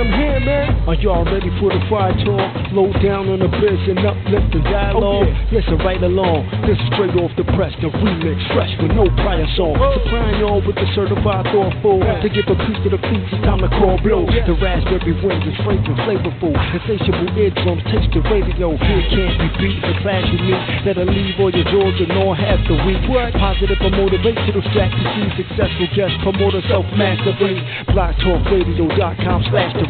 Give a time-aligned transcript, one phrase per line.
[0.00, 0.88] I'm here, man.
[0.88, 2.72] Are y'all ready for the fire talk?
[2.72, 5.28] Low down on the biz and uplift the dialogue.
[5.28, 5.60] Oh, yeah.
[5.60, 6.48] Listen right along.
[6.64, 9.76] This is straight off the press, the remix, fresh with no prior song.
[9.76, 9.92] Whoa.
[10.00, 12.00] Supplying y'all with the certified thoughtful.
[12.00, 12.24] Yeah.
[12.24, 14.24] To give a piece to the feet, it's time to call blow.
[14.24, 14.48] Yeah.
[14.48, 16.56] The raspberry wind is fragrant, flavorful.
[16.56, 18.72] Insatiable eardrums, taste the radio.
[18.80, 19.84] Here can't be beat.
[19.84, 23.04] The class unique that'll leave all your jaws and all half the week.
[23.04, 23.36] What?
[23.36, 25.44] Positive or motivational strategy.
[25.44, 27.60] Successful guest promoter, self mastery.
[27.92, 29.89] BlogTalkRadio.com slash the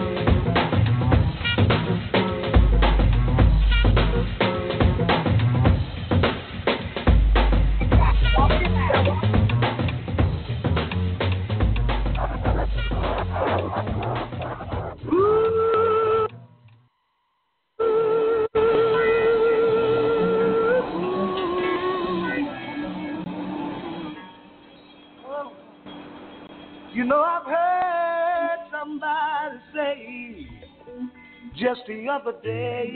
[32.23, 32.87] the other day.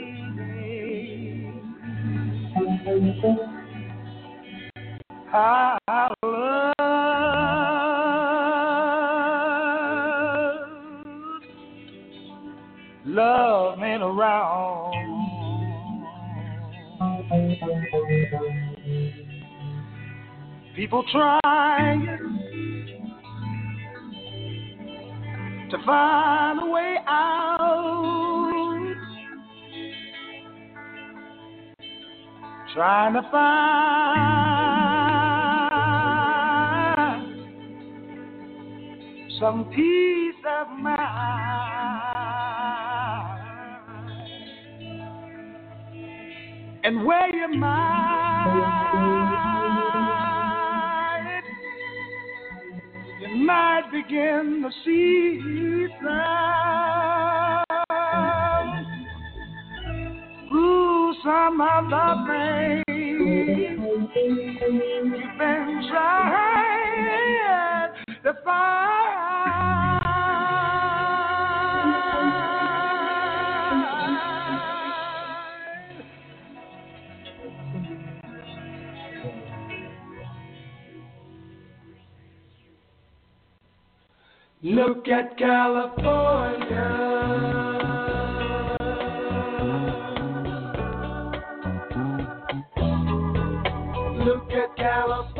[5.32, 5.78] I
[6.22, 6.38] love,
[13.04, 14.92] love around.
[20.74, 22.06] People trying
[25.70, 27.35] to find a way out.
[32.76, 33.56] Trying to find
[39.40, 40.92] some peace of mind.
[46.84, 48.62] And where your mind,
[53.22, 57.35] you might begin to see some.
[61.26, 62.84] Some other thing.
[62.88, 63.80] You've
[65.38, 67.92] been trying
[68.22, 68.86] to find.
[84.62, 87.65] Look at California.
[94.96, 95.35] Sunshine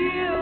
[0.00, 0.39] that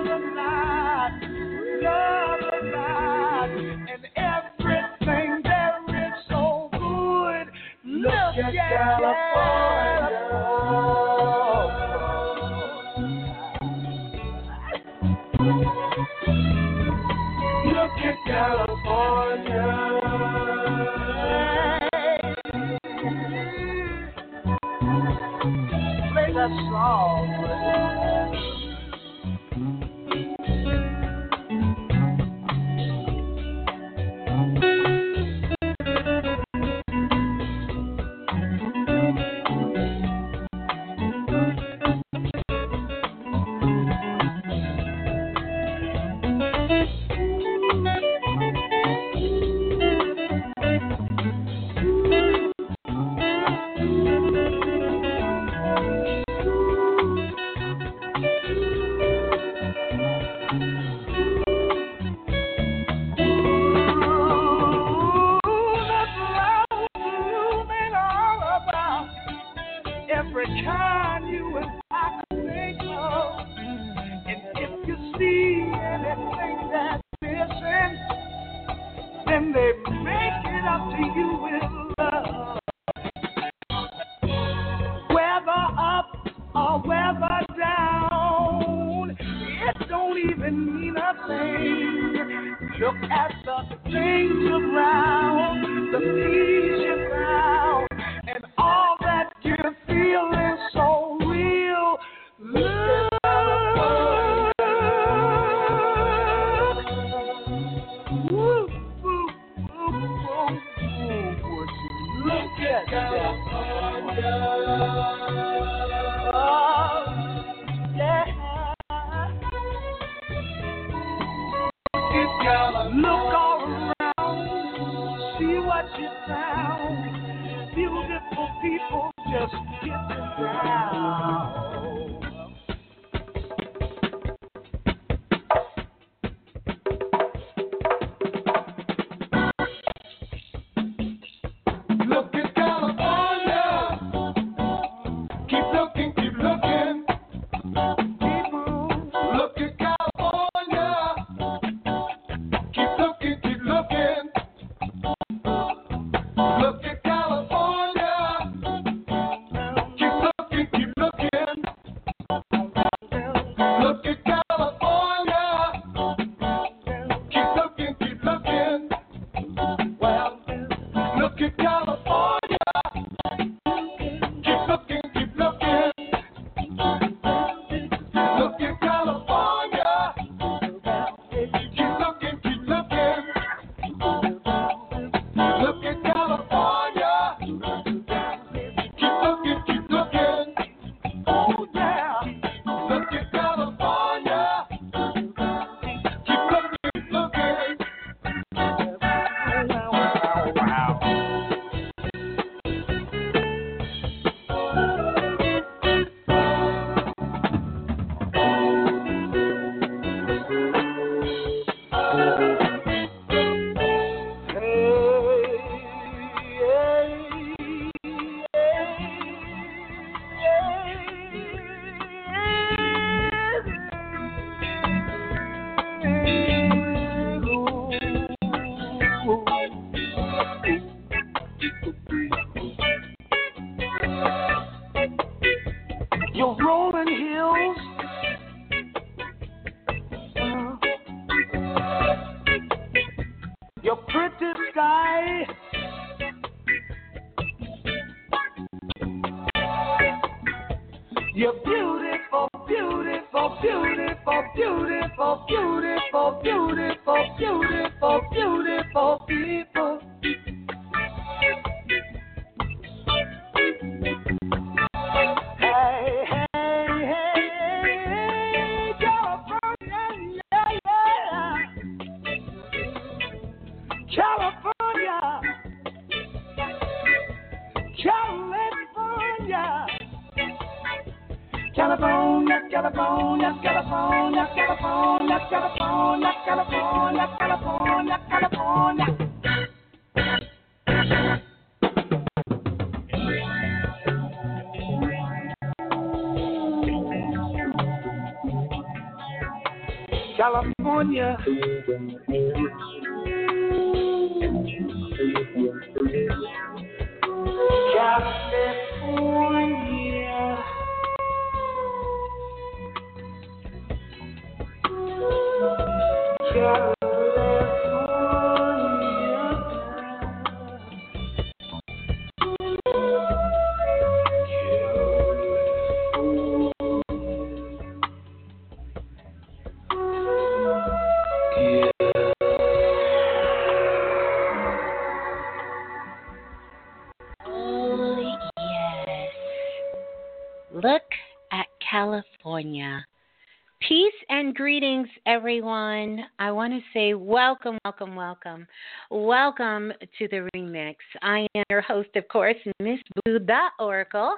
[347.69, 348.67] welcome, welcome, welcome.
[349.11, 350.97] Welcome to the remix.
[351.21, 354.37] I am your host, of course, Miss the Oracle,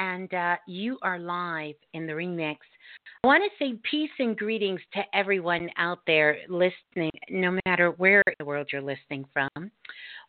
[0.00, 2.56] and uh, you are live in the remix.
[3.22, 8.22] I want to say peace and greetings to everyone out there listening, no matter where
[8.26, 9.70] in the world you're listening from.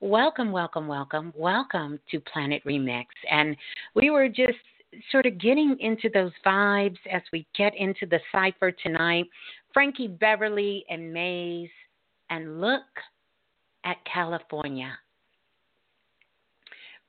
[0.01, 3.05] Welcome, welcome, welcome, welcome to Planet Remix.
[3.31, 3.57] And
[3.95, 4.59] we were just
[5.11, 9.25] sort of getting into those vibes as we get into the cipher tonight.
[9.73, 11.69] Frankie Beverly and Maze,
[12.29, 12.83] and look
[13.83, 14.97] at California.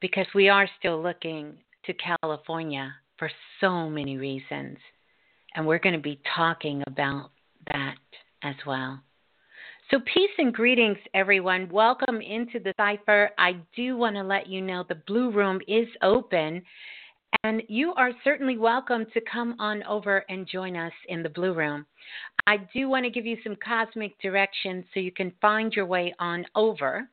[0.00, 1.54] because we are still looking
[1.84, 3.30] to California for
[3.60, 4.76] so many reasons.
[5.54, 7.30] And we're going to be talking about
[7.72, 7.96] that
[8.42, 9.00] as well.
[9.90, 11.68] So, peace and greetings, everyone.
[11.70, 13.30] Welcome into the cipher.
[13.38, 16.62] I do want to let you know the Blue Room is open,
[17.44, 21.54] and you are certainly welcome to come on over and join us in the Blue
[21.54, 21.86] Room.
[22.46, 26.14] I do want to give you some cosmic directions so you can find your way
[26.18, 27.08] on over.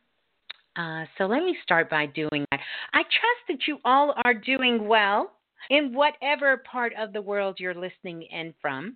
[0.75, 2.59] Uh, so, let me start by doing that.
[2.93, 5.33] I trust that you all are doing well
[5.69, 8.95] in whatever part of the world you're listening in from.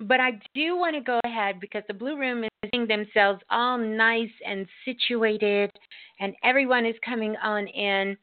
[0.00, 3.78] But I do want to go ahead because the Blue Room is getting themselves all
[3.78, 5.70] nice and situated,
[6.18, 8.16] and everyone is coming on in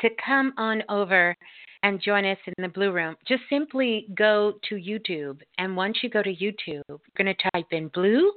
[0.00, 1.36] to come on over
[1.82, 3.14] and join us in the Blue Room.
[3.26, 7.66] Just simply go to YouTube, and once you go to YouTube, you're going to type
[7.72, 8.32] in blue,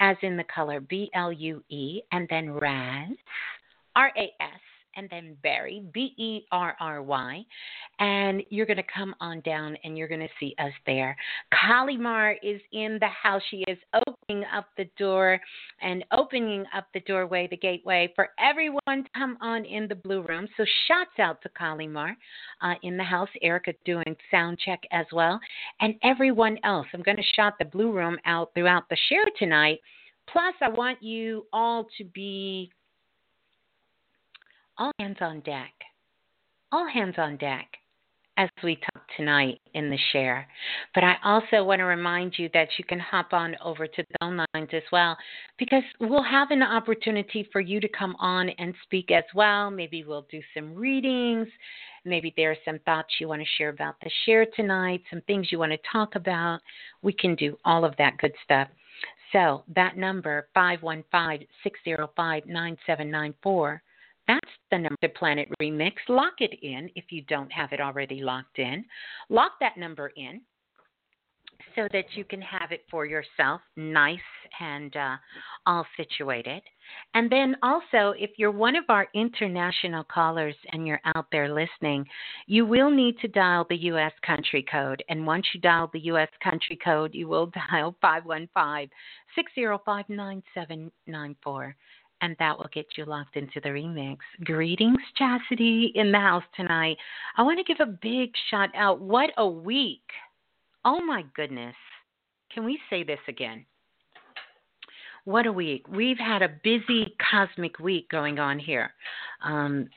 [0.00, 3.10] as in the color B L U E, and then Raz,
[3.96, 4.60] R A S
[4.96, 7.44] and then Barry, B E R R Y.
[7.98, 11.16] And you're going to come on down and you're going to see us there.
[11.52, 13.42] Kalimar is in the house.
[13.50, 15.40] She is opening up the door
[15.80, 20.22] and opening up the doorway, the gateway for everyone to come on in the blue
[20.22, 20.48] room.
[20.56, 22.14] So shouts out to Kalimar
[22.62, 23.28] uh, in the house.
[23.42, 25.38] Erica doing sound check as well.
[25.80, 26.86] And everyone else.
[26.92, 29.80] I'm going to shout the blue room out throughout the show tonight.
[30.28, 32.70] Plus, I want you all to be
[34.78, 35.72] all hands on deck.
[36.70, 37.68] All hands on deck
[38.38, 40.46] as we talk tonight in the share.
[40.94, 44.16] But I also want to remind you that you can hop on over to the
[44.20, 45.16] phone lines as well
[45.58, 49.70] because we'll have an opportunity for you to come on and speak as well.
[49.70, 51.48] Maybe we'll do some readings.
[52.04, 55.48] Maybe there are some thoughts you want to share about the share tonight, some things
[55.52, 56.60] you want to talk about.
[57.02, 58.68] We can do all of that good stuff.
[59.32, 63.82] So that number, 515 605 9794
[64.32, 65.92] that's the number to Planet Remix.
[66.08, 68.84] Lock it in if you don't have it already locked in.
[69.28, 70.40] Lock that number in
[71.76, 74.18] so that you can have it for yourself, nice
[74.60, 75.16] and uh,
[75.66, 76.62] all situated.
[77.14, 82.04] And then also, if you're one of our international callers and you're out there listening,
[82.46, 84.12] you will need to dial the U.S.
[84.26, 85.02] country code.
[85.08, 86.28] And once you dial the U.S.
[86.42, 88.90] country code, you will dial 515
[89.34, 91.76] 605 9794
[92.22, 94.16] and that will get you locked into the remix.
[94.44, 96.96] Greetings, Chastity, in the house tonight.
[97.36, 99.00] I want to give a big shout out.
[99.00, 100.00] What a week!
[100.84, 101.74] Oh my goodness.
[102.54, 103.66] Can we say this again?
[105.24, 105.86] What a week.
[105.88, 108.92] We've had a busy cosmic week going on here.
[109.44, 109.88] Um,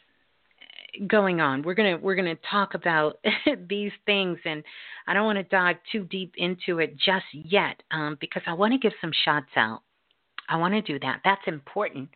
[1.08, 1.62] going on.
[1.62, 3.20] We're gonna we're gonna talk about
[3.70, 4.63] these things, and
[5.08, 8.74] I don't want to dive too deep into it just yet um, because I want
[8.74, 9.82] to give some shots out.
[10.50, 11.22] I want to do that.
[11.24, 12.10] That's important.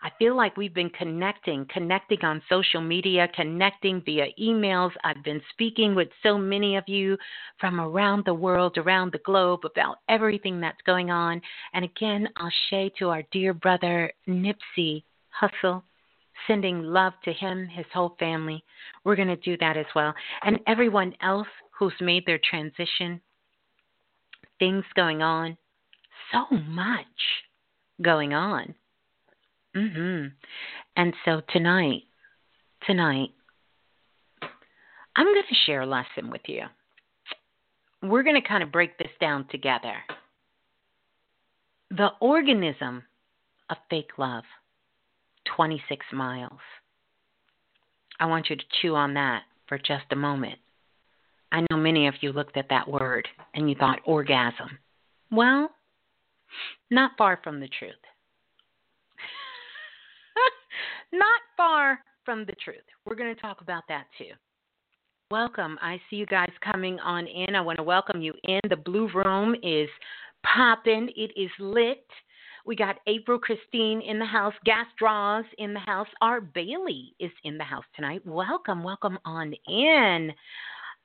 [0.00, 4.92] I feel like we've been connecting, connecting on social media, connecting via emails.
[5.02, 7.18] I've been speaking with so many of you
[7.58, 11.42] from around the world, around the globe about everything that's going on.
[11.74, 15.02] And again, I'll say to our dear brother Nipsey
[15.40, 15.82] Hussle,
[16.46, 18.62] sending love to him, his whole family.
[19.02, 20.14] We're going to do that as well.
[20.44, 23.20] And everyone else who's made their transition,
[24.60, 25.56] things going on,
[26.32, 27.06] so much
[28.00, 28.74] going on.
[29.74, 30.32] Mhm.
[30.96, 32.04] And so tonight,
[32.86, 33.30] tonight
[35.16, 36.62] I'm going to share a lesson with you.
[38.02, 39.96] We're going to kind of break this down together.
[41.90, 43.04] The organism
[43.68, 44.44] of fake love,
[45.56, 46.60] 26 miles.
[48.20, 50.58] I want you to chew on that for just a moment.
[51.50, 54.78] I know many of you looked at that word and you thought orgasm.
[55.30, 55.70] Well,
[56.90, 57.92] not far from the truth.
[61.12, 62.84] Not far from the truth.
[63.04, 64.32] We're going to talk about that too.
[65.30, 65.78] Welcome.
[65.82, 67.54] I see you guys coming on in.
[67.54, 68.60] I want to welcome you in.
[68.68, 69.88] The blue room is
[70.42, 72.06] popping, it is lit.
[72.64, 76.08] We got April Christine in the house, Gas Draws in the house.
[76.20, 78.20] Art Bailey is in the house tonight.
[78.26, 80.32] Welcome, welcome on in.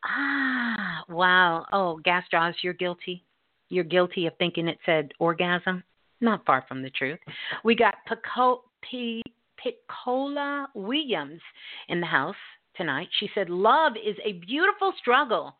[0.06, 1.66] Ah, wow.
[1.72, 3.26] Oh, Gas Draws, you're guilty
[3.74, 5.84] you're guilty of thinking it said orgasm.
[6.22, 7.20] Not far from the truth.
[7.66, 9.22] We got Pico, P,
[9.60, 11.42] Picola Williams
[11.90, 12.36] in the house
[12.76, 13.08] tonight.
[13.20, 15.58] She said, Love is a beautiful struggle.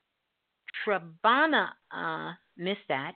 [0.86, 3.14] Trabana uh, missed that.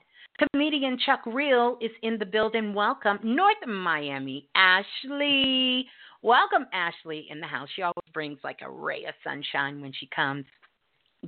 [0.52, 2.74] Comedian Chuck Real is in the building.
[2.74, 3.18] Welcome.
[3.22, 5.86] North Miami, Ashley.
[6.22, 7.68] Welcome, Ashley, in the house.
[7.74, 10.44] She always brings like a ray of sunshine when she comes.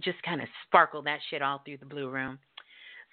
[0.00, 2.38] Just kind of sparkle that shit all through the blue room.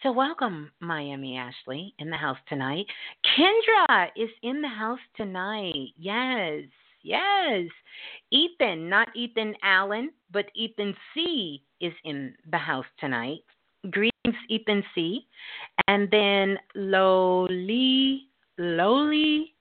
[0.03, 2.85] So, welcome, Miami Ashley, in the house tonight.
[3.25, 5.89] Kendra is in the house tonight.
[5.97, 6.63] Yes,
[7.07, 7.69] Yes.
[8.31, 13.45] Ethan, not Ethan Allen, but Ethan C is in the house tonight.
[13.89, 15.25] Greetings, Ethan C.
[15.87, 18.23] And then Loli,
[18.59, 19.53] Loli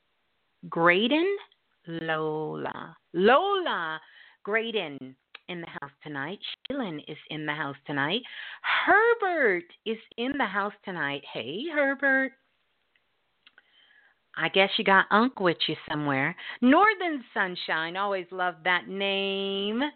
[0.68, 1.36] Graydon,
[1.86, 4.00] Lola, Lola
[4.42, 5.14] Graydon
[5.48, 6.38] in the house tonight.
[6.70, 8.22] Shaylin is in the house tonight.
[8.86, 11.22] Herbert is in the house tonight.
[11.32, 12.32] Hey, Herbert.
[14.36, 16.36] I guess you got Unc with you somewhere.
[16.60, 19.80] Northern Sunshine, always loved that name.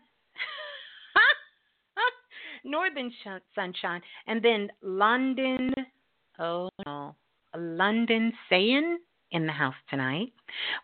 [2.64, 3.12] Northern
[3.54, 4.00] Sunshine.
[4.26, 5.74] And then London,
[6.38, 7.14] oh no,
[7.54, 8.98] London Sayin
[9.32, 10.32] in the house tonight.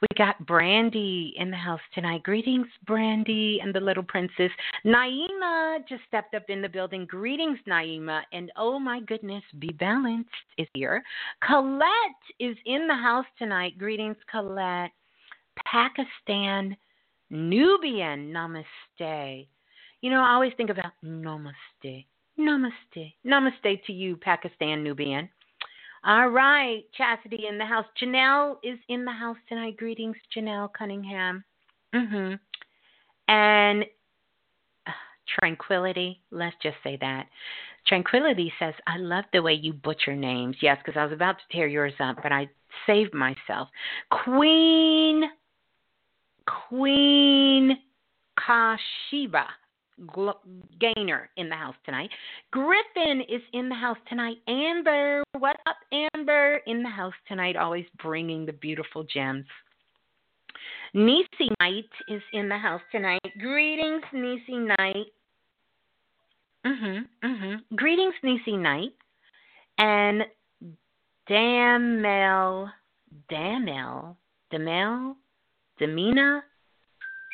[0.00, 2.22] We got Brandy in the house tonight.
[2.22, 4.50] Greetings, Brandy and the little princess.
[4.84, 7.06] Naima just stepped up in the building.
[7.06, 8.22] Greetings, Naima.
[8.32, 11.02] And oh my goodness, Be Balanced is here.
[11.46, 11.86] Colette
[12.38, 13.78] is in the house tonight.
[13.78, 14.92] Greetings, Colette.
[15.64, 16.76] Pakistan,
[17.30, 19.46] Nubian, namaste.
[20.00, 22.04] You know, I always think about namaste.
[22.38, 23.14] Namaste.
[23.26, 25.28] Namaste to you, Pakistan, Nubian.
[26.06, 27.84] All right, Chastity in the house.
[28.00, 29.76] Janelle is in the house tonight.
[29.76, 31.42] Greetings, Janelle Cunningham.
[31.92, 32.34] Mm-hmm.
[33.26, 33.84] And
[34.86, 34.92] uh,
[35.40, 37.26] Tranquility, let's just say that.
[37.88, 40.54] Tranquility says, I love the way you butcher names.
[40.62, 42.48] Yes, because I was about to tear yours up, but I
[42.86, 43.68] saved myself.
[44.24, 45.24] Queen,
[46.68, 47.78] Queen
[48.38, 49.46] Kashiba.
[50.78, 52.10] Gainer in the house tonight.
[52.50, 54.36] Griffin is in the house tonight.
[54.46, 55.76] Amber, what up,
[56.14, 56.60] Amber?
[56.66, 59.46] In the house tonight, always bringing the beautiful gems.
[60.92, 63.20] Nisi Knight is in the house tonight.
[63.40, 65.06] Greetings, Nisi Knight.
[66.64, 67.64] Mhm, mhm.
[67.74, 68.92] Greetings, Nisi Knight.
[69.78, 70.26] And
[71.26, 72.70] Damel,
[73.28, 74.16] Damel,
[74.50, 75.16] Damel,
[75.80, 76.42] Damina,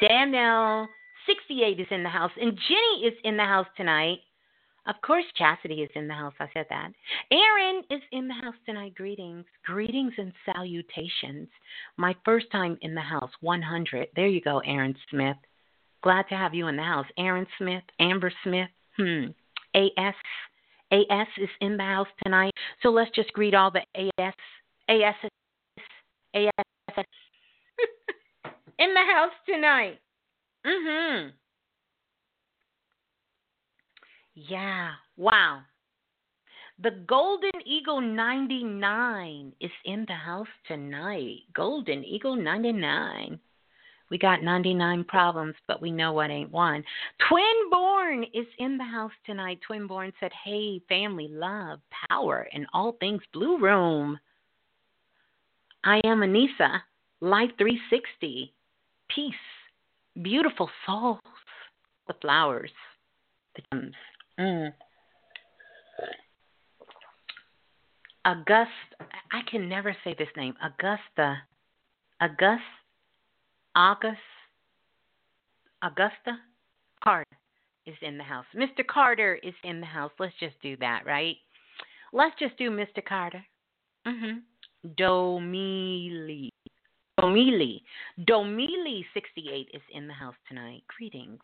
[0.00, 0.88] Damel
[1.26, 4.18] 68 is in the house, and Jenny is in the house tonight.
[4.86, 6.34] Of course, Chastity is in the house.
[6.40, 6.90] I said that.
[7.30, 8.94] Aaron is in the house tonight.
[8.96, 9.44] Greetings.
[9.64, 11.48] Greetings and salutations.
[11.96, 14.08] My first time in the house, 100.
[14.16, 15.36] There you go, Aaron Smith.
[16.02, 17.06] Glad to have you in the house.
[17.16, 19.26] Aaron Smith, Amber Smith, hmm.
[19.74, 20.14] AS.
[20.90, 22.52] AS is in the house tonight.
[22.82, 24.34] So let's just greet all the AS.
[28.78, 30.00] In the house tonight.
[30.64, 31.32] Mhm.
[34.34, 34.92] Yeah.
[35.16, 35.62] Wow.
[36.78, 41.40] The Golden Eagle 99 is in the house tonight.
[41.54, 43.38] Golden Eagle 99.
[44.10, 46.84] We got 99 problems, but we know what ain't one.
[47.30, 49.60] Twinborn is in the house tonight.
[49.68, 54.18] Twinborn said, Hey, family, love, power, and all things Blue Room.
[55.84, 56.80] I am Anissa,
[57.20, 58.52] Life 360,
[59.08, 59.34] peace,
[60.20, 61.20] beautiful souls,
[62.06, 62.70] the flowers,
[63.56, 63.94] the gems.
[64.38, 64.72] Mm.
[68.24, 68.70] August,
[69.32, 70.54] I can never say this name.
[70.62, 71.38] Augusta,
[72.20, 72.62] August,
[73.74, 74.18] August,
[75.82, 76.38] Augusta
[77.02, 77.26] Carter
[77.86, 78.44] is in the house.
[78.54, 78.86] Mr.
[78.86, 80.12] Carter is in the house.
[80.20, 81.36] Let's just do that, right?
[82.12, 83.04] Let's just do Mr.
[83.04, 83.44] Carter.
[84.06, 84.90] Mm-hmm.
[84.96, 86.48] Domili.
[87.20, 87.82] Domili.
[88.20, 90.82] Domili68 is in the house tonight.
[90.96, 91.40] Greetings.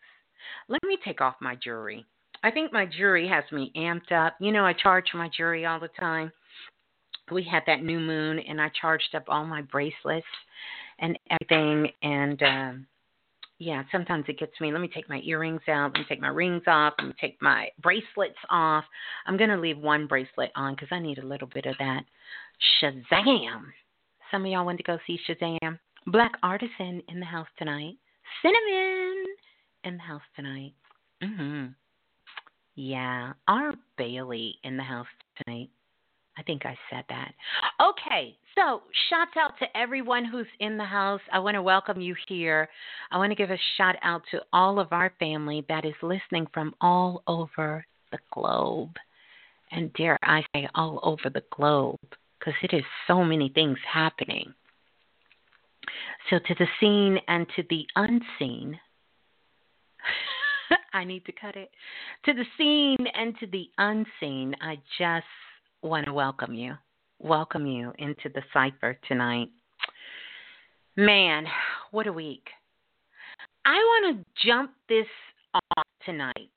[0.67, 2.05] Let me take off my jewelry.
[2.43, 4.35] I think my jewelry has me amped up.
[4.39, 6.31] You know, I charge my jewelry all the time.
[7.31, 10.25] We had that new moon, and I charged up all my bracelets
[10.99, 11.91] and everything.
[12.01, 12.87] And um,
[13.59, 14.71] yeah, sometimes it gets me.
[14.71, 15.91] Let me take my earrings out.
[15.93, 16.93] Let me take my rings off.
[16.97, 18.85] Let me take my bracelets off.
[19.27, 22.03] I'm going to leave one bracelet on because I need a little bit of that
[22.81, 23.65] Shazam.
[24.31, 25.79] Some of y'all went to go see Shazam.
[26.07, 27.95] Black Artisan in the house tonight.
[28.41, 29.25] Cinnamon
[29.83, 30.73] in the house tonight.
[31.21, 31.75] Mhm.
[32.75, 35.69] Yeah, our Bailey in the house tonight.
[36.37, 37.33] I think I said that.
[37.81, 41.21] Okay, so shouts out to everyone who's in the house.
[41.31, 42.69] I want to welcome you here.
[43.11, 46.47] I want to give a shout out to all of our family that is listening
[46.53, 48.97] from all over the globe.
[49.71, 54.53] And dare I say, all over the globe because it is so many things happening.
[56.29, 58.79] So, to the seen and to the unseen,
[60.93, 61.69] I need to cut it.
[62.25, 65.25] To the seen and to the unseen, I just
[65.81, 66.75] want to welcome you.
[67.19, 69.49] Welcome you into the cipher tonight.
[70.95, 71.45] Man,
[71.91, 72.47] what a week.
[73.65, 75.07] I want to jump this
[75.53, 76.49] off tonight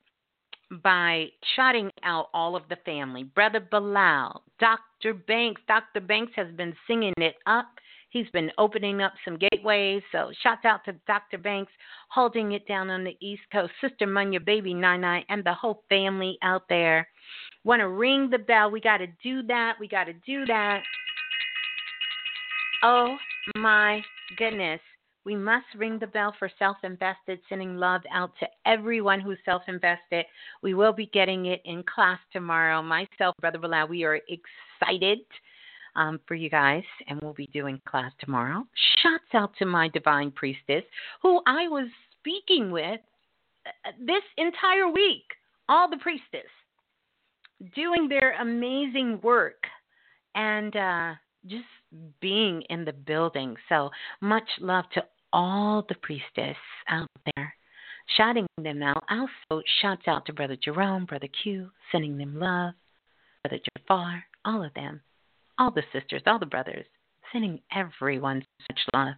[0.81, 3.23] by shouting out all of the family.
[3.23, 5.13] Brother Balah, Dr.
[5.13, 5.61] Banks.
[5.67, 6.01] Dr.
[6.01, 7.67] Banks has been singing it up
[8.13, 10.03] He's been opening up some gateways.
[10.11, 11.39] So shouts out to Dr.
[11.39, 11.71] Banks
[12.09, 13.73] holding it down on the East Coast.
[13.81, 17.07] Sister Munya, baby Nine and the whole family out there.
[17.63, 18.69] Want to ring the bell.
[18.69, 19.77] We got to do that.
[19.79, 20.81] We got to do that.
[22.83, 23.17] Oh
[23.55, 23.99] my
[24.37, 24.79] goodness.
[25.25, 29.63] We must ring the bell for self invested, sending love out to everyone who's self
[29.67, 30.25] invested.
[30.61, 32.81] We will be getting it in class tomorrow.
[32.81, 35.19] Myself, Brother Balah, we are excited
[35.95, 38.65] um, for you guys, and we'll be doing class tomorrow.
[39.01, 40.83] Shouts out to my divine priestess,
[41.21, 41.87] who I was
[42.19, 42.99] speaking with
[43.65, 45.23] uh, this entire week,
[45.69, 46.49] all the priestess,
[47.75, 49.63] doing their amazing work
[50.35, 51.13] and uh,
[51.45, 51.65] just
[52.19, 53.55] being in the building.
[53.69, 53.89] So
[54.21, 56.55] much love to all the priestess
[56.87, 57.53] out there,
[58.15, 59.03] shouting them out.
[59.09, 62.73] Also, shouts out to Brother Jerome, Brother Q, sending them love,
[63.43, 65.01] Brother Jafar, all of them,
[65.57, 66.85] all the sisters, all the brothers,
[67.31, 69.15] sending everyone such love.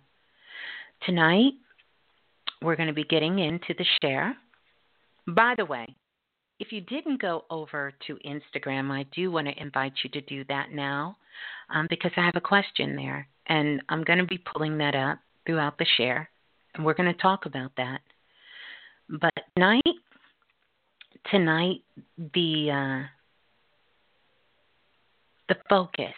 [1.05, 1.53] Tonight,
[2.61, 4.35] we're going to be getting into the share.
[5.27, 5.95] By the way,
[6.59, 10.45] if you didn't go over to Instagram, I do want to invite you to do
[10.45, 11.17] that now
[11.69, 13.27] um, because I have a question there.
[13.47, 16.29] And I'm going to be pulling that up throughout the share,
[16.73, 18.01] and we're going to talk about that.
[19.09, 19.83] But tonight,
[21.31, 21.81] tonight
[22.33, 23.07] the uh,
[25.47, 26.15] the focus,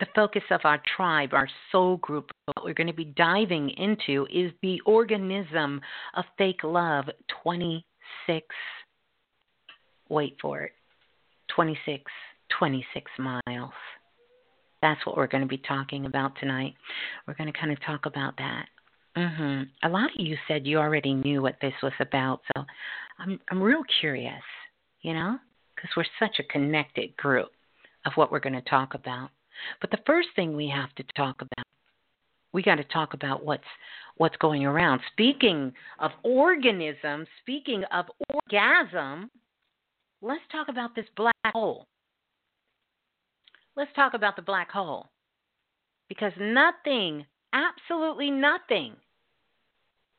[0.00, 4.26] the focus of our tribe, our soul group, what we're going to be diving into
[4.32, 5.80] is the organism
[6.16, 7.06] of fake love.
[7.42, 7.84] Twenty
[8.26, 8.46] six.
[10.08, 10.72] Wait for it.
[11.54, 12.02] 26,
[12.58, 13.72] 26 miles.
[14.82, 16.74] That's what we're going to be talking about tonight.
[17.26, 18.66] We're going to kind of talk about that.
[19.16, 19.68] Mhm.
[19.82, 22.64] A lot of you said you already knew what this was about, so
[23.18, 24.42] I'm I'm real curious,
[25.02, 25.38] you know,
[25.74, 27.50] because we're such a connected group
[28.06, 29.30] of what we're going to talk about.
[29.80, 31.66] But the first thing we have to talk about,
[32.52, 33.64] we got to talk about what's
[34.16, 35.00] what's going around.
[35.12, 39.30] Speaking of organisms, speaking of orgasm,
[40.22, 41.86] let's talk about this black hole.
[43.80, 45.06] Let's talk about the black hole.
[46.06, 48.92] Because nothing, absolutely nothing,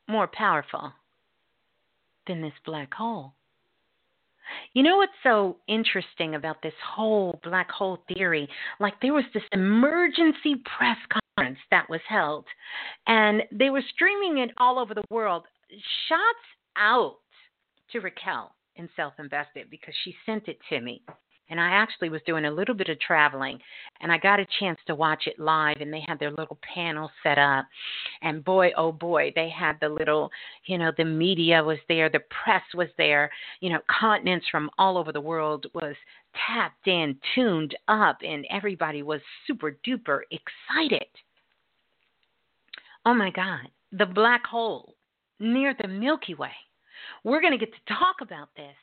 [0.08, 0.92] more powerful
[2.26, 3.34] than this black hole.
[4.72, 8.48] You know what's so interesting about this whole black hole theory?
[8.80, 10.98] Like there was this emergency press
[11.36, 12.46] conference that was held,
[13.06, 15.44] and they were streaming it all over the world.
[16.08, 16.46] Shots
[16.76, 17.18] out
[17.92, 21.02] to Raquel in Self Invested because she sent it to me
[21.52, 23.58] and I actually was doing a little bit of traveling
[24.00, 27.10] and I got a chance to watch it live and they had their little panel
[27.22, 27.66] set up
[28.22, 30.30] and boy oh boy they had the little
[30.64, 34.96] you know the media was there the press was there you know continents from all
[34.96, 35.94] over the world was
[36.48, 41.06] tapped in tuned up and everybody was super duper excited.
[43.04, 44.94] Oh my god the black hole
[45.38, 46.52] near the milky way.
[47.24, 48.74] We're going to get to talk about this.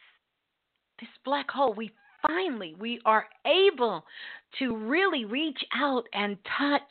[0.99, 1.91] This black hole we
[2.25, 4.03] finally we are able
[4.58, 6.82] to really reach out and touch.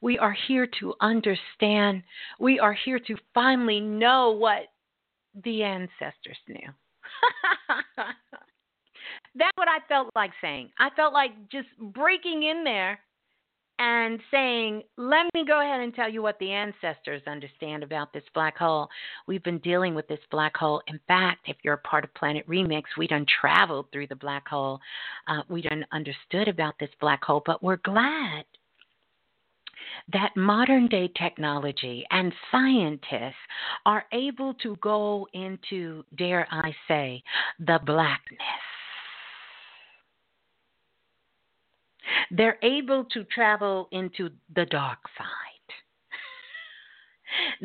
[0.00, 2.02] We are here to understand.
[2.38, 4.64] We are here to finally know what
[5.44, 6.68] the ancestors knew.
[9.34, 10.70] That's what I felt like saying.
[10.78, 12.98] I felt like just breaking in there
[13.82, 18.22] and saying, let me go ahead and tell you what the ancestors understand about this
[18.32, 18.88] black hole.
[19.26, 20.80] We've been dealing with this black hole.
[20.86, 24.46] In fact, if you're a part of Planet Remix, we done traveled through the black
[24.46, 24.78] hole.
[25.26, 28.44] Uh, we done understood about this black hole, but we're glad
[30.12, 33.34] that modern day technology and scientists
[33.84, 37.20] are able to go into, dare I say,
[37.58, 38.38] the blackness
[42.30, 45.28] they're able to travel into the dark side.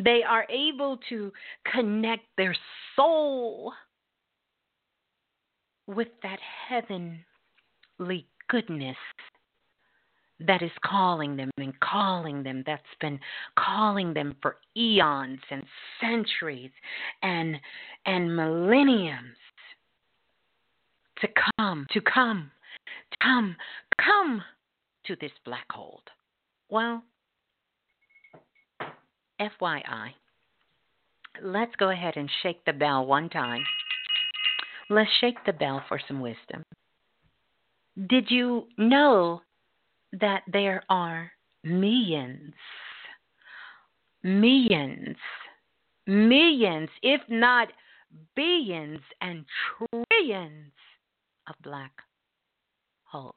[0.03, 1.31] They are able to
[1.71, 2.55] connect their
[2.95, 3.73] soul
[5.87, 8.97] with that heavenly goodness
[10.39, 13.19] that is calling them and calling them, that's been
[13.57, 15.63] calling them for eons and
[15.99, 16.71] centuries
[17.23, 17.55] and
[18.05, 19.35] and millenniums
[21.21, 22.51] to come, to come,
[23.21, 23.55] come,
[24.01, 24.43] come
[25.05, 26.01] to this black hole?
[26.69, 27.03] Well,
[29.39, 30.09] FYI,
[31.41, 33.63] let's go ahead and shake the bell one time.
[34.89, 36.63] Let's shake the bell for some wisdom.
[38.09, 39.41] Did you know
[40.13, 41.31] that there are
[41.63, 42.53] millions,
[44.23, 45.17] millions,
[46.05, 47.69] millions, if not
[48.35, 49.45] billions and
[49.77, 50.71] trillions
[51.49, 51.91] of black
[53.11, 53.35] holes?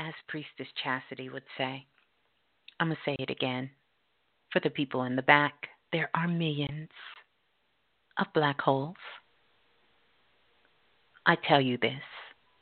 [0.00, 1.84] as Priestess Chastity would say,
[2.78, 3.70] I'm going to say it again.
[4.50, 6.88] For the people in the back, there are millions
[8.18, 8.96] of black holes.
[11.26, 12.00] I tell you this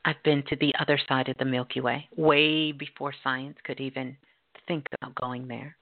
[0.05, 4.17] I've been to the other side of the Milky Way way before science could even
[4.67, 5.77] think about going there.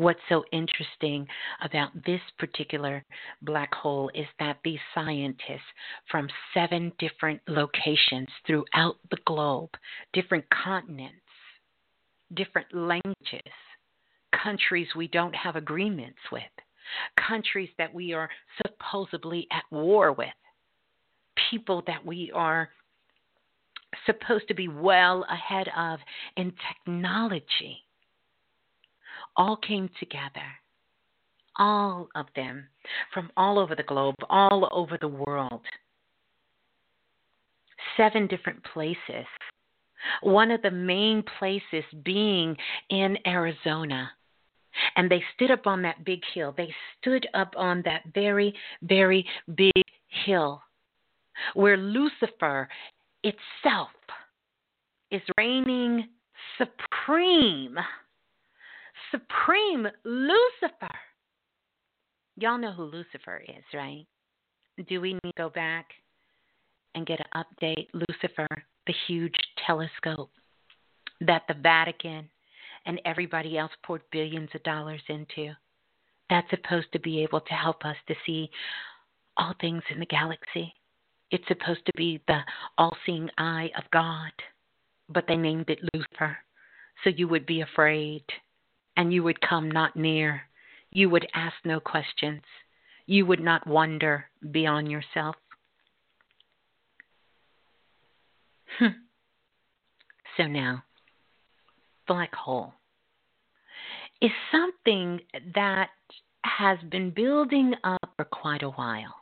[0.00, 1.26] What's so interesting
[1.62, 3.04] about this particular
[3.42, 5.60] black hole is that these scientists
[6.10, 9.68] from seven different locations throughout the globe,
[10.14, 11.20] different continents,
[12.32, 13.52] different languages,
[14.42, 16.42] countries we don't have agreements with,
[17.28, 18.30] countries that we are
[18.66, 20.28] supposedly at war with,
[21.50, 22.70] people that we are
[24.06, 25.98] supposed to be well ahead of
[26.38, 26.54] in
[26.86, 27.84] technology
[29.36, 30.46] all came together.
[31.58, 32.68] All of them
[33.12, 35.62] from all over the globe, all over the world.
[37.96, 39.26] Seven different places.
[40.22, 42.56] One of the main places being
[42.88, 44.10] in Arizona.
[44.96, 46.54] And they stood up on that big hill.
[46.56, 49.72] They stood up on that very, very big
[50.24, 50.62] hill
[51.54, 52.68] where Lucifer
[53.22, 53.88] itself
[55.10, 56.08] is reigning
[56.58, 57.76] supreme.
[59.10, 60.98] Supreme Lucifer.
[62.36, 64.06] Y'all know who Lucifer is, right?
[64.88, 65.86] Do we need to go back
[66.94, 67.88] and get an update?
[67.92, 68.48] Lucifer,
[68.86, 69.34] the huge
[69.66, 70.30] telescope
[71.20, 72.28] that the Vatican
[72.86, 75.52] and everybody else poured billions of dollars into.
[76.30, 78.50] That's supposed to be able to help us to see
[79.36, 80.72] all things in the galaxy.
[81.30, 82.40] It's supposed to be the
[82.78, 84.32] all seeing eye of God,
[85.08, 86.36] but they named it Lucifer.
[87.04, 88.24] So you would be afraid
[89.00, 90.42] and you would come not near.
[90.90, 92.42] You would ask no questions.
[93.06, 95.36] You would not wonder beyond yourself.
[98.78, 98.98] Hmm.
[100.36, 100.84] So now,
[102.06, 102.74] black hole
[104.20, 105.20] is something
[105.54, 105.88] that
[106.44, 109.14] has been building up for quite a while.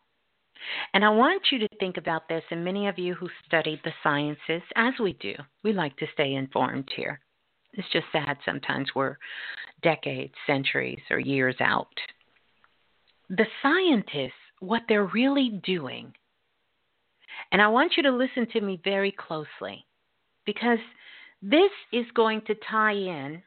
[0.92, 3.92] And I want you to think about this, and many of you who studied the
[4.02, 7.20] sciences, as we do, we like to stay informed here.
[7.78, 9.16] It's just sad sometimes we're
[9.82, 11.94] decades, centuries, or years out.
[13.30, 16.12] The scientists, what they're really doing,
[17.52, 19.86] and I want you to listen to me very closely
[20.44, 20.80] because
[21.40, 23.42] this is going to tie in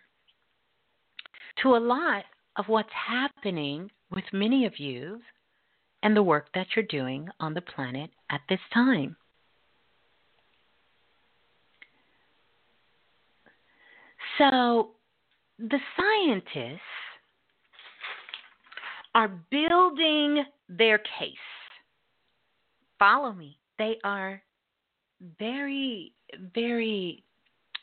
[1.61, 2.23] to a lot
[2.55, 5.19] of what's happening with many of you
[6.03, 9.17] and the work that you're doing on the planet at this time.
[14.41, 14.91] So,
[15.59, 16.79] the scientists
[19.13, 21.35] are building their case.
[22.97, 23.59] Follow me.
[23.77, 24.41] They are
[25.37, 26.13] very,
[26.55, 27.23] very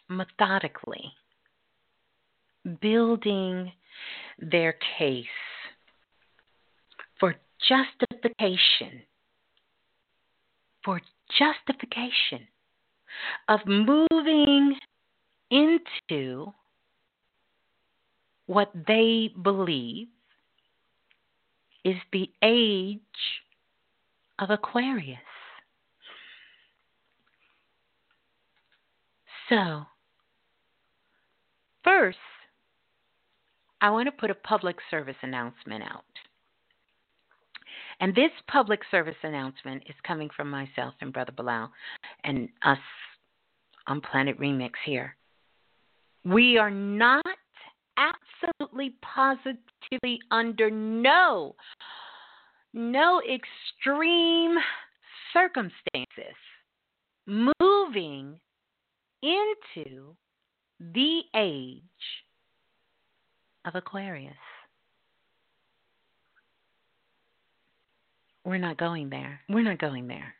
[0.08, 1.12] methodically
[2.80, 3.70] building
[4.40, 5.26] their case
[7.20, 7.36] for
[7.68, 9.02] justification,
[10.84, 11.00] for
[11.38, 12.48] justification
[13.48, 14.74] of moving
[15.50, 16.52] into
[18.46, 20.08] what they believe
[21.84, 23.00] is the age
[24.38, 25.18] of Aquarius.
[29.48, 29.84] So,
[31.84, 32.18] first,
[33.80, 36.04] I want to put a public service announcement out.
[38.00, 41.68] And this public service announcement is coming from myself and Brother Balah
[42.24, 42.78] and us
[43.86, 45.16] on Planet Remix here.
[46.24, 47.24] We are not
[47.96, 51.54] absolutely positively under no
[52.74, 54.56] no extreme
[55.32, 56.36] circumstances
[57.26, 58.38] moving
[59.22, 60.14] into
[60.80, 61.82] the age
[63.64, 64.34] of Aquarius.
[68.44, 69.40] We're not going there.
[69.48, 70.34] We're not going there.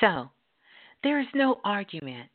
[0.00, 0.30] So,
[1.02, 2.28] there is no argument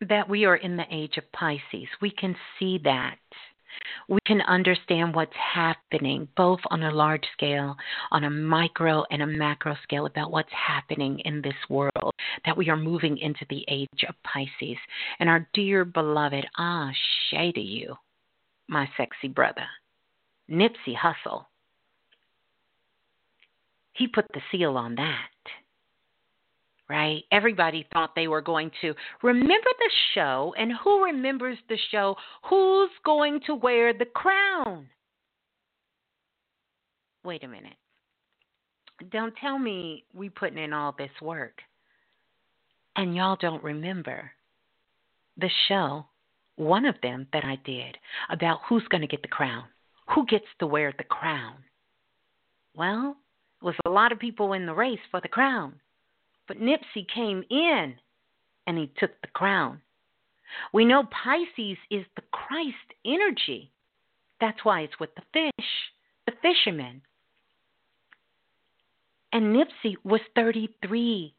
[0.00, 1.88] that we are in the age of Pisces.
[2.00, 3.16] We can see that.
[4.08, 7.76] We can understand what's happening both on a large scale,
[8.10, 12.12] on a micro and a macro scale about what's happening in this world,
[12.44, 14.78] that we are moving into the age of Pisces.
[15.20, 16.90] And our dear beloved, ah,
[17.30, 17.94] shay to you,
[18.68, 19.66] my sexy brother,
[20.50, 21.44] Nipsey Hussle,
[23.92, 25.28] he put the seal on that
[26.88, 27.24] right?
[27.30, 32.16] Everybody thought they were going to remember the show, and who remembers the show?
[32.48, 34.88] Who's going to wear the crown?
[37.24, 37.76] Wait a minute.
[39.12, 41.60] Don't tell me we putting in all this work
[42.96, 44.32] And y'all don't remember
[45.36, 46.06] the show,
[46.56, 47.96] one of them that I did,
[48.28, 49.64] about who's going to get the crown.
[50.14, 51.54] Who gets to wear the crown?
[52.74, 53.16] Well,
[53.60, 55.74] it was a lot of people in the race for the crown.
[56.48, 57.94] But Nipsey came in
[58.66, 59.80] and he took the crown.
[60.72, 63.70] We know Pisces is the Christ energy.
[64.40, 65.66] That's why it's with the fish,
[66.26, 67.02] the fishermen.
[69.32, 71.34] And Nipsey was 33.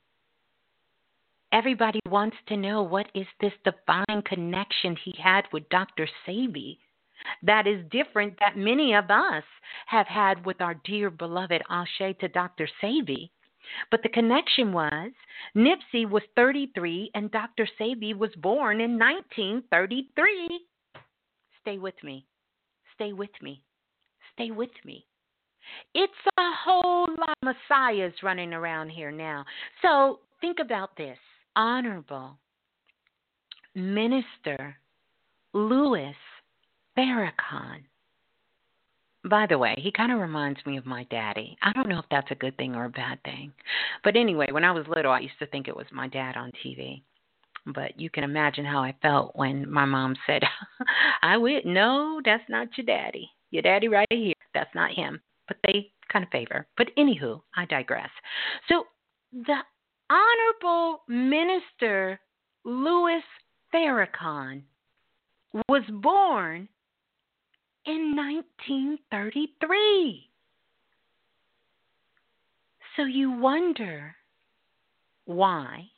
[1.51, 6.07] Everybody wants to know what is this divine connection he had with Dr.
[6.27, 6.77] Sebi
[7.43, 9.43] that is different that many of us
[9.87, 12.67] have had with our dear beloved Ashe to Dr.
[12.81, 13.29] Sebi.
[13.91, 15.11] But the connection was
[15.55, 17.67] Nipsey was 33 and Dr.
[17.79, 20.59] Sebi was born in 1933.
[21.61, 22.25] Stay with me.
[22.95, 23.61] Stay with me.
[24.33, 25.05] Stay with me.
[25.93, 29.45] It's a whole lot of messiahs running around here now.
[29.81, 31.17] So think about this.
[31.55, 32.37] Honorable
[33.75, 34.77] Minister
[35.53, 36.15] Louis
[36.97, 37.83] Farrakhan.
[39.29, 41.55] By the way, he kind of reminds me of my daddy.
[41.61, 43.53] I don't know if that's a good thing or a bad thing.
[44.03, 46.51] But anyway, when I was little, I used to think it was my dad on
[46.65, 47.03] TV.
[47.67, 50.41] But you can imagine how I felt when my mom said,
[51.21, 53.29] I would, no, that's not your daddy.
[53.51, 54.33] Your daddy right here.
[54.53, 55.21] That's not him.
[55.47, 56.65] But they kind of favor.
[56.75, 58.09] But anywho, I digress.
[58.67, 58.85] So
[59.31, 59.57] the
[60.09, 62.19] Honorable Minister
[62.65, 63.21] Louis
[63.71, 64.63] Farrakhan
[65.67, 66.67] was born
[67.89, 70.29] in 1933.
[72.95, 74.15] So you wonder
[75.25, 75.89] why.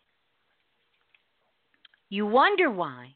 [2.10, 3.16] You wonder why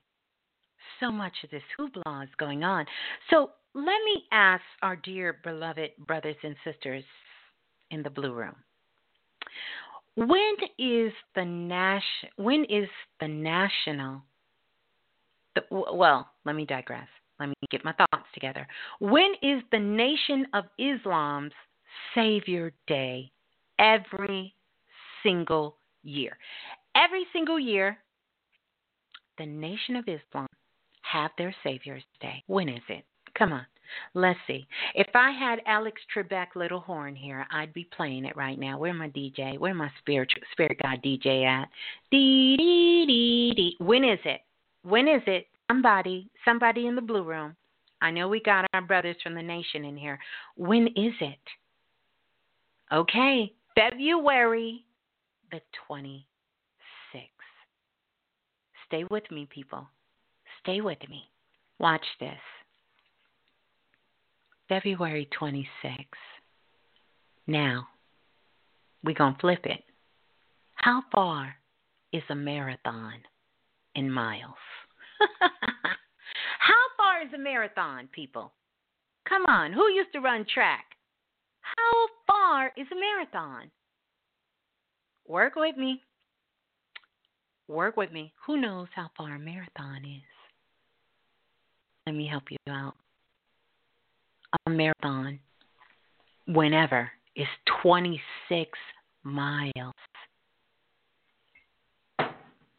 [0.99, 2.85] so much of this hoopla is going on.
[3.29, 7.05] So let me ask our dear beloved brothers and sisters
[7.91, 8.55] in the blue room.
[10.15, 12.29] When is the nation?
[12.37, 14.23] When is the national?
[15.55, 17.07] The, well, let me digress.
[17.39, 18.67] Let me get my thoughts together.
[18.99, 21.51] When is the Nation of Islam's
[22.13, 23.31] Savior Day?
[23.79, 24.53] Every
[25.23, 26.37] single year.
[26.95, 27.97] Every single year,
[29.37, 30.47] the Nation of Islam
[31.01, 32.43] have their Savior's Day.
[32.47, 33.03] When is it?
[33.37, 33.65] Come on.
[34.13, 34.65] Let's see.
[34.95, 38.79] If I had Alex Trebek Little Horn here, I'd be playing it right now.
[38.79, 39.59] Where my DJ?
[39.59, 41.67] Where my spirit spirit God DJ at?
[42.11, 43.75] Dee dee dee dee.
[43.83, 44.41] When is it?
[44.83, 45.47] When is it?
[45.69, 47.55] Somebody, somebody in the blue room.
[48.01, 50.19] I know we got our brothers from the nation in here.
[50.55, 51.39] When is it?
[52.93, 54.85] Okay, February
[55.51, 56.21] the 26th.
[58.87, 59.87] Stay with me, people.
[60.61, 61.23] Stay with me.
[61.79, 62.39] Watch this.
[64.69, 65.65] February 26th.
[67.47, 67.87] Now,
[69.03, 69.83] we're going to flip it.
[70.75, 71.55] How far
[72.11, 73.13] is a marathon
[73.95, 74.53] in miles?
[76.59, 78.53] How far is a marathon, people?
[79.27, 80.85] Come on, who used to run track?
[81.61, 83.71] How far is a marathon?
[85.27, 86.01] Work with me.
[87.67, 88.33] Work with me.
[88.45, 90.21] Who knows how far a marathon is?
[92.05, 92.93] Let me help you out.
[94.67, 95.39] A marathon,
[96.47, 97.47] whenever, is
[97.81, 98.69] 26
[99.23, 99.93] miles.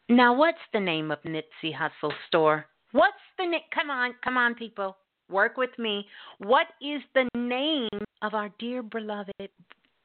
[0.09, 2.65] Now, what's the name of Nipsey Hussle store?
[2.93, 3.61] What's the name?
[3.73, 4.95] Come on, come on, people.
[5.29, 6.05] Work with me.
[6.37, 7.89] What is the name
[8.21, 9.49] of our dear beloved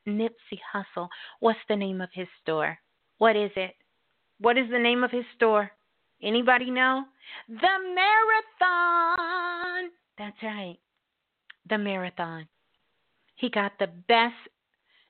[0.09, 1.09] Nipsey Hussle?
[1.39, 2.77] What's the name of his store?
[3.19, 3.75] What is it?
[4.41, 5.71] What is the name of his store?
[6.21, 7.05] Anybody know?
[7.49, 9.91] The Marathon.
[10.19, 10.79] That's right.
[11.69, 12.49] The Marathon.
[13.37, 14.35] He got the Best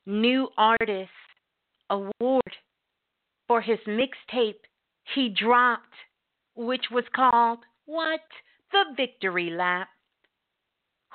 [0.05, 1.11] New Artist
[1.88, 2.52] Award
[3.48, 4.61] for his mixtape
[5.15, 5.94] he dropped,
[6.55, 8.21] which was called what?
[8.73, 9.88] The victory lap.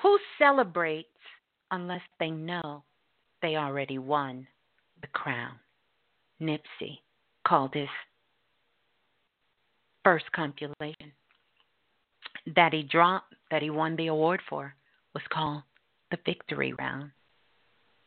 [0.02, 1.08] Who celebrates
[1.70, 2.84] unless they know
[3.42, 4.46] they already won
[5.00, 5.58] the crown?
[6.40, 7.00] Nipsey
[7.46, 7.88] called his
[10.04, 11.12] first compilation
[12.54, 14.74] that he dropped, that he won the award for,
[15.14, 15.62] was called
[16.10, 17.10] the Victory Round.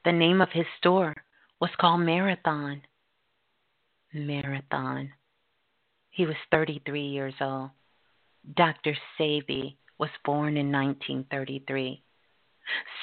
[0.06, 1.16] The name of his store
[1.60, 2.82] was called Marathon.
[4.14, 5.12] Marathon.
[6.12, 7.72] He was 33 years old.
[8.56, 8.96] Dr.
[9.18, 12.02] Sebi was born in 1933.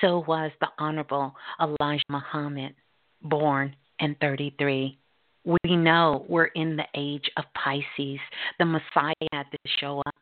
[0.00, 2.74] So was the Honorable Elijah Muhammad,
[3.22, 4.98] born in 33.
[5.44, 8.20] We know we're in the age of Pisces.
[8.58, 10.14] The Messiah had to show up.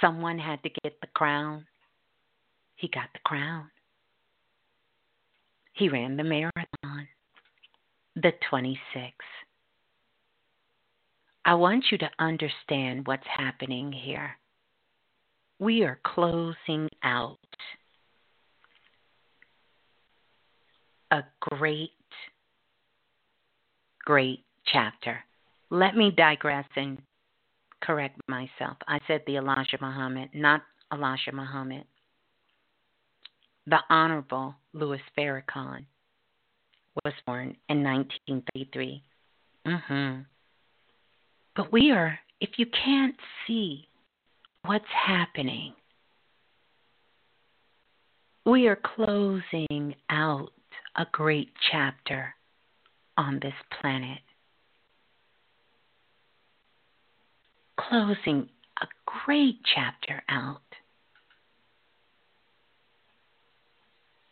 [0.00, 1.66] Someone had to get the crown.
[2.76, 3.70] He got the crown.
[5.72, 7.08] He ran the marathon,
[8.16, 9.12] the 26th.
[11.48, 14.36] I want you to understand what's happening here.
[15.58, 17.38] We are closing out
[21.10, 21.88] a great,
[24.04, 25.24] great chapter.
[25.70, 26.98] Let me digress and
[27.80, 28.76] correct myself.
[28.86, 30.60] I said the Elijah Muhammad, not
[30.92, 31.84] Elijah Muhammad.
[33.66, 35.86] The Honorable Louis Farrakhan
[37.06, 39.02] was born in 1933.
[39.66, 40.20] Mm-hmm.
[41.58, 43.88] But we are, if you can't see
[44.64, 45.72] what's happening,
[48.46, 50.50] we are closing out
[50.94, 52.32] a great chapter
[53.16, 54.20] on this planet.
[57.76, 58.48] Closing
[58.80, 58.86] a
[59.24, 60.62] great chapter out.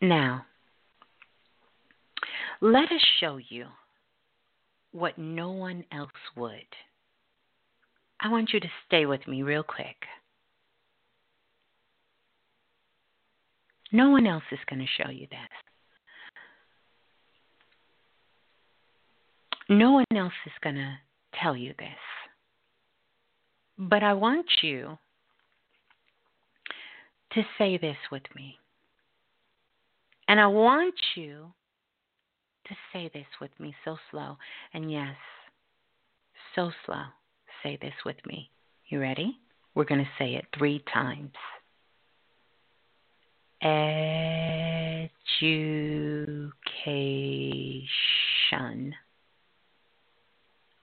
[0.01, 0.45] Now,
[2.61, 3.65] let us show you
[4.93, 6.63] what no one else would.
[8.19, 9.95] I want you to stay with me real quick.
[13.91, 15.39] No one else is going to show you this.
[19.69, 20.95] No one else is going to
[21.41, 21.87] tell you this.
[23.77, 24.97] But I want you
[27.33, 28.57] to say this with me.
[30.27, 31.53] And I want you
[32.67, 34.37] to say this with me so slow.
[34.73, 35.15] And yes,
[36.55, 37.03] so slow.
[37.63, 38.51] Say this with me.
[38.87, 39.37] You ready?
[39.75, 41.31] We're going to say it three times.
[43.61, 46.53] Education.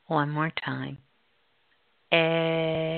[0.07, 0.99] One more time.
[2.13, 2.97] Education.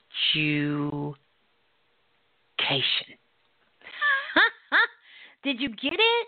[5.43, 6.27] Did you get it?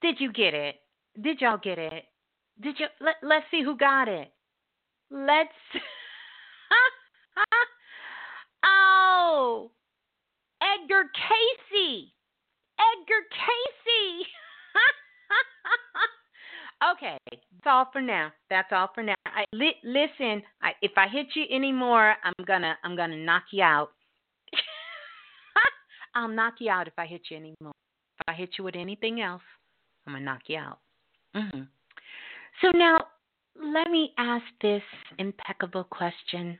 [0.00, 0.76] Did you get it?
[1.20, 2.04] Did y'all get it?
[2.60, 4.30] Did you let let's see who got it.
[5.10, 5.50] Let's
[8.64, 9.70] Oh
[10.62, 12.08] Edgar Cayce.
[12.78, 14.26] Edgar Cayce.
[16.92, 18.32] okay, that's all for now.
[18.50, 19.14] That's all for now.
[19.26, 20.42] I li- listen.
[20.62, 23.90] I, if I hit you anymore, I'm gonna I'm gonna knock you out.
[26.14, 27.72] I'll knock you out if I hit you anymore.
[28.22, 29.42] If I hit you with anything else,
[30.06, 30.78] I'm gonna knock you out.
[31.34, 31.62] Mm-hmm.
[32.60, 33.06] So now,
[33.60, 34.82] let me ask this
[35.18, 36.56] impeccable question: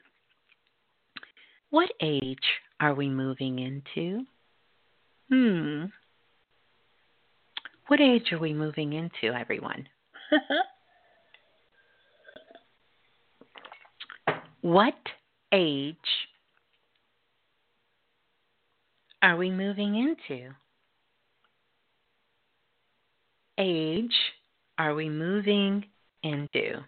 [1.71, 2.43] What age
[2.81, 4.25] are we moving into?
[5.31, 5.85] Hmm.
[7.87, 9.87] What age are we moving into, everyone?
[14.63, 14.95] what
[15.53, 15.97] age
[19.23, 20.53] are we moving into?
[23.59, 24.15] Age
[24.79, 25.85] are we moving
[26.23, 26.83] into?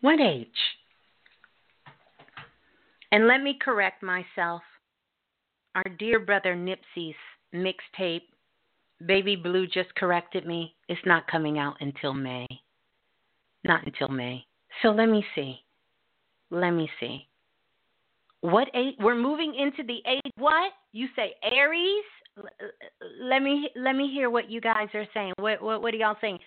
[0.00, 0.48] What age?
[3.10, 4.60] And let me correct myself.
[5.74, 7.14] Our dear brother Nipsey's
[7.54, 8.22] mixtape,
[9.06, 10.74] Baby Blue, just corrected me.
[10.88, 12.46] It's not coming out until May.
[13.64, 14.44] Not until May.
[14.82, 15.63] So let me see.
[16.54, 17.26] Let me see.
[18.40, 18.94] What age?
[19.00, 20.32] We're moving into the age.
[20.38, 22.04] What you say, Aries?
[23.20, 25.32] Let me let me hear what you guys are saying.
[25.38, 26.38] What what, what are y'all saying?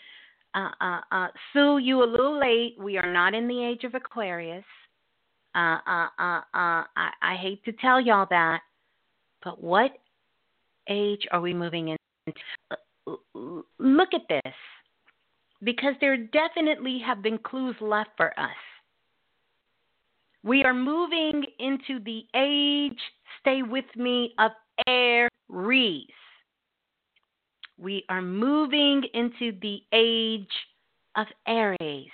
[0.55, 2.75] Uh, uh, uh, Sue, you a little late.
[2.79, 4.63] We are not in the age of Aquarius.
[5.53, 8.61] Uh, uh, uh, uh, I, I hate to tell y'all that,
[9.43, 9.91] but what
[10.89, 13.19] age are we moving into?
[13.79, 14.53] Look at this,
[15.63, 18.49] because there definitely have been clues left for us.
[20.47, 22.99] We are moving into the age,
[23.41, 24.51] stay with me, of
[24.87, 26.07] Aries
[27.77, 30.47] we are moving into the age
[31.15, 32.09] of Aries.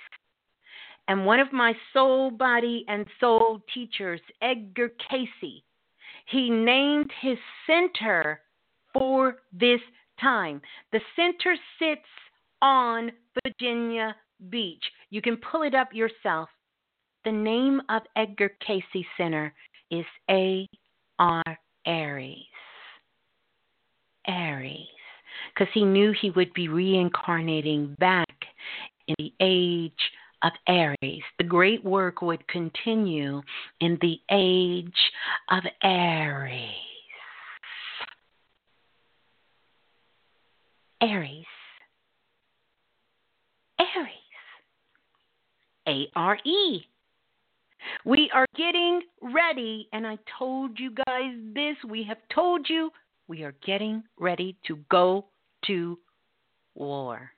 [1.08, 5.62] And one of my soul, body, and soul teachers, Edgar Cayce,
[6.26, 8.40] he named his center
[8.92, 9.80] for this
[10.20, 10.62] time.
[10.92, 12.08] The center sits
[12.62, 13.12] on
[13.44, 14.16] Virginia
[14.48, 14.84] Beach.
[15.10, 16.48] You can pull it up yourself.
[17.24, 19.52] The name of Edgar Cayce Center
[19.90, 20.68] is A
[21.18, 21.42] R
[21.86, 22.44] Aries.
[24.26, 24.86] Aries
[25.52, 28.28] because he knew he would be reincarnating back
[29.06, 29.92] in the age
[30.42, 31.22] of Aries.
[31.38, 33.42] The great work would continue
[33.80, 34.92] in the age
[35.50, 36.70] of Aries.
[41.00, 41.44] Aries.
[43.78, 44.14] Aries.
[45.86, 46.80] A R E.
[48.04, 51.76] We are getting ready, and I told you guys this.
[51.88, 52.90] We have told you
[53.28, 55.26] we are getting ready to go
[55.66, 55.98] to
[56.74, 57.30] war.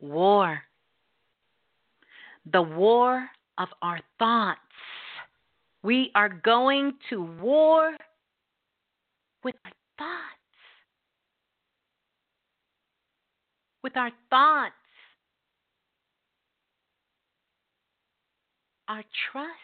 [0.00, 0.62] War.
[2.52, 3.28] The war
[3.58, 4.58] of our thoughts.
[5.82, 7.96] We are going to war
[9.44, 10.40] with our thoughts.
[13.82, 14.74] With our thoughts.
[18.90, 19.54] Our trust.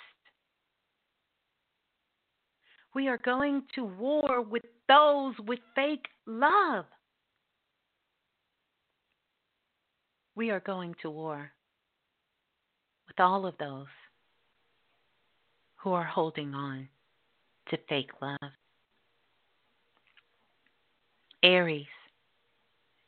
[2.95, 6.85] We are going to war with those with fake love.
[10.37, 11.51] We are going to war
[13.09, 13.87] with all of those
[15.75, 16.89] who are holding on
[17.71, 18.53] to fake love.
[21.43, 21.87] Aries.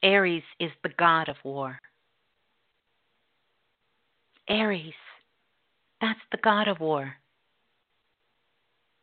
[0.03, 1.79] Aries is the god of war.
[4.49, 4.95] Aries,
[6.01, 7.15] that's the god of war.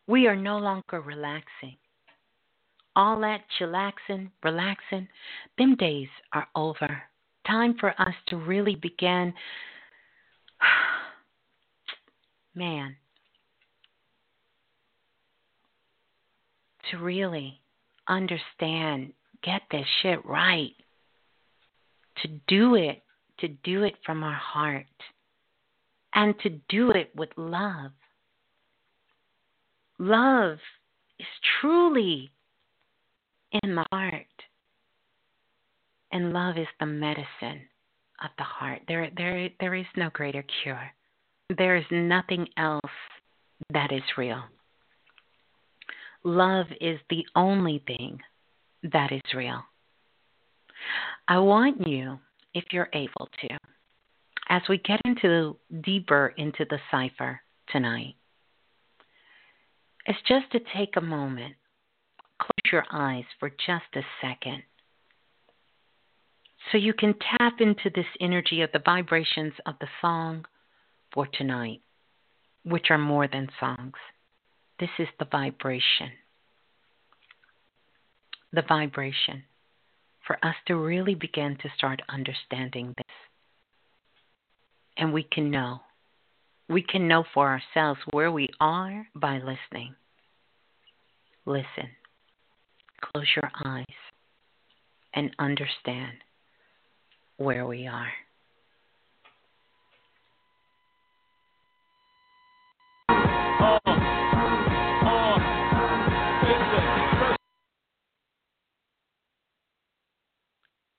[0.08, 1.78] We are no longer relaxing.
[2.96, 5.08] All that chillaxing, relaxing,
[5.58, 7.02] them days are over.
[7.46, 9.34] Time for us to really begin.
[12.56, 12.96] Man,
[16.92, 17.60] to really
[18.08, 19.12] understand,
[19.44, 20.72] get this shit right,
[22.22, 23.02] to do it,
[23.40, 24.86] to do it from our heart,
[26.16, 27.92] and to do it with love.
[30.00, 30.58] Love
[31.20, 31.28] is
[31.60, 32.32] truly
[33.64, 34.26] in the heart.
[36.12, 37.62] And love is the medicine
[38.24, 38.82] of the heart.
[38.88, 40.92] There, there, there is no greater cure.
[41.58, 42.82] There is nothing else
[43.74, 44.42] that is real.
[46.24, 48.20] Love is the only thing
[48.92, 49.62] that is real.
[51.28, 52.18] I want you,
[52.54, 53.58] if you're able to,
[54.48, 58.16] as we get into deeper into the cipher tonight,
[60.08, 61.56] is just to take a moment,
[62.40, 64.64] close your eyes for just a second,
[66.72, 70.46] so you can tap into this energy of the vibrations of the song
[71.14, 71.82] for tonight,
[72.64, 73.94] which are more than songs.
[74.80, 76.12] This is the vibration.
[78.52, 79.44] The vibration
[80.26, 82.96] for us to really begin to start understanding.
[84.98, 85.82] And we can know
[86.68, 89.94] we can know for ourselves where we are by listening.
[91.46, 91.90] Listen,
[93.02, 93.86] close your eyes,
[95.14, 96.14] and understand
[97.38, 98.12] where we are.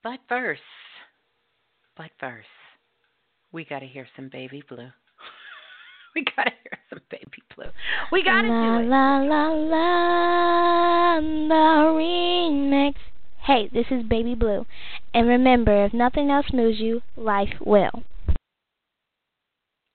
[0.01, 0.61] But first,
[1.97, 2.47] but first,
[3.51, 4.87] we got to hear some Baby Blue.
[6.15, 7.69] we gotta hear some baby blue.
[8.11, 8.89] We gotta do it.
[8.89, 12.95] La la la the remix.
[13.45, 14.65] Hey, this is Baby Blue.
[15.13, 18.03] And remember, if nothing else moves you, life will.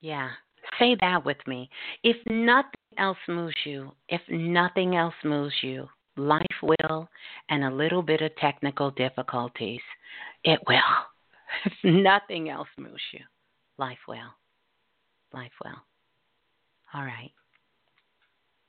[0.00, 0.30] Yeah.
[0.78, 1.68] Say that with me.
[2.02, 7.08] If nothing else moves you, if nothing else moves you, life will,
[7.50, 9.82] and a little bit of technical difficulties,
[10.44, 10.78] it will.
[11.66, 13.20] If nothing else moves you,
[13.78, 14.34] life well.
[15.32, 15.82] Life well.
[16.94, 17.32] All right.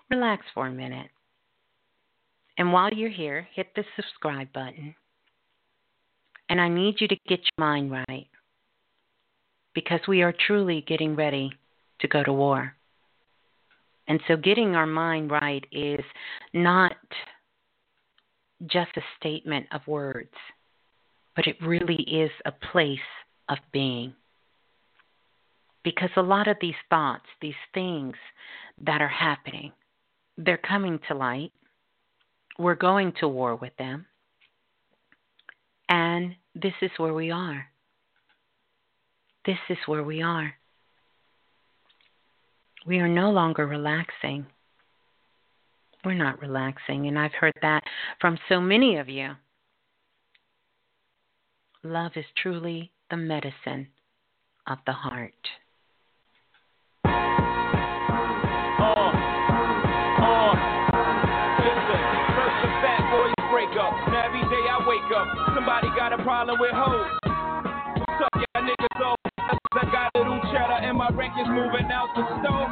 [0.09, 1.09] Relax for a minute.
[2.57, 4.95] And while you're here, hit the subscribe button.
[6.49, 8.27] And I need you to get your mind right
[9.73, 11.51] because we are truly getting ready
[11.99, 12.75] to go to war.
[14.07, 16.03] And so, getting our mind right is
[16.53, 16.95] not
[18.67, 20.33] just a statement of words,
[21.35, 22.99] but it really is a place
[23.49, 24.13] of being.
[25.83, 28.15] Because a lot of these thoughts, these things
[28.85, 29.71] that are happening,
[30.37, 31.51] they're coming to light.
[32.57, 34.05] We're going to war with them.
[35.89, 37.65] And this is where we are.
[39.45, 40.53] This is where we are.
[42.85, 44.45] We are no longer relaxing.
[46.05, 47.83] We're not relaxing, and I've heard that
[48.19, 49.31] from so many of you.
[51.83, 53.87] Love is truly the medicine
[54.67, 55.33] of the heart.
[66.23, 67.11] Problem with hoes.
[67.99, 68.95] What's up, y'all niggas?
[68.95, 69.11] So
[69.75, 72.67] I got a little cheddar and my records moving out the store.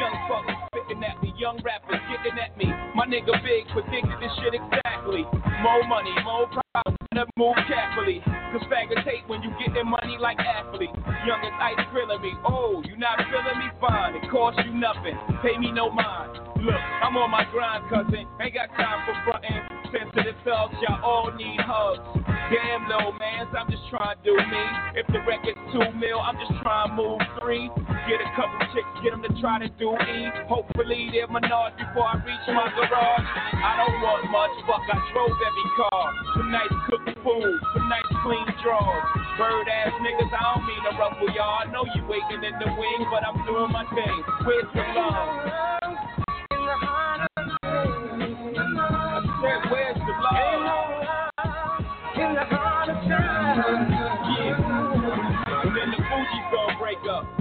[0.00, 2.72] Young fuckers spitting at me, young rappers getting at me.
[2.96, 5.28] My nigga Big predicted this shit exactly.
[5.60, 8.24] More money, more problems, never move carefully.
[8.24, 10.96] Cause faggots hate when you get getting money like athletes.
[11.28, 12.32] Young as ice grilling me.
[12.48, 13.68] Oh, you not feeling me?
[13.78, 14.16] Fine.
[14.16, 15.20] It costs you nothing.
[15.44, 16.55] Pay me no mind.
[16.66, 18.26] Look, I'm on my grind, cousin.
[18.42, 19.62] Ain't got time for frontin'.
[19.94, 22.02] Sensitive thugs, y'all all need hugs.
[22.26, 24.64] Damn, little mans, I'm just trying to do me.
[24.98, 27.70] If the record's two mil, I'm just trying to move three.
[28.10, 30.26] Get a couple chicks, get them to try to do E.
[30.50, 33.26] Hopefully they're menage before I reach my garage.
[33.62, 36.02] I don't want much, fuck, I drove every car.
[36.34, 39.06] Some nice cooked food, some nice clean drawers.
[39.38, 41.62] Bird ass niggas, I don't mean to ruffle y'all.
[41.62, 44.18] I know you waiting in the wing, but I'm doing my thing.
[44.42, 45.85] Where's the love?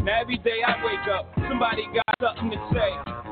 [0.06, 3.25] Now every day I wake up, somebody got something to say.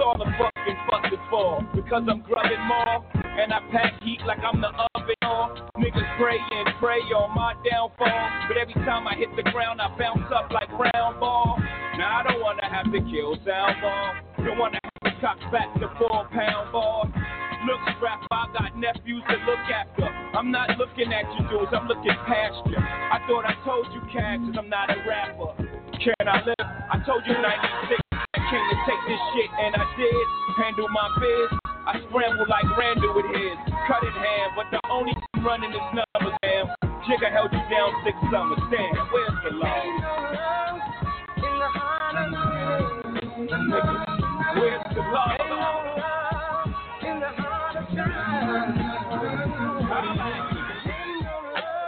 [0.00, 1.60] All the fucking fussing for?
[1.76, 5.68] Because I'm grubbing more, and I pack heat like I'm the oven on.
[5.76, 9.92] Niggas pray and pray on my downfall, but every time I hit the ground, I
[10.00, 11.60] bounce up like round ball.
[12.00, 14.14] Now I don't wanna have to kill sound ball.
[14.40, 17.04] Don't wanna have to cock back the four pound ball.
[17.68, 20.08] Look, rapper, I got nephews to look after.
[20.32, 22.80] I'm not looking at you dudes, I'm looking past you.
[22.80, 25.60] I thought I told you, Cash, I'm not a rapper.
[26.00, 26.66] Can I live?
[26.88, 28.09] I told you 96.
[30.80, 31.52] Handle my biz.
[31.66, 33.52] I scramble like Randall with his.
[33.86, 35.12] Cut in hand, but the only
[35.44, 36.68] running is numbers, damn.
[37.04, 38.58] Jigga held you down six summers.
[38.70, 39.84] Damn, where's the love?
[44.56, 45.36] Where's the love?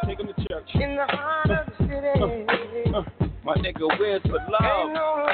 [0.05, 0.70] Take him to church.
[0.74, 2.93] In the heart of the city.
[2.93, 3.05] Uh, uh,
[3.43, 5.31] my nigga, where's the love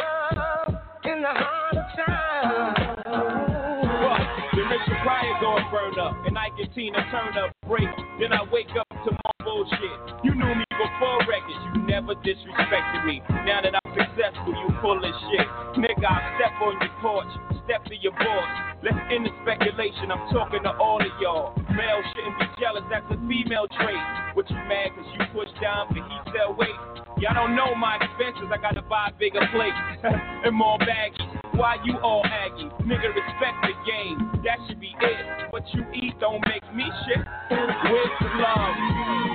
[5.71, 7.89] burn up, and I get Tina turn up, break.
[8.21, 10.25] Then I wake up to my bullshit.
[10.25, 13.23] You knew me before records, you never disrespected me.
[13.45, 15.49] Now that I'm successful, you full of shit.
[15.79, 17.33] Nigga, I step on your porch,
[17.65, 18.51] step to your boss.
[18.83, 21.55] Let's end the speculation, I'm talking to all of y'all.
[21.75, 24.01] Male shouldn't be jealous, that's a female trait.
[24.35, 27.08] What you mad cause you push down but he sell weight?
[27.21, 29.75] Y'all don't know my expenses, I gotta buy bigger plates
[30.45, 31.59] and more baggies.
[31.59, 32.71] Why you all aggy?
[32.87, 35.51] Nigga, respect the game, that should be it.
[35.51, 37.25] What you eat don't make me shit.
[37.51, 39.28] The love?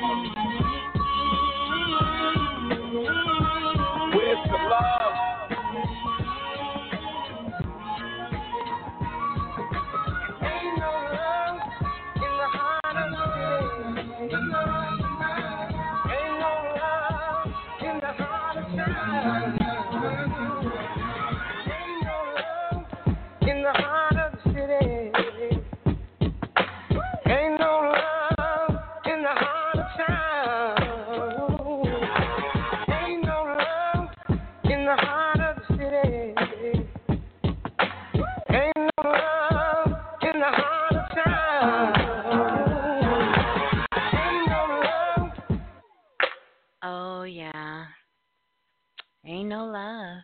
[49.43, 50.23] No love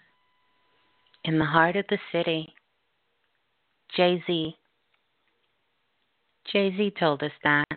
[1.25, 2.53] in the heart of the city.
[3.95, 4.55] Jay Z.
[6.51, 7.67] Jay Z told us that.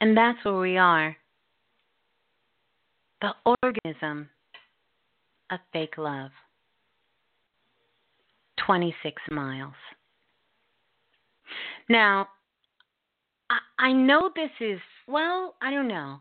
[0.00, 1.16] And that's where we are.
[3.20, 3.30] The
[3.64, 4.30] organism
[5.50, 6.30] of fake love.
[8.66, 9.74] 26 miles.
[11.88, 12.28] Now,
[13.78, 16.18] I, know this is, well, I don't know.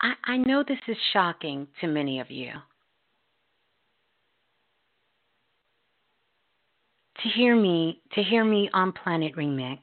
[0.00, 2.52] I, I know this is shocking to many of you.
[7.22, 9.78] To hear me, to hear me on Planet Remix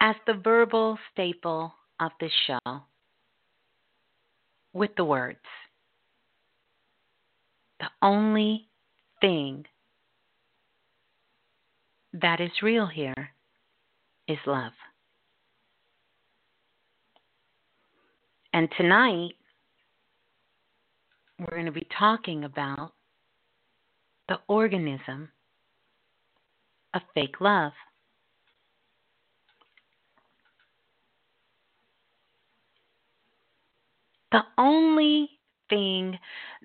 [0.00, 2.82] as the verbal staple of this show
[4.72, 5.38] with the words.
[7.78, 8.66] The only
[9.20, 9.66] thing
[12.14, 13.31] that is real here
[14.28, 14.72] is love.
[18.52, 19.32] And tonight,
[21.38, 22.92] we're going to be talking about
[24.28, 25.30] the organism
[26.94, 27.72] of fake love.
[34.30, 35.28] The only
[35.68, 36.18] thing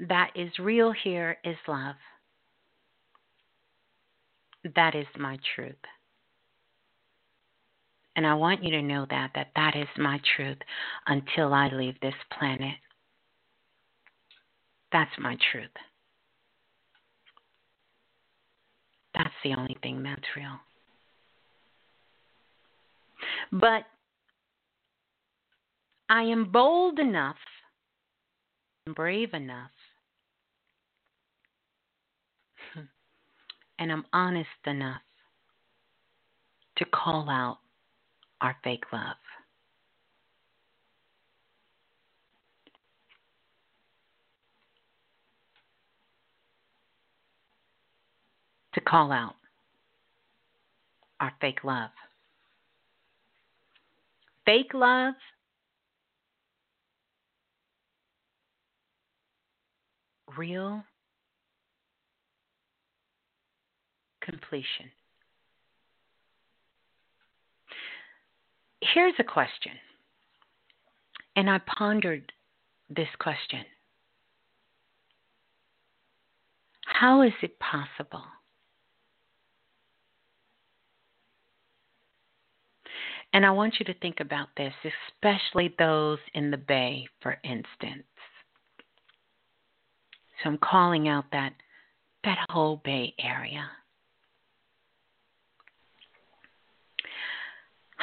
[0.08, 1.96] that is real here is love.
[4.76, 5.76] That is my truth.
[8.18, 10.58] And I want you to know that that that is my truth
[11.06, 12.74] until I leave this planet.
[14.92, 15.70] That's my truth.
[19.14, 20.58] That's the only thing that's real.
[23.52, 23.84] But
[26.10, 27.36] I am bold enough,
[28.96, 29.72] brave enough,
[33.80, 35.02] and I'm honest enough
[36.78, 37.58] to call out
[38.42, 39.16] our fake love.
[48.74, 49.36] To call out
[51.20, 51.90] our fake love.
[54.46, 55.16] Fake love
[60.38, 60.84] real
[64.22, 64.92] completion.
[68.82, 69.74] Here's a question,
[71.36, 72.32] and I pondered
[72.90, 73.66] this question
[76.86, 78.24] How is it possible?
[83.34, 88.08] And I want you to think about this, especially those in the Bay, for instance.
[90.42, 91.54] So I'm calling out that
[92.24, 93.70] that whole Bay Area.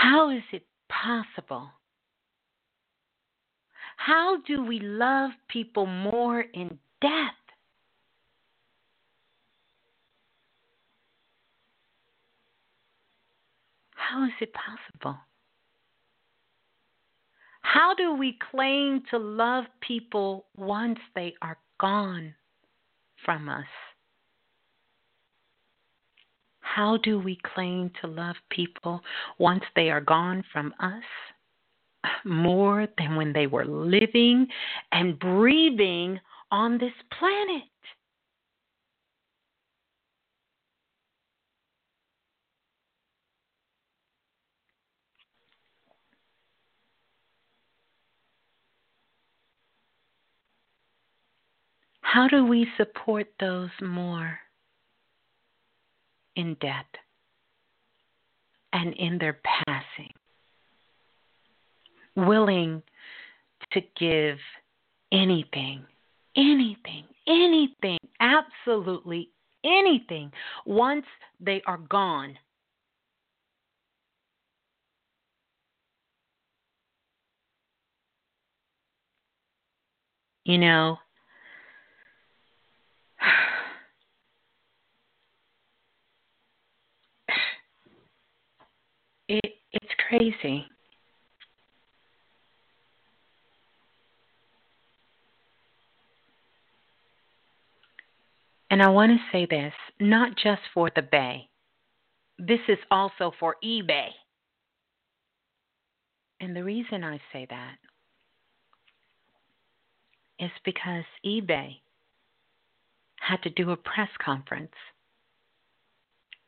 [0.05, 1.71] How is it possible?
[3.97, 7.41] How do we love people more in death?
[13.95, 15.19] How is it possible?
[17.63, 22.35] How do we claim to love people once they are gone
[23.25, 23.65] from us?
[26.75, 29.01] How do we claim to love people
[29.39, 31.05] once they are gone from us?
[32.25, 34.49] More than when they were living
[34.91, 36.19] and breathing
[36.51, 37.63] on this planet.
[52.01, 54.41] How do we support those more
[56.37, 56.87] in death
[58.73, 60.11] and in their passing?
[62.17, 62.83] Willing
[63.73, 64.39] to give
[65.13, 65.85] anything,
[66.37, 69.31] anything, anything, absolutely
[69.65, 70.31] anything
[70.67, 71.07] once
[71.41, 72.37] they are gone.
[80.45, 80.99] You know,
[89.27, 90.67] it it's crazy.
[98.71, 101.49] And I want to say this, not just for the Bay.
[102.39, 104.09] This is also for eBay.
[106.41, 107.77] And the reason I say that
[110.41, 111.77] is because eBay
[113.21, 114.75] had to do a press conference,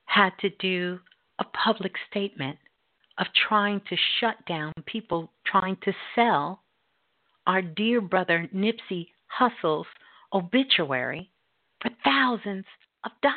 [0.06, 0.98] had to do
[1.38, 2.58] a public statement
[3.18, 6.62] of trying to shut down people trying to sell
[7.46, 9.86] our dear brother Nipsey Hussle's
[10.32, 11.30] obituary
[11.80, 12.64] for thousands
[13.04, 13.36] of dollars.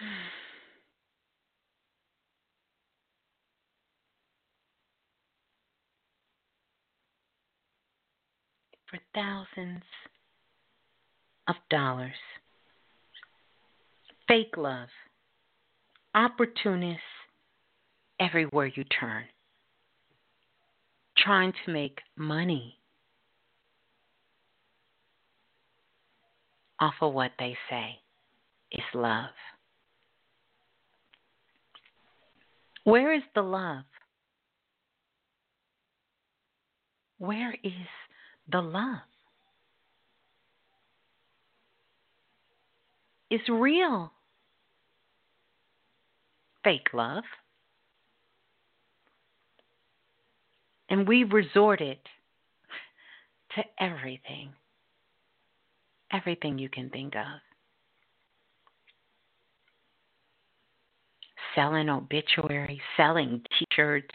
[8.90, 9.84] For thousands
[11.50, 12.12] of dollars.
[14.28, 14.88] Fake love,
[16.14, 17.02] opportunists
[18.20, 19.24] everywhere you turn,
[21.18, 22.76] trying to make money
[26.78, 27.96] off of what they say
[28.70, 29.30] is love.
[32.84, 33.82] Where is the love?
[37.18, 37.72] Where is
[38.50, 39.09] the love?
[43.30, 44.12] Is real.
[46.64, 47.24] Fake love.
[50.88, 51.98] And we resorted
[53.54, 54.50] to everything,
[56.12, 57.40] everything you can think of.
[61.54, 64.14] Selling obituaries, selling t shirts,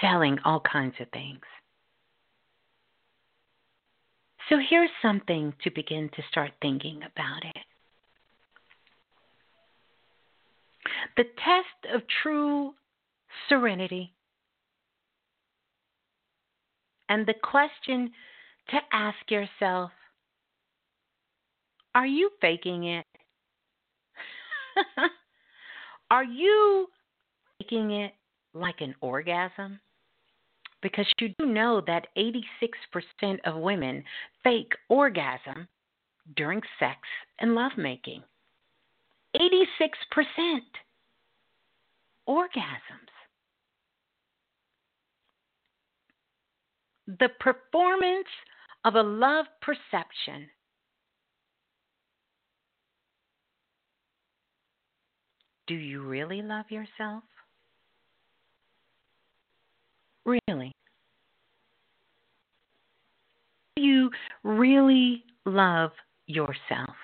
[0.00, 1.40] selling all kinds of things.
[4.48, 7.64] So here's something to begin to start thinking about it.
[11.16, 12.74] The test of true
[13.48, 14.12] serenity.
[17.08, 18.10] And the question
[18.70, 19.90] to ask yourself
[21.94, 23.06] are you faking it?
[26.10, 26.86] Are you
[27.58, 28.12] faking it
[28.54, 29.80] like an orgasm?
[30.80, 34.04] Because you do know that 86% of women
[34.44, 35.66] fake orgasm
[36.36, 36.98] during sex
[37.40, 38.22] and lovemaking.
[39.36, 40.60] 86%
[42.28, 43.12] orgasms.
[47.06, 48.28] The performance
[48.84, 50.48] of a love perception
[55.68, 57.22] Do you really love yourself?
[60.24, 60.72] Really?
[63.76, 64.10] Do you
[64.42, 65.90] really love
[66.26, 66.96] yourself?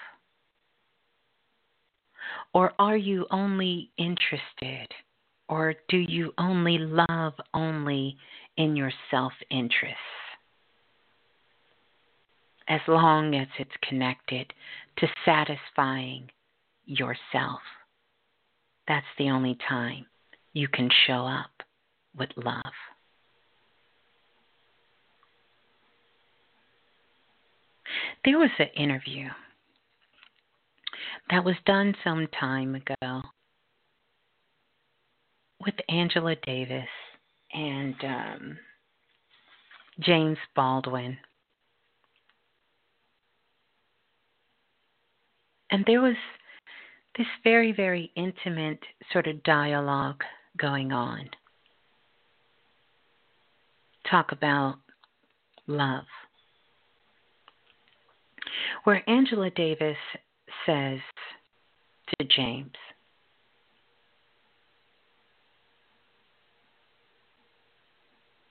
[2.55, 4.89] Or are you only interested?
[5.49, 8.17] Or do you only love only
[8.57, 9.97] in your self interest?
[12.67, 14.53] As long as it's connected
[14.99, 16.31] to satisfying
[16.87, 17.61] yourself,
[18.89, 20.07] that's the only time
[20.55, 21.51] you can show up
[22.17, 22.63] with love.
[28.25, 29.29] There was an interview
[31.31, 33.23] that was done some time ago
[35.65, 36.89] with Angela Davis
[37.53, 38.59] and um,
[40.01, 41.17] James Baldwin.
[45.71, 46.17] And there was
[47.17, 48.81] this very, very intimate
[49.13, 50.23] sort of dialogue
[50.59, 51.29] going on.
[54.11, 54.77] Talk about
[55.67, 56.05] love.
[58.85, 59.97] Where Angela Davis
[60.67, 60.99] says
[62.19, 62.75] to James,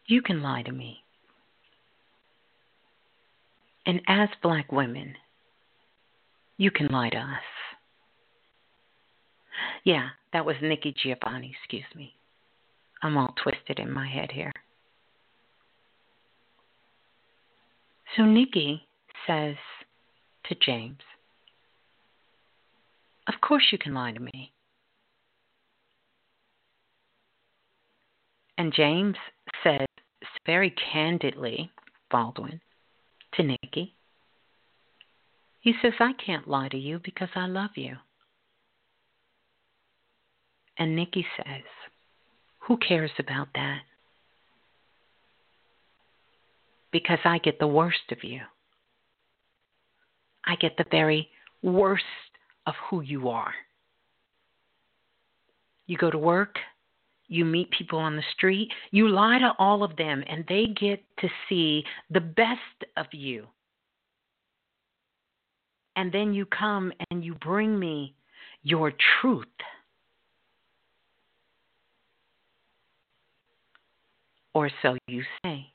[0.05, 1.03] You can lie to me.
[3.85, 5.15] And as black women,
[6.57, 7.43] you can lie to us.
[9.83, 12.13] Yeah, that was Nikki Giovanni, excuse me.
[13.01, 14.51] I'm all twisted in my head here.
[18.15, 18.87] So Nikki
[19.27, 19.55] says
[20.45, 20.99] to James,
[23.27, 24.53] Of course you can lie to me.
[28.57, 29.15] And James
[30.45, 31.71] very candidly,
[32.11, 32.61] Baldwin,
[33.35, 33.93] to Nikki,
[35.59, 37.95] he says, I can't lie to you because I love you.
[40.77, 41.63] And Nikki says,
[42.67, 43.81] Who cares about that?
[46.91, 48.41] Because I get the worst of you.
[50.45, 51.29] I get the very
[51.61, 52.03] worst
[52.67, 53.53] of who you are.
[55.87, 56.57] You go to work,
[57.33, 61.03] you meet people on the street, you lie to all of them, and they get
[61.19, 62.59] to see the best
[62.95, 63.47] of you.
[65.95, 68.13] And then you come and you bring me
[68.61, 69.45] your truth.
[74.53, 75.67] Or so you say.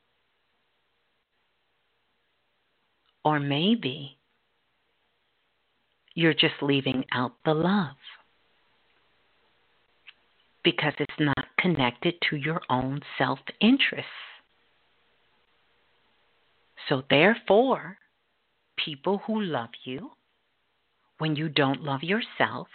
[3.24, 4.16] Or maybe
[6.14, 7.96] you're just leaving out the love
[10.64, 14.06] because it's not connected to your own self interest.
[16.88, 17.98] So, therefore,
[18.82, 20.12] people who love you,
[21.18, 22.68] when you don't love yourself,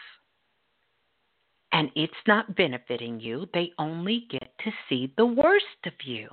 [1.71, 6.29] and it's not benefiting you, they only get to see the worst of you.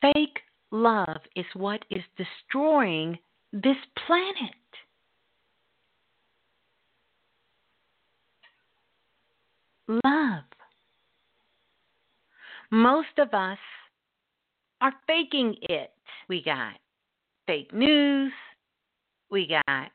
[0.00, 0.38] Fake
[0.70, 3.18] love is what is destroying
[3.52, 3.76] this
[4.06, 4.54] planet.
[9.88, 10.44] Love.
[12.70, 13.58] Most of us
[14.80, 15.92] are faking it.
[16.28, 16.74] We got
[17.46, 18.32] fake news,
[19.30, 19.92] we got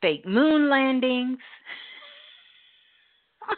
[0.00, 1.38] fake moon landings.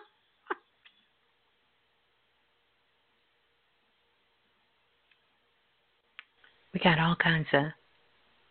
[6.75, 7.67] we got all kinds of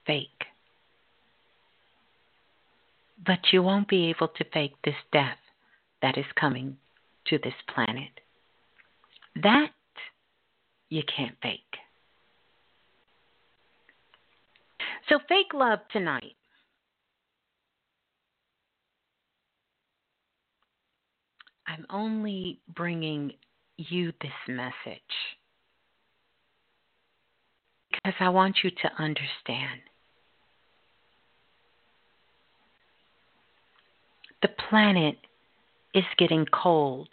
[0.07, 0.29] fake.
[3.25, 5.39] But you won't be able to fake this death
[6.01, 6.77] that is coming
[7.27, 8.11] to this planet.
[9.41, 9.69] That
[10.89, 11.59] you can't fake.
[15.09, 16.35] So, fake love tonight
[21.67, 23.33] I'm only bringing
[23.77, 25.01] you this message
[27.91, 29.81] because I want you to understand.
[34.41, 35.17] The planet
[35.95, 37.07] is getting cold.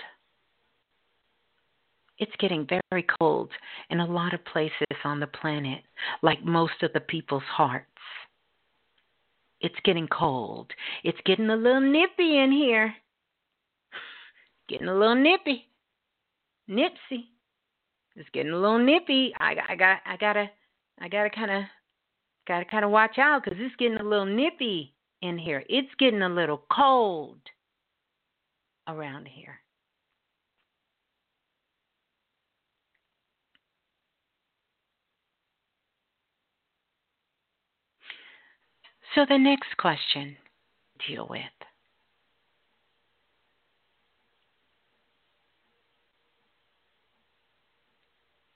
[2.18, 3.51] It's getting very cold
[3.91, 5.80] in a lot of places on the planet,
[6.22, 7.87] like most of the people's hearts.
[9.61, 10.72] It's getting cold.
[11.05, 12.95] It's getting a little nippy in here.
[14.68, 15.66] Getting a little nippy.
[16.68, 17.26] Nipsey.
[18.16, 19.33] It's getting a little nippy.
[19.39, 20.51] I, I got I gotta
[21.01, 21.62] I gotta kind of
[22.47, 25.62] gotta kind of watch out because it's getting a little nippy in here.
[25.68, 27.39] It's getting a little cold
[28.87, 29.61] around here.
[39.14, 40.37] So the next question
[41.07, 41.41] deal with.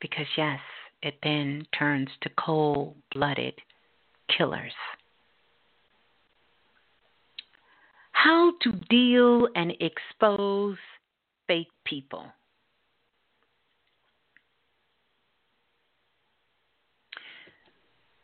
[0.00, 0.60] Because yes,
[1.02, 3.54] it then turns to cold blooded
[4.36, 4.72] killers.
[8.16, 10.78] How to deal and expose
[11.46, 12.24] fake people.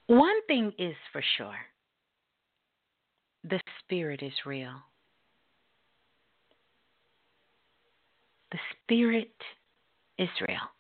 [0.07, 1.59] One thing is for sure
[3.45, 4.73] the spirit is real.
[8.51, 9.35] The spirit
[10.19, 10.71] is real.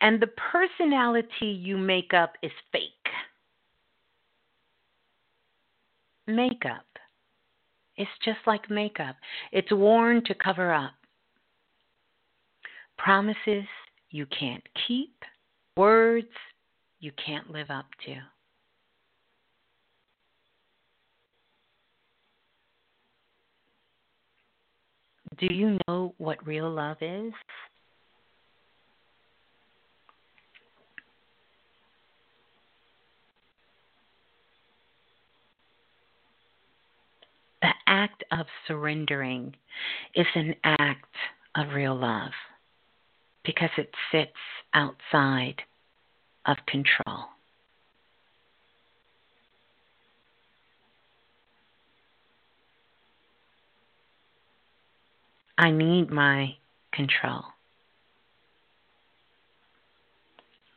[0.00, 2.82] And the personality you make up is fake.
[6.26, 6.86] Makeup.
[8.00, 9.14] It's just like makeup,
[9.52, 10.94] it's worn to cover up.
[12.96, 13.66] Promises
[14.08, 15.14] you can't keep,
[15.76, 16.26] words
[16.98, 18.14] you can't live up to.
[25.36, 27.34] Do you know what real love is?
[37.60, 39.54] The act of surrendering
[40.14, 41.14] is an act
[41.56, 42.30] of real love
[43.44, 44.30] because it sits
[44.72, 45.56] outside
[46.46, 47.24] of control.
[55.58, 56.54] I need my
[56.92, 57.42] control.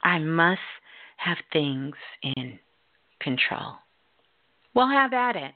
[0.04, 0.60] I must
[1.18, 2.60] have things in
[3.22, 3.76] control.
[4.74, 5.54] Well, have at it.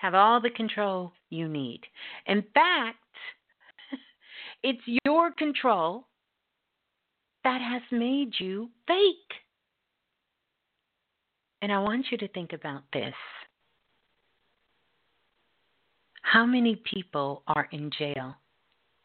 [0.00, 1.80] Have all the control you need.
[2.26, 2.98] In fact,
[4.62, 6.06] it's your control
[7.42, 9.40] that has made you fake.
[11.62, 13.14] And I want you to think about this.
[16.22, 18.36] How many people are in jail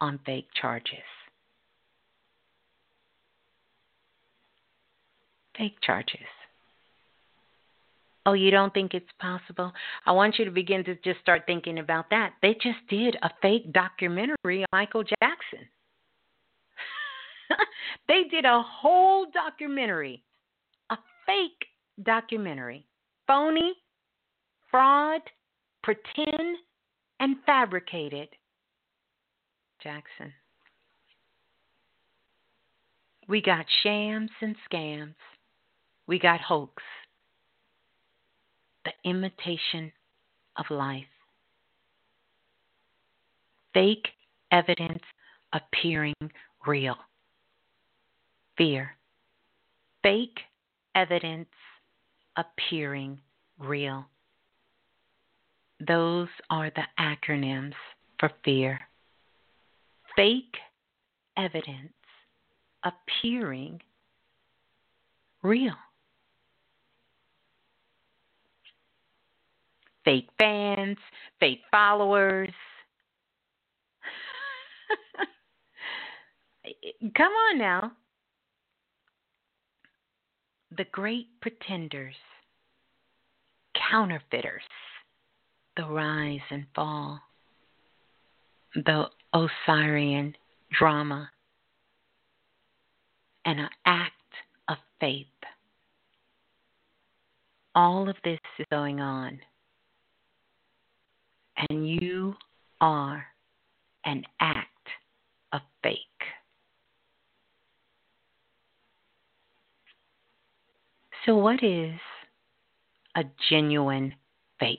[0.00, 0.98] on fake charges?
[5.56, 6.20] Fake charges.
[8.26, 9.72] Oh, you don't think it's possible?
[10.06, 12.32] I want you to begin to just start thinking about that.
[12.40, 15.68] They just did a fake documentary on Michael Jackson.
[18.08, 20.22] they did a whole documentary,
[20.88, 20.96] a
[21.26, 21.68] fake
[22.02, 22.86] documentary.
[23.26, 23.74] Phony,
[24.70, 25.20] fraud,
[25.82, 26.56] pretend,
[27.20, 28.28] and fabricated
[29.82, 30.32] Jackson.
[33.28, 35.14] We got shams and scams.
[36.06, 36.82] We got hoax.
[38.84, 39.92] The imitation
[40.56, 41.04] of life.
[43.72, 44.08] Fake
[44.52, 45.02] evidence
[45.52, 46.14] appearing
[46.66, 46.96] real.
[48.56, 48.90] Fear.
[50.02, 50.38] Fake
[50.94, 51.48] evidence
[52.36, 53.20] appearing
[53.58, 54.06] real.
[55.86, 57.74] Those are the acronyms
[58.20, 58.80] for fear.
[60.16, 60.56] Fake
[61.36, 61.92] evidence
[62.84, 63.80] appearing
[65.42, 65.74] real.
[70.04, 70.98] Fake fans,
[71.40, 72.50] fake followers.
[77.16, 77.92] Come on now.
[80.76, 82.16] The great pretenders,
[83.90, 84.62] counterfeiters
[85.76, 87.20] the rise and fall,
[88.74, 90.34] the Osirian
[90.78, 91.30] drama,
[93.44, 94.12] and an act
[94.68, 95.26] of faith.
[97.74, 99.40] All of this is going on,
[101.70, 102.34] and you
[102.80, 103.24] are
[104.04, 104.68] an act
[105.52, 105.98] of fake.
[111.24, 111.94] So, what is
[113.16, 114.14] a genuine
[114.60, 114.78] fake?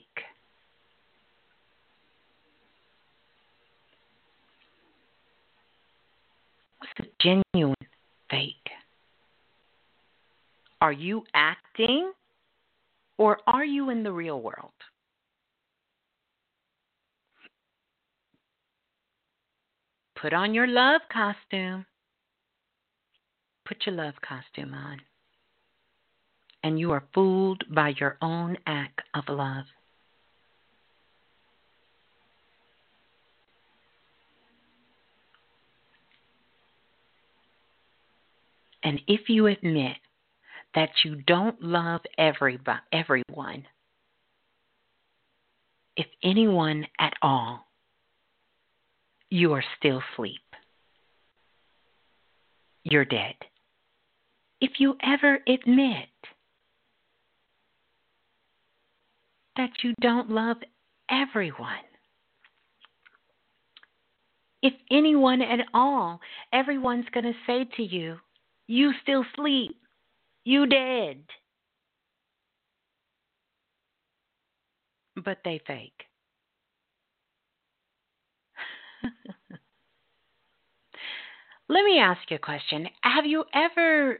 [6.79, 7.75] What's a genuine
[8.29, 8.53] fake?
[10.81, 12.11] Are you acting
[13.17, 14.73] or are you in the real world?
[20.25, 21.85] Put on your love costume.
[23.63, 24.99] Put your love costume on
[26.63, 29.65] and you are fooled by your own act of love.
[38.83, 39.97] And if you admit
[40.73, 43.67] that you don't love everybody, everyone,
[45.95, 47.67] if anyone at all,
[49.35, 50.39] you are still asleep.
[52.85, 53.35] You're dead.
[54.61, 56.07] If you ever admit
[59.57, 60.55] that you don't love
[61.11, 61.67] everyone,
[64.61, 66.21] if anyone at all,
[66.53, 68.15] everyone's going to say to you,
[68.67, 69.75] you still sleep.
[70.45, 71.17] You dead.
[75.25, 76.05] But they fake.
[81.69, 82.87] Let me ask you a question.
[83.01, 84.19] Have you ever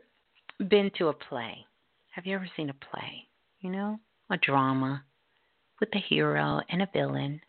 [0.68, 1.66] been to a play?
[2.12, 3.28] Have you ever seen a play?
[3.60, 5.04] You know, a drama
[5.80, 7.42] with a hero and a villain.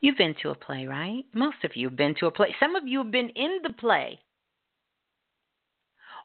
[0.00, 1.24] You've been to a play, right?
[1.32, 2.54] Most of you have been to a play.
[2.60, 4.20] Some of you have been in the play.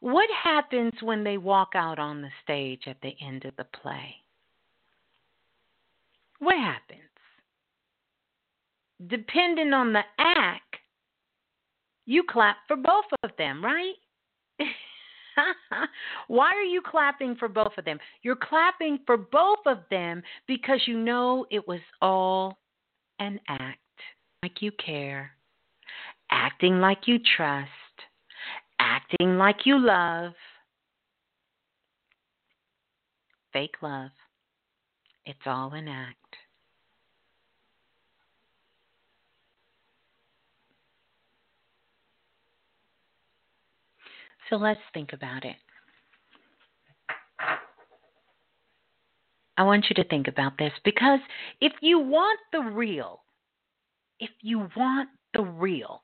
[0.02, 4.16] What happens when they walk out on the stage at the end of the play?
[6.40, 7.00] What happens?
[9.08, 10.76] Depending on the act,
[12.06, 13.94] you clap for both of them, right?
[16.28, 18.00] Why are you clapping for both of them?
[18.24, 22.58] You're clapping for both of them because you know it was all
[23.20, 23.80] an act
[24.44, 25.32] like you care,
[26.32, 27.70] acting like you trust,
[28.80, 30.34] acting like you love.
[33.54, 34.12] Fake love.
[35.26, 36.29] It's all an act.
[44.50, 45.56] So let's think about it.
[49.58, 51.20] I want you to think about this because
[51.60, 53.22] if you want the real,
[54.20, 56.02] if you want the real,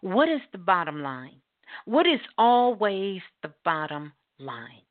[0.00, 1.40] what is the bottom line?
[1.84, 4.82] What is always the bottom line?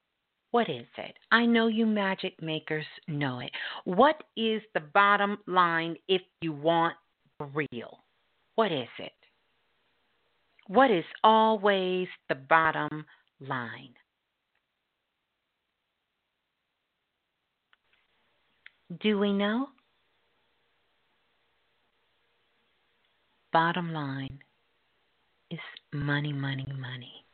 [0.52, 1.16] What is it?
[1.32, 3.52] I know you magic makers know it.
[3.86, 6.96] What is the bottom line if you want
[7.40, 8.00] the real?
[8.56, 9.12] What is it?
[10.68, 13.06] What is always the bottom
[13.40, 13.94] line?
[19.02, 19.68] Do we know?
[23.54, 24.40] Bottom line
[25.50, 25.60] is
[25.94, 27.26] money, money, money.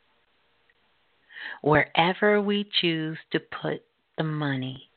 [1.61, 3.84] Wherever we choose to put
[4.17, 4.89] the money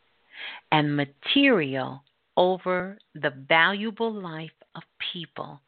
[0.71, 2.03] and material
[2.37, 4.83] over the valuable life of
[5.13, 5.61] people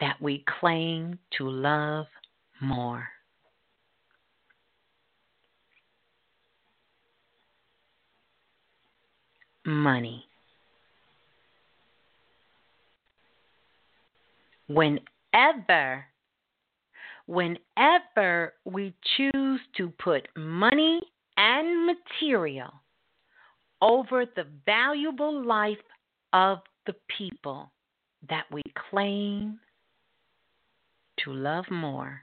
[0.00, 2.06] that we claim to love
[2.60, 3.08] more.
[9.66, 10.26] Money.
[14.68, 16.04] whenever
[17.26, 21.00] whenever we choose to put money
[21.36, 22.72] and material
[23.80, 25.78] over the valuable life
[26.32, 27.70] of the people
[28.28, 29.58] that we claim
[31.24, 32.22] to love more,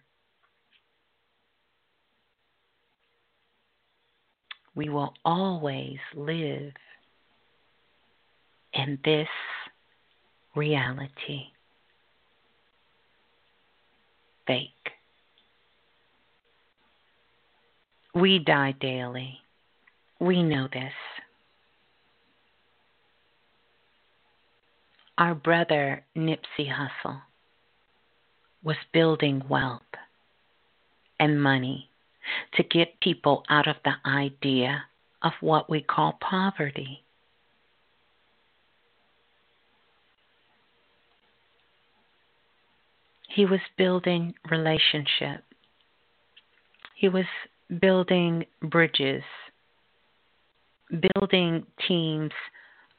[4.76, 6.74] we will always live
[8.74, 9.28] in this
[10.56, 11.44] reality
[14.48, 14.70] fake.
[18.14, 19.38] We die daily.
[20.20, 20.94] We know this.
[25.18, 27.22] Our brother Nipsey Hussle
[28.64, 29.82] was building wealth
[31.20, 31.90] and money
[32.54, 34.84] to get people out of the idea
[35.22, 37.04] of what we call poverty.
[43.28, 45.44] He was building relationship.
[46.96, 47.26] He was
[47.80, 49.24] building bridges,
[51.16, 52.32] building teams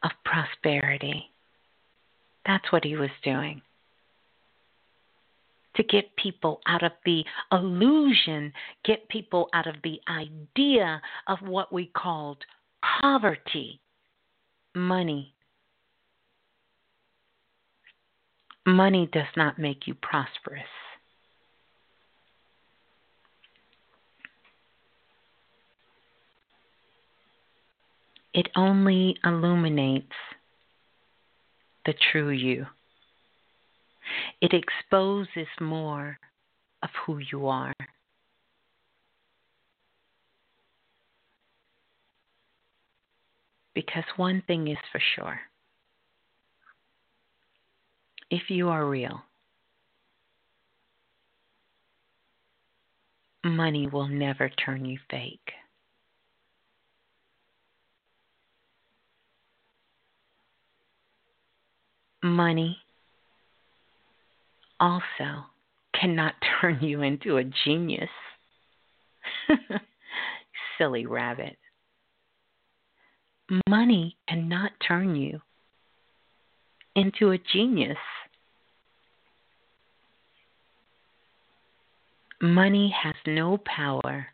[0.02, 1.31] of prosperity.
[2.46, 3.62] That's what he was doing.
[5.76, 8.52] To get people out of the illusion,
[8.84, 12.38] get people out of the idea of what we called
[13.00, 13.80] poverty,
[14.74, 15.34] money,
[18.64, 20.62] Money does not make you prosperous.
[28.34, 30.06] It only illuminates
[31.86, 32.66] the true you.
[34.40, 36.18] It exposes more
[36.82, 37.72] of who you are.
[43.74, 45.40] Because one thing is for sure
[48.32, 49.20] if you are real,
[53.44, 55.52] money will never turn you fake.
[62.22, 62.78] Money
[64.78, 65.46] also
[65.98, 68.10] cannot turn you into a genius.
[70.78, 71.56] Silly rabbit.
[73.68, 75.40] Money cannot turn you
[76.94, 77.98] into a genius.
[82.40, 84.26] Money has no power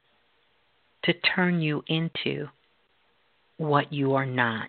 [1.05, 2.48] to turn you into
[3.59, 4.69] what you are not.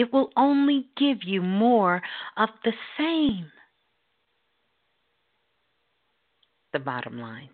[0.00, 2.00] It will only give you more
[2.38, 3.52] of the same.
[6.72, 7.50] The bottom line.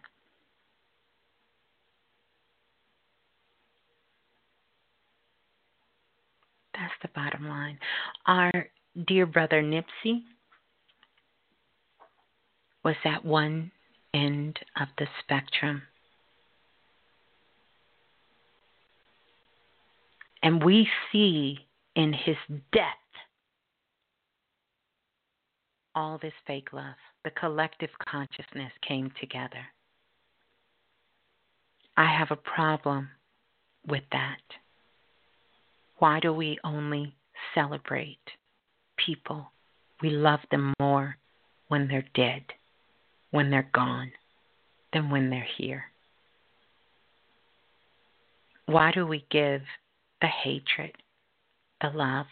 [6.73, 7.81] That's the bottom line.
[8.27, 8.53] Our
[9.09, 10.23] dear brother Nipsey
[12.85, 13.73] was at one
[14.15, 15.83] end of the spectrum.
[20.45, 21.66] And we see
[21.97, 22.37] in his
[22.73, 22.83] death
[25.97, 26.95] all this fake love.
[27.25, 29.65] The collective consciousness came together.
[31.97, 33.09] I have a problem
[33.89, 34.43] with that.
[35.99, 37.15] Why do we only
[37.55, 38.19] celebrate
[39.05, 39.51] people?
[40.03, 41.17] We love them more
[41.69, 42.43] when they're dead,
[43.31, 44.13] when they're gone,
[44.93, 45.85] than when they're here.
[48.67, 49.63] Why do we give
[50.21, 50.93] the hatred,
[51.81, 52.27] the love,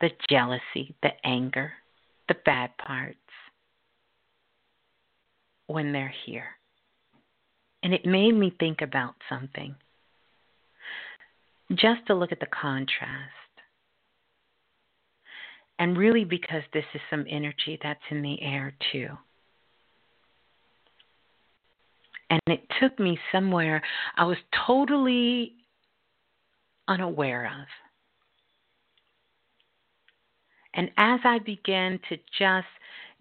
[0.00, 1.72] the jealousy, the anger,
[2.28, 3.18] the bad parts
[5.66, 6.48] when they're here?
[7.82, 9.74] And it made me think about something
[11.74, 13.32] just to look at the contrast.
[15.78, 19.08] And really, because this is some energy that's in the air too.
[22.30, 23.82] And it took me somewhere
[24.16, 25.52] I was totally
[26.88, 27.66] unaware of.
[30.76, 32.66] And as I began to just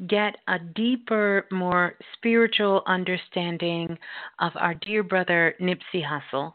[0.08, 3.98] get a deeper, more spiritual understanding
[4.40, 6.54] of our dear brother Nipsey Hussle,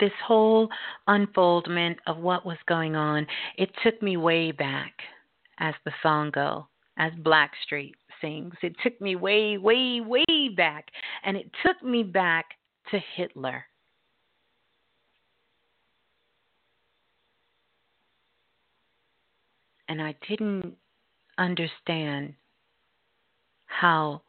[0.00, 0.68] this whole
[1.06, 3.26] unfoldment of what was going on,
[3.56, 4.94] it took me way back,
[5.58, 6.66] as the song go,
[6.96, 8.54] as Blackstreet sings.
[8.62, 10.88] It took me way, way, way back,
[11.24, 12.46] and it took me back
[12.90, 13.64] to Hitler.
[19.90, 20.76] And I didn't
[21.36, 22.34] understand
[23.66, 24.22] how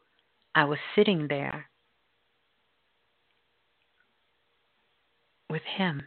[0.56, 1.70] I was sitting there
[5.52, 6.02] with him.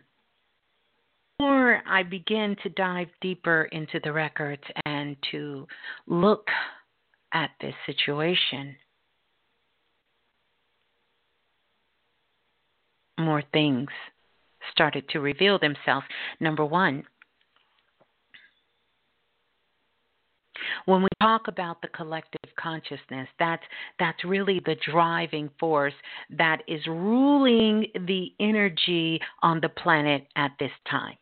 [1.38, 5.68] Or I begin to dive deeper into the records and to
[6.08, 6.48] look
[7.32, 8.74] at this situation.
[13.20, 13.88] More things
[14.72, 16.06] started to reveal themselves.
[16.40, 17.04] Number one,
[20.86, 23.62] When we talk about the collective consciousness, that's
[23.98, 25.94] that's really the driving force
[26.30, 31.16] that is ruling the energy on the planet at this time.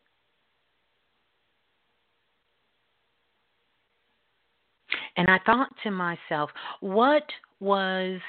[5.15, 6.49] And I thought to myself,
[6.79, 7.25] what
[7.59, 8.19] was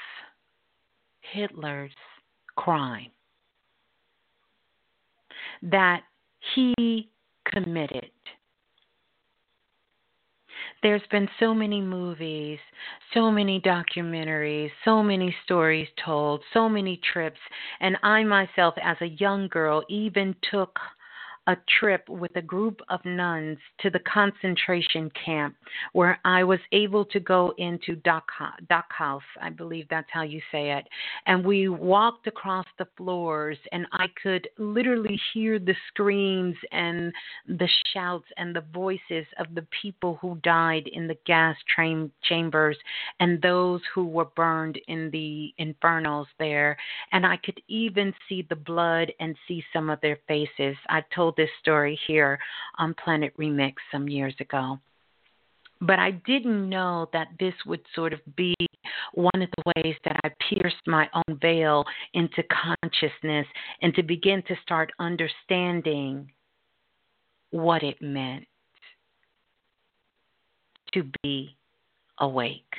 [1.21, 1.91] Hitler's
[2.55, 3.09] crime
[5.63, 6.01] that
[6.53, 7.09] he
[7.51, 8.11] committed?
[10.85, 12.59] There's been so many movies,
[13.15, 17.39] so many documentaries, so many stories told, so many trips,
[17.79, 20.77] and I myself as a young girl even took
[21.47, 25.55] a trip with a group of nuns to the concentration camp
[25.93, 30.87] where I was able to go into Dachau, I believe that's how you say it.
[31.27, 37.13] And we walked across the floors, and I could literally hear the screams and
[37.47, 42.77] the shouts and the voices of the people who died in the gas train chambers
[43.19, 46.77] and those who were burned in the infernals there.
[47.11, 50.75] And I could even see the blood and see some of their faces.
[50.89, 52.39] I told this story here
[52.77, 54.79] on Planet Remix some years ago.
[55.81, 58.55] But I didn't know that this would sort of be
[59.13, 61.83] one of the ways that I pierced my own veil
[62.13, 63.45] into consciousness
[63.81, 66.31] and to begin to start understanding
[67.51, 68.45] what it meant
[70.93, 71.55] to be
[72.19, 72.73] awake.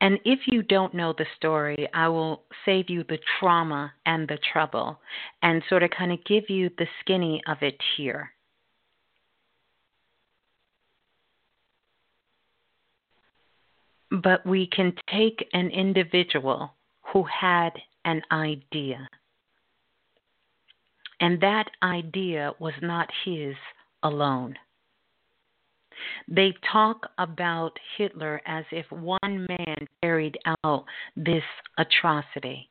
[0.00, 4.38] And if you don't know the story, I will save you the trauma and the
[4.52, 5.00] trouble
[5.42, 8.30] and sort of kind of give you the skinny of it here.
[14.10, 16.74] But we can take an individual
[17.12, 17.70] who had
[18.04, 19.08] an idea,
[21.20, 23.56] and that idea was not his
[24.02, 24.56] alone.
[26.28, 30.84] They talk about Hitler as if one man carried out
[31.16, 31.44] this
[31.78, 32.68] atrocity,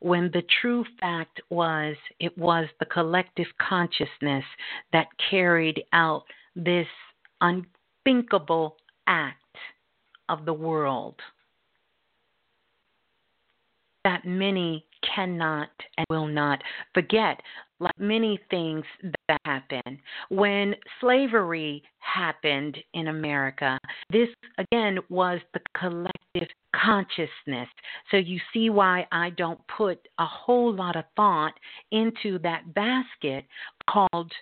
[0.00, 4.44] when the true fact was it was the collective consciousness
[4.92, 6.24] that carried out
[6.54, 6.86] this
[7.40, 8.76] unthinkable
[9.06, 9.38] act
[10.28, 11.16] of the world
[14.04, 14.84] that many
[15.14, 16.62] cannot and will not
[16.94, 17.40] forget,
[17.82, 18.84] like many things
[19.28, 19.98] that happen.
[20.30, 23.78] When slavery happened in America,
[24.10, 24.28] this
[24.58, 27.68] again was the collective consciousness.
[28.10, 31.54] So you see why I don't put a whole lot of thought
[31.90, 33.44] into that basket
[33.88, 34.32] called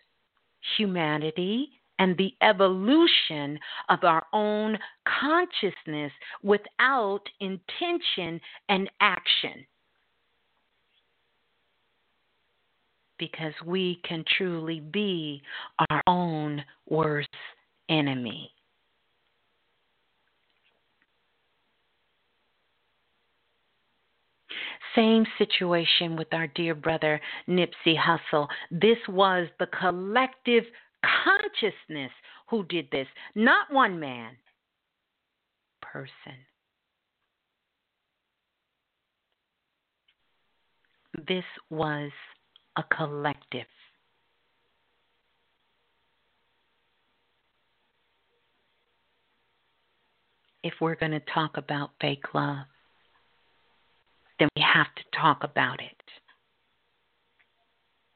[0.76, 1.68] humanity
[1.98, 3.58] and the evolution
[3.90, 4.78] of our own
[5.20, 6.12] consciousness
[6.42, 9.66] without intention and action.
[13.20, 15.42] Because we can truly be
[15.90, 17.28] our own worst
[17.90, 18.50] enemy.
[24.96, 28.48] Same situation with our dear brother Nipsey Hussle.
[28.70, 30.64] This was the collective
[31.22, 32.10] consciousness
[32.48, 34.32] who did this, not one man,
[35.82, 36.38] person.
[41.28, 42.10] This was
[42.80, 43.66] a collective.
[50.62, 52.66] If we're going to talk about fake love,
[54.38, 56.00] then we have to talk about it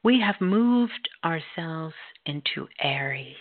[0.04, 1.94] we have moved ourselves
[2.26, 3.36] into Aries.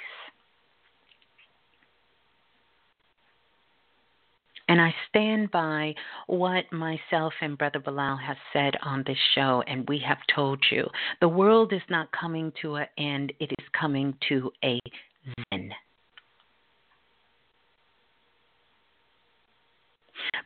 [4.69, 5.94] And I stand by
[6.27, 10.88] what myself and Brother Balah have said on this show, and we have told you.
[11.19, 14.80] The world is not coming to an end, it is coming to a
[15.52, 15.72] zen.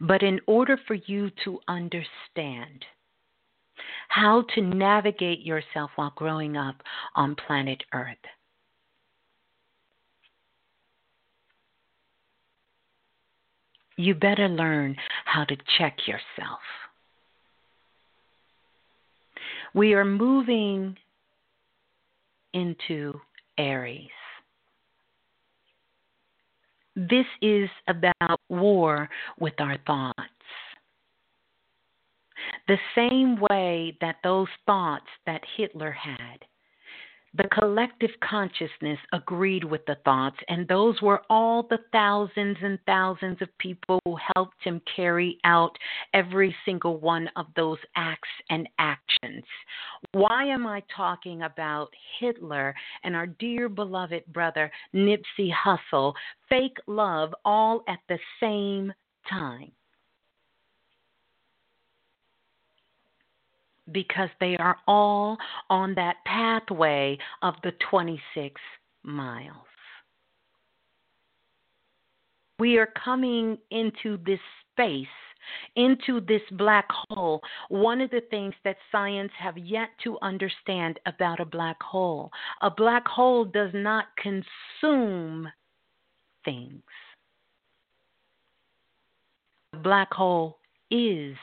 [0.02, 2.86] But in order for you to understand
[4.10, 6.82] how to navigate yourself while growing up
[7.16, 8.18] on planet Earth.
[13.98, 14.96] You better learn
[15.26, 16.60] how to check yourself.
[19.74, 20.96] We are moving
[22.54, 23.14] into
[23.58, 24.10] Aries.
[26.96, 29.10] This is about war
[29.40, 30.16] with our thoughts
[32.68, 36.46] the same way that those thoughts that Hitler had,
[37.38, 43.42] the collective consciousness agreed with the thoughts, and those were all the thousands and thousands
[43.42, 45.78] of people who helped him carry out
[46.14, 49.44] every single one of those acts and actions.
[50.14, 51.90] Why am I talking about
[52.20, 52.74] Hitler
[53.04, 56.14] and our dear beloved brother Nipsey Hussle,
[56.50, 58.92] fake love, all at the same
[59.30, 59.72] time?
[63.92, 65.38] Because they are all
[65.70, 68.60] on that pathway of the 26
[69.04, 69.56] miles.
[72.60, 74.40] We are coming into this
[74.72, 75.06] space,
[75.76, 77.42] into this black hole.
[77.70, 82.32] One of the things that science have yet to understand about a black hole,
[82.62, 85.48] a black hole does not consume
[86.44, 86.82] things.
[89.74, 90.58] A black hole
[90.90, 91.36] is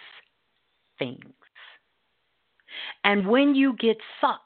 [0.99, 1.33] things.
[3.05, 4.41] And when you get sucked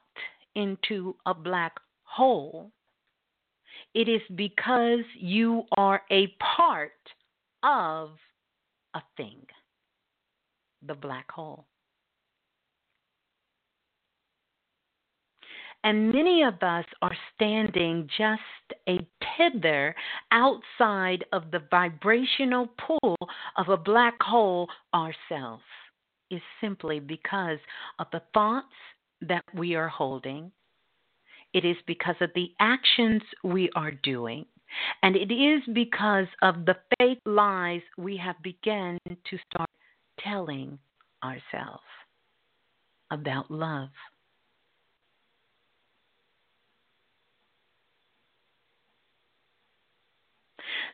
[0.55, 1.75] into a black
[2.05, 2.71] hole,
[3.95, 6.93] it is because you are a part
[7.63, 8.11] of
[8.95, 9.41] a thing,
[10.87, 11.65] the black hole.
[15.85, 18.43] And many of us are standing just
[18.89, 18.99] a
[19.37, 19.95] tether
[20.33, 23.17] outside of the vibrational pull
[23.57, 25.63] of a black hole ourselves
[26.31, 27.59] is simply because
[27.99, 28.67] of the thoughts
[29.21, 30.51] that we are holding.
[31.55, 34.45] It is because of the actions we are doing.
[35.03, 39.71] And it is because of the fake lies we have begun to start
[40.21, 40.79] telling
[41.25, 41.83] ourselves
[43.11, 43.89] about love.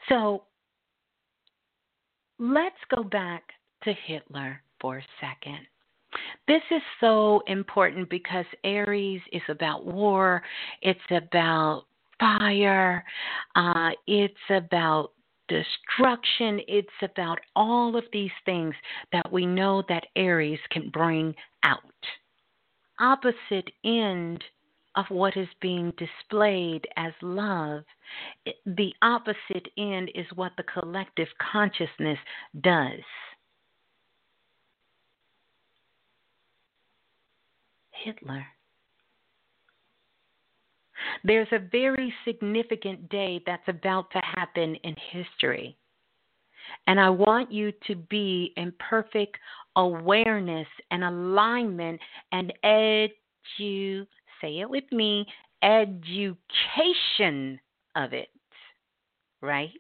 [0.08, 0.44] So
[2.38, 3.42] let's go back
[3.84, 5.60] to Hitler for a second.
[6.46, 10.42] This is so important because Aries is about war,
[10.82, 11.84] it's about
[12.20, 13.02] fire,
[13.56, 15.12] uh, it's about
[15.48, 18.74] destruction, it's about all of these things
[19.10, 21.80] that we know that Aries can bring out.
[23.00, 24.44] Opposite end
[24.96, 27.84] of what is being displayed as love,
[28.66, 32.18] the opposite end is what the collective consciousness
[32.60, 33.00] does.
[38.04, 38.46] Hitler.
[41.24, 45.76] There's a very significant day that's about to happen in history.
[46.86, 49.36] And I want you to be in perfect
[49.76, 52.00] awareness and alignment
[52.32, 54.06] and edu
[54.40, 55.26] say it with me,
[55.62, 57.58] education
[57.96, 58.28] of it.
[59.40, 59.70] Right?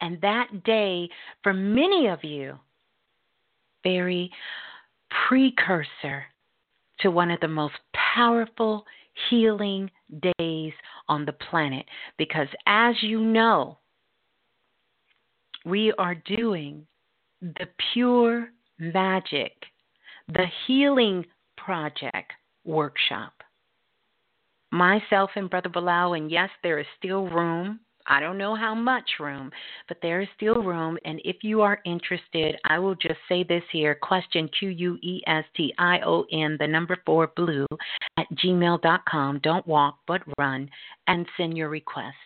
[0.00, 1.08] And that day,
[1.42, 2.58] for many of you,
[3.84, 4.30] very
[5.28, 6.24] precursor
[7.00, 7.74] to one of the most
[8.14, 8.84] powerful
[9.28, 9.90] healing
[10.38, 10.72] days
[11.08, 11.86] on the planet.
[12.18, 13.78] Because as you know,
[15.64, 16.86] we are doing
[17.40, 18.48] the pure
[18.78, 19.52] magic,
[20.28, 21.24] the healing
[21.56, 22.32] project
[22.64, 23.32] workshop.
[24.70, 29.08] Myself and Brother Balah, and yes, there is still room I don't know how much
[29.20, 29.50] room,
[29.88, 30.98] but there is still room.
[31.04, 35.22] And if you are interested, I will just say this here question Q U E
[35.26, 37.66] S T I O N, the number four blue,
[38.18, 39.40] at gmail.com.
[39.42, 40.68] Don't walk, but run,
[41.06, 42.16] and send your request.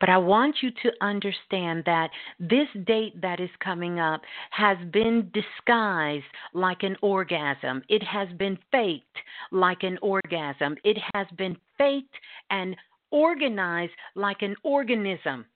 [0.00, 2.10] But I want you to understand that
[2.40, 7.82] this date that is coming up has been disguised like an orgasm.
[7.88, 9.16] It has been faked
[9.52, 10.76] like an orgasm.
[10.84, 12.14] It has been faked
[12.50, 12.76] and
[13.10, 15.46] organized like an organism.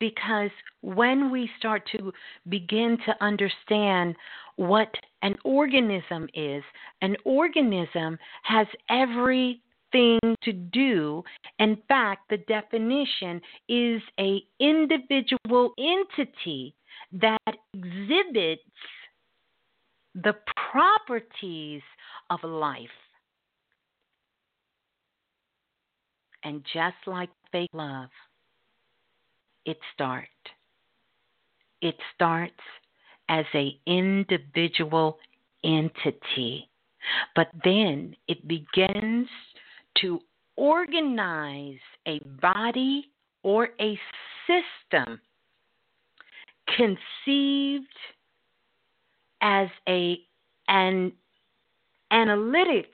[0.00, 0.50] Because
[0.80, 2.12] when we start to
[2.48, 4.16] begin to understand
[4.56, 6.64] what an organism is,
[7.02, 9.60] an organism has every
[9.92, 11.22] thing to do.
[11.58, 16.74] In fact, the definition is a individual entity
[17.12, 17.38] that
[17.74, 18.62] exhibits
[20.14, 20.34] the
[20.70, 21.82] properties
[22.30, 22.88] of life.
[26.42, 28.08] And just like fake love,
[29.66, 30.28] it starts.
[31.82, 32.54] It starts
[33.28, 35.18] as a individual
[35.62, 36.68] entity.
[37.34, 39.28] But then it begins
[40.00, 40.20] to
[40.56, 43.10] organize a body
[43.42, 43.98] or a
[44.46, 45.20] system
[46.76, 47.86] conceived
[49.40, 50.18] as a
[50.68, 51.12] an
[52.12, 52.84] analytics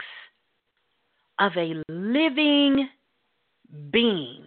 [1.39, 2.89] of a living
[3.91, 4.45] being.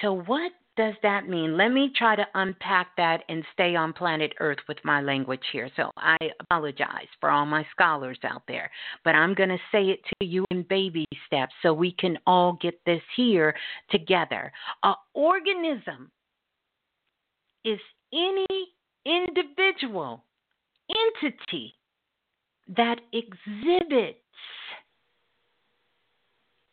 [0.00, 1.56] So what does that mean?
[1.56, 5.70] Let me try to unpack that and stay on planet Earth with my language here.
[5.76, 8.70] So I apologize for all my scholars out there,
[9.04, 12.58] but I'm going to say it to you in baby steps so we can all
[12.60, 13.54] get this here
[13.90, 14.52] together.
[14.82, 16.10] An organism
[17.64, 17.78] is
[18.12, 18.46] any
[19.06, 20.24] individual
[20.90, 21.74] entity
[22.76, 24.18] that exhibits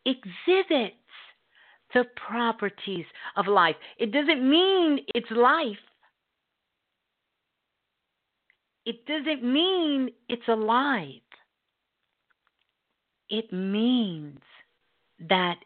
[0.04, 0.96] exhibits
[1.94, 3.04] the properties
[3.36, 3.76] of life.
[3.98, 5.76] It doesn't mean it's life.
[8.84, 11.20] It doesn't mean it's alive.
[13.28, 14.40] It means
[15.28, 15.56] that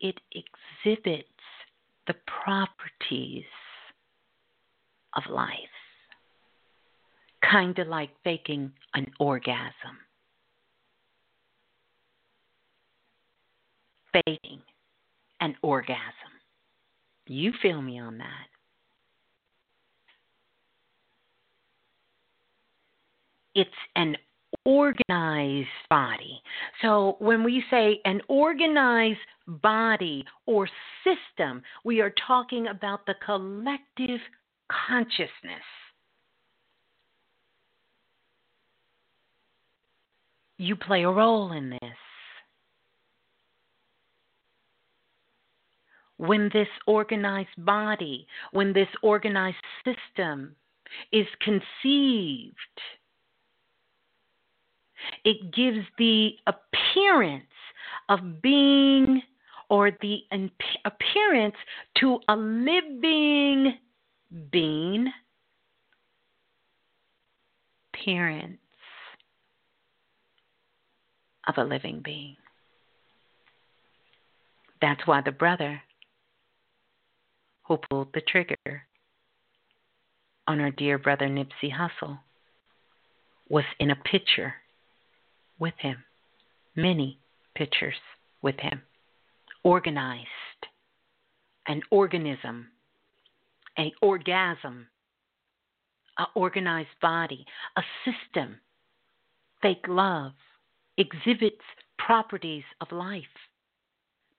[0.00, 1.28] it exhibits
[2.06, 3.44] the properties
[5.16, 5.48] of life.
[7.42, 9.98] Kind of like faking an orgasm.
[14.12, 14.62] Faking
[15.40, 16.00] an orgasm.
[17.26, 18.46] You feel me on that.
[23.54, 24.16] It's an
[24.64, 26.42] organized body.
[26.82, 30.68] So when we say an organized body or
[31.04, 34.20] system, we are talking about the collective
[34.88, 35.30] consciousness.
[40.58, 41.80] You play a role in this.
[46.20, 49.56] When this organized body, when this organized
[49.86, 50.54] system
[51.12, 52.56] is conceived,
[55.24, 57.44] it gives the appearance
[58.10, 59.22] of being
[59.70, 60.18] or the
[60.84, 61.56] appearance
[61.98, 63.78] to a living
[64.50, 65.10] being.
[68.04, 68.58] Parents,
[71.48, 72.36] of a living being.
[74.82, 75.80] That's why the brother
[77.70, 78.56] who pulled the trigger
[80.48, 82.18] on our dear brother Nipsey Hussle
[83.48, 84.54] was in a picture
[85.60, 86.02] with him,
[86.74, 87.20] many
[87.54, 87.94] pictures
[88.42, 88.82] with him,
[89.62, 90.26] organized,
[91.68, 92.66] an organism,
[93.78, 94.88] a orgasm,
[96.18, 98.56] a organized body, a system,
[99.62, 100.32] fake love,
[100.98, 101.62] exhibits
[102.04, 103.22] properties of life,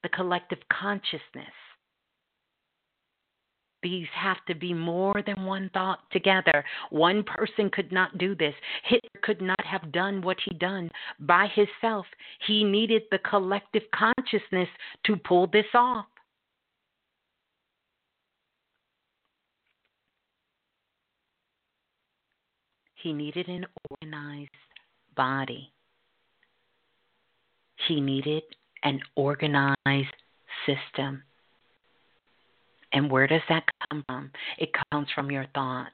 [0.03, 1.55] the collective consciousness.
[3.83, 6.63] These have to be more than one thought together.
[6.91, 8.53] One person could not do this.
[8.83, 10.89] Hitler could not have done what he done
[11.19, 12.05] by himself.
[12.47, 14.69] He needed the collective consciousness
[15.05, 16.05] to pull this off.
[23.01, 24.51] He needed an organized
[25.15, 25.71] body.
[27.87, 28.43] He needed
[28.83, 30.13] an organized
[30.67, 31.23] system.
[32.93, 33.63] And where does that
[34.07, 34.31] from?
[34.57, 35.91] It comes from your thoughts.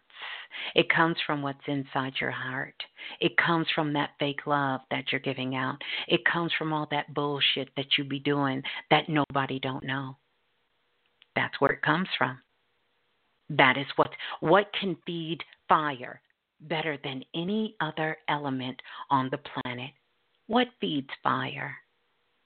[0.76, 2.76] It comes from what's inside your heart.
[3.20, 5.78] It comes from that fake love that you're giving out.
[6.08, 10.18] It comes from all that bullshit that you be doing that nobody don't know.
[11.36, 12.40] That's where it comes from.
[13.50, 14.10] That is what
[14.40, 16.22] what can feed fire
[16.62, 19.92] better than any other element on the planet.
[20.48, 21.76] What feeds fire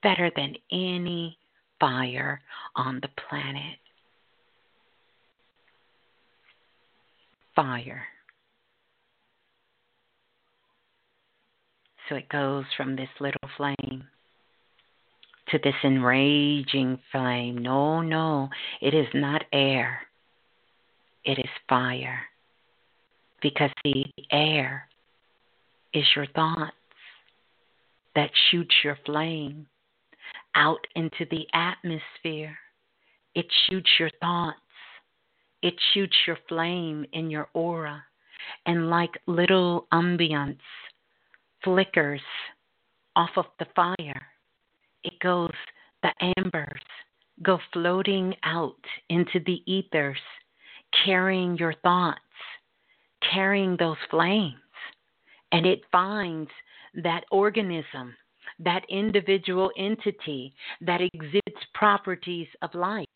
[0.03, 1.37] better than any
[1.79, 2.41] fire
[2.75, 3.80] on the planet?
[7.55, 8.03] Fire.
[12.07, 14.03] So it goes from this little flame
[15.49, 17.57] to this enraging flame.
[17.57, 18.49] No, no,
[18.81, 20.01] it is not air,
[21.23, 22.19] it is fire
[23.41, 24.87] because the air
[25.93, 26.75] is your thoughts
[28.15, 29.67] that shoots your flame
[30.55, 32.57] out into the atmosphere.
[33.35, 34.57] It shoots your thoughts.
[35.61, 38.03] It shoots your flame in your aura.
[38.65, 40.57] And like little ambience
[41.63, 42.21] flickers
[43.15, 44.21] off of the fire,
[45.03, 45.51] it goes,
[46.01, 46.81] the ambers
[47.43, 50.19] go floating out into the ethers,
[51.05, 52.19] carrying your thoughts
[53.33, 54.55] carrying those flames
[55.51, 56.49] and it finds
[57.03, 58.15] that organism,
[58.63, 63.07] that individual entity that exhibits properties of life,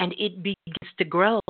[0.00, 1.40] and it begins to grow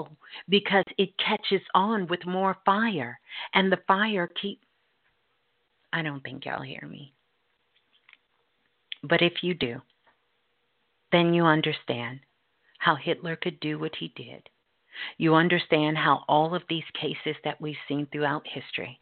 [0.48, 3.18] because it catches on with more fire,
[3.54, 4.60] and the fire keep.
[5.92, 7.12] I don't think y'all hear me.
[9.02, 9.80] But if you do,
[11.12, 12.20] then you understand
[12.78, 14.48] how Hitler could do what he did
[15.18, 18.98] you understand how all of these cases that we've seen throughout history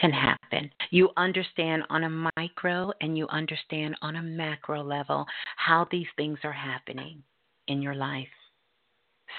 [0.00, 0.70] can happen.
[0.90, 5.26] You understand on a micro and you understand on a macro level
[5.56, 7.22] how these things are happening
[7.66, 8.28] in your life.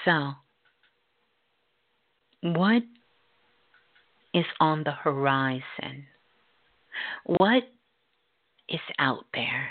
[0.04, 0.32] So,
[2.42, 2.82] what
[4.32, 6.06] is on the horizon?
[7.24, 7.64] What
[8.68, 9.70] is out there?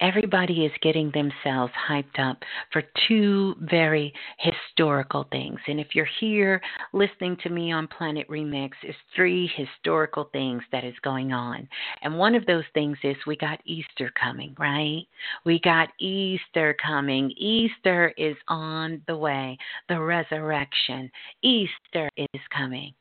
[0.00, 2.38] Everybody is getting themselves hyped up
[2.72, 5.58] for two very historical things.
[5.66, 6.60] And if you're here
[6.92, 11.68] listening to me on Planet Remix, it's three historical things that is going on.
[12.02, 15.04] And one of those things is we got Easter coming, right?
[15.44, 17.30] We got Easter coming.
[17.36, 19.58] Easter is on the way.
[19.88, 21.10] The resurrection.
[21.42, 22.94] Easter is coming.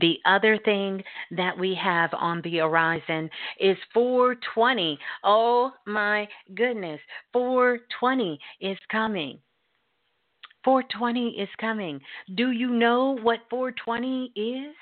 [0.00, 4.98] The other thing that we have on the horizon is 420.
[5.24, 7.00] Oh my goodness,
[7.32, 9.38] 420 is coming.
[10.64, 12.00] 420 is coming.
[12.34, 14.74] Do you know what 420 is?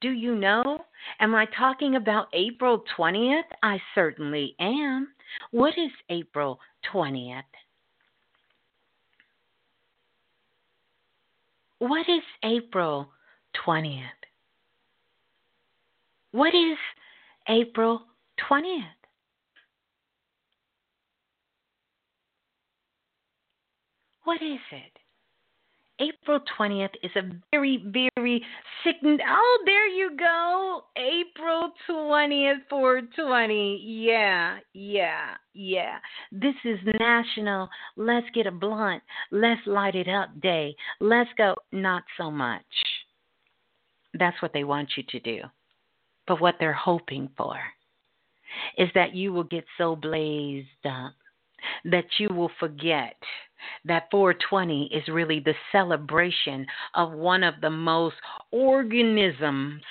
[0.00, 0.84] Do you know?
[1.20, 3.42] Am I talking about April 20th?
[3.62, 5.08] I certainly am.
[5.50, 6.58] What is April
[6.92, 7.42] 20th?
[11.78, 13.10] What is April
[13.66, 14.23] 20th?
[16.34, 16.76] What is
[17.48, 18.02] April
[18.50, 18.82] 20th?
[24.24, 24.98] What is it?
[26.00, 28.44] April 20th is a very, very
[28.82, 29.20] significant.
[29.30, 30.82] Oh, there you go.
[30.96, 33.80] April 20th, 420.
[33.84, 35.98] Yeah, yeah, yeah.
[36.32, 40.74] This is National Let's Get a Blunt, Let's Light It Up Day.
[40.98, 41.54] Let's go.
[41.70, 42.64] Not so much.
[44.18, 45.42] That's what they want you to do.
[46.26, 47.56] But what they're hoping for
[48.78, 51.14] is that you will get so blazed up
[51.84, 53.16] that you will forget
[53.84, 58.16] that 420 is really the celebration of one of the most
[58.50, 59.82] organisms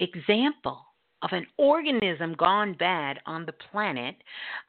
[0.00, 0.80] example
[1.22, 4.14] of an organism gone bad on the planet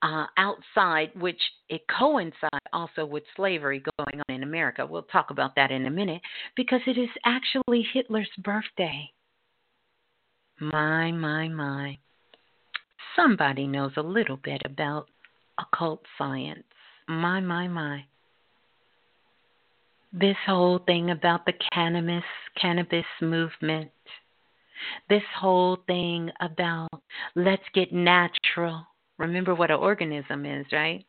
[0.02, 1.40] uh, outside, which
[1.70, 4.86] it coincides also with slavery going on in America.
[4.86, 6.22] We'll talk about that in a minute
[6.56, 9.12] because it is actually Hitler's birthday.
[10.60, 11.98] My, my, my.
[13.15, 15.07] Somebody knows a little bit about
[15.60, 16.64] occult science.
[17.07, 18.06] My, my, my.
[20.11, 22.23] This whole thing about the cannabis
[22.60, 23.91] cannabis movement
[25.10, 26.90] this whole thing about
[27.36, 28.86] let's get natural.
[29.18, 31.06] Remember what an organism is, right?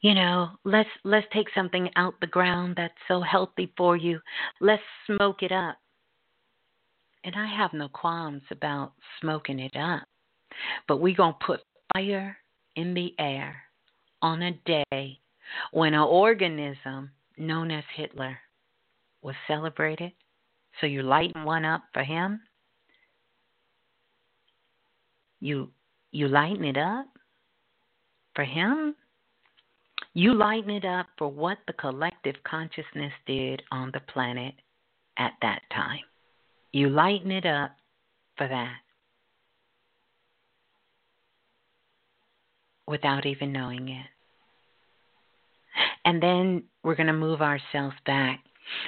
[0.00, 4.20] You know, let's let's take something out the ground that's so healthy for you.
[4.60, 5.76] Let's smoke it up.
[7.24, 10.02] And I have no qualms about smoking it up.
[10.86, 11.60] But we're going to put
[11.92, 12.36] fire
[12.76, 13.56] in the air
[14.22, 15.18] on a day
[15.72, 18.38] when an organism known as Hitler
[19.22, 20.12] was celebrated
[20.80, 22.40] so you lighten one up for him.
[25.40, 25.70] You
[26.10, 27.06] you lighten it up
[28.34, 28.94] for him.
[30.14, 34.54] You lighten it up for what the collective consciousness did on the planet
[35.18, 36.00] at that time.
[36.72, 37.72] You lighten it up
[38.36, 38.76] for that
[42.86, 44.06] without even knowing it.
[46.04, 48.40] And then we're going to move ourselves back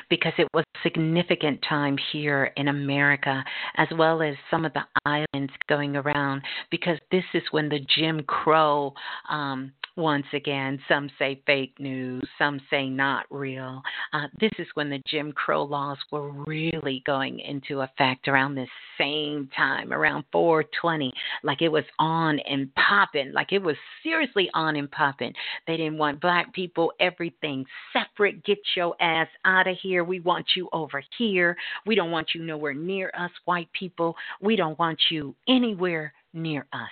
[0.08, 3.42] because it was a significant time here in America,
[3.76, 8.22] as well as some of the islands going around, because this is when the Jim
[8.24, 8.92] Crow
[9.28, 13.82] um, once again, some say fake news, some say not real.
[14.12, 18.68] Uh, this is when the Jim Crow laws were really going into effect around this
[18.98, 21.12] same time, around 420.
[21.42, 25.32] Like it was on and popping, like it was seriously on and popping.
[25.66, 28.44] They didn't want black people, everything separate.
[28.44, 30.04] Get your ass out of here.
[30.04, 31.56] We want you over here.
[31.86, 34.16] We don't want you nowhere near us, white people.
[34.40, 36.88] We don't want you anywhere near us.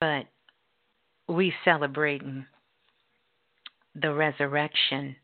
[0.00, 0.26] But
[1.28, 2.46] we celebrating
[3.94, 5.16] the resurrection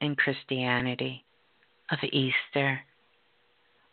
[0.00, 1.24] in Christianity
[1.90, 2.80] of Easter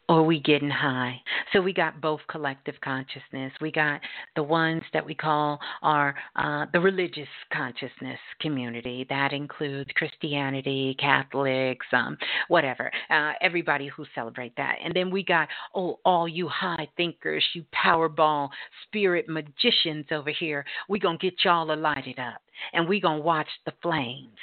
[0.09, 1.21] or we getting high.
[1.53, 3.53] So we got both collective consciousness.
[3.61, 4.01] We got
[4.35, 9.05] the ones that we call our uh, the religious consciousness community.
[9.07, 12.17] That includes Christianity, Catholics, um,
[12.47, 12.91] whatever.
[13.11, 14.77] Uh, everybody who celebrate that.
[14.83, 18.49] And then we got oh all you high thinkers, you Powerball
[18.87, 20.65] spirit magicians over here.
[20.89, 22.41] We gonna get y'all lighted up,
[22.73, 24.33] and we gonna watch the flames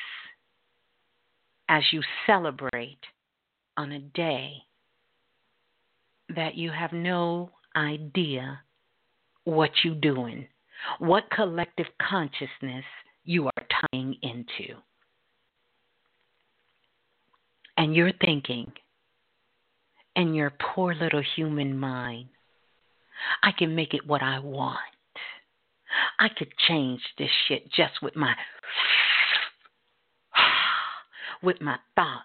[1.69, 3.01] as you celebrate
[3.77, 4.63] on a day
[6.35, 8.61] that you have no idea
[9.45, 10.47] what you're doing,
[10.99, 12.85] what collective consciousness
[13.25, 14.75] you are tying into.
[17.77, 18.73] And you're thinking,
[20.15, 22.29] in your poor little human mind,
[23.43, 24.79] I can make it what I want.
[26.19, 28.35] I could change this shit just with my
[31.43, 32.25] with my thoughts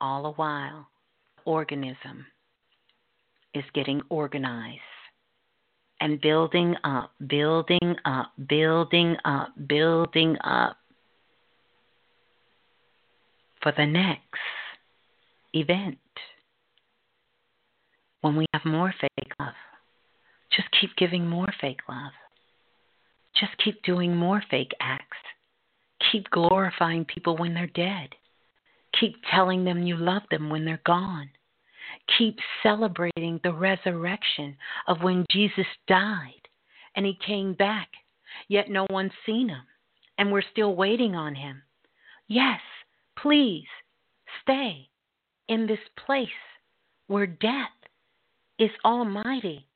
[0.00, 0.88] all the while,
[1.44, 2.26] organism
[3.54, 4.80] is getting organized
[6.00, 10.76] and building up, building up, building up, building up
[13.62, 14.22] for the next
[15.52, 15.98] event.
[18.22, 19.54] When we have more fake love,
[20.54, 22.12] just keep giving more fake love.
[23.38, 25.16] Just keep doing more fake acts.
[26.12, 28.10] Keep glorifying people when they're dead.
[28.98, 31.30] Keep telling them you love them when they're gone.
[32.18, 34.56] Keep celebrating the resurrection
[34.88, 36.48] of when Jesus died
[36.96, 37.88] and he came back,
[38.48, 39.62] yet no one's seen him,
[40.18, 41.62] and we're still waiting on him.
[42.26, 42.60] Yes,
[43.16, 43.66] please
[44.42, 44.88] stay
[45.48, 46.28] in this place
[47.06, 47.68] where death
[48.58, 49.66] is almighty.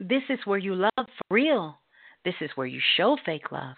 [0.00, 1.78] This is where you love for real.
[2.24, 3.76] This is where you show fake love.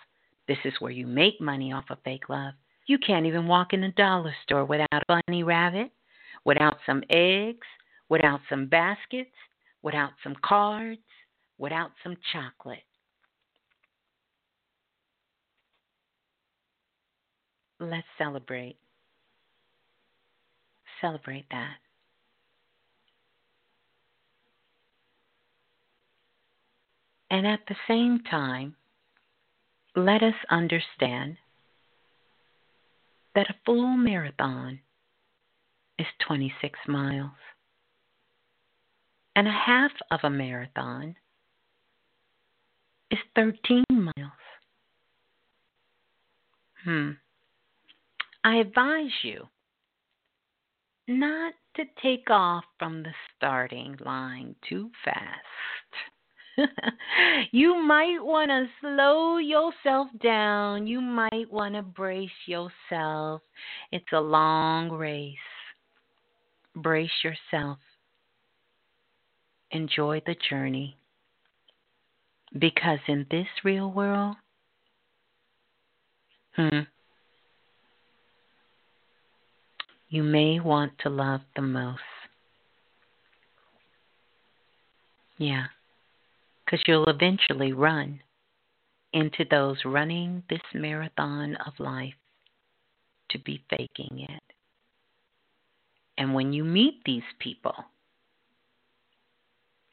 [0.48, 2.54] This is where you make money off of fake love.
[2.86, 5.90] You can't even walk in a dollar store without a bunny rabbit,
[6.44, 7.66] without some eggs,
[8.08, 9.34] without some baskets,
[9.82, 11.00] without some cards,
[11.58, 12.78] without some chocolate.
[17.80, 18.76] Let's celebrate.
[21.00, 21.76] Celebrate that.
[27.30, 28.76] And at the same time,
[29.96, 31.36] let us understand
[33.36, 34.80] that a full marathon
[35.98, 37.30] is 26 miles,
[39.36, 41.14] and a half of a marathon
[43.10, 44.32] is 13 miles.
[46.82, 47.10] Hmm.
[48.42, 49.48] I advise you
[51.06, 56.15] not to take off from the starting line too fast.
[57.52, 60.86] you might want to slow yourself down.
[60.86, 63.42] You might want to brace yourself.
[63.92, 65.36] It's a long race.
[66.74, 67.78] Brace yourself.
[69.70, 70.96] Enjoy the journey.
[72.58, 74.36] Because in this real world,
[76.54, 76.80] hmm,
[80.08, 82.00] you may want to love the most.
[85.38, 85.66] Yeah,
[86.66, 88.20] because you'll eventually run
[89.12, 92.14] into those running this marathon of life
[93.30, 94.42] to be faking it.
[96.18, 97.74] And when you meet these people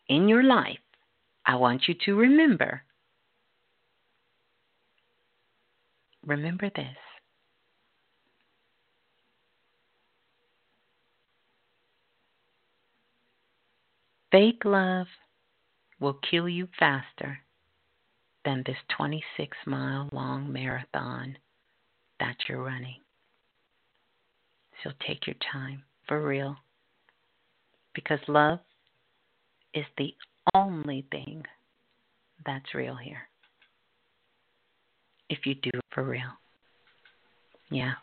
[0.07, 0.79] in your life,
[1.45, 2.83] I want you to remember
[6.25, 6.95] remember this.
[14.31, 15.07] Fake love
[16.03, 17.39] will kill you faster
[18.43, 21.37] than this 26 mile long marathon
[22.19, 22.97] that you're running.
[24.83, 26.57] So take your time for real.
[27.95, 28.59] Because love
[29.73, 30.13] is the
[30.53, 31.43] only thing
[32.45, 33.21] that's real here.
[35.29, 36.33] If you do it for real.
[37.71, 37.93] Yeah.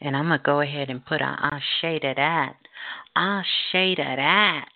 [0.00, 2.56] And I'm going to go ahead and put a I shade of that.
[3.14, 4.68] I shade of that.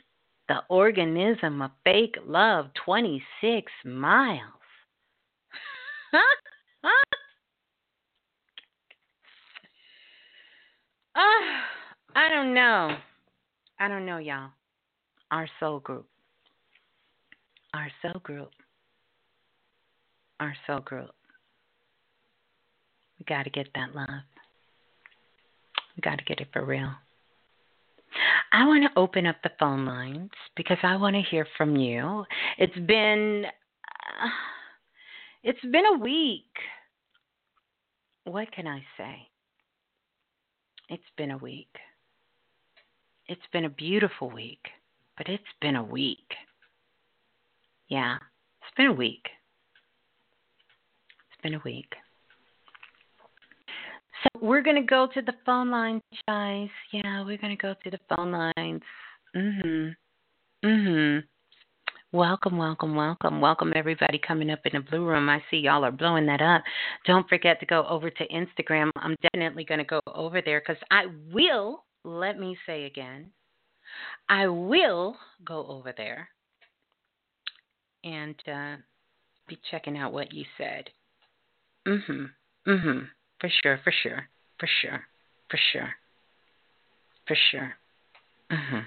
[0.50, 4.40] The organism of fake love, 26 miles.
[6.12, 6.18] uh,
[12.16, 12.96] I don't know.
[13.78, 14.50] I don't know, y'all.
[15.30, 16.08] Our soul group.
[17.72, 18.50] Our soul group.
[20.40, 21.14] Our soul group.
[23.20, 24.08] We got to get that love.
[25.96, 26.90] We got to get it for real.
[28.52, 32.24] I want to open up the phone lines because I want to hear from you.
[32.58, 34.28] It's been uh,
[35.42, 36.50] it's been a week.
[38.24, 39.28] What can I say?
[40.88, 41.74] It's been a week.
[43.28, 44.66] It's been a beautiful week,
[45.16, 46.18] but it's been a week.
[47.88, 49.28] Yeah, it's been a week.
[51.30, 51.94] It's been a week.
[54.22, 56.68] So we're going to go to the phone lines, guys.
[56.92, 58.82] Yeah, we're going to go to the phone lines.
[59.34, 59.94] Mhm.
[60.64, 61.24] Mhm.
[62.12, 63.40] Welcome, welcome, welcome.
[63.40, 65.28] Welcome everybody coming up in the blue room.
[65.28, 66.62] I see y'all are blowing that up.
[67.06, 68.90] Don't forget to go over to Instagram.
[68.96, 73.32] I'm definitely going to go over there cuz I will, let me say again,
[74.28, 76.28] I will go over there
[78.02, 78.76] and uh,
[79.46, 80.90] be checking out what you said.
[81.86, 82.30] Mhm.
[82.66, 83.10] Mhm.
[83.40, 85.06] For sure, for sure, for sure,
[85.50, 85.94] for sure,
[87.26, 87.76] for sure.
[88.50, 88.86] Mhm.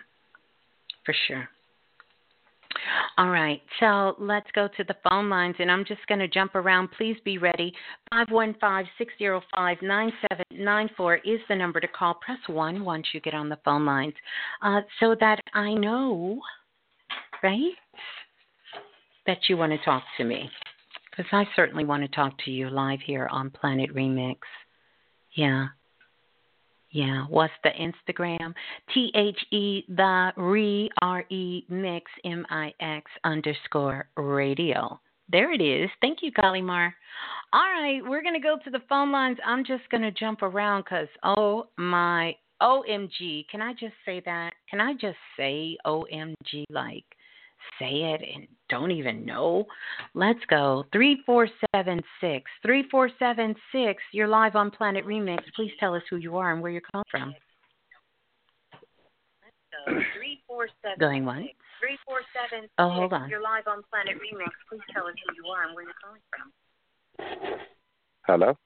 [1.06, 1.50] For sure.
[3.18, 6.56] All right, so let's go to the phone lines, and I'm just going to jump
[6.56, 6.90] around.
[6.92, 7.74] Please be ready.
[8.10, 12.16] 515 605 9794 is the number to call.
[12.16, 14.16] Press 1 once you get on the phone lines
[14.62, 16.42] uh, so that I know,
[17.44, 17.74] right,
[19.28, 20.50] that you want to talk to me.
[21.16, 24.38] Because I certainly want to talk to you live here on Planet Remix.
[25.36, 25.68] Yeah.
[26.92, 27.26] Yeah.
[27.30, 28.54] What's the Instagram?
[28.94, 35.00] T H E the re R E mix M I X underscore radio.
[35.32, 35.90] There it is.
[36.02, 36.92] Thank you, Kalimar.
[37.54, 39.38] All right, we're going to go to the phone lines.
[39.46, 43.48] I'm just going to jump around because, oh my, OMG.
[43.50, 44.54] Can I just say that?
[44.70, 47.06] Can I just say OMG like
[47.80, 49.66] say it and don't even know.
[50.14, 50.86] Let's go.
[50.94, 52.50] 3476.
[52.64, 54.04] 3476.
[54.12, 55.40] You're live on Planet Remix.
[55.56, 57.34] Please tell us who you are and where you're calling from.
[59.86, 60.98] Three four seven.
[61.00, 61.50] Going one.
[61.82, 62.72] 3476.
[62.80, 63.30] Oh, hold on.
[63.30, 64.52] You're live on Planet Remix.
[64.70, 67.60] Please tell us who you are and where you're calling from.
[68.26, 68.58] Hello.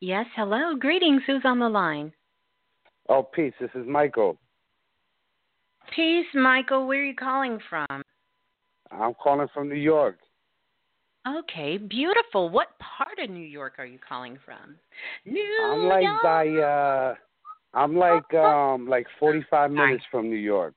[0.00, 0.74] Yes, hello.
[0.78, 1.22] Greetings.
[1.26, 2.12] Who's on the line?
[3.08, 3.54] Oh, peace.
[3.60, 4.38] This is Michael.
[5.94, 6.86] Peace, Michael.
[6.86, 8.02] Where are you calling from?
[8.90, 10.18] I'm calling from New York.
[11.28, 12.48] Okay, beautiful.
[12.48, 14.76] What part of New York are you calling from?
[15.26, 15.72] New York.
[15.72, 16.22] I'm like York.
[16.22, 17.14] by uh
[17.74, 20.74] I'm like um like 45 minutes from New York.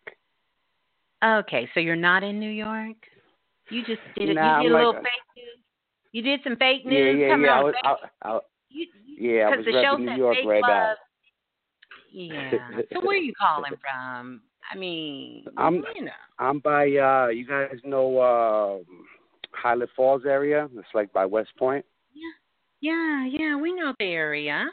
[1.23, 2.97] Okay, so you're not in New York.
[3.69, 4.33] You just did it.
[4.35, 5.63] Nah, you did I'm a little fake news.
[6.11, 7.19] You did some fake news.
[7.21, 7.59] yeah, Come yeah.
[7.59, 8.39] I was, I, I,
[8.69, 10.69] you, you, yeah, I was the show New York right love.
[10.69, 10.95] now.
[12.11, 12.81] Yeah.
[12.93, 14.41] so where are you calling from?
[14.71, 16.11] I mean, I'm- you know.
[16.39, 18.79] I'm by uh you guys know uh
[19.51, 20.67] Highland Falls area?
[20.75, 21.85] It's like by West Point.
[22.13, 22.31] Yeah,
[22.81, 23.55] yeah, yeah.
[23.55, 24.65] we know the area.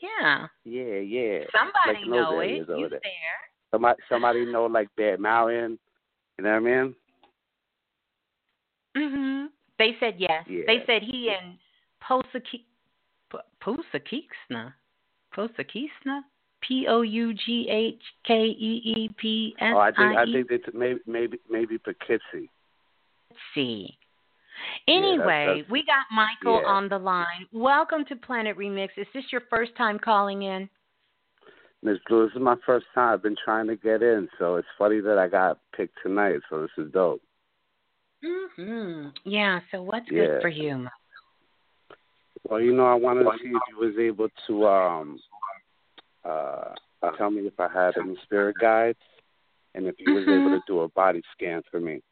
[0.00, 0.46] Yeah.
[0.64, 1.44] Yeah, yeah.
[1.52, 2.68] Somebody like know it.
[2.68, 3.00] You there.
[3.72, 5.78] Somebody, somebody know like Bad Mountain.
[6.38, 6.94] You know what I mean?
[8.96, 9.46] Mhm.
[9.78, 10.44] They said yes.
[10.48, 10.62] Yeah.
[10.66, 11.58] They said he and
[12.02, 12.64] Posaki
[13.60, 14.72] Posakisna.
[15.34, 16.22] Posakisna?
[16.60, 20.46] P O U G H K E E P S Oh, I think I think
[20.50, 22.50] it's maybe maybe maybe Poughkeepsie.
[23.30, 23.96] Let's see.
[24.86, 26.68] Yeah, Anyway, that's- we got Michael yeah.
[26.68, 27.46] on the line.
[27.52, 28.88] Welcome to Planet Remix.
[28.96, 30.68] Is this your first time calling in?
[31.82, 33.12] Miss Blue, this is my first time.
[33.14, 36.40] I've been trying to get in, so it's funny that I got picked tonight.
[36.50, 37.22] So this is dope.
[38.24, 39.16] Mhm.
[39.24, 39.60] Yeah.
[39.70, 40.26] So what's Yeah.
[40.26, 40.76] good for you?
[40.78, 40.98] Michael?
[42.48, 45.20] Well, you know, I wanted to see if you was able to um
[46.24, 46.74] uh
[47.16, 48.98] tell me if I had any spirit guides
[49.74, 50.40] and if you was Mhm.
[50.40, 52.02] able to do a body scan for me.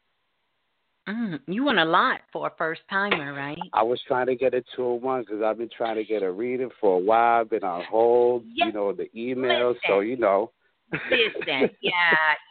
[1.07, 3.57] Mm, you want a lot for a first timer, right?
[3.71, 6.21] I was trying to get a two oh one because I've been trying to get
[6.21, 7.41] a reading for a while.
[7.41, 8.67] I've been on hold, Yes.
[8.67, 9.75] you know, the emails.
[9.87, 10.51] So you know.
[10.91, 11.93] Listen, yeah,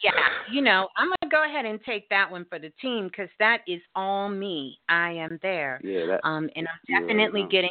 [0.03, 0.13] yeah.
[0.51, 3.61] You know, I'm gonna go ahead and take that one for the team because that
[3.67, 4.79] is all me.
[4.89, 5.81] I am there.
[5.83, 6.21] Yeah, that.
[6.25, 7.71] Um, and I'm definitely getting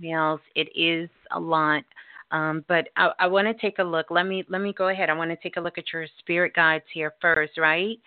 [0.00, 0.40] the emails.
[0.56, 1.84] It is a lot.
[2.30, 4.06] Um, but I, I want to take a look.
[4.10, 5.10] Let me let me go ahead.
[5.10, 7.98] I want to take a look at your spirit guides here first, right?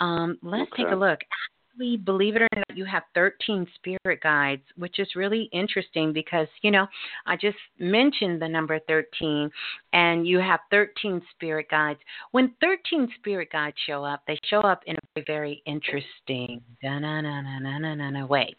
[0.00, 1.20] Um, let's take a look.
[1.74, 6.48] Actually, believe it or not, you have 13 spirit guides, which is really interesting because
[6.62, 6.86] you know
[7.26, 9.50] I just mentioned the number 13,
[9.92, 12.00] and you have 13 spirit guides.
[12.32, 16.62] When 13 spirit guides show up, they show up in a very, very interesting
[18.26, 18.54] way.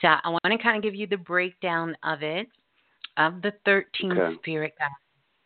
[0.00, 2.48] So I want to kind of give you the breakdown of it,
[3.16, 4.34] of the 13 Okay.
[4.36, 4.92] spirit guides.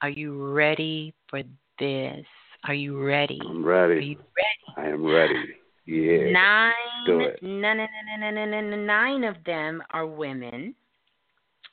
[0.02, 1.42] Are you ready for
[1.78, 2.26] this?
[2.64, 3.40] Are you ready?
[3.42, 3.94] I'm ready.
[3.94, 4.74] Are you ready?
[4.76, 5.56] I am ready.
[5.86, 6.32] Yeah.
[6.32, 6.72] Nine,
[7.06, 7.42] do it.
[7.42, 7.88] nine, nine,
[8.20, 10.74] nine, nine, nine, nine, nine of them are women,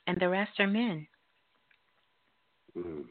[0.06, 1.06] and the rest are men.
[2.76, 3.04] Mm.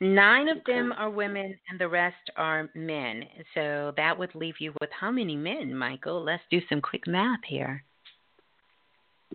[0.00, 0.74] Nine of Okay.
[0.74, 3.24] them are women, and the rest are men.
[3.54, 6.22] So that would leave you with how many men, Michael?
[6.22, 7.84] Let's do some quick math here.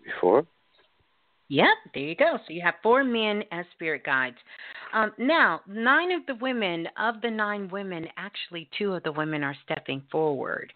[0.03, 0.45] Before?
[1.51, 2.37] Yep, there you go.
[2.47, 4.37] So you have four men as spirit guides.
[4.93, 9.43] Um, now, nine of the women, of the nine women, actually two of the women
[9.43, 10.71] are stepping forward.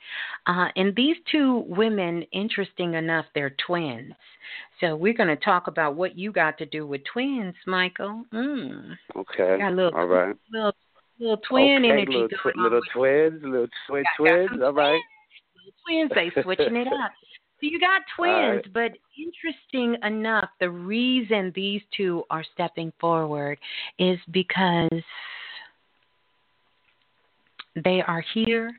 [0.48, 4.16] Uh, and these two women, interesting enough, they're twins.
[4.82, 8.26] So we're going to talk about what you got to do with twins, Michael.
[8.34, 8.98] Mm.
[9.16, 9.58] Okay.
[9.58, 10.36] Got a little, All right.
[10.52, 10.74] little,
[11.20, 14.62] little twin okay, energy little, twi- on little twins, little got twins.
[14.62, 15.02] All right.
[15.88, 16.12] twins.
[16.14, 17.12] They switching it up.
[17.60, 18.74] So you got twins, right.
[18.74, 23.58] but interesting enough, the reason these two are stepping forward
[23.98, 24.90] is because
[27.84, 28.72] they are here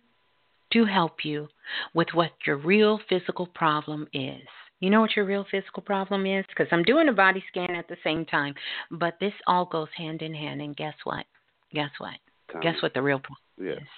[0.72, 1.48] to help you
[1.94, 4.42] with what your real physical problem is.
[4.80, 6.44] You know what your real physical problem is?
[6.48, 8.54] Because I'm doing a body scan at the same time,
[8.90, 10.60] but this all goes hand in hand.
[10.60, 11.24] And guess what?
[11.72, 12.14] Guess what?
[12.50, 13.82] Tell Guess what the real problem Yeah.
[13.82, 13.88] is?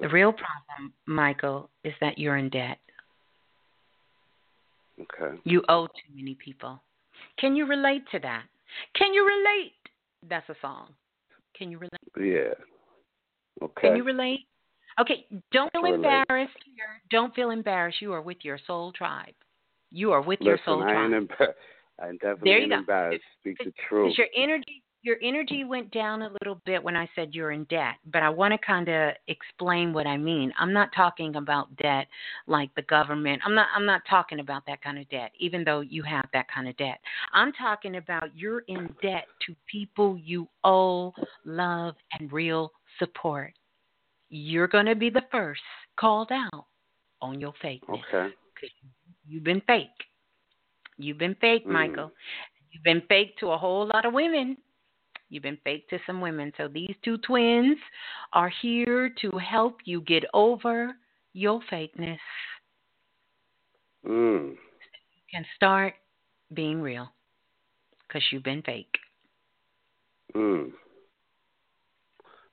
[0.00, 2.78] The real problem, Michael, is that you're in debt.
[5.00, 5.38] Okay.
[5.44, 6.82] You owe too many people.
[7.38, 8.44] Can you relate to that?
[8.96, 9.72] Can you relate?
[10.28, 10.88] That's a song.
[11.56, 11.92] Can you relate?
[12.16, 12.54] Yeah.
[13.62, 13.88] Okay.
[13.88, 14.46] Can you relate?
[15.00, 17.00] Okay, don't feel embarrassed here.
[17.10, 18.02] Don't feel embarrassed.
[18.02, 19.34] You are with your soul tribe.
[19.92, 21.12] You are with your soul I tribe.
[21.12, 21.54] ain't embar-
[22.02, 22.74] I'm definitely you go.
[22.76, 23.22] embarrassed.
[23.40, 24.16] Speak the truth.
[24.16, 27.64] Because your energy your energy went down a little bit when I said you're in
[27.64, 30.52] debt, but I want to kind of explain what I mean.
[30.58, 32.08] I'm not talking about debt
[32.46, 33.40] like the government.
[33.44, 36.46] I'm not I'm not talking about that kind of debt, even though you have that
[36.52, 36.98] kind of debt.
[37.32, 41.14] I'm talking about you're in debt to people you owe
[41.44, 43.52] love and real support.
[44.30, 45.62] You're going to be the first
[45.98, 46.66] called out
[47.22, 48.02] on your fakeness.
[48.12, 48.34] Okay.
[49.26, 49.88] You've been fake.
[50.96, 51.70] You've been fake, Mm.
[51.72, 52.12] Michael.
[52.72, 54.56] You've been fake to a whole lot of women.
[55.30, 56.52] You've been fake to some women.
[56.56, 57.76] So these two twins
[58.32, 60.94] are here to help you get over
[61.32, 62.18] your fakeness
[64.06, 64.56] Mm.
[65.34, 65.94] and start
[66.54, 67.12] being real
[68.06, 68.96] because you've been fake.
[70.34, 70.72] Mm.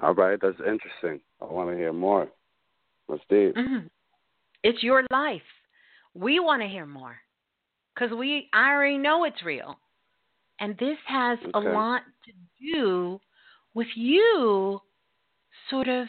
[0.01, 1.21] All right, that's interesting.
[1.41, 2.27] I want to hear more.
[3.07, 3.55] Let's do it.
[3.55, 3.87] hmm
[4.63, 5.41] It's your life.
[6.13, 7.17] We want to hear more
[7.93, 9.77] because we I already know it's real,
[10.59, 12.31] and this has a lot to
[12.73, 13.19] do
[13.73, 14.79] with you,
[15.69, 16.07] sort of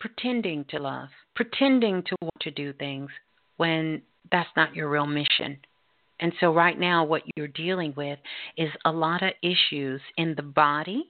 [0.00, 3.10] pretending to love, pretending to want to do things
[3.56, 5.58] when that's not your real mission.
[6.20, 8.18] And so, right now, what you're dealing with
[8.56, 11.04] is a lot of issues in the body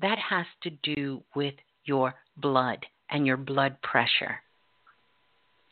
[0.00, 1.54] that has to do with
[1.84, 4.40] your blood and your blood pressure.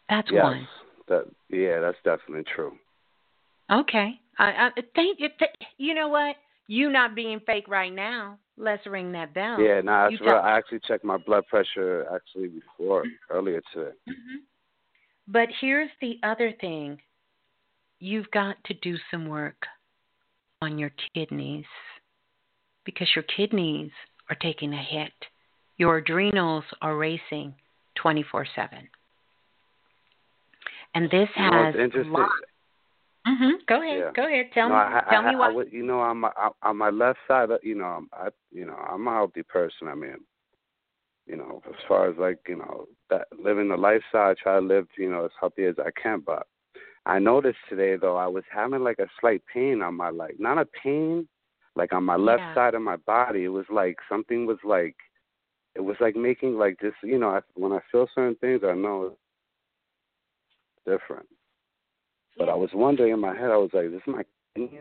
[0.09, 0.43] That's yes.
[0.43, 0.69] one.
[1.09, 2.73] That yeah, that's definitely true.
[3.70, 4.20] Okay.
[4.39, 5.28] I, I think you.
[5.39, 6.36] Th- you know what?
[6.69, 8.39] You not being fake right now.
[8.57, 9.61] Let's ring that bell.
[9.61, 13.97] Yeah, nah, that's tell- I actually checked my blood pressure actually before earlier today.
[14.09, 14.43] Mhm.
[15.28, 17.01] But here's the other thing.
[18.01, 19.66] You've got to do some work
[20.62, 21.66] on your kidneys
[22.85, 23.90] because your kidneys
[24.31, 25.12] are taking a hit.
[25.77, 27.55] Your adrenals are racing
[27.97, 28.89] 24 7.
[30.95, 32.28] And this has You know,
[33.28, 33.59] has it's interesting.
[33.59, 33.66] lot- Mhm.
[33.66, 33.98] Go ahead.
[33.98, 34.10] Yeah.
[34.12, 34.52] Go ahead.
[34.52, 34.80] Tell no, me.
[34.80, 35.48] I, tell I, me why.
[35.48, 36.32] I would, you know, on my
[36.62, 39.88] on my left side, you know, I'm, I, you know, I'm a healthy person.
[39.88, 40.16] I mean,
[41.26, 44.66] you know, as far as like, you know, that living the lifestyle, I try to
[44.66, 46.20] live, you know, as healthy as I can.
[46.20, 46.46] But
[47.06, 50.59] I noticed today though, I was having like a slight pain on my like, not
[50.59, 51.28] a pain,
[51.76, 52.55] like on my left Yeah.
[52.55, 53.44] side of my body.
[53.44, 54.96] It was like something was like,
[55.74, 58.74] it was like making like this, you know, I, when I feel certain things, I
[58.74, 59.16] know it's
[60.84, 61.26] different.
[62.39, 64.23] But I was wondering in my head, I was like, this is my
[64.55, 64.81] kidneys?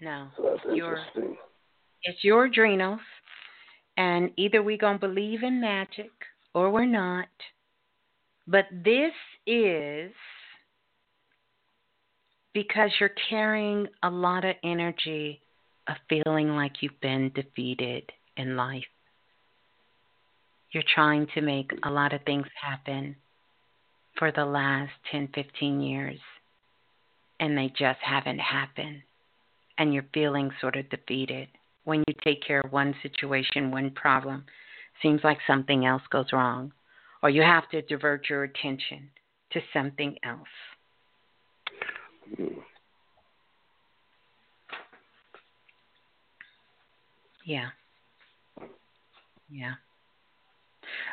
[0.00, 0.28] No.
[0.36, 1.36] So that's Your- interesting.
[2.02, 3.00] It's your adrenals.
[3.96, 6.10] And either we're going to believe in magic
[6.54, 7.28] or we're not.
[8.46, 9.12] But this
[9.46, 10.12] is
[12.52, 15.40] because you're carrying a lot of energy
[15.88, 18.84] of feeling like you've been defeated in life.
[20.72, 23.16] You're trying to make a lot of things happen
[24.18, 26.18] for the last 10, 15 years,
[27.40, 29.02] and they just haven't happened.
[29.78, 31.48] And you're feeling sort of defeated.
[31.84, 34.44] When you take care of one situation, one problem,
[35.02, 36.72] seems like something else goes wrong,
[37.22, 39.10] or you have to divert your attention
[39.52, 40.48] to something else.
[47.44, 47.68] Yeah.
[49.48, 49.74] Yeah.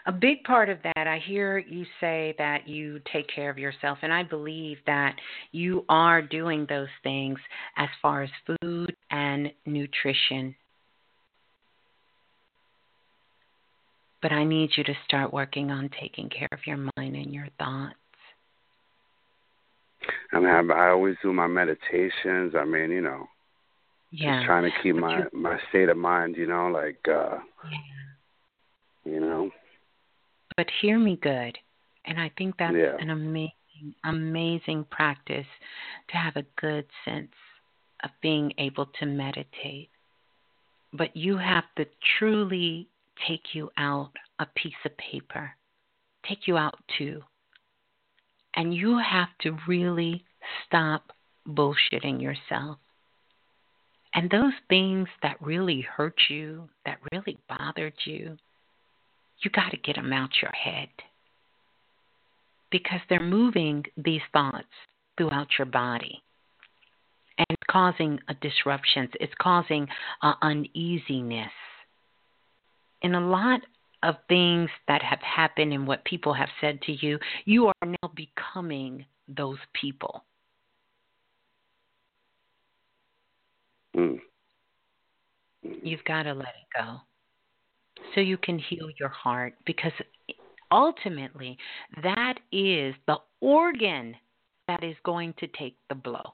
[0.05, 3.97] A big part of that, I hear you say that you take care of yourself,
[4.01, 5.15] and I believe that
[5.51, 7.39] you are doing those things
[7.77, 8.29] as far as
[8.61, 10.55] food and nutrition.
[14.21, 17.47] But I need you to start working on taking care of your mind and your
[17.59, 17.95] thoughts.
[20.31, 22.53] I mean, I, I always do my meditations.
[22.57, 23.27] I mean, you know,
[24.11, 24.37] Yeah.
[24.37, 26.37] just trying to keep my my state of mind.
[26.37, 27.39] You know, like, uh,
[27.69, 29.11] yeah.
[29.11, 29.51] you know,
[30.55, 31.57] But hear me good.
[32.05, 32.97] And I think that's Yeah.
[32.97, 35.47] an amazing, amazing practice
[36.09, 37.33] to have a good sense
[38.03, 39.89] of being able to meditate.
[40.91, 41.85] But you have to
[42.17, 42.89] truly
[43.27, 45.55] take you out a piece of paper,
[46.23, 47.23] take you out too.
[48.55, 50.25] And you have to really
[50.65, 51.11] stop
[51.47, 52.79] bullshitting yourself.
[54.13, 58.37] And those things that really hurt you, that really bothered you,
[59.43, 60.89] you got to get them out your head.
[62.71, 64.65] Because they're moving these thoughts
[65.17, 66.23] throughout your body
[67.37, 69.09] and it's causing a disruptions.
[69.19, 69.87] It's causing
[70.21, 71.51] uh, uneasiness.
[73.01, 73.61] In a lot
[74.03, 78.11] of things that have happened and what people have said to you you are now
[78.15, 80.23] becoming those people.
[83.95, 84.17] Mm.
[85.83, 86.97] you've got to let it go
[88.13, 89.91] so you can heal your heart because
[90.71, 91.57] ultimately
[92.03, 94.15] that is the organ
[94.67, 96.31] that is going to take the blow.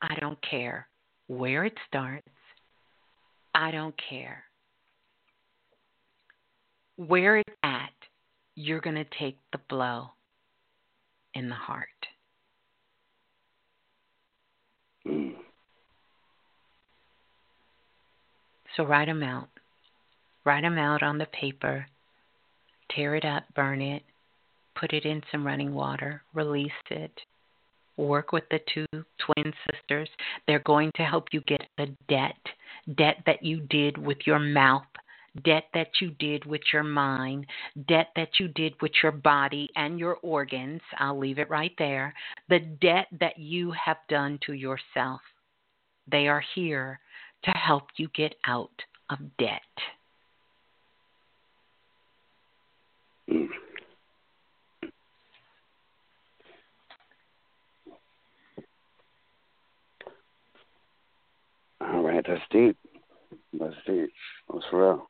[0.00, 0.88] I don't care
[1.28, 2.26] where it starts.
[3.54, 4.44] I don't care
[6.96, 7.90] where it's at.
[8.54, 10.08] You're going to take the blow
[11.34, 11.86] in the heart.
[15.06, 15.34] Mm.
[18.76, 19.48] So write them out.
[20.44, 21.86] Write them out on the paper.
[22.90, 24.02] Tear it up, burn it,
[24.78, 27.12] put it in some running water, release it.
[27.96, 30.08] Work with the two twin sisters.
[30.46, 32.36] They're going to help you get the debt,
[32.96, 34.86] debt that you did with your mouth,
[35.44, 37.46] debt that you did with your mind,
[37.88, 40.80] debt that you did with your body and your organs.
[40.98, 42.14] I'll leave it right there.
[42.48, 45.20] The debt that you have done to yourself.
[46.10, 46.98] They are here
[47.44, 48.70] to help you get out
[49.10, 49.60] of debt.
[53.32, 53.48] Mm.
[61.80, 62.76] All right, that's deep.
[63.58, 64.10] That's deep.
[64.52, 65.08] That's real.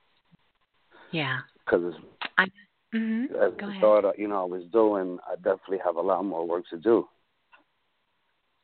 [1.11, 1.39] Yeah.
[1.65, 1.97] Because it's.
[2.39, 2.47] I
[2.95, 3.25] mhm.
[3.25, 3.81] as Go I ahead.
[3.81, 6.79] thought, uh, you know, I was doing, I definitely have a lot more work to
[6.79, 7.07] do.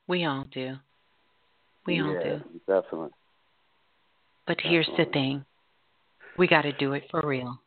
[0.07, 0.77] We all do.
[1.87, 2.61] We all yeah, do.
[2.67, 3.11] definitely.
[4.47, 5.45] But here's the thing.
[6.39, 7.61] We got to do it for real.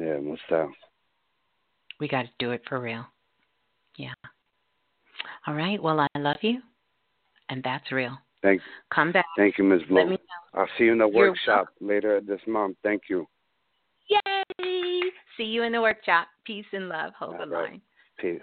[0.00, 0.74] Yeah, most definitely.
[2.00, 3.06] We got to do it for real.
[3.96, 4.14] Yeah.
[5.46, 5.80] All right.
[5.82, 6.60] Well, I love you,
[7.48, 8.18] and that's real.
[8.42, 8.60] Thank.
[8.92, 9.26] Come back.
[9.36, 9.82] Thank you, Ms.
[9.88, 9.98] Blue.
[9.98, 10.60] Let me know.
[10.60, 12.76] I'll see you in the You're workshop later this month.
[12.82, 13.26] Thank you.
[14.08, 15.02] Yay!
[15.36, 16.28] See you in the workshop.
[16.44, 17.12] Peace and love.
[17.18, 17.70] Hold All the right.
[17.70, 17.80] line.
[18.18, 18.40] Peace.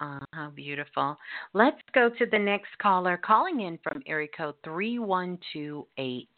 [0.00, 1.16] Ah, how beautiful.
[1.52, 6.28] Let's go to the next caller calling in from area code 3128.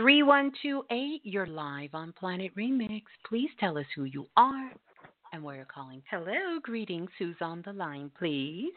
[0.00, 3.02] 3128, you're live on Planet Remix.
[3.28, 4.70] Please tell us who you are
[5.34, 6.02] and where you're calling.
[6.10, 7.10] Hello, greetings.
[7.18, 8.72] Who's on the line, please?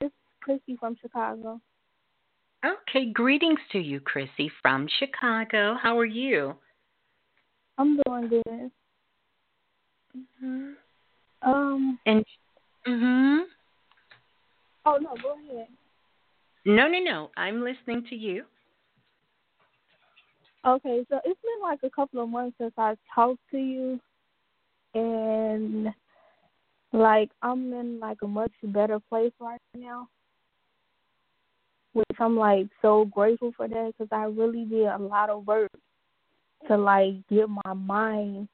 [0.00, 1.60] This is Chrissy from Chicago.
[2.64, 5.76] Okay, greetings to you, Chrissy from Chicago.
[5.82, 6.54] How are you?
[7.76, 8.70] I'm doing good.
[10.16, 10.70] Mm-hmm.
[11.42, 11.98] Um.
[12.06, 12.24] And
[12.88, 13.42] mhm.
[14.86, 15.68] Oh no, go ahead.
[16.64, 17.30] No, no, no.
[17.36, 18.44] I'm listening to you.
[20.64, 24.00] Okay, so it's been like a couple of months since I talked to you,
[24.94, 25.88] and
[26.92, 30.08] like I'm in like a much better place right now,
[31.92, 35.70] which I'm like so grateful for that because I really did a lot of work
[36.68, 38.48] to like get my mind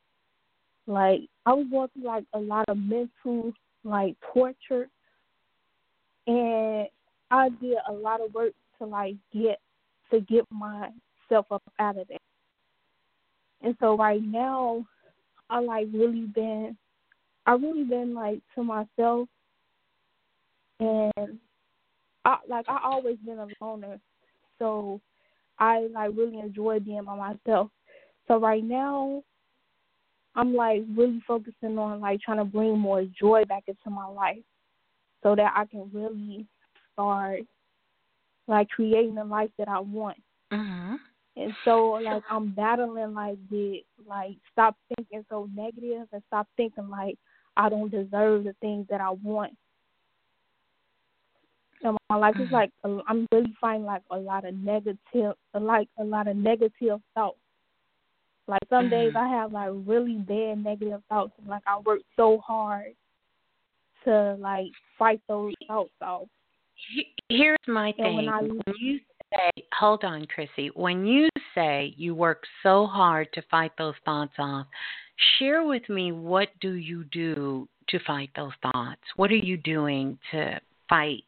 [0.87, 3.53] like I was going through like a lot of mental
[3.85, 4.89] like torture,
[6.27, 6.89] and
[7.31, 9.61] I did a lot of work to like get
[10.11, 10.45] to get
[11.33, 12.21] up out of that.
[13.63, 14.85] And so right now,
[15.49, 16.77] I like really been,
[17.47, 19.29] I really been like to myself,
[20.81, 21.39] and
[22.25, 24.01] I like I always been a loner,
[24.59, 25.01] so
[25.59, 27.71] I like really enjoy being by myself.
[28.29, 29.23] So right now,
[30.35, 34.43] I'm like really focusing on like trying to bring more joy back into my life
[35.23, 36.47] so that I can really
[36.93, 37.41] start
[38.49, 40.19] like creating the life that I want.
[40.53, 40.95] Mm-hmm.
[41.37, 46.89] And so like I'm battling like with like stop thinking so negative and stop thinking
[46.91, 47.17] like
[47.57, 49.53] I don't deserve the things that I want.
[51.83, 52.53] And my life is mm.
[52.53, 57.39] like I'm really finding like a lot of negative, like a lot of negative thoughts.
[58.47, 59.17] Like some days mm.
[59.17, 62.93] I have like really bad negative thoughts, and like I work so hard
[64.05, 64.67] to like
[64.99, 66.29] fight those thoughts off.
[67.29, 68.17] Here's my And thing.
[68.17, 69.01] when I- When you
[69.33, 74.33] say, hold on, Chrissy, when you say you work so hard to fight those thoughts
[74.39, 74.67] off,
[75.39, 79.01] share with me what do you do to fight those thoughts?
[79.17, 81.25] What are you doing to fight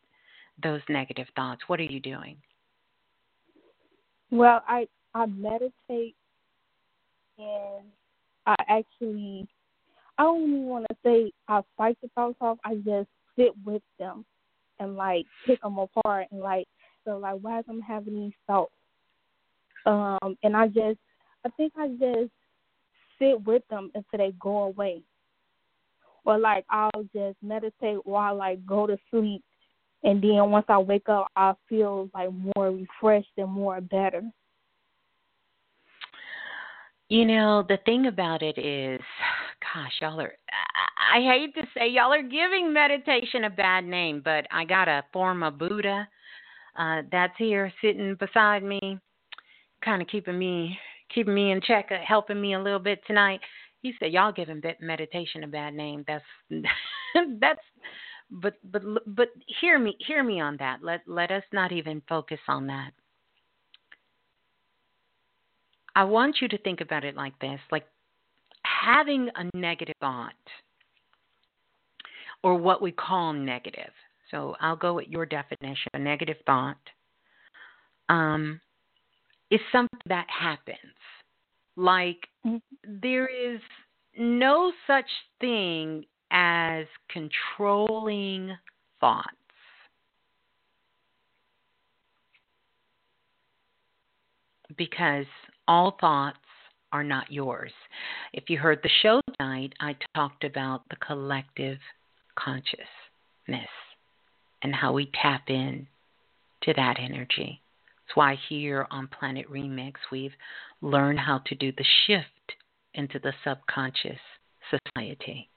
[0.62, 1.62] those negative thoughts?
[1.66, 2.36] What are you doing?
[4.30, 6.16] Well, I I meditate
[7.38, 7.84] and
[8.46, 9.46] I actually
[10.18, 12.58] I don't even want to say I fight the thoughts off.
[12.64, 14.24] I just sit with them
[14.80, 16.66] and like pick them apart and like
[17.04, 18.72] so like why am I having these thoughts?
[19.86, 20.98] Um, and I just
[21.44, 22.30] I think I just
[23.18, 25.02] sit with them until they go away.
[26.24, 29.42] Or like I'll just meditate while I like go to sleep
[30.02, 34.22] and then once I wake up I feel like more refreshed and more better.
[37.10, 39.00] You know, the thing about it is,
[39.60, 40.32] gosh, y'all are,
[41.14, 45.04] I hate to say, y'all are giving meditation a bad name, but I got a
[45.12, 46.08] form of Buddha
[46.76, 48.98] uh, that's here sitting beside me,
[49.84, 50.78] kind of keeping me
[51.14, 53.40] keeping me in check, uh, helping me a little bit tonight.
[53.82, 56.04] He said, "Y'all giving meditation a bad name.
[56.06, 56.24] That's
[57.40, 57.60] that's."
[58.30, 59.28] But but but
[59.60, 60.82] hear me hear me on that.
[60.82, 62.92] Let let us not even focus on that.
[65.94, 67.86] I want you to think about it like this like
[68.64, 70.32] having a negative thought,
[72.42, 73.92] or what we call negative.
[74.34, 76.76] So I'll go with your definition a negative thought
[78.08, 78.60] um,
[79.50, 80.78] is something that happens.
[81.76, 82.18] Like
[82.84, 83.60] there is
[84.18, 85.08] no such
[85.40, 88.56] thing as controlling
[89.00, 89.28] thoughts.
[94.76, 95.26] Because
[95.68, 96.38] all thoughts
[96.90, 97.72] are not yours.
[98.32, 101.78] If you heard the show tonight, I talked about the collective
[102.36, 103.68] consciousness
[104.64, 105.86] and how we tap in
[106.62, 107.60] to that energy.
[108.06, 110.32] That's why here on Planet Remix, we've
[110.80, 112.26] learned how to do the shift
[112.94, 114.18] into the subconscious
[114.70, 115.48] society.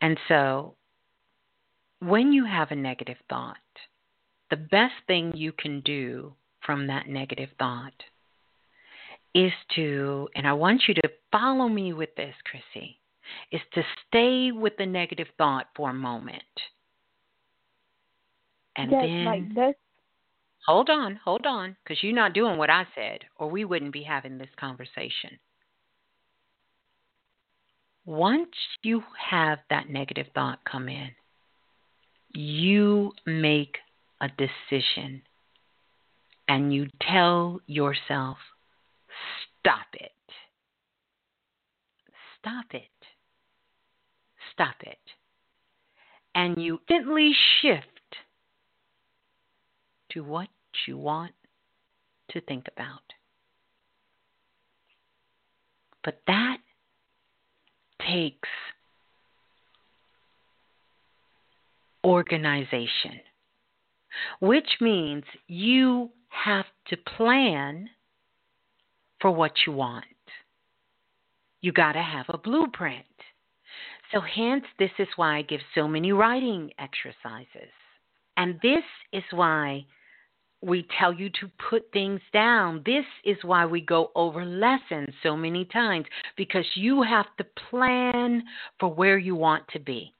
[0.00, 0.74] And so,
[2.00, 3.56] when you have a negative thought,
[4.50, 6.34] the best thing you can do
[6.64, 7.92] from that negative thought
[9.34, 12.98] is to, and I want you to follow me with this, Chrissy,
[13.50, 16.42] is to stay with the negative thought for a moment.
[18.76, 19.78] And That- then like that's
[20.66, 24.02] hold on, hold on, because you're not doing what I said, or we wouldn't be
[24.02, 25.38] having this conversation.
[28.06, 31.10] once you have that negative thought come in,
[32.34, 33.78] you make
[34.20, 35.22] a decision
[36.48, 38.36] and you tell yourself,
[39.58, 40.10] stop it.
[42.38, 42.82] Stop it.
[44.54, 44.98] Stop it.
[46.34, 47.86] And you instantly shift
[50.10, 50.48] to what
[50.86, 51.32] you want
[52.30, 53.02] to think about.
[56.02, 56.58] But that
[58.06, 58.48] takes
[62.04, 63.20] organization,
[64.40, 67.88] which means you have to plan
[69.20, 70.04] for what you want.
[71.62, 73.06] You got to have a blueprint.
[74.12, 77.72] So, hence, this is why I give so many writing exercises.
[78.36, 79.86] And this is why
[80.64, 82.82] we tell you to put things down.
[82.86, 86.06] This is why we go over lessons so many times
[86.36, 88.42] because you have to plan
[88.80, 90.13] for where you want to be.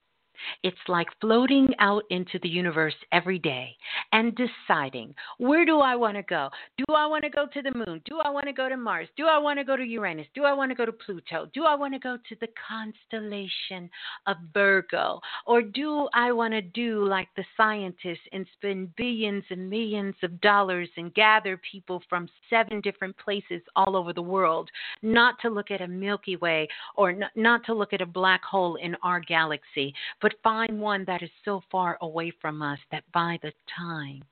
[0.62, 3.76] It's like floating out into the universe every day
[4.12, 6.50] and deciding where do I want to go?
[6.78, 8.00] Do I want to go to the moon?
[8.04, 9.08] Do I want to go to Mars?
[9.16, 10.26] Do I want to go to Uranus?
[10.34, 11.48] Do I want to go to Pluto?
[11.54, 13.90] Do I want to go to the constellation
[14.26, 15.20] of Virgo?
[15.46, 20.40] Or do I want to do like the scientists and spend billions and millions of
[20.40, 24.70] dollars and gather people from seven different places all over the world,
[25.02, 28.76] not to look at a Milky Way or not, to look at a black hole
[28.76, 33.38] in our galaxy, but find one that is so far away from us that by
[33.42, 34.22] the time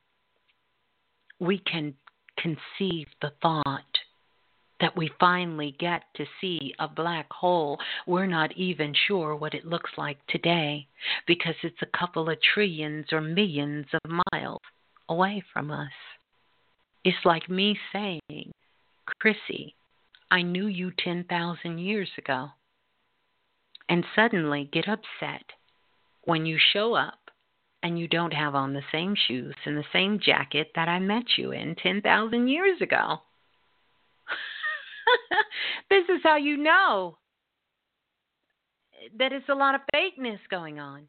[1.39, 1.95] we can
[2.37, 3.85] conceive the thought
[4.81, 9.65] that we finally get to see a black hole, we're not even sure what it
[9.65, 10.87] looks like today
[11.27, 14.61] because it's a couple of trillions or millions of miles
[15.09, 15.93] away from us.
[17.05, 18.53] It's like me saying,
[19.20, 19.74] Chrissy,
[20.31, 22.49] I knew you 10,000 years ago.
[23.89, 25.43] And suddenly get upset
[26.24, 27.19] when you show up
[27.82, 31.24] and you don't have on the same shoes and the same jacket that I met
[31.36, 33.19] you in 10,000 years ago.
[35.90, 37.19] this is how you know
[39.19, 41.09] that it's a lot of fakeness going on.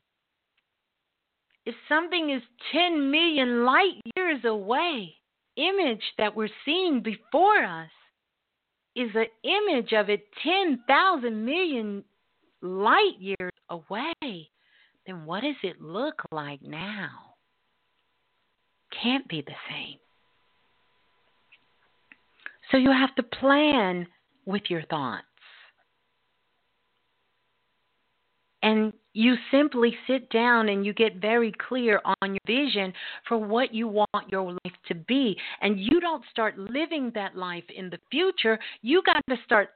[1.65, 2.41] If something is
[2.73, 5.14] 10 million light years away,
[5.56, 7.90] image that we're seeing before us
[8.95, 12.03] is an image of it 10,000 million
[12.61, 14.49] light years away
[15.06, 17.10] then what does it look like now?
[19.02, 19.98] Can't be the same.
[22.72, 24.08] So you have to plan
[24.46, 25.26] with your thoughts.
[28.62, 32.94] And you simply sit down and you get very clear on your vision
[33.28, 35.36] for what you want your life to be.
[35.62, 38.58] And you don't start living that life in the future.
[38.82, 39.72] You got to start,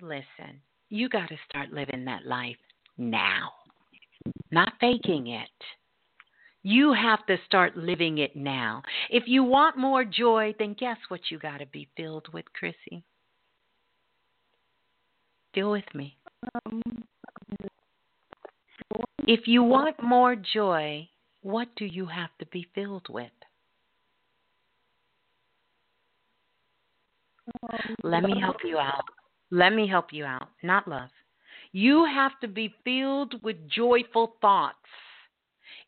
[0.00, 2.56] listen, you got to start living that life
[2.98, 3.52] now
[4.50, 5.48] not faking it.
[6.62, 8.82] You have to start living it now.
[9.08, 13.04] If you want more joy, then guess what you got to be filled with, Chrissy?
[15.54, 16.16] Deal with me.
[19.28, 21.08] If you want more joy,
[21.42, 23.30] what do you have to be filled with?
[28.02, 29.04] Let me help you out.
[29.50, 30.48] Let me help you out.
[30.62, 31.10] Not love.
[31.72, 34.76] You have to be filled with joyful thoughts.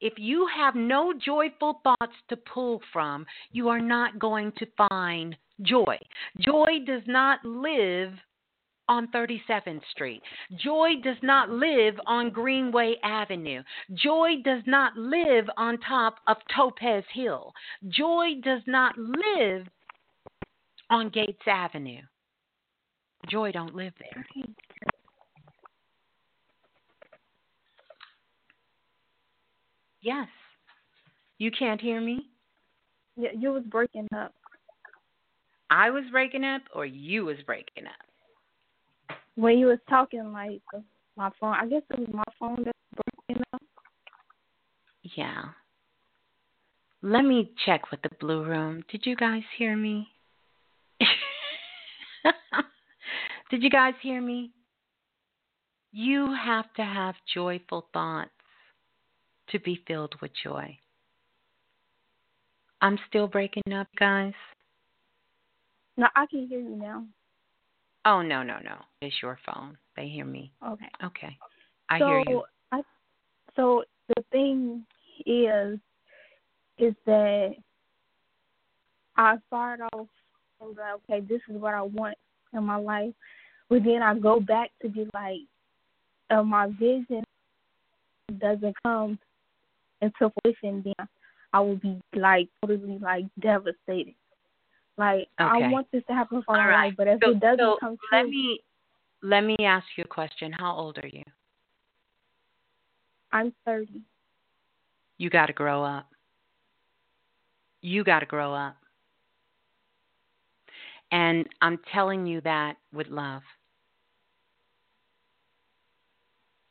[0.01, 5.37] If you have no joyful thoughts to pull from, you are not going to find
[5.63, 5.99] joy.
[6.39, 8.13] Joy does not live
[8.89, 10.23] on 37th Street.
[10.57, 13.63] Joy does not live on Greenway Avenue.
[13.95, 17.53] Joy does not live on top of Topaz Hill.
[17.89, 19.67] Joy does not live
[20.91, 22.01] on Gates Avenue.
[23.29, 24.25] Joy don't live there.
[30.09, 30.29] Yes.
[31.37, 32.31] You can't hear me?
[33.19, 34.33] Yeah, you was breaking up.
[35.69, 39.19] I was breaking up or you was breaking up?
[39.35, 40.63] When you was talking like
[41.19, 43.61] my phone, I guess it was my phone that breaking up.
[45.15, 45.43] Yeah.
[47.03, 48.85] Let me check with the blue room.
[48.91, 50.09] Did you guys hear me?
[53.51, 54.53] Did you guys hear me?
[55.93, 58.31] You have to have joyful thoughts
[59.51, 60.77] to be filled with joy.
[62.81, 64.35] I'm still breaking up, guys.
[65.97, 67.05] No, I can hear you now.
[68.05, 68.77] Oh no, no, no.
[69.03, 69.77] It's your phone.
[69.97, 70.53] They hear me.
[70.67, 70.89] Okay.
[71.05, 71.37] Okay.
[71.91, 72.43] I so, hear you.
[72.71, 72.83] I,
[73.57, 74.85] so the thing
[75.27, 75.79] is,
[76.79, 77.55] is that
[79.17, 80.07] I start off
[80.61, 82.17] and like, okay, this is what I want
[82.53, 83.13] in my life,
[83.69, 85.41] but then I go back to be like,
[86.31, 87.25] uh, my vision
[88.39, 89.19] doesn't come
[90.01, 91.09] into fruition, then
[91.53, 94.15] I will be like totally like devastated.
[94.97, 95.65] Like Okay.
[95.65, 96.87] I want this to happen for All my right.
[96.87, 98.61] life, but if So- it doesn't so come true, let me
[99.23, 100.53] let me ask you a question.
[100.53, 101.25] How old are you?
[103.33, 104.03] I'm thirty.
[105.19, 106.07] You got to grow up.
[107.83, 108.77] You got to grow up.
[111.11, 113.43] And I'm telling you that with love.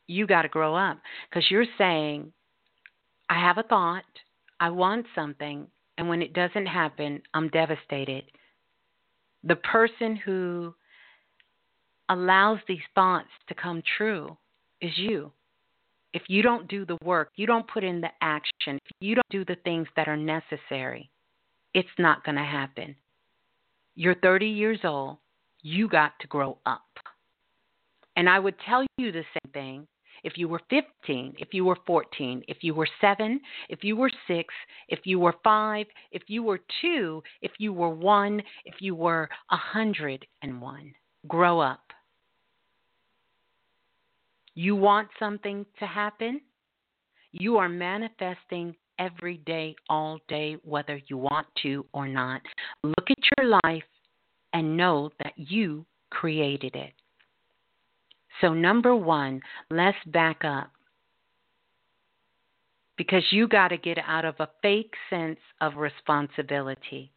[0.06, 0.98] You got to grow up
[1.28, 2.32] because you're saying,
[3.30, 4.04] I have a thought,
[4.60, 8.24] I want something, and when it doesn't happen, I'm devastated.
[9.44, 10.74] The person who
[12.08, 14.36] allows these thoughts to come true
[14.80, 15.32] is you
[16.14, 19.28] if you don't do the work, you don't put in the action, if you don't
[19.30, 21.10] do the things that are necessary,
[21.74, 22.96] it's not going to happen.
[23.94, 25.18] You're 30 years old,
[25.62, 26.82] you got to grow up.
[28.16, 29.86] And I would tell you the same thing
[30.24, 34.10] if you were 15, if you were 14, if you were 7, if you were
[34.26, 34.54] 6,
[34.88, 39.28] if you were 5, if you were 2, if you were 1, if you were
[39.50, 40.94] 101.
[41.26, 41.80] Grow up.
[44.54, 46.40] You want something to happen?
[47.32, 52.42] You are manifesting every day, all day, whether you want to or not.
[52.82, 53.84] Look at your life
[54.52, 56.92] and know that you created it.
[58.40, 59.40] So, number one,
[59.70, 60.70] let's back up
[62.96, 67.12] because you got to get out of a fake sense of responsibility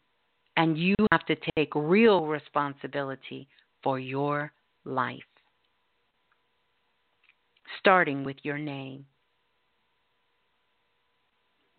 [0.56, 3.48] and you have to take real responsibility
[3.82, 4.52] for your
[4.84, 5.22] life
[7.78, 9.04] starting with your name.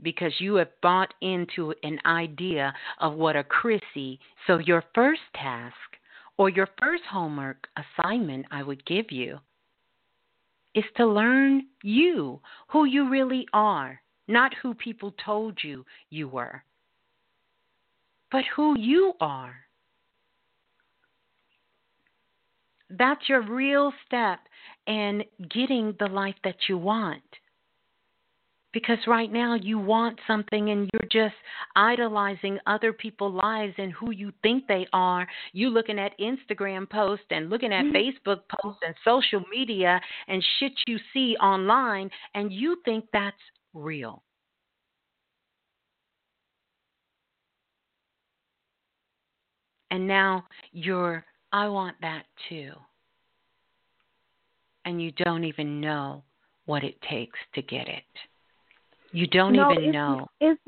[0.01, 5.75] Because you have bought into an idea of what a Chrissy, so your first task
[6.37, 9.39] or your first homework assignment I would give you
[10.75, 16.63] is to learn you, who you really are, not who people told you you were,
[18.31, 19.55] but who you are.
[22.89, 24.39] That's your real step
[24.87, 27.23] in getting the life that you want.
[28.73, 31.35] Because right now you want something and you're just
[31.75, 35.27] idolizing other people's lives and who you think they are.
[35.53, 37.95] You looking at Instagram posts and looking at mm-hmm.
[37.95, 43.37] Facebook posts and social media and shit you see online and you think that's
[43.75, 44.23] real.
[49.91, 52.71] And now you're, I want that too.
[54.85, 56.23] And you don't even know
[56.65, 58.03] what it takes to get it.
[59.13, 60.59] You don't no, even it's, know It's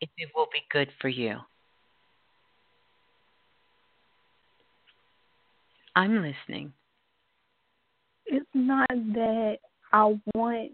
[0.00, 1.38] if it will be good for you.
[5.96, 6.72] I'm listening.
[8.26, 9.58] it's not that
[9.92, 10.72] I want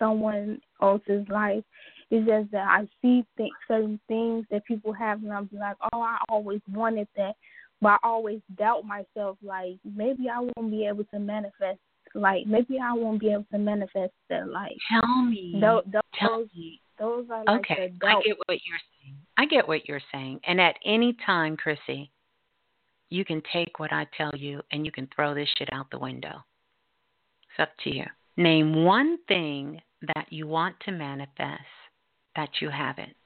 [0.00, 1.62] someone else's life.
[2.10, 6.00] It's just that I see th- certain things that people have, and I'm like, oh,
[6.00, 7.36] I always wanted that,
[7.80, 9.38] but I always doubt myself.
[9.44, 11.78] Like maybe I won't be able to manifest.
[12.14, 14.48] Like maybe I won't be able to manifest that.
[14.48, 15.58] Like Tell me.
[15.60, 16.80] those, those, Tell me.
[16.98, 19.16] those are like Okay, I get what you're saying.
[19.36, 20.40] I get what you're saying.
[20.46, 22.10] And at any time, Chrissy,
[23.10, 25.98] you can take what I tell you and you can throw this shit out the
[25.98, 26.44] window.
[27.48, 28.04] It's up to you.
[28.36, 29.80] Name one thing
[30.14, 31.60] that you want to manifest
[32.36, 33.16] that you haven't.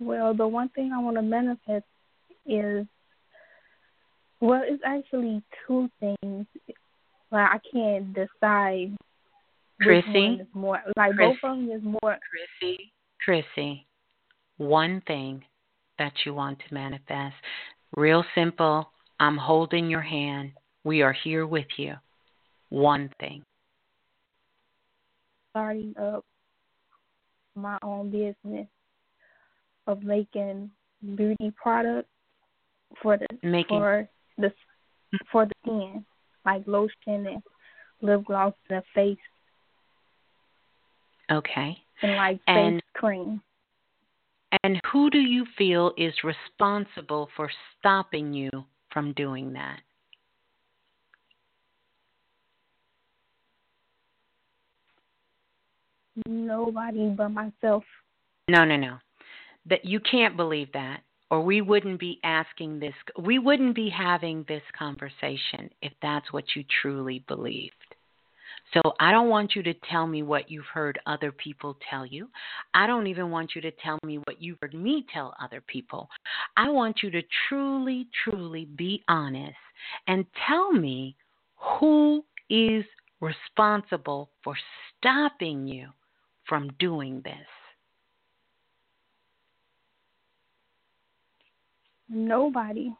[0.00, 1.84] Well, the one thing I want to manifest
[2.46, 2.86] is,
[4.40, 6.46] well, it's actually two things.
[7.30, 8.96] Like I can't decide
[9.80, 10.40] Chrissy?
[10.54, 10.80] more.
[10.96, 12.18] Like Chris- both of them is more.
[12.30, 12.92] Chrissy,
[13.24, 13.86] Chrissy,
[14.56, 15.44] one thing
[15.98, 17.34] that you want to manifest.
[17.96, 18.90] Real simple.
[19.20, 20.52] I'm holding your hand.
[20.84, 21.94] We are here with you.
[22.70, 23.42] One thing.
[25.50, 26.24] starting up
[27.56, 28.68] my own business
[29.88, 30.70] of making
[31.16, 32.08] beauty products
[33.02, 34.52] for the Making for the
[35.32, 36.04] for the skin,
[36.44, 37.42] like lotion and
[38.02, 39.16] lip gloss and face
[41.32, 41.76] okay.
[42.02, 43.42] and like And- face cream.
[44.62, 48.48] And who do you feel is responsible for stopping you
[48.90, 49.80] from doing that?
[56.26, 57.84] Nobody but myself.
[58.48, 58.98] No, no, no.
[59.66, 64.44] That you can't believe that or we wouldn't be asking this we wouldn't be having
[64.48, 67.74] this conversation if that's what you truly believed.
[68.74, 72.28] So I don't want you to tell me what you've heard other people tell you.
[72.74, 76.08] I don't even want you to tell me what you've heard me tell other people.
[76.56, 79.56] I want you to truly, truly be honest
[80.06, 81.16] and tell me
[81.56, 82.84] who is
[83.20, 84.54] responsible for
[84.98, 85.88] stopping you
[86.46, 87.46] from doing this.
[92.08, 92.94] Nobody.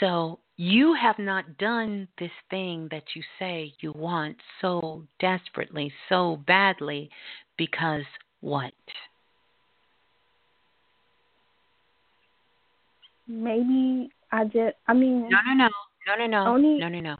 [0.00, 6.40] So you have not done this thing that you say you want so desperately, so
[6.46, 7.10] badly,
[7.56, 8.02] because
[8.40, 8.72] what?
[13.28, 14.76] Maybe I just.
[14.88, 15.28] I mean.
[15.28, 15.68] No, no, no,
[16.06, 17.16] no, no, no, Only- no, no, no.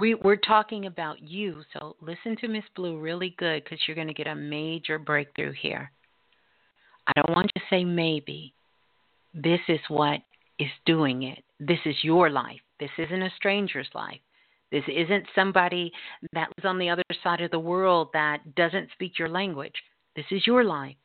[0.00, 1.62] We we're talking about you.
[1.74, 5.52] So listen to Miss Blue really good because you're going to get a major breakthrough
[5.52, 5.92] here.
[7.06, 8.54] I don't want to say maybe.
[9.34, 10.20] This is what
[10.58, 11.42] is doing it.
[11.58, 12.60] This is your life.
[12.78, 14.20] This isn't a stranger's life.
[14.70, 15.92] This isn't somebody
[16.32, 19.74] that lives on the other side of the world that doesn't speak your language.
[20.16, 20.96] This is your life.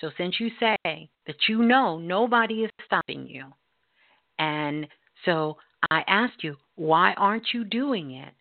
[0.00, 3.46] So since you say that you know nobody is stopping you,
[4.38, 4.86] and
[5.24, 5.56] so
[5.90, 8.32] I ask you, why aren't you doing it?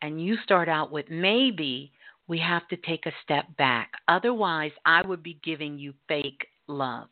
[0.00, 1.92] And you start out with maybe
[2.26, 3.92] we have to take a step back.
[4.08, 7.08] Otherwise, I would be giving you fake love.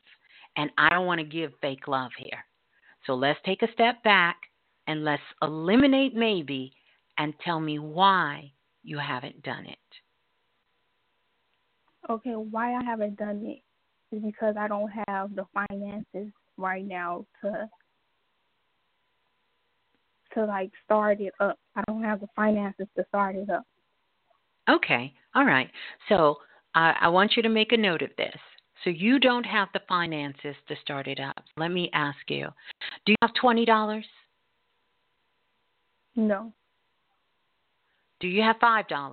[0.56, 2.44] And I don't want to give fake love here.
[3.06, 4.36] So let's take a step back
[4.86, 6.72] and let's eliminate maybe
[7.18, 8.52] and tell me why
[8.82, 9.78] you haven't done it.
[12.09, 13.62] Okay, why I haven't done it
[14.14, 17.68] is because I don't have the finances right now to
[20.35, 21.59] to like start it up.
[21.77, 23.64] I don't have the finances to start it up.
[24.68, 25.70] Okay, all right.
[26.09, 26.39] So
[26.74, 28.36] I I want you to make a note of this.
[28.85, 31.44] So you don't have the finances to start it up.
[31.57, 32.48] Let me ask you
[33.05, 34.02] do you have $20?
[36.16, 36.52] No,
[38.20, 39.11] Do you have $5?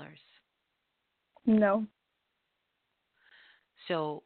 [1.45, 1.85] no.
[3.87, 4.23] So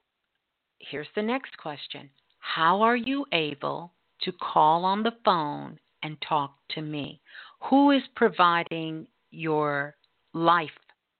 [0.80, 2.09] here's the next question
[2.39, 7.22] How are you able to call on the phone and talk to me?
[7.69, 9.95] Who is providing your
[10.34, 10.69] life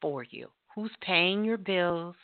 [0.02, 0.50] for you?
[0.74, 2.16] Who's paying your bills?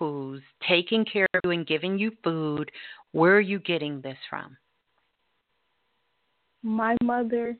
[0.00, 2.70] Who's taking care of you and giving you food?
[3.12, 4.56] Where are you getting this from?
[6.62, 7.54] My mother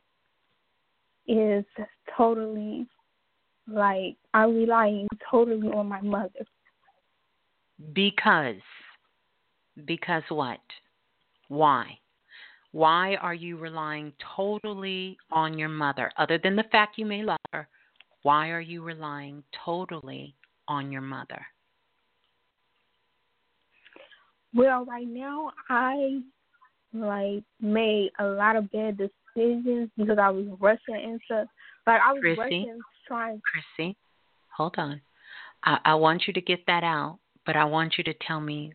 [1.29, 1.67] is
[2.17, 2.87] totally
[3.69, 6.47] like I'm relying totally on my mother
[7.93, 8.63] Because.
[9.85, 10.61] Because what?
[11.49, 11.99] Why?
[12.73, 16.11] Why are you relying totally on your mother?
[16.17, 17.69] Other than the fact you may love her,
[18.23, 20.35] why are you relying totally
[20.69, 21.45] on your mother?
[24.55, 26.21] Well, right now I
[26.93, 31.47] like made a lot of bad decisions because I was rushing into
[31.87, 32.39] like I was Chrissy?
[32.39, 33.41] rushing trying
[33.77, 33.97] Chrissy,
[34.57, 35.01] hold on.
[35.65, 38.73] I, I want you to get that out, but I want you to tell me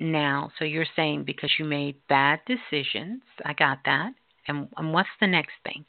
[0.00, 0.50] now.
[0.58, 3.22] So you're saying because you made bad decisions.
[3.44, 4.12] I got that.
[4.48, 5.84] And, and what's the next thing?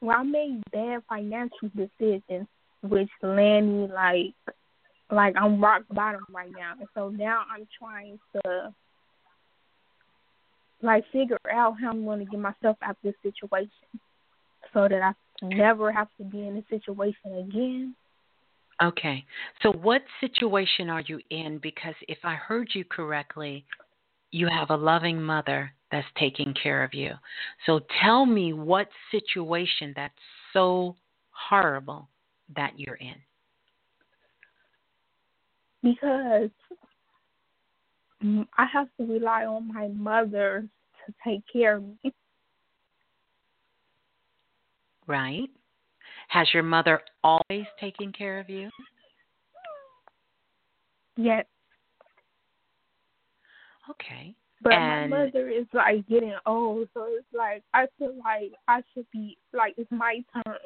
[0.00, 2.46] well I made bad financial decisions
[2.82, 4.34] which land me like
[5.10, 6.74] like I'm rock bottom right now.
[6.78, 8.74] And so now I'm trying to
[10.82, 13.70] like figure out how I'm going to get myself out of this situation
[14.72, 15.12] so that I
[15.42, 17.94] never have to be in this situation again.
[18.82, 19.24] Okay.
[19.62, 21.58] So, what situation are you in?
[21.58, 23.64] Because if I heard you correctly,
[24.30, 27.12] you have a loving mother that's taking care of you.
[27.66, 30.14] So, tell me what situation that's
[30.52, 30.94] so
[31.30, 32.08] horrible
[32.54, 33.16] that you're in.
[35.92, 36.50] Because
[38.22, 40.68] mm, I have to rely on my mother
[41.06, 42.12] to take care of me.
[45.06, 45.48] Right?
[46.28, 48.68] Has your mother always taken care of you?
[51.16, 51.46] Yes,
[53.90, 54.34] Okay.
[54.62, 58.82] but And- my mother is like getting old, so it's like I feel like I
[58.92, 60.56] should be like it's my turn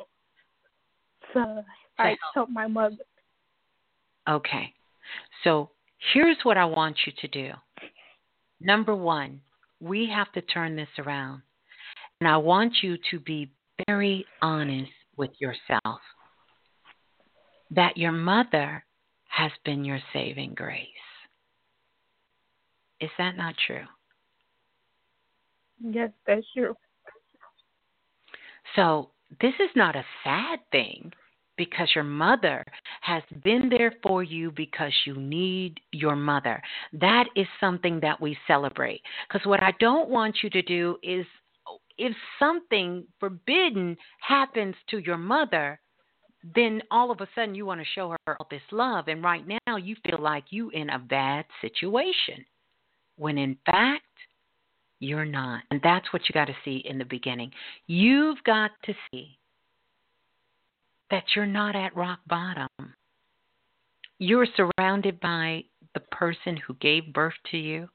[1.33, 1.65] to
[1.99, 2.97] like help my mother.
[4.29, 4.75] Okay.
[5.45, 5.71] So
[6.13, 7.51] here's what I want you to do.
[8.61, 9.41] Number one,
[9.81, 11.43] we have to turn this around.
[12.21, 13.51] And I want you to be
[13.89, 16.01] very honest with yourself
[17.71, 18.85] that your mother
[19.29, 20.87] has been your saving grace.
[23.01, 23.85] Is that not true?
[25.83, 26.75] Yes, that's true.
[28.77, 29.11] So,
[29.41, 31.13] this is not a sad thing
[31.57, 32.65] because your mother
[33.01, 36.63] has been there for you because you need your mother.
[36.93, 39.03] That is something that we celebrate.
[39.29, 41.27] Because what I don't want you to do is
[41.99, 45.79] if something forbidden happens to your mother,
[46.55, 49.45] then all of a sudden you want to show her all this love and right
[49.67, 52.45] now you feel like you in a bad situation
[53.17, 54.03] when in fact
[54.99, 57.51] you're not and that's what you got to see in the beginning
[57.87, 59.39] you've got to see
[61.13, 62.69] that you're not at rock bottom
[64.19, 65.63] you're surrounded by
[65.95, 67.89] the person who gave birth to you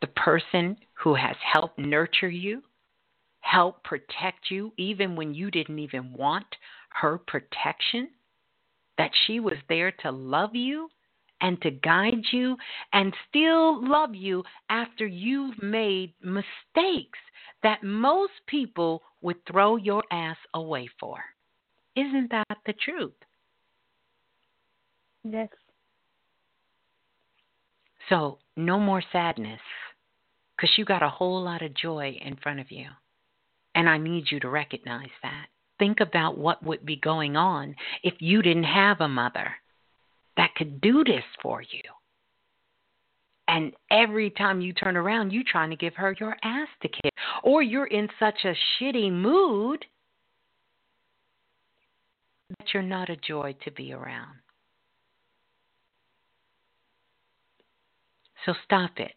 [0.00, 2.62] the person who has helped nurture you
[3.44, 6.46] help protect you even when you didn't even want
[6.90, 8.08] her protection,
[8.96, 10.88] that she was there to love you
[11.40, 12.56] and to guide you
[12.92, 17.18] and still love you after you've made mistakes
[17.62, 21.18] that most people would throw your ass away for.
[21.96, 23.12] Isn't that the truth?
[25.22, 25.48] Yes.
[28.08, 29.60] So, no more sadness
[30.56, 32.86] because you got a whole lot of joy in front of you.
[33.74, 35.46] And I need you to recognize that
[35.78, 39.52] think about what would be going on if you didn't have a mother
[40.36, 41.82] that could do this for you.
[43.48, 47.10] And every time you turn around, you're trying to give her your ass to kiss.
[47.42, 49.84] Or you're in such a shitty mood
[52.58, 54.36] that you're not a joy to be around.
[58.44, 59.12] So stop it.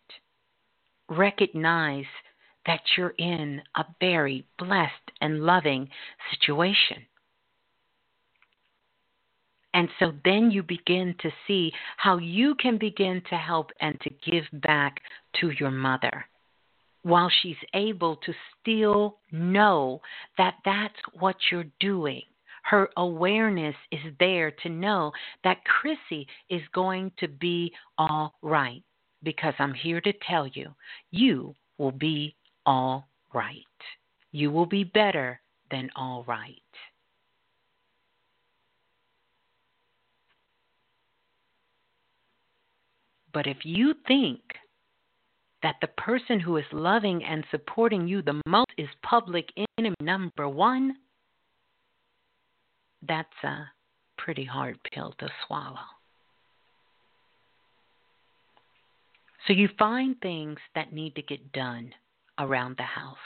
[1.10, 2.06] Recognize
[2.66, 5.90] that you're in a very blessed and loving
[6.32, 7.06] situation.
[9.74, 14.10] And so then you begin to see how you can begin to help and to
[14.10, 15.02] give back
[15.40, 16.26] to your mother
[17.04, 20.02] while she's able to still know
[20.38, 22.24] that that's what you're doing.
[22.70, 25.14] Her awareness is there to know
[25.46, 28.84] that Chrissy is going to be all right.
[29.24, 30.76] Because I'm here to tell you,
[31.10, 32.36] you will be
[32.66, 33.56] all right.
[34.34, 35.40] You will be better
[35.72, 36.62] than all right.
[43.34, 44.42] But if you think
[45.64, 49.48] that the person who is loving and supporting you the most is public
[49.80, 50.98] enemy number one,
[53.06, 53.70] that's a
[54.18, 55.78] pretty hard pill to swallow.
[59.48, 61.94] So you find things that need to get done
[62.38, 63.18] around the house.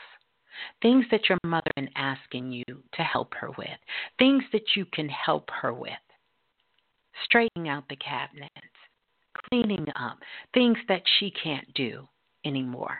[0.81, 3.67] Things that your mother been asking you to help her with.
[4.19, 5.93] Things that you can help her with.
[7.25, 8.51] Straightening out the cabinets,
[9.49, 10.17] cleaning up,
[10.53, 12.07] things that she can't do
[12.45, 12.97] anymore.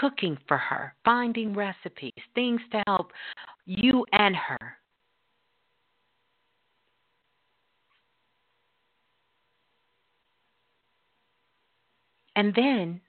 [0.00, 3.12] Cooking for her, finding recipes, things to help
[3.66, 4.76] you and her.
[12.36, 13.00] And then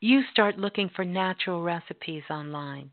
[0.00, 2.90] you start looking for natural recipes online.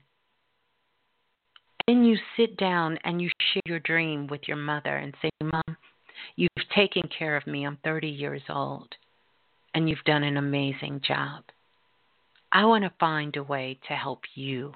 [1.87, 5.77] Then you sit down and you share your dream with your mother and say, Mom,
[6.35, 7.65] you've taken care of me.
[7.65, 8.89] I'm 30 years old,
[9.73, 11.45] and you've done an amazing job.
[12.51, 14.73] I want to find a way to help you.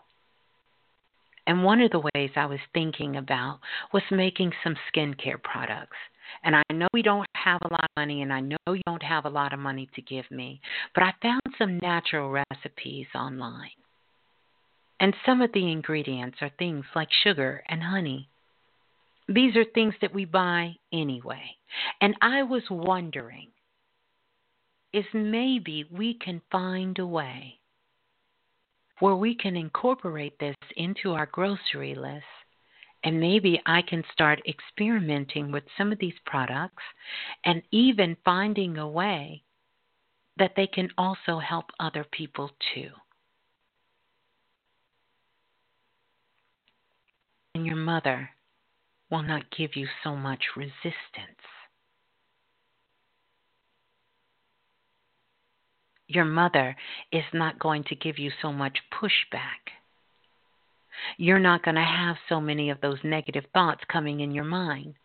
[1.46, 3.60] And one of the ways I was thinking about
[3.94, 5.98] was making some skincare products.
[6.44, 9.04] And I know we don't have a lot of money, and I know you don't
[9.04, 10.62] have a lot of money to give me,
[10.94, 13.70] but I found some natural recipes online.
[15.00, 18.30] And some of the ingredients are things like sugar and honey.
[19.28, 21.44] These are things that we buy anyway.
[22.00, 23.50] And I was wondering
[24.94, 27.60] if maybe we can find a way
[29.00, 32.24] where we can incorporate this into our grocery list
[33.04, 36.84] and maybe I can start experimenting with some of these products
[37.44, 39.44] and even finding a way
[40.38, 42.90] that they can also help other people too.
[47.56, 48.30] And your mother
[49.12, 51.44] will not give you so much resistance.
[56.08, 56.76] Your mother
[57.12, 59.83] is not going to give you so much pushback
[61.18, 64.96] you're not going to have so many of those negative thoughts coming in your mind.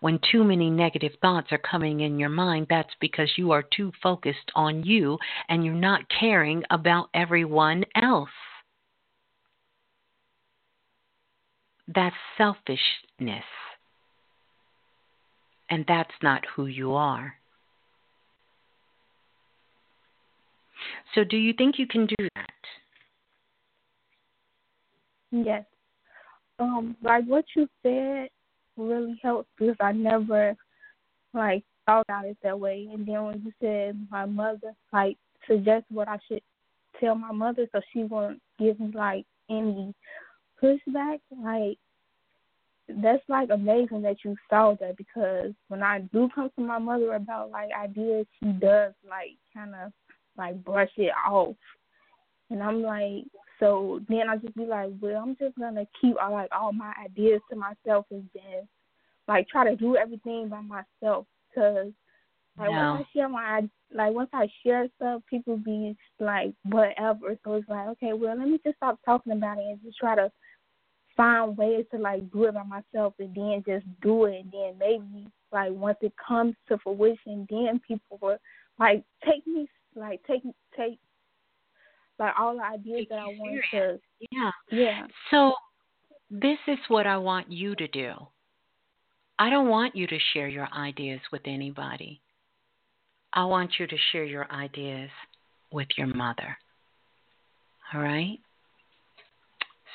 [0.00, 3.92] When too many negative thoughts are coming in your mind, that's because you are too
[4.02, 8.30] focused on you and you're not caring about everyone else.
[11.88, 13.44] That's selfishness.
[15.68, 17.34] And that's not who you are.
[21.14, 22.50] So, do you think you can do that?
[25.42, 25.64] Yes.
[26.60, 28.28] Um, like what you said
[28.76, 30.54] really helped because I never
[31.32, 32.88] like thought about it that way.
[32.92, 35.16] And then when you said my mother like
[35.48, 36.42] suggest what I should
[37.00, 39.92] tell my mother so she won't give me like any
[40.62, 41.18] pushback.
[41.36, 41.78] Like
[42.88, 47.14] that's like amazing that you saw that because when I do come to my mother
[47.14, 49.92] about like ideas, she does like kind of
[50.38, 51.56] like brush it off,
[52.50, 53.24] and I'm like,
[53.60, 56.92] so then I just be like, well, I'm just gonna keep all like all my
[57.04, 58.66] ideas to myself and then
[59.28, 61.92] like try to do everything by myself because
[62.58, 62.94] like No.
[62.94, 67.36] once I share my like once I share stuff, people be like whatever.
[67.44, 70.14] So it's like okay, well let me just stop talking about it and just try
[70.14, 70.30] to
[71.16, 74.78] find ways to like do it by myself and then just do it and then
[74.78, 78.36] maybe like once it comes to fruition, then people will
[78.78, 80.42] like take me like take
[80.76, 80.98] take
[82.18, 83.98] like all the ideas that I want to
[84.30, 84.50] Yeah.
[84.70, 85.06] yeah.
[85.30, 85.54] So,
[86.30, 88.12] this is what I want you to do.
[89.38, 92.20] I don't want you to share your ideas with anybody.
[93.32, 95.10] I want you to share your ideas
[95.72, 96.56] with your mother.
[97.92, 98.38] All right?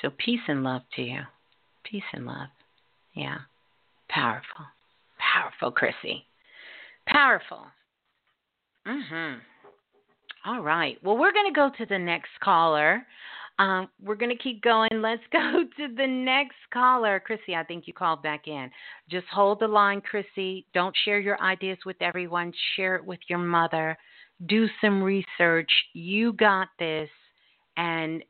[0.02, 1.20] So, peace and love to you.
[1.84, 2.48] Peace and love.
[3.14, 3.38] Yeah.
[4.08, 4.66] Powerful.
[5.18, 6.26] Powerful, Chrissy.
[7.06, 7.66] Powerful.
[8.86, 9.40] Mhm.
[10.44, 10.96] All right.
[11.04, 13.06] Well, we're going to go to the next caller.
[13.58, 14.88] Um, we're going to keep going.
[14.94, 17.20] Let's go to the next caller.
[17.20, 18.70] Chrissy, I think you called back in.
[19.10, 20.66] Just hold the line, Chrissy.
[20.72, 22.52] Don't share your ideas with everyone.
[22.76, 23.98] Share it with your mother.
[24.46, 25.70] Do some research.
[25.92, 27.10] You got this.
[27.76, 28.22] And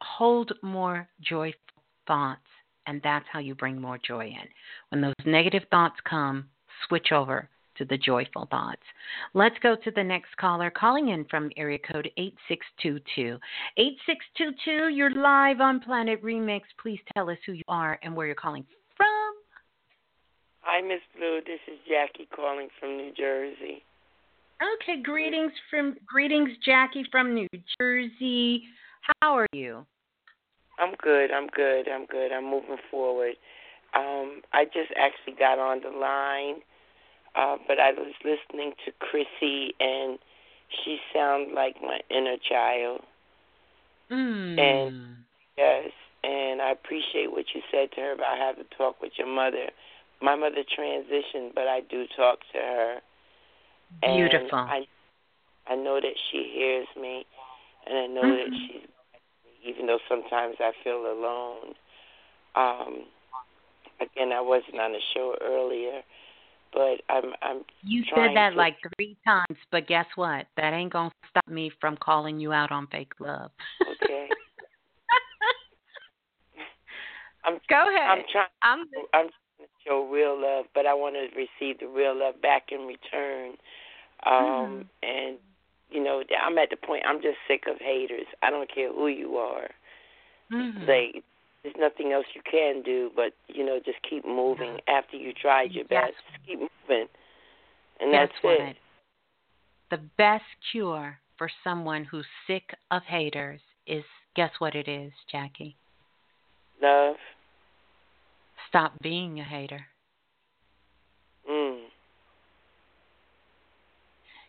[0.00, 1.58] hold more joyful
[2.06, 2.40] thoughts.
[2.86, 4.48] And that's how you bring more joy in.
[4.90, 6.46] When those negative thoughts come,
[6.86, 8.82] switch over to the joyful thoughts.
[9.34, 13.38] Let's go to the next caller calling in from area code 8622.
[13.76, 16.62] 8622, you're live on Planet Remix.
[16.80, 18.64] Please tell us who you are and where you're calling
[18.96, 19.34] from.
[20.60, 21.40] Hi, Miss Blue.
[21.46, 23.82] This is Jackie calling from New Jersey.
[24.62, 28.62] Okay, greetings from greetings Jackie from New Jersey.
[29.20, 29.84] How are you?
[30.78, 31.30] I'm good.
[31.30, 31.88] I'm good.
[31.88, 32.32] I'm good.
[32.32, 33.34] I'm moving forward.
[33.94, 36.56] Um, I just actually got on the line,
[37.34, 40.18] uh, but I was listening to Chrissy, and
[40.84, 43.02] she sounded like my inner child.
[44.10, 44.58] Mm.
[44.58, 44.90] And
[45.56, 45.90] yes,
[46.22, 49.70] and I appreciate what you said to her about having to talk with your mother.
[50.20, 52.98] My mother transitioned, but I do talk to her.
[54.02, 54.58] And Beautiful.
[54.66, 54.86] I
[55.66, 57.26] I know that she hears me,
[57.86, 58.66] and I know that Mhm.
[58.66, 58.88] she's
[59.64, 61.74] even though sometimes I feel alone.
[62.54, 63.04] Um,
[64.00, 66.02] again, I wasn't on the show earlier,
[66.74, 70.46] but I'm I'm You said that to- like three times, but guess what?
[70.56, 73.50] That ain't gonna stop me from calling you out on fake love.
[74.02, 74.28] okay.
[77.44, 78.18] I'm Go ahead.
[78.18, 78.80] I'm trying I'm
[79.12, 79.30] I'm trying
[79.60, 83.52] to show real love, but I want to receive the real love back in return.
[84.26, 85.38] Um, and
[85.90, 88.26] you know, I'm at the point I'm just sick of haters.
[88.42, 89.68] I don't care who you are.
[90.50, 90.88] Mhm.
[90.88, 91.24] Like
[91.64, 95.72] there's nothing else you can do, but you know, just keep moving after you tried
[95.72, 96.12] your Yes.
[96.12, 96.24] best.
[96.30, 97.08] Just keep moving,
[98.00, 98.60] and that's what?
[98.60, 98.76] it.
[99.90, 104.04] The best cure for someone who's sick of haters is
[104.36, 105.76] guess what it is, Jackie?
[106.82, 107.16] Love.
[108.68, 109.86] Stop being a hater.
[111.48, 111.86] Mm.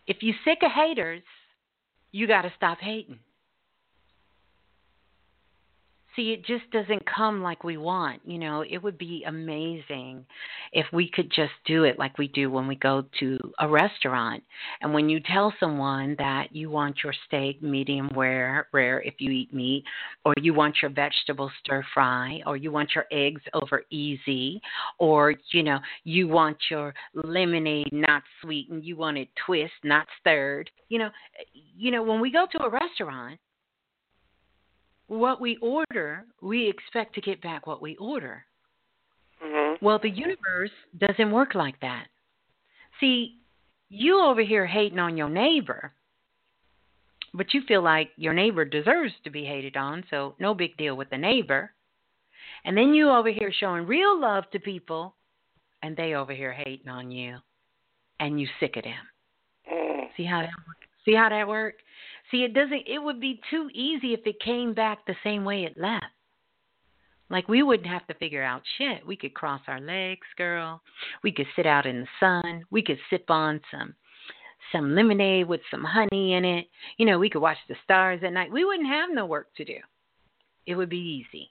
[0.06, 1.22] If you're sick of haters,
[2.12, 3.20] you got to stop hating.
[6.16, 8.22] See, it just doesn't come like we want.
[8.24, 10.24] You know, it would be amazing
[10.72, 14.42] if we could just do it like we do when we go to a restaurant.
[14.80, 19.30] And when you tell someone that you want your steak medium rare, rare if you
[19.30, 19.84] eat meat,
[20.24, 24.62] or you want your vegetable stir fry, or you want your eggs over easy,
[24.98, 30.70] or you know, you want your lemonade not sweetened, you want it twist, not stirred.
[30.88, 31.06] You know,
[31.38, 33.38] eh, you know, when we go to a restaurant,
[35.08, 38.44] what we order, we expect to get back what we order.
[39.42, 39.80] Mhm.
[39.80, 42.08] Well, the universe doesn't work like that.
[43.00, 43.38] See,
[43.88, 45.94] you over here hating on your neighbor,
[47.34, 50.96] but you feel like your neighbor deserves to be hated on, so no big deal
[50.96, 51.72] with the neighbor.
[52.64, 55.14] And then you over here showing real love to people,
[55.82, 57.38] and they over here hating on you,
[58.18, 59.08] and you sick of them.
[59.70, 60.16] Mm.
[60.16, 60.88] See how that work?
[61.04, 61.74] See how that work?
[62.30, 62.82] See, it doesn't.
[62.86, 66.06] It would be too easy if it came back the same way it left.
[67.28, 69.06] Like we wouldn't have to figure out shit.
[69.06, 70.80] We could cross our legs, girl.
[71.22, 72.64] We could sit out in the sun.
[72.70, 73.94] We could sip on some
[74.72, 76.66] some lemonade with some honey in it.
[76.96, 78.50] You know, we could watch the stars at night.
[78.50, 79.78] We wouldn't have no work to do.
[80.66, 81.50] It would be easy.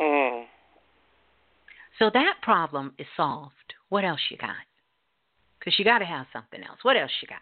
[0.00, 0.44] Mm.
[1.98, 3.52] So that problem is solved.
[3.88, 4.54] What else you got?
[5.58, 6.78] Because you got to have something else.
[6.82, 7.40] What else you got?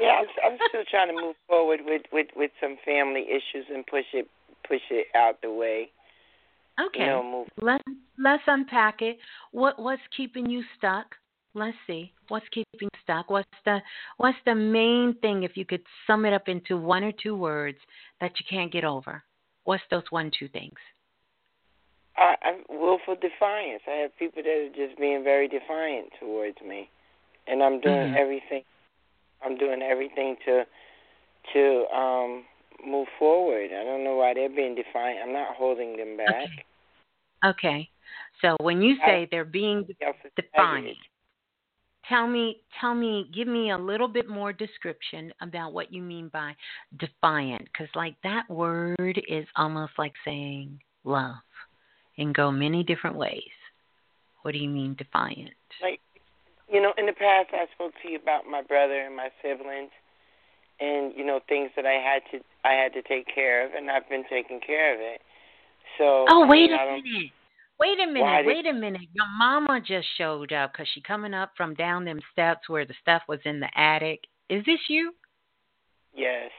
[0.00, 3.86] Yeah, I'm, I'm still trying to move forward with with with some family issues and
[3.86, 4.28] push it
[4.68, 5.90] push it out the way.
[6.78, 7.00] Okay.
[7.00, 7.48] You know, move.
[7.60, 7.84] Let's
[8.18, 9.16] let's unpack it.
[9.52, 11.06] What what's keeping you stuck?
[11.54, 12.12] Let's see.
[12.28, 13.30] What's keeping you stuck?
[13.30, 13.78] What's the
[14.18, 17.78] what's the main thing if you could sum it up into one or two words
[18.20, 19.22] that you can't get over?
[19.64, 20.76] What's those one two things?
[22.16, 23.82] I, I'm willful defiance.
[23.86, 26.90] I have people that are just being very defiant towards me,
[27.46, 28.16] and I'm doing Mhm.
[28.16, 28.64] everything.
[29.42, 30.66] I'm doing everything to
[31.52, 32.44] to um
[32.84, 33.72] move forward.
[33.72, 35.20] I don't know why they're being defiant.
[35.22, 36.44] I'm not holding them back.
[36.44, 36.64] Okay.
[37.44, 37.90] Okay.
[38.40, 39.86] So when you say they're being
[40.36, 40.96] defiant,
[42.08, 46.28] tell me tell me give me a little bit more description about what you mean
[46.28, 46.54] by
[46.98, 51.36] defiant because like that word is almost like saying love
[52.18, 53.42] and go many different ways.
[54.42, 55.50] What do you mean defiant?
[55.82, 56.00] Like,
[56.70, 59.90] you know, in the past, I spoke to you about my brother and my siblings,
[60.80, 63.90] and you know things that I had to I had to take care of, and
[63.90, 65.20] I've been taking care of it.
[65.98, 66.26] So.
[66.28, 67.32] Oh, I wait mean, a minute.
[67.78, 68.46] Wait a minute.
[68.46, 69.02] Wait a minute.
[69.12, 72.94] Your mama just showed up because she coming up from down them steps where the
[73.02, 74.20] stuff was in the attic.
[74.48, 75.12] Is this you?
[76.14, 76.50] Yes.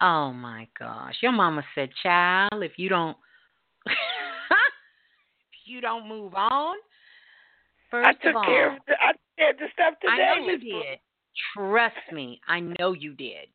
[0.00, 1.16] Oh my gosh.
[1.22, 3.16] Your mama said, "Child, if you don't
[3.86, 3.94] if
[5.64, 6.76] you don't move on,
[7.90, 10.22] first I took of all, care of the, I did the stuff today.
[10.22, 10.98] I know you did.
[11.54, 13.48] Trust me, I know you did.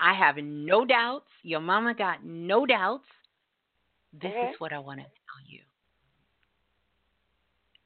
[0.00, 1.30] I have no doubts.
[1.42, 3.06] Your mama got no doubts.
[4.12, 4.52] This is mm-hmm.
[4.58, 5.60] what I want to tell you.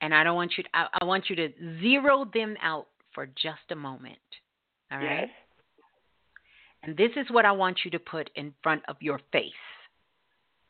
[0.00, 1.48] And I don't want you to, I, I want you to
[1.80, 4.18] zero them out for just a moment.
[4.90, 5.20] All right?
[5.20, 5.28] Yes.
[6.82, 9.52] And this is what I want you to put in front of your face.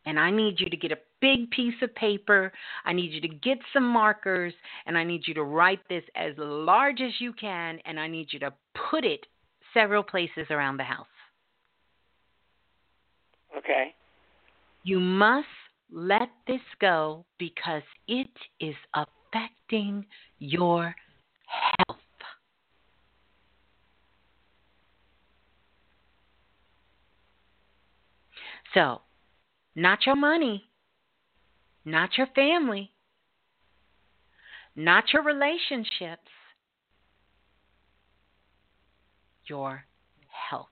[0.07, 2.53] And I need you to get a big piece of paper.
[2.85, 4.53] I need you to get some markers.
[4.87, 7.79] And I need you to write this as large as you can.
[7.85, 8.53] And I need you to
[8.91, 9.27] put it
[9.73, 11.07] several places around the house.
[13.57, 13.95] Okay.
[14.83, 15.47] You must
[15.91, 18.29] let this go because it
[18.61, 20.05] is affecting
[20.39, 20.95] your
[21.79, 21.99] health.
[28.75, 29.01] So,
[29.75, 30.65] not your money,
[31.85, 32.93] not your family,
[34.77, 36.31] not your relationships,
[39.47, 39.85] your
[40.51, 40.69] health.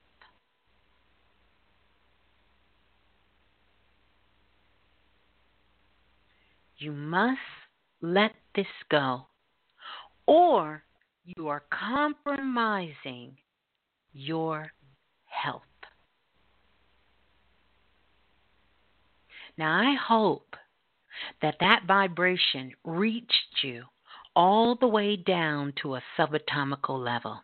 [6.79, 7.39] You must
[8.01, 9.27] let this go,
[10.27, 10.83] or
[11.25, 13.37] you are compromising
[14.13, 14.73] your
[15.27, 15.63] health.
[19.59, 20.57] Now, I hope
[21.41, 23.85] that that vibration reached you
[24.35, 27.41] all the way down to a subatomical level.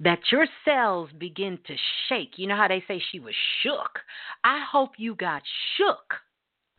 [0.00, 1.74] That your cells begin to
[2.08, 2.32] shake.
[2.36, 4.00] You know how they say she was shook?
[4.44, 5.42] I hope you got
[5.76, 6.14] shook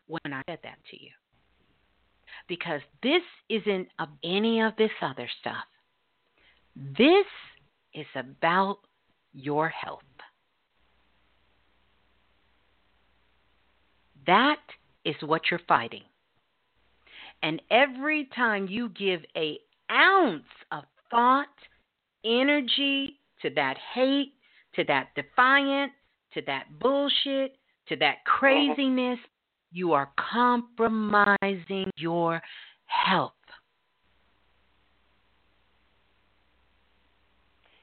[0.06, 1.10] when I said that to you.
[2.48, 5.64] Because this isn't of any of this other stuff.
[6.76, 7.26] This
[7.94, 8.78] is about
[9.32, 10.02] your health.
[14.26, 14.60] That
[15.04, 16.02] is what you're fighting.
[17.42, 19.58] And every time you give a
[19.90, 21.46] ounce of thought,
[22.24, 24.32] energy to that hate,
[24.74, 25.92] to that defiant,
[26.32, 27.56] to that bullshit,
[27.88, 29.18] to that craziness,
[29.72, 32.40] you are compromising your
[32.86, 33.32] health.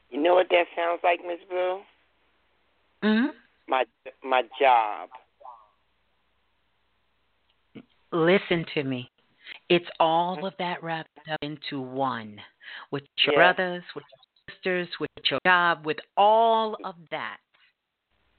[0.09, 1.79] You know what that sounds like, Miss Blue?
[3.03, 3.27] hmm
[3.67, 3.85] My
[4.23, 5.09] my job.
[8.11, 9.09] Listen to me.
[9.69, 12.41] It's all of that wrapped up into one.
[12.91, 13.53] With your Yeah.
[13.53, 17.39] brothers, with your sisters, with your job, with all of that.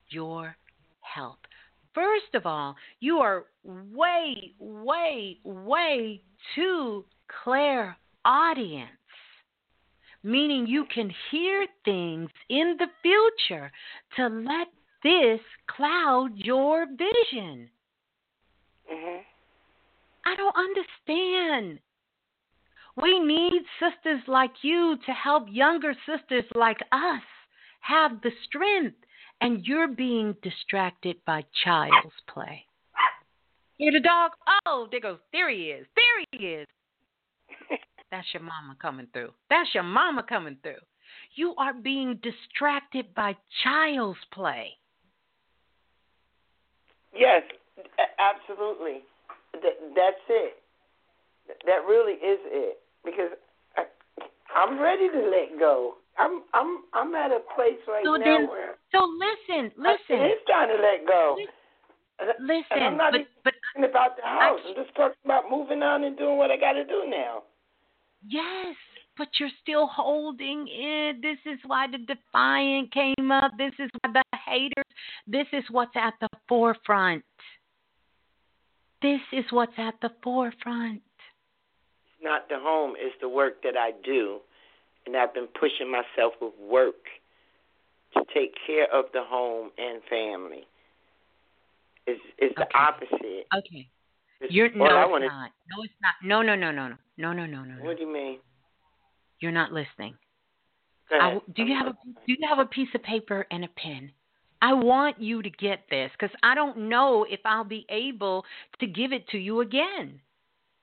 [0.08, 0.56] Your
[1.00, 1.38] health.
[1.94, 6.22] First of all, you are way, way, way
[6.54, 8.90] too clairaudient,
[10.22, 13.70] meaning you can hear things in the future
[14.16, 14.68] to let
[15.02, 17.70] this cloud your vision.
[18.90, 19.24] Mhm.
[20.24, 21.78] I don't understand.
[22.96, 27.22] We need sisters like you to help younger sisters like us
[27.80, 28.96] have the strength,
[29.40, 32.64] and you're being distracted by child's play.
[33.78, 34.32] Hear the dog?
[34.66, 35.18] Oh, there goes.
[35.32, 35.86] There he is.
[35.96, 36.68] There he is.
[38.10, 39.30] That's your mama coming through.
[39.48, 40.74] That's your mama coming through.
[41.34, 44.76] You are being distracted by child's play.
[47.14, 47.42] Yes,
[48.18, 49.02] absolutely.
[49.52, 50.54] That, that's it.
[51.66, 52.78] That really is it.
[53.04, 53.30] Because
[53.76, 53.84] I,
[54.54, 55.94] I'm ready to let go.
[56.18, 60.42] I'm I'm I'm at a place right So now then- where So listen, listen, it's
[60.46, 61.36] trying to let go.
[62.38, 62.64] Listen.
[62.70, 64.60] and I'm not but even but talking about the house.
[64.64, 67.42] I- I'm just talking about moving on and doing what I got to do now.
[68.28, 68.76] Yes,
[69.18, 71.20] but you're still holding it.
[71.22, 73.52] This is why the defiant came up.
[73.58, 74.84] This is why the haters.
[75.26, 77.24] This is what's at the forefront.
[79.02, 81.02] This is what's at the forefront.
[81.02, 84.38] It's not the home, it's the work that I do.
[85.06, 86.94] And I've been pushing myself with work
[88.14, 90.64] to take care of the home and family.
[92.06, 93.46] It's it's the opposite.
[93.56, 93.88] Okay.
[94.40, 95.50] It's You're no, I it's wanna- not.
[95.76, 96.14] No, it's not.
[96.22, 97.84] No, no, no, no, no, no, no, no, no.
[97.84, 98.38] What do you mean?
[99.40, 100.14] You're not listening.
[101.10, 104.12] I, do you have a Do you have a piece of paper and a pen?
[104.62, 108.44] I want you to get this because I don't know if I'll be able
[108.78, 110.20] to give it to you again.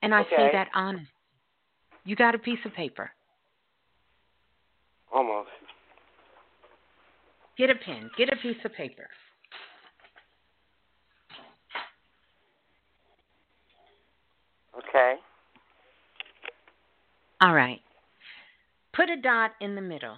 [0.01, 1.07] And I say that honest.
[2.03, 3.09] You got a piece of paper.
[5.13, 5.49] Almost.
[7.57, 8.09] Get a pen.
[8.17, 9.07] Get a piece of paper.
[14.77, 15.15] Okay.
[17.41, 17.79] All right.
[18.93, 20.17] Put a dot in the middle.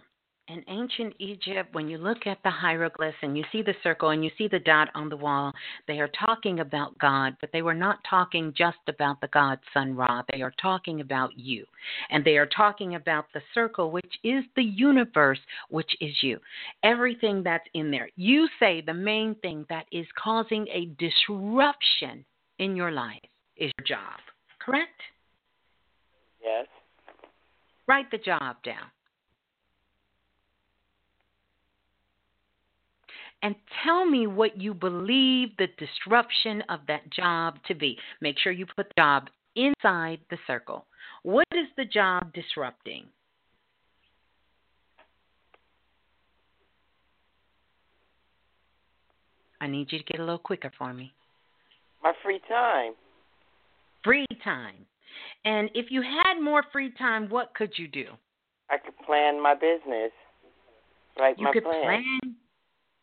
[0.51, 4.21] In ancient Egypt, when you look at the hieroglyphs and you see the circle and
[4.21, 5.53] you see the dot on the wall,
[5.87, 9.95] they are talking about God, but they were not talking just about the god Sun
[9.95, 10.23] Ra.
[10.29, 11.65] They are talking about you.
[12.09, 15.39] And they are talking about the circle, which is the universe,
[15.69, 16.37] which is you.
[16.83, 18.09] Everything that's in there.
[18.17, 22.25] You say the main thing that is causing a disruption
[22.59, 23.21] in your life
[23.55, 24.19] is your job,
[24.59, 24.99] correct?
[26.43, 26.67] Yes.
[27.87, 28.91] Write the job down.
[33.43, 37.97] And tell me what you believe the disruption of that job to be.
[38.21, 40.85] Make sure you put the job inside the circle.
[41.23, 43.05] What is the job disrupting?
[49.59, 51.13] I need you to get a little quicker for me.
[52.03, 52.93] My free time.
[54.03, 54.87] Free time.
[55.45, 58.05] And if you had more free time, what could you do?
[58.69, 60.11] I could plan my business.
[61.19, 62.03] Write you my could plan.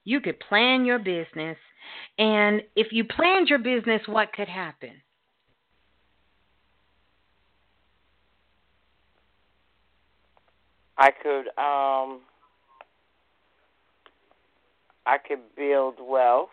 [0.08, 1.58] You could plan your business.
[2.18, 4.92] And if you planned your business what could happen?
[10.96, 12.20] I could um
[15.06, 16.48] I could build wealth.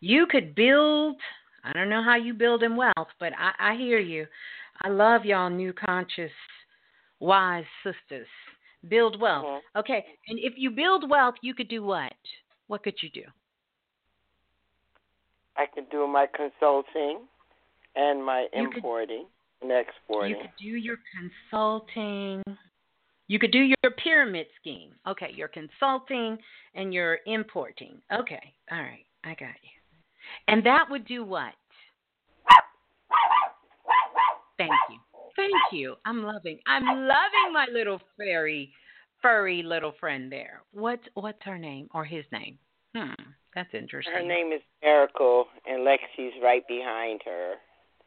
[0.00, 1.16] you could build
[1.64, 4.26] i don't know how you build in wealth but i i hear you.
[4.80, 6.36] I love y'all new conscious
[7.20, 8.26] wise sisters
[8.88, 9.60] build wealth Mhm.
[9.76, 12.12] okay and if you build wealth you could do what
[12.66, 13.24] what could you do
[15.56, 17.28] I could do my consulting
[17.94, 19.26] and my You could- importing
[19.60, 20.30] and exporting.
[20.30, 22.42] You could do your consulting.
[23.28, 24.98] You could do your pyramid scheme.
[25.06, 26.42] Okay, your consulting
[26.74, 28.02] and your importing.
[28.10, 29.70] Okay, all right, I got you.
[30.48, 31.54] And that would do what?
[34.56, 34.98] Thank you.
[35.36, 35.96] Thank you.
[36.04, 36.58] I'm loving.
[36.66, 38.72] I'm loving my little fairy,
[39.20, 40.62] furry little friend there.
[40.72, 42.58] What's what's her name or his name?
[42.94, 43.12] Hmm,
[43.54, 44.12] that's interesting.
[44.14, 47.54] Her name is Miracle, and Lexi's right behind her.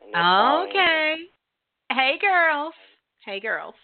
[0.03, 1.13] And they're following her.
[1.13, 1.23] Okay.
[1.91, 2.73] Hey girls.
[3.25, 3.75] Hey girls.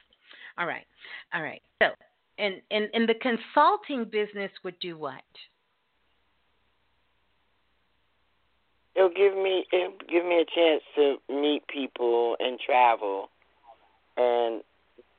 [0.58, 0.86] All right.
[1.34, 1.62] All right.
[1.82, 1.90] So
[2.38, 5.24] and and, and the consulting business would do what?
[8.96, 13.30] It'll give me it'll give me a chance to meet people and travel,
[14.18, 14.62] and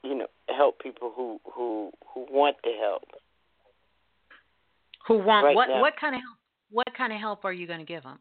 [0.02, 3.04] you know help people who who who want the help.
[5.08, 5.80] Who want Right what now.
[5.80, 6.38] what kind of help
[6.70, 8.18] what kind of help are you going to give them?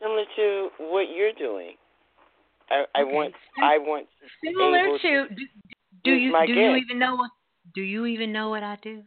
[0.00, 1.74] Similar to what you're doing.
[2.70, 4.06] I I want I want
[4.42, 5.46] Similar able to do,
[6.02, 7.30] do you do you even know what
[7.74, 9.02] do you even know what I do?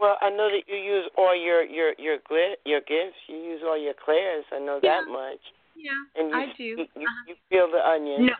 [0.00, 3.16] Well, I know that you use all your your your gli- your gifts.
[3.28, 4.44] You use all your clairs.
[4.52, 5.00] I know Yeah.
[5.00, 5.40] that much.
[5.74, 6.64] Yeah, And you I do.
[6.64, 7.24] You, you, Uh-huh.
[7.28, 8.26] you peel the onion.
[8.26, 8.32] No.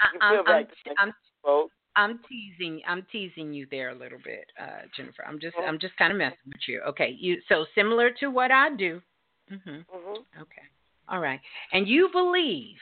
[0.00, 0.66] I, I'm, feel I'm,
[0.98, 5.24] I'm I'm teasing I'm teasing you there a little bit, uh, Jennifer.
[5.26, 5.56] I'm just.
[5.58, 6.80] I'm just kind of messing with you.
[6.88, 9.02] Okay, you so similar to what I do.
[9.50, 9.84] Mhm.
[9.94, 10.16] Mhm.
[10.40, 10.62] Okay.
[11.08, 11.40] All right.
[11.72, 12.76] And you believe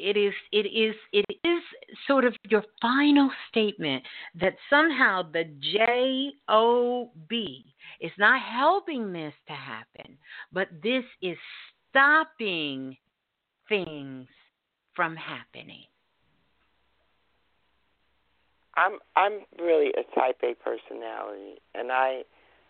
[0.00, 1.62] it is it is it is
[2.06, 4.02] sort of your final statement
[4.40, 7.64] that somehow the J O B
[8.00, 10.16] is not helping this to happen,
[10.52, 11.36] but this is
[11.90, 12.96] stopping
[13.68, 14.26] things
[14.94, 15.84] from happening.
[18.76, 22.22] I'm I'm really a type A personality, and I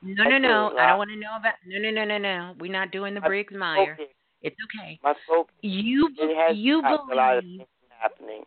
[0.03, 0.77] No, I no, no.
[0.79, 1.55] I don't want to know about.
[1.67, 2.55] No, no, no, no, no.
[2.59, 3.97] We're not doing the Briggs Meyer.
[3.97, 4.13] focus.
[4.43, 4.99] It's okay.
[5.03, 5.55] My focus.
[5.63, 7.67] You it has you stopped a lot of believe.
[7.91, 8.43] happening.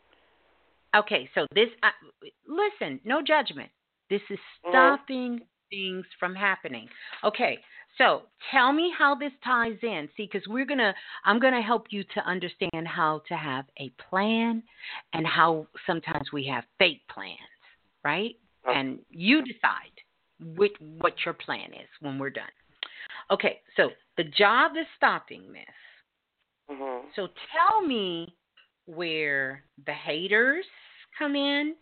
[0.95, 1.69] Okay, so this.
[1.81, 1.89] Uh,
[2.47, 3.69] listen, no judgment.
[4.09, 4.69] This is Mhm.
[4.69, 6.87] stopping things from happening.
[7.23, 7.63] Okay,
[7.97, 10.07] so tell me how this ties in.
[10.15, 10.93] See, because we're gonna,
[11.25, 14.63] I'm gonna help you to understand how to have a plan,
[15.13, 17.39] and how sometimes we have fake plans,
[18.03, 18.35] right?
[18.67, 18.79] Okay.
[18.79, 19.91] And you decide
[20.55, 22.51] which what your plan is when we're done.
[23.33, 25.75] Okay, so the job is stopping this.
[26.69, 27.11] Mhm.
[27.15, 28.35] So tell me
[28.85, 30.67] where the haters
[31.17, 31.75] come in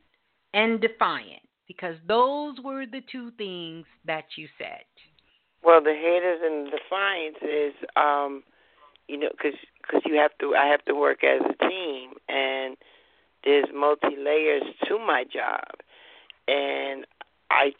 [0.53, 4.85] and defiant, because those were the two things that you said.
[5.61, 8.43] Well, the haters and the defiance is, um,
[9.09, 10.55] you know, because cause you have to.
[10.55, 12.77] I have to work as a team, and
[13.43, 15.67] there's multi layers to my job,
[16.47, 17.05] and
[17.49, 17.75] I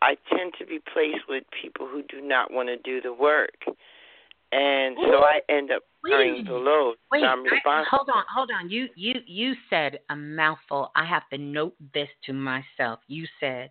[0.00, 3.56] I tend to be placed with people who do not want to do the work,
[4.52, 6.96] and so I end up carrying the load.
[7.10, 8.68] Wait, so I'm I- hold on, hold on.
[8.68, 10.90] You you you said a mouthful.
[10.94, 13.00] I have to note this to myself.
[13.08, 13.70] You said,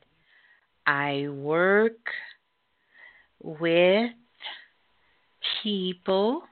[0.87, 1.99] "I work
[3.43, 4.11] with
[5.63, 6.43] people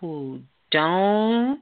[0.00, 0.40] who
[0.70, 1.60] don't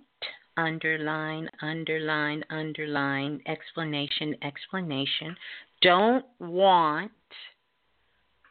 [0.56, 5.36] underline, underline, underline, explanation, explanation,
[5.82, 7.10] don't want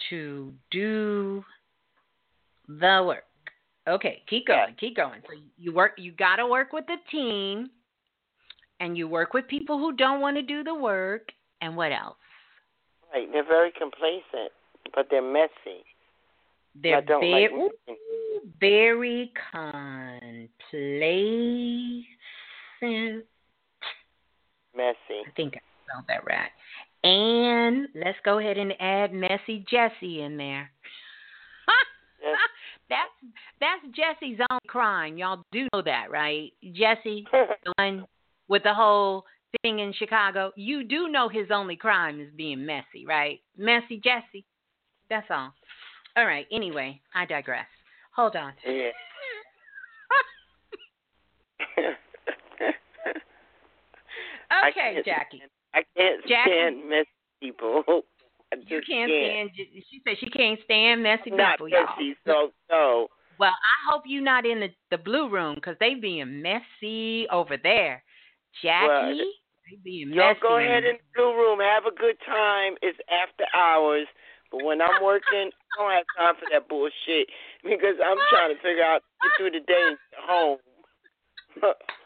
[0.09, 1.43] to do
[2.67, 3.23] the work.
[3.87, 5.21] Okay, keep going, keep going.
[5.27, 7.69] So you work you got to work with the team
[8.79, 11.29] and you work with people who don't want to do the work
[11.61, 12.17] and what else?
[13.13, 14.51] Right, they're very complacent,
[14.95, 15.83] but they're messy.
[16.81, 17.51] They're very, like
[18.59, 20.49] very complacent.
[24.75, 25.21] messy.
[25.27, 26.49] I think I spelled that right.
[27.03, 30.71] And let's go ahead and add Messy Jesse in there.
[32.21, 32.37] Yes.
[32.89, 35.17] that's that's Jesse's own crime.
[35.17, 36.51] Y'all do know that, right?
[36.73, 38.05] Jesse, the one
[38.47, 39.25] with the whole
[39.63, 40.51] thing in Chicago.
[40.55, 43.39] You do know his only crime is being messy, right?
[43.57, 44.45] Messy Jesse.
[45.09, 45.53] That's all.
[46.17, 46.45] All right.
[46.51, 47.65] Anyway, I digress.
[48.15, 48.53] Hold on.
[48.65, 48.89] yeah.
[54.69, 55.41] Okay, Jackie.
[55.73, 56.51] I can't Jackie.
[56.51, 57.07] stand messy
[57.41, 57.83] people.
[58.53, 59.49] I just You can't stand.
[59.55, 61.85] She said she can't stand messy Not people, y'all.
[61.97, 63.07] messy, so no.
[63.39, 67.57] Well, I hope you're not in the the blue room because they being messy over
[67.57, 68.03] there.
[68.61, 70.39] Jackie, Well, they being Y'all messy.
[70.41, 72.75] go ahead in the blue room, have a good time.
[72.81, 74.07] It's after hours.
[74.51, 77.29] But when I'm working, I don't have time for that bullshit
[77.63, 80.57] because I'm trying to figure out get through the day and get home.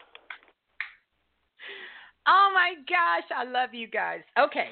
[2.26, 4.20] Oh my gosh, I love you guys.
[4.38, 4.68] Okay.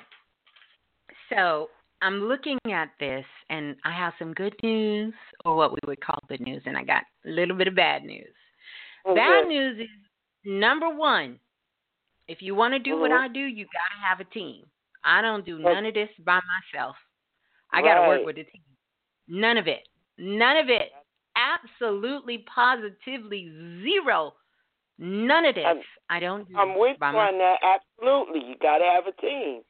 [1.30, 1.70] So
[2.02, 6.18] I'm looking at this and I have some good news, or what we would call
[6.28, 8.34] good news, and I got a little bit of bad news.
[9.04, 9.88] Bad news is
[10.44, 11.38] number one,
[12.26, 13.20] if you want to do what Mhm.
[13.20, 14.64] I do, you got to have a team.
[15.04, 16.96] I don't do none of this by myself.
[17.70, 18.62] I got to work with a team.
[19.28, 19.86] None of it.
[20.16, 20.92] None of it.
[21.36, 23.50] Absolutely, positively
[23.82, 24.34] zero.
[24.98, 25.64] None of this.
[25.64, 27.58] I'm- I don't do I'm with you on that.
[27.62, 29.62] Absolutely, you got to have a team.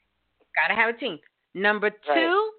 [0.55, 1.19] Gotta have a team.
[1.55, 2.51] Number two, Right.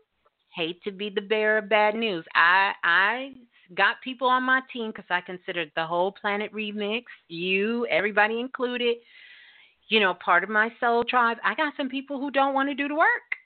[0.53, 2.25] hate to be the bearer of bad news.
[2.33, 3.35] I I
[3.73, 8.97] got people on my team because I considered the whole Planet Remix, you, everybody included,
[9.87, 11.37] you know, part of my soul tribe.
[11.43, 13.37] I got some people who don't want to do the work.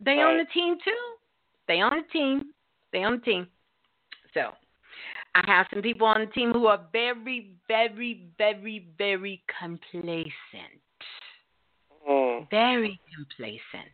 [0.00, 1.16] They on the team too.
[1.66, 2.54] They on the team.
[2.92, 3.48] They on the team.
[4.32, 4.54] So
[5.38, 10.82] I have some people on the team who are very, very, very, very complacent
[12.08, 12.48] Mm.
[12.50, 13.92] very complacent.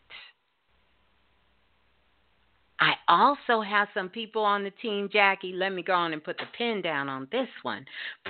[2.81, 5.53] I also have some people on the team, Jackie.
[5.53, 7.85] Let me go on and put the pen down on this one.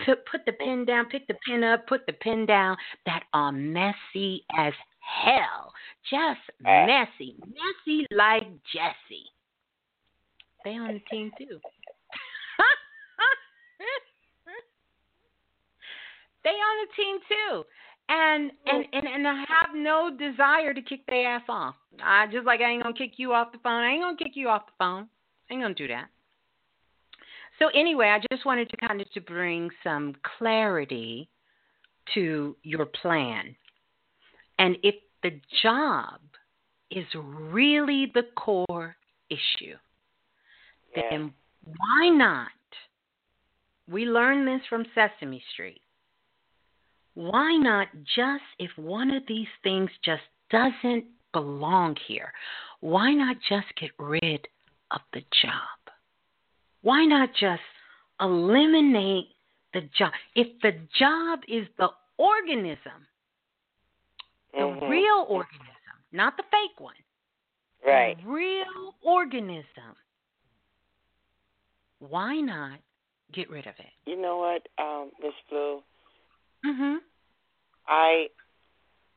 [0.04, 2.76] Put put the pen down, pick the pen up, put the pen down
[3.06, 5.72] that are messy as hell.
[6.10, 6.86] Just Ah.
[6.86, 7.36] messy.
[7.46, 9.30] Messy like Jesse.
[10.64, 11.60] They on the team too.
[16.44, 17.64] They on the team too.
[18.08, 21.74] And and, and and I have no desire to kick their ass off.
[22.02, 23.82] I just like I ain't gonna kick you off the phone.
[23.82, 25.08] I ain't gonna kick you off the phone.
[25.50, 26.08] I ain't gonna do that.
[27.58, 31.28] So anyway, I just wanted to kind of to bring some clarity
[32.14, 33.56] to your plan.
[34.58, 36.20] And if the job
[36.90, 38.96] is really the core
[39.30, 39.76] issue,
[40.94, 41.10] Yeah.
[41.10, 42.48] then why not?
[43.88, 45.83] We learned this from Sesame Street.
[47.14, 52.32] Why not just if one of these things just doesn't belong here,
[52.80, 54.46] why not just get rid
[54.90, 55.94] of the job?
[56.82, 57.62] Why not just
[58.20, 59.28] eliminate
[59.74, 60.12] the job.
[60.34, 63.06] If the job is the organism,
[64.52, 64.88] the Mhm.
[64.88, 66.96] real organism, not the fake one,
[67.84, 68.16] Right.
[68.16, 69.96] the real organism,
[71.98, 72.80] why not
[73.32, 73.92] get rid of it?
[74.06, 75.82] You know what, um, Miss Blue?
[76.64, 76.98] Mhm.
[77.86, 78.28] I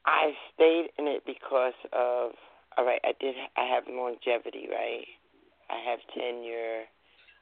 [0.06, 2.32] I stayed in it because of
[2.77, 3.01] all right.
[3.03, 3.35] I did.
[3.56, 5.06] I have longevity, right?
[5.69, 6.84] I have tenure.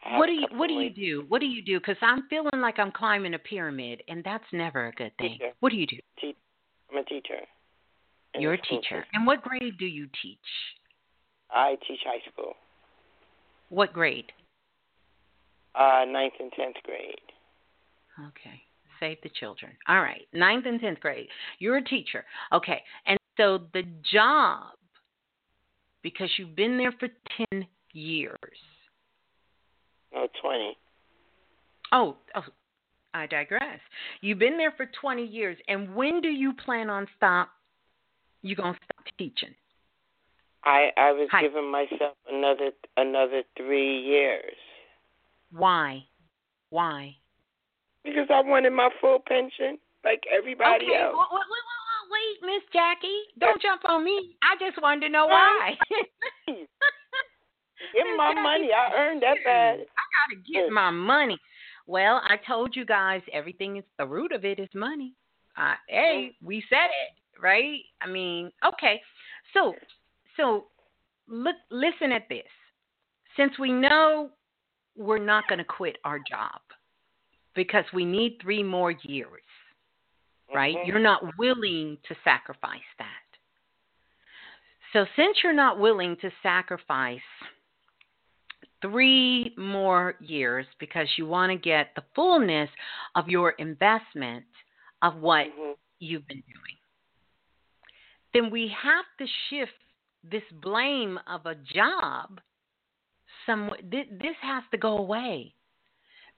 [0.05, 1.25] I have What do you What do you do?
[1.27, 1.79] What do you do?
[1.79, 5.33] Because I'm feeling like I'm climbing a pyramid, and that's never a good thing.
[5.39, 5.51] Teacher.
[5.59, 5.97] What do you do?
[6.19, 6.35] Te-
[6.91, 7.41] I'm a teacher.
[8.37, 8.81] You're a teacher.
[8.81, 9.03] system.
[9.13, 10.39] And what grade do you teach?
[11.49, 12.53] I teach high school,
[13.69, 14.31] What grade?
[15.75, 17.19] uh, ninth and tenth grade.
[18.27, 18.61] Okay.
[18.99, 19.71] Save the children.
[19.87, 20.27] All right.
[20.33, 21.27] Ninth and tenth grade.
[21.59, 22.25] You're a teacher.
[22.53, 22.81] Okay.
[23.05, 24.73] And so the job,
[26.03, 27.09] because you've been there for
[27.51, 28.57] 10 years.
[30.13, 30.77] No, twenty.
[31.91, 32.43] Oh, oh,
[33.13, 33.79] I digress.
[34.21, 35.57] You've been there for 20 years.
[35.67, 37.49] And when do you plan on stop?
[38.41, 39.53] You're going to stop teaching?
[40.63, 41.43] I I was Hi.
[41.43, 44.55] giving myself another another three years
[45.51, 46.05] Why?
[46.69, 47.15] Why?
[48.05, 51.01] Because I wanted my full pension like everybody okay.
[51.01, 51.15] else.
[51.17, 51.75] Wait, wait, wait,
[52.13, 53.21] wait, Miss Jackie.
[53.39, 54.35] Don't jump on me.
[54.43, 55.73] I just wanted to know why.
[57.93, 58.69] Give me my money.
[58.71, 59.79] I earned that bad.
[59.79, 61.37] I gotta get my money.
[61.87, 65.13] Well, I told you guys everything is the root of it is money.
[65.57, 67.79] Uh, hey, we said it, right?
[68.01, 69.01] I mean, okay.
[69.53, 69.73] So,
[70.35, 70.65] so
[71.27, 72.43] look, listen at this.
[73.37, 74.29] Since we know
[74.97, 76.59] we're not going to quit our job
[77.55, 79.43] because we need three more years,
[80.53, 80.75] right?
[80.77, 80.87] Mhm.
[80.87, 83.25] You're not willing to sacrifice that.
[84.93, 87.21] So, since you're not willing to sacrifice
[88.81, 92.69] three more years because you want to get the fullness
[93.15, 94.45] of your investment
[95.01, 95.77] of what Mhm.
[95.99, 96.77] you've been doing,
[98.33, 99.81] then we have to shift
[100.23, 102.41] this blame of a job.
[103.45, 105.55] Some this has to go away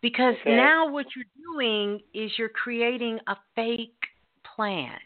[0.01, 0.56] because Okay.
[0.56, 4.08] now what you're doing is you're creating a fake
[4.56, 5.00] plan.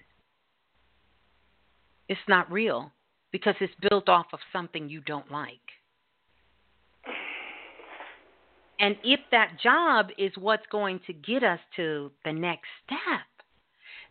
[2.08, 2.92] It's not real
[3.32, 5.60] because it's built off of something you don't like.
[8.80, 13.28] And if that job is what's going to get us to the next step,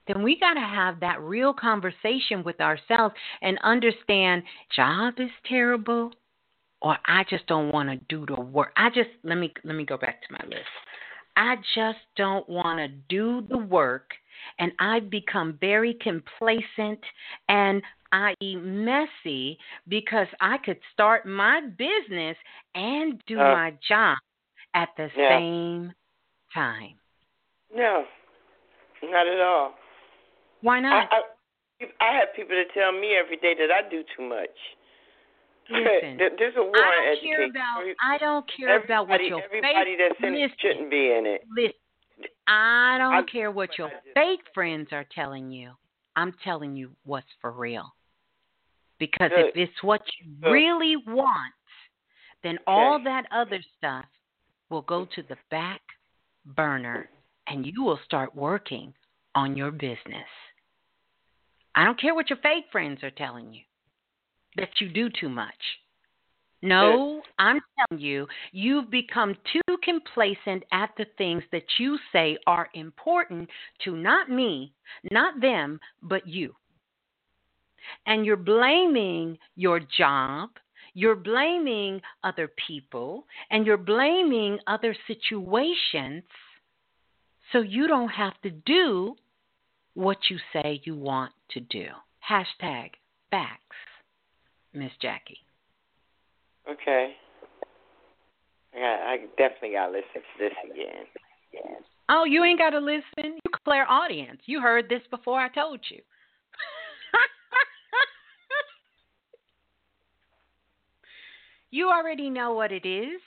[0.06, 4.44] then we got to have that real conversation with ourselves and understand
[4.74, 6.12] job is terrible
[6.82, 8.72] or I just don't want to do the work.
[8.76, 10.68] I just let me let me go back to my list.
[11.36, 14.10] I just don't want to do the work
[14.58, 17.00] and I've become very complacent
[17.48, 18.56] and i.e.
[18.56, 19.56] messy
[19.88, 22.36] because I could start my business
[22.74, 24.18] and do Uh, my job
[24.74, 25.94] at the same
[26.52, 26.98] time.
[27.74, 28.04] No,
[29.04, 29.74] not at all.
[30.62, 31.08] Why not?
[31.12, 31.16] I?
[31.16, 31.22] I
[32.00, 34.50] I have people that tell me every day that I do too much.
[35.70, 39.42] Listen, There's a war I don't care about I don't care about what everybody, your
[39.44, 41.42] everybody fake that's in it listen, shouldn't be in it.
[41.56, 42.30] listen.
[42.48, 45.72] I don't I- care what your fake friends are telling you.
[46.16, 47.94] I'm telling you what's for real.
[48.98, 49.46] Because Good.
[49.46, 50.50] if it's what you Good.
[50.50, 51.54] really want,
[52.42, 54.04] then all that other stuff
[54.70, 55.80] will go to the back
[56.44, 57.08] burner
[57.46, 58.92] and you will start working
[59.34, 60.28] on your business.
[61.74, 63.62] I don't care what your fake friends are telling you
[64.56, 65.54] that you do too much.
[66.62, 72.68] No, I'm telling you, you've become too complacent at the things that you say are
[72.74, 73.48] important
[73.84, 74.74] to not me,
[75.10, 76.54] not them, but you.
[78.04, 80.50] And you're blaming your job,
[80.92, 86.24] you're blaming other people, and you're blaming other situations
[87.52, 89.16] so you don't have to do
[89.94, 91.86] what you say you want to do.
[92.28, 92.90] Hashtag
[93.30, 93.76] facts,
[94.72, 95.38] Miss Jackie.
[96.70, 97.14] Okay.
[98.74, 101.06] I, got, I definitely got to listen to this again.
[102.08, 103.02] Oh, you ain't got to listen.
[103.16, 104.40] You clear audience.
[104.46, 105.98] You heard this before I told you.
[111.70, 113.20] you already know what it is.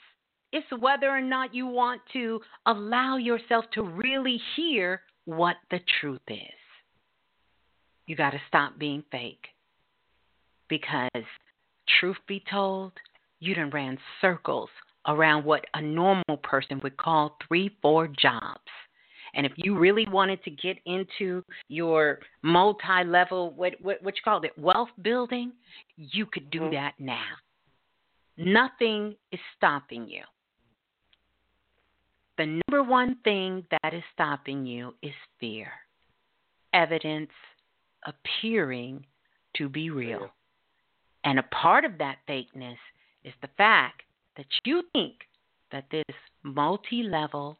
[0.52, 6.20] It's whether or not you want to allow yourself to really hear what the truth
[6.28, 6.36] is.
[8.06, 9.53] You got to stop being fake.
[10.68, 11.24] Because,
[12.00, 12.92] truth be told,
[13.40, 14.70] you done ran circles
[15.06, 18.60] around what a normal person would call three, four jobs.
[19.34, 24.42] And if you really wanted to get into your multi-level, what what, what you call
[24.42, 25.52] it, wealth building,
[25.96, 26.70] you could do Mhm.
[26.72, 27.36] that now.
[28.36, 30.22] Nothing is stopping you.
[32.36, 35.70] the number one thing that is stopping you is fear.
[36.72, 37.30] Evidence
[38.04, 39.06] appearing
[39.56, 40.32] to be real.
[41.24, 42.76] And a part of that fakeness
[43.24, 44.02] is the fact
[44.36, 45.14] that you think
[45.72, 46.04] that this
[46.42, 47.58] multi level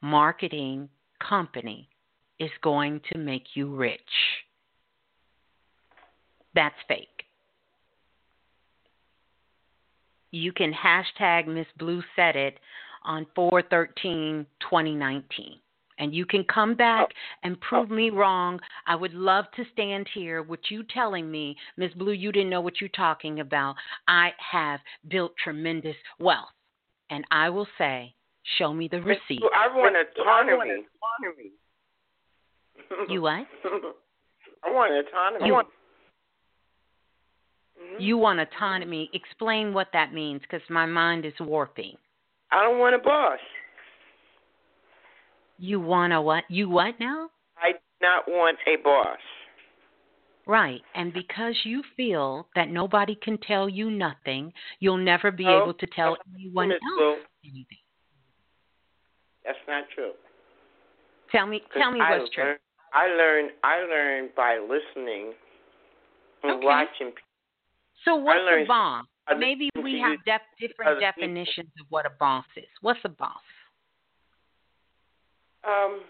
[0.00, 0.88] marketing
[1.26, 1.88] company
[2.38, 4.00] is going to make you rich.
[6.54, 7.08] That's fake.
[10.30, 12.58] You can hashtag Miss Blue said it
[13.04, 15.58] on 413 2019.
[16.02, 17.14] And you can come back oh,
[17.44, 17.66] and oh.
[17.68, 18.58] prove me wrong.
[18.88, 22.60] I would love to stand here with you telling me, Miss Blue, you didn't know
[22.60, 23.76] what you're talking about.
[24.08, 26.48] I have built tremendous wealth.
[27.08, 28.14] And I will say,
[28.58, 29.42] show me the receipt.
[29.54, 30.82] I want autonomy.
[33.08, 33.46] You what?
[34.64, 35.46] I want autonomy.
[35.46, 35.62] You,
[38.00, 38.56] you want mm-hmm.
[38.56, 39.08] autonomy.
[39.14, 41.94] Explain what that means because my mind is warping.
[42.50, 43.38] I don't want a boss.
[45.62, 46.42] You want a what?
[46.48, 47.30] You what now?
[47.56, 49.16] I do not want a boss.
[50.44, 50.80] Right.
[50.96, 55.74] And because you feel that nobody can tell you nothing, you'll never be No, able
[55.74, 57.78] to tell anyone else anything.
[59.44, 60.10] That's not true.
[61.30, 62.56] Tell me tell me I what's true.
[62.92, 63.52] I learned.
[63.62, 65.32] I learned by listening
[66.42, 66.66] and Okay.
[66.66, 67.12] watching.
[68.04, 69.04] So what's a boss?
[69.38, 71.22] Maybe we have def- different other people.
[71.22, 72.66] definitions of what a boss is.
[72.80, 73.40] What's a boss?
[75.64, 76.00] Um,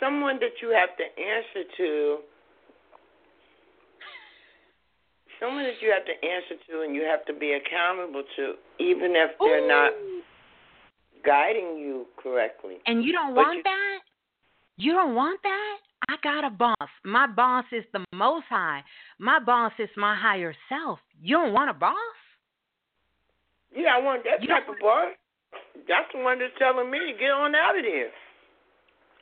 [0.00, 2.18] someone that you have to answer to.
[5.40, 9.14] Someone that you have to answer to and you have to be accountable to, even
[9.16, 9.92] if they're not
[11.24, 12.76] guiding you correctly.
[12.86, 13.98] And you don't But want you- that?
[14.76, 15.78] You don't want that?
[16.08, 16.88] I got a boss.
[17.04, 18.82] My boss is the most high.
[19.18, 21.00] My boss is my higher self.
[21.20, 21.96] You don't want a boss?
[23.74, 25.14] Yeah, I want that You type of boss.
[25.88, 28.10] That's the one that's telling me to get on out of there.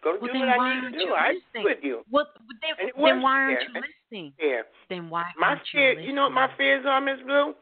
[0.03, 1.13] Go Well, do what I need to do.
[1.13, 2.03] I agree with you.
[2.11, 2.27] Well,
[2.63, 4.33] then, then why aren't you listening?
[4.41, 4.63] Yeah.
[4.89, 7.55] Then why My aren't fear, you you know what my fears are, Miss Blue?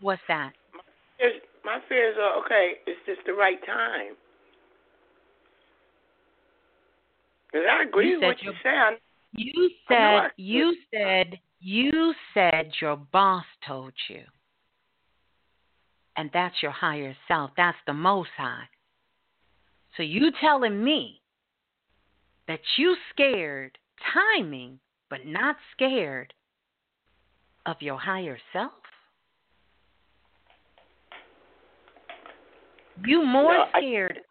[0.00, 0.52] What's that?
[1.18, 2.72] Fears- My fears are okay.
[2.86, 4.16] It's just the right time.
[7.52, 8.74] Because I agree with what you your-.
[8.74, 8.96] I,
[9.32, 14.22] You said you said you said your boss told you.
[16.20, 17.50] And that's your higher self.
[17.56, 18.64] That's the most high.
[19.96, 21.22] So you telling me
[22.46, 23.78] that you scared
[24.12, 26.34] timing but not scared
[27.64, 28.72] of your higher self?
[33.06, 34.24] You more No, I- scared of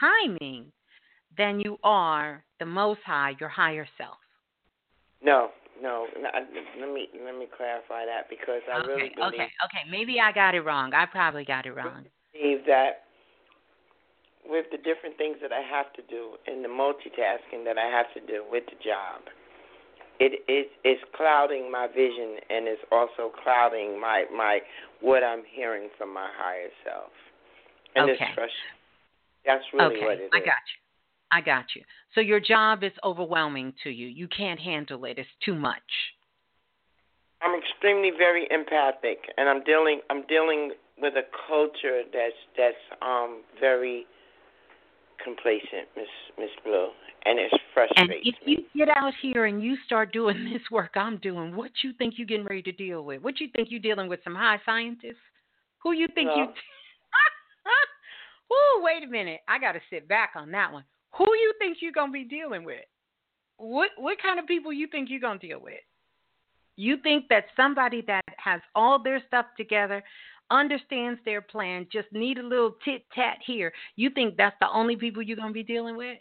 [0.00, 0.72] timing
[1.38, 4.18] than you are the most high, your higher self.
[5.20, 5.52] no,
[5.82, 6.28] no, no.
[6.32, 6.46] I-
[6.80, 9.82] Let me let me clarify that because I okay, really believe, okay, okay.
[9.90, 10.94] Maybe I got it wrong.
[10.94, 12.06] I probably got it wrong.
[12.32, 13.02] believe that
[14.48, 18.06] with the different things that I have to do and the multitasking that I have
[18.14, 19.22] to do with the job,
[20.20, 24.60] it is it's clouding my vision and it's also clouding my my
[25.00, 27.10] what I'm hearing from my higher self.
[27.94, 28.12] And Okay.
[28.12, 28.78] it's frustrating.
[29.44, 30.30] That's really okay, what it is.
[30.32, 30.81] I got you.
[31.32, 31.82] I got you.
[32.14, 34.06] So your job is overwhelming to you.
[34.06, 35.18] You can't handle it.
[35.18, 35.80] It's too much.
[37.42, 43.42] I'm extremely very empathic, and I'm dealing I'm dealing with a culture that's that's um
[43.58, 44.06] very
[45.24, 46.06] complacent, Miss
[46.38, 46.88] Miss Blue,
[47.24, 47.52] and it
[47.96, 51.70] And if you get out here and you start doing this work I'm doing, what
[51.82, 53.22] you think you're getting ready to deal with?
[53.22, 54.20] What you think you're dealing with?
[54.22, 55.16] Some high scientists?
[55.82, 56.44] Who you think you?
[56.44, 59.40] Ooh, wait a minute.
[59.48, 60.84] I got to sit back on that one.
[61.18, 62.84] Who you think you're gonna be dealing with?
[63.58, 65.80] What what kind of people you think you're gonna deal with?
[66.76, 70.02] You think that somebody that has all their stuff together,
[70.50, 73.72] understands their plan, just need a little tit tat here.
[73.96, 76.18] You think that's the only people you're gonna be dealing with?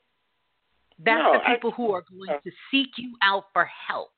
[1.00, 2.40] That's No, the I- people who are going uh.
[2.40, 4.14] to seek you out for help.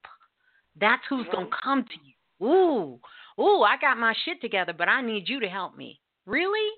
[0.75, 1.69] That's who's gonna mm-hmm.
[1.69, 2.13] come to you.
[2.45, 2.99] Ooh,
[3.39, 6.01] ooh, I got my shit together, but I need you to help me.
[6.25, 6.69] Really?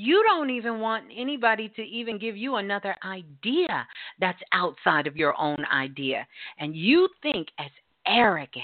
[0.00, 3.84] You don't even want anybody to even give you another idea
[4.20, 6.24] that's outside of your own idea.
[6.60, 7.70] And you think, as
[8.06, 8.62] arrogant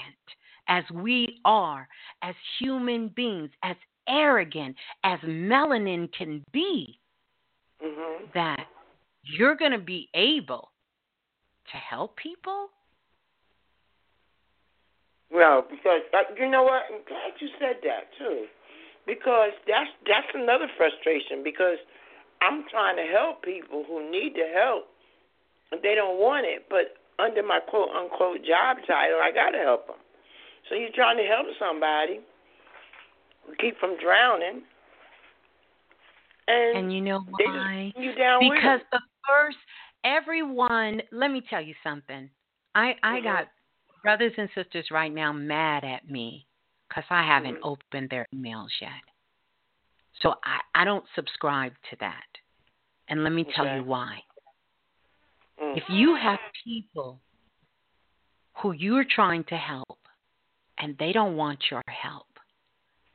[0.69, 1.89] as we are,
[2.21, 3.75] as human beings, as
[4.07, 7.01] arrogant as melanin can be,
[7.83, 8.31] Mhm.
[8.31, 8.69] that
[9.23, 10.71] you're going to be able
[11.65, 12.69] to help people?
[15.29, 16.85] Well, because uh, you know what?
[16.89, 18.47] I'm glad you said that too,
[19.05, 21.43] because that's that's another frustration.
[21.43, 21.77] Because
[22.41, 24.85] I'm trying to help people who need the help,
[25.71, 26.65] and they don't want it.
[26.69, 29.97] But under my quote unquote job title, I got to help them.
[30.69, 32.19] So you're trying to help somebody
[33.59, 34.63] keep from drowning,
[36.47, 37.93] And, And you know why?
[37.97, 39.57] you Because the first
[40.03, 42.29] everyone, let me tell you something.
[42.73, 43.23] I I Mhm.
[43.23, 43.47] got
[44.03, 46.47] brothers and sisters right now mad at me
[46.89, 47.65] cuz I haven't Mhm.
[47.65, 49.01] opened their emails yet.
[50.21, 52.27] So I I don't subscribe to that.
[53.07, 54.23] And let me tell you why.
[55.61, 55.77] Mm.
[55.77, 57.21] If you have people
[58.57, 59.99] who you're trying to help
[60.77, 62.27] and they don't want your help,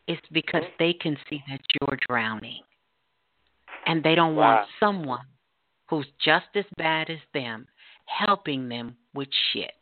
[0.06, 0.76] it's because Mhm.
[0.78, 2.62] they can see that you're drowning.
[3.86, 4.58] And they don't Wow.
[4.58, 5.26] want someone
[5.88, 7.66] who's just as bad as them
[8.06, 9.74] helping them with shit.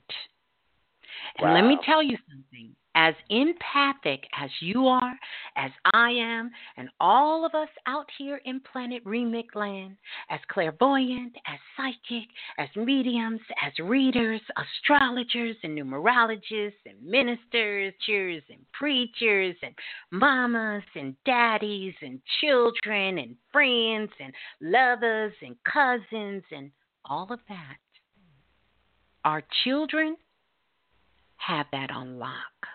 [1.36, 2.74] And let me tell you something.
[3.00, 5.16] As empathic as you are,
[5.54, 9.96] as I am, and all of us out here in Planet Remix Land,
[10.30, 12.28] as clairvoyant, as psychic,
[12.58, 19.74] as mediums, as readers, astrologers, and numerologists, and ministers, and preachers, and
[20.10, 26.72] mamas, and daddies, and children, and friends, and lovers, and cousins, and
[27.04, 27.76] all of that.
[29.24, 30.16] Our children
[31.36, 32.66] have that on lock.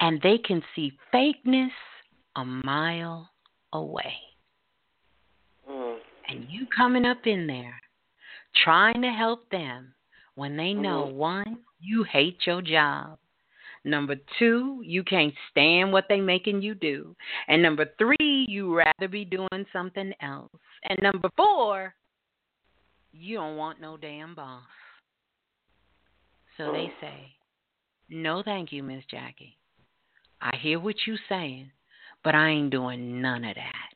[0.00, 1.70] And they can see fakeness
[2.36, 3.30] a mile
[3.72, 4.14] away.
[5.68, 5.98] Mm.
[6.28, 7.80] And you coming up in there
[8.64, 9.94] trying to help them
[10.34, 11.14] when they know Mhm.
[11.14, 13.18] one, you hate your job.
[13.84, 17.16] Number two, you can't stand what they making you do.
[17.48, 20.52] And number three, you rather be doing something else.
[20.82, 21.94] And number four,
[23.12, 24.62] you don't want no damn boss.
[26.56, 27.34] So they say,
[28.10, 29.56] No thank you, Miss Jackie.
[30.40, 31.70] I hear what you saying,
[32.24, 33.90] but I ain't doing none of that.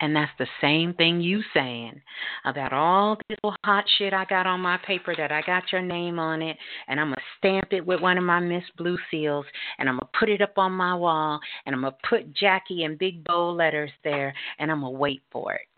[0.00, 2.02] And that's the same thing you saying
[2.44, 5.80] about all this little hot shit I got on my paper that I got your
[5.80, 6.56] name on it,
[6.88, 9.46] and I'm gonna stamp it with one of my Miss Blue seals,
[9.78, 12.96] and I'm gonna put it up on my wall, and I'm gonna put Jackie in
[12.96, 15.68] big bold letters there, and I'm gonna wait for it.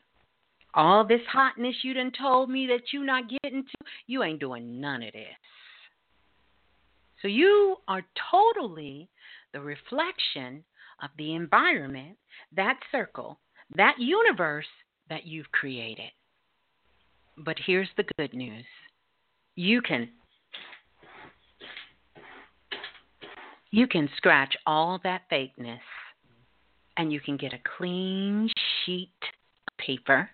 [0.73, 4.81] All this hotness you done told me that you not getting to, you ain't doing
[4.81, 5.27] none of this.
[7.21, 9.11] So you are totally
[9.55, 10.63] the reflection
[11.03, 12.17] of the environment,
[12.55, 13.39] that circle,
[13.77, 14.67] that universe
[15.09, 16.11] that you've created.
[17.39, 18.65] But here's the good news
[19.57, 20.09] you can
[23.71, 25.81] you can scratch all that fakeness
[26.97, 28.49] and you can get a clean
[28.85, 30.31] sheet of paper.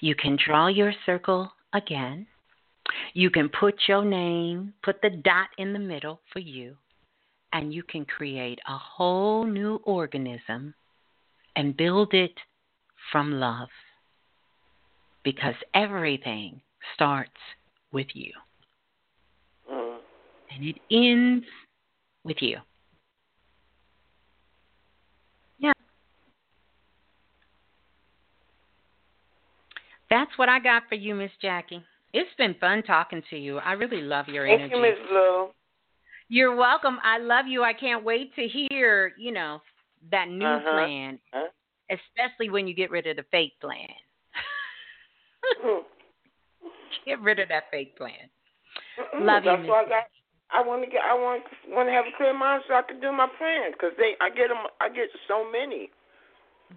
[0.00, 2.26] You can draw your circle again.
[3.14, 6.76] You can put your name, put the dot in the middle for you,
[7.52, 10.74] and you can create a whole new organism
[11.54, 12.34] and build it
[13.12, 13.68] from love.
[15.24, 16.60] Because everything
[16.94, 17.32] starts
[17.92, 18.32] with you
[19.70, 19.98] Mm.
[20.50, 21.46] and it ends
[22.24, 22.58] with you.
[25.58, 25.72] Yeah.
[30.10, 31.84] That's what I got for you, Miss Jackie.
[32.12, 33.58] It's been fun talking to you.
[33.58, 34.74] I really love your Thank energy.
[34.76, 35.48] you, Miss Blue.
[36.28, 36.98] You're welcome.
[37.04, 37.62] I love you.
[37.62, 39.60] I can't wait to hear, you know,
[40.10, 40.70] that new Uh-huh.
[40.72, 41.48] plan, Huh?
[41.90, 43.88] especially when you get rid of the fake plan.
[47.04, 48.28] Get rid of that fake plan.
[49.20, 50.04] Love you, That's Miss why I got.
[50.50, 51.02] I want to get.
[51.04, 53.92] I want want to have a clear mind so I can do my plans because
[53.98, 54.14] they.
[54.20, 54.58] I get them.
[54.80, 55.90] I get so many.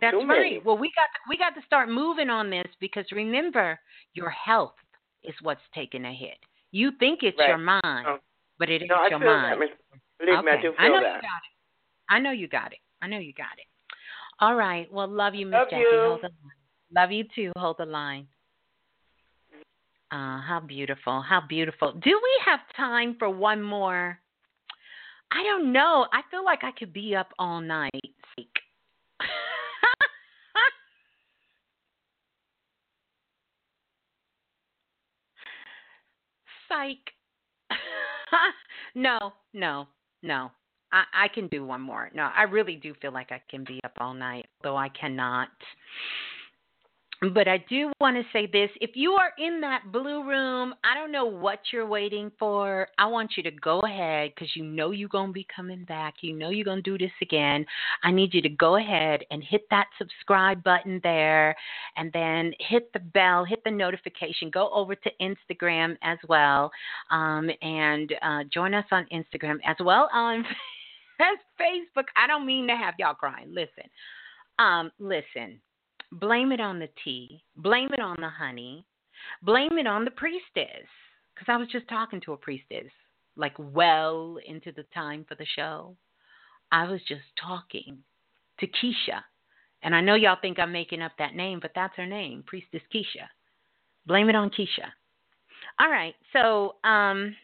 [0.01, 0.39] That's Too many.
[0.55, 0.65] right.
[0.65, 3.79] Well, we got we got to start moving on this because remember,
[4.13, 4.75] your health
[5.23, 6.37] is what's taking a hit.
[6.71, 7.47] You think it's Right.
[7.49, 8.19] your mind, Oh.
[8.59, 9.59] But it is No, I your feel mind.
[9.59, 9.69] Miss.
[10.19, 11.15] Believe me, I do feel know that.
[11.15, 11.55] you got it.
[12.09, 12.79] I know you got it.
[13.01, 13.65] I know you got it.
[14.41, 14.91] All right.
[14.91, 15.85] Well, love you, Miss Love Jackie.
[15.91, 15.99] you.
[16.01, 16.93] Hold the line.
[16.95, 17.51] Love you too.
[17.57, 18.27] Hold the line.
[20.11, 21.21] Uh, how beautiful.
[21.21, 21.93] How beautiful.
[21.93, 24.19] Do we have time for one more?
[25.31, 26.07] I don't know.
[26.11, 27.91] I feel like I could be up all night.
[36.67, 37.11] Psych.
[38.95, 39.87] No, no,
[40.23, 40.51] no.
[40.91, 42.09] I, I can do one more.
[42.13, 45.49] No, I really do feel like I can be up all night, though I cannot.
[47.21, 48.69] But I do want to say this.
[48.79, 52.87] If you are in that blue room, I don't know what you're waiting for.
[52.97, 56.15] I want you to go ahead because you know you're going to be coming back.
[56.21, 57.65] You know you're going to do this again.
[58.03, 61.57] I need you to go ahead and hit that subscribe button there
[61.97, 64.49] and then hit the bell, hit the notification.
[64.49, 66.71] Go over to Instagram as well
[67.11, 70.39] um, and uh, join us on Instagram as well on
[71.19, 72.05] as Facebook.
[72.15, 73.53] I don't mean to have y'all crying.
[73.53, 73.89] Listen,
[74.57, 75.59] um, listen.
[76.11, 77.43] Blame it on the tea.
[77.55, 78.85] Blame it on the honey.
[79.43, 80.87] Blame it on the priestess.
[81.33, 82.91] Because I was just talking to a priestess,
[83.35, 85.95] like well into the time for the show.
[86.71, 87.99] I was just talking
[88.59, 89.23] to Keisha,
[89.81, 92.81] And I know y'all think I'm making up that name, but that's her name, Priestess
[92.93, 93.27] Keisha.
[94.05, 94.91] Blame it on Keisha.
[95.79, 97.35] All right, so um,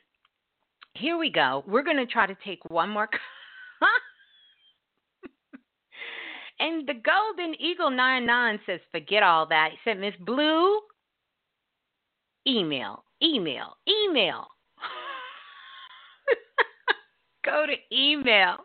[0.94, 1.64] here we go.
[1.68, 3.10] We're going to try to take one more.
[6.60, 9.72] and the Golden Eagle 99 says, forget all that.
[9.72, 10.80] He said, Miss Blue,
[12.48, 14.48] email, email, email.
[17.46, 18.58] Go to email.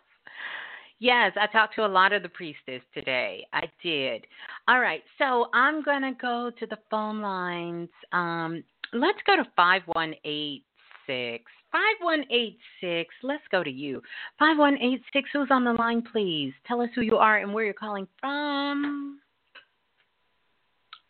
[1.01, 3.47] Yes, I talked to a lot of the priestess today.
[3.53, 4.27] I did.
[4.69, 7.89] All right, so I'm going to go to the phone lines.
[8.13, 8.63] Um,
[8.93, 11.45] let's go to 5186.
[11.73, 14.03] 5186, let's go to you.
[14.39, 16.53] 5186, who's on the line, please?
[16.67, 19.21] Tell us who you are and where you're calling from.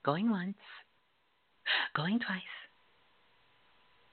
[0.04, 0.56] Going once,
[1.94, 2.40] going twice,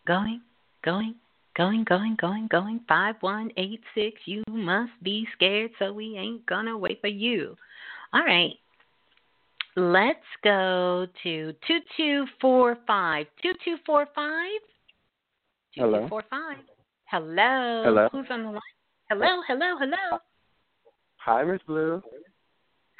[0.06, 0.42] going,
[0.84, 1.16] going,
[1.56, 2.82] going, going, going, going.
[2.88, 7.56] 5186, you must be scared, so we ain't gonna wait for you.
[8.14, 8.53] All right.
[9.77, 13.27] Let's go to 2245.
[13.43, 14.77] 2245?
[15.78, 16.08] Hello.
[16.10, 16.58] Four five.
[17.06, 17.84] Hello.
[17.86, 18.10] Hello.
[18.12, 18.62] Who's on the line?
[19.10, 20.20] Hello, hello, hello.
[21.18, 22.02] Hi, Miss Blue.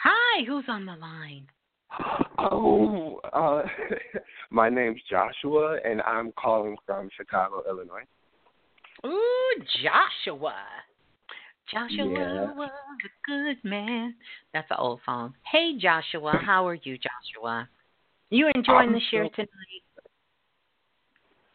[0.04, 1.48] Hi, who's on the line?
[2.38, 3.64] Oh, uh,
[4.52, 8.04] my name's Joshua, and I'm calling from Chicago, Illinois.
[9.06, 10.56] Ooh, Joshua.
[11.72, 12.66] Joshua Yeah.
[12.66, 12.70] a
[13.26, 14.16] good man.
[14.54, 15.34] That's an old song.
[15.52, 17.68] Hey, Joshua, how are you, Joshua?
[18.30, 19.84] You enjoying I'm the show so- tonight?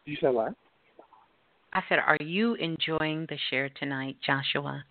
[0.05, 0.53] You said what?
[1.73, 4.83] I said, are you enjoying the share tonight, Joshua?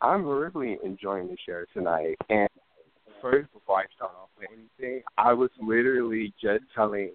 [0.00, 2.16] I'm really enjoying the show tonight.
[2.28, 2.48] And
[3.22, 7.10] first, before I start off with anything, I was literally just telling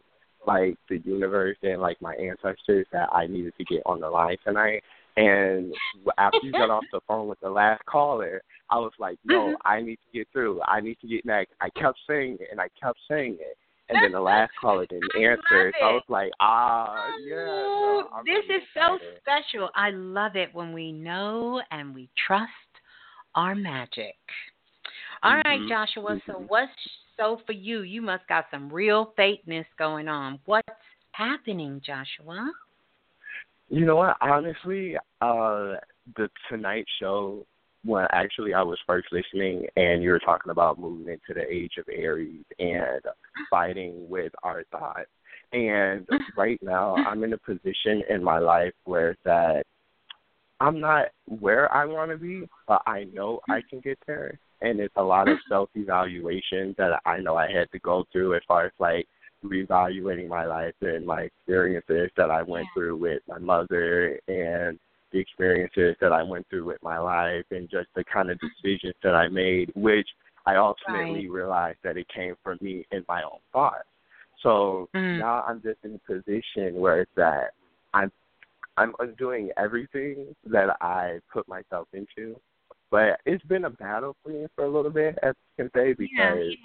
[0.46, 4.38] like the universe and like my ancestors that I needed to get on the line
[4.44, 4.84] tonight.
[5.16, 5.74] And
[6.18, 9.68] after you got off the phone with the last caller, I was like, no, mm-hmm.
[9.68, 10.62] I need to get through.
[10.64, 11.54] I need to get next.
[11.62, 13.56] I kept saying it and I kept saying it.
[13.94, 15.72] And then the last caller didn't answer.
[15.80, 17.36] So I was like, ah, yeah.
[17.36, 19.20] no, this really is so excited.
[19.22, 19.70] special.
[19.76, 22.50] I love it when we know and we trust
[23.36, 24.16] our magic.
[25.22, 26.20] All right, Mhm, Joshua.
[26.26, 26.50] So mhm.
[26.50, 26.72] what's
[27.18, 27.82] so for you?
[27.82, 30.40] You must got some real fakeness going on.
[30.46, 30.68] What's
[31.12, 32.52] happening, Joshua?
[33.70, 34.18] You know what?
[34.20, 35.76] Honestly, uh,
[36.16, 37.46] the Tonight Show,
[37.86, 41.74] when actually I was first listening, and you were talking about moving into the age
[41.78, 43.02] of Aries and
[43.50, 45.10] fighting with our thoughts.
[45.52, 49.64] And right now, I'm in a position in my life where that
[50.60, 54.40] I'm not where I want to be, but I know I can get there.
[54.62, 58.36] And it's a lot of self evaluation that I know I had to go through
[58.36, 59.08] as far as like
[59.44, 64.80] reevaluating my life and my experiences that I went through with my mother and
[65.14, 68.96] the experiences that I went through with my life and just the kind of decisions
[69.04, 70.08] that I made, which
[70.46, 73.88] I ultimately realized that it came from me and my own thoughts.
[74.42, 75.20] So Mm.
[75.20, 77.54] now I'm just in a position where it's that
[77.94, 78.12] I'm
[78.76, 82.40] I'm undoing everything that I put myself into.
[82.90, 85.94] But it's been a battle for me for a little bit, as I can say,
[85.94, 86.56] because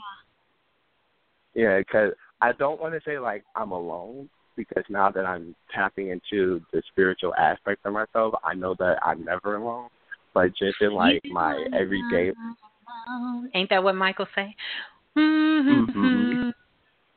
[1.54, 6.08] yeah, because I don't want to say like I'm alone because now that I'm tapping
[6.10, 9.88] into the spiritual aspect of myself, I know that I'm never alone.
[10.34, 12.32] But just in like my everyday,
[13.54, 14.54] Ain't that what Michael say?
[15.16, 15.98] Mm-hmm.
[15.98, 16.52] Mhm.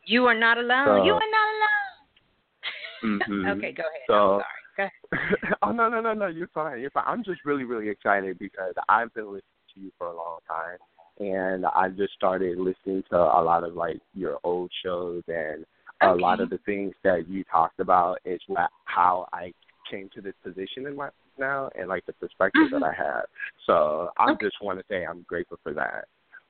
[0.06, 0.88] You are not alone.
[0.88, 3.20] So- you are not alone.
[3.20, 3.58] Mhm.
[3.58, 4.02] Okay, go ahead.
[4.08, 4.46] So- I'm sorry.
[4.78, 5.58] Go ahead.
[5.64, 8.74] oh no no no no you're fine you're fine i'm just really really excited because
[8.88, 10.78] i've been listening to you for a long time
[11.20, 15.66] and i just started listening to a lot of like your old shows and
[16.02, 19.52] a lot of the things that you talked about is what, how i
[19.90, 22.84] came to this position in my now and like the perspective that mm-hmm.
[22.86, 23.26] i have.
[23.66, 26.06] So i just want to say i'm grateful for that.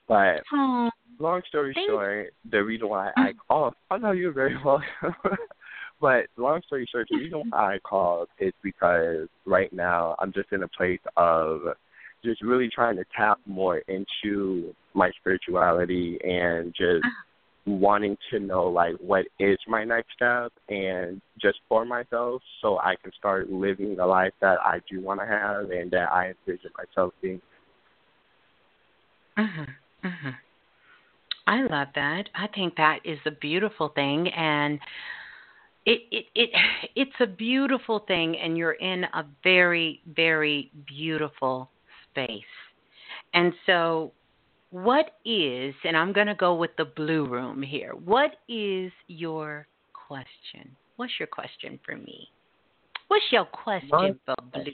[0.08, 0.42] But
[1.20, 3.24] long story Thank- short, the reason why mm.
[3.24, 5.16] I called, oh no, you're very welcome.
[6.02, 7.50] but long story short, the reason mm-hmm.
[7.50, 11.62] why I called is because right now I'm just in a place of
[12.24, 17.24] just really trying to tap more into my spirituality and just uh-huh.
[17.65, 22.95] Wanting to know like what is my next step and just for myself so I
[23.01, 26.72] can start living the life that I do want to have and that I envision
[26.77, 27.41] myself being.
[29.38, 29.75] Mhm.
[30.03, 30.38] Mhm.
[31.48, 32.30] I love that.
[32.33, 34.80] I think that is a beautiful thing and
[35.85, 36.49] it it it
[36.95, 41.69] it's a beautiful thing and you're in a very very beautiful
[42.09, 42.43] space.
[43.33, 44.14] And so
[44.72, 47.91] what is and I'm going to go with the blue room here.
[47.91, 50.75] What is your question?
[50.95, 52.30] What's your question for me?
[53.08, 54.72] What's your question for blue?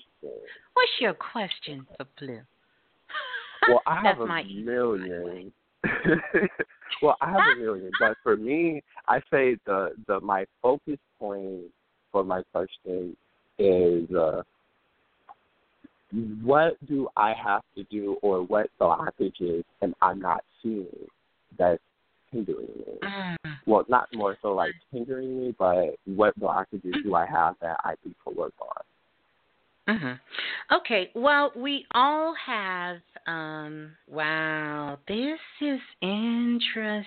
[0.74, 2.42] What's your question for blue?
[3.67, 5.51] Well, I have a million.
[7.01, 11.64] well, I have a million, but for me, I say the the my focus point
[12.11, 13.17] for my question
[13.58, 14.43] is uh
[16.42, 20.88] what do I have to do or what blockages am I not seeing
[21.58, 21.82] that's
[22.32, 23.00] hindering me?
[23.03, 23.38] Mm.
[23.66, 27.95] Well, not more so like hindering me, but what blockages do I have that I
[28.06, 28.84] need to work on?
[29.88, 30.19] Mhm.
[30.72, 31.11] Okay.
[31.14, 33.02] Well, we all have.
[33.26, 37.03] Um, wow, this is interesting.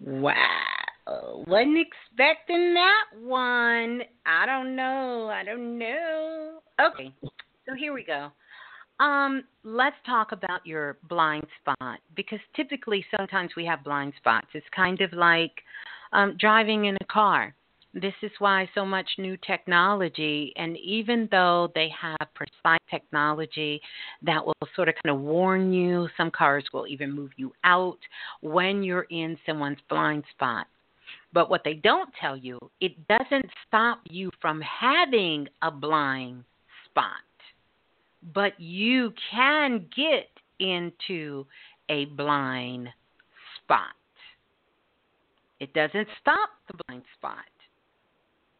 [0.00, 0.34] Wow,
[1.46, 4.02] wasn't expecting that one.
[4.24, 5.28] I don't know.
[5.32, 6.58] I don't know.
[6.80, 7.12] Okay,
[7.66, 8.30] so here we go.
[8.98, 14.46] Um, let's talk about your blind spot because typically sometimes we have blind spots.
[14.54, 15.52] It's kind of like
[16.12, 17.54] um, driving in a car.
[17.92, 23.80] This is why so much new technology, and even though they have precise technology
[24.22, 27.98] that will sort of kind of warn you, some cars will even move you out
[28.42, 30.66] when you're in someone's blind spot.
[31.36, 36.44] But what they don't tell you, it doesn't stop you from having a blind
[36.86, 37.20] spot
[38.34, 41.46] but you can get into
[41.88, 42.88] a blind
[43.62, 43.94] spot.
[45.60, 47.44] It doesn't stop the blind spot,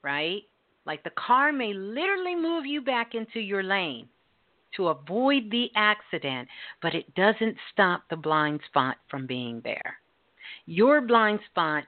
[0.02, 0.42] right?
[0.86, 4.08] Like the car may literally move you back into your lane
[4.76, 6.48] to avoid the accident,
[6.80, 9.98] but it doesn't stop the blind spot from being there.
[10.66, 11.84] Your blind spot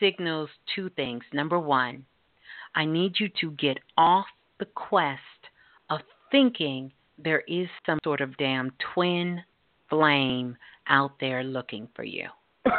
[0.00, 1.22] signals two things.
[1.32, 2.04] Number one,
[2.74, 4.26] I need you to get off
[4.58, 5.20] the quest
[5.90, 6.00] of
[6.30, 9.42] thinking there is some sort of damn twin
[9.88, 10.56] flame
[10.88, 12.28] out there looking for you.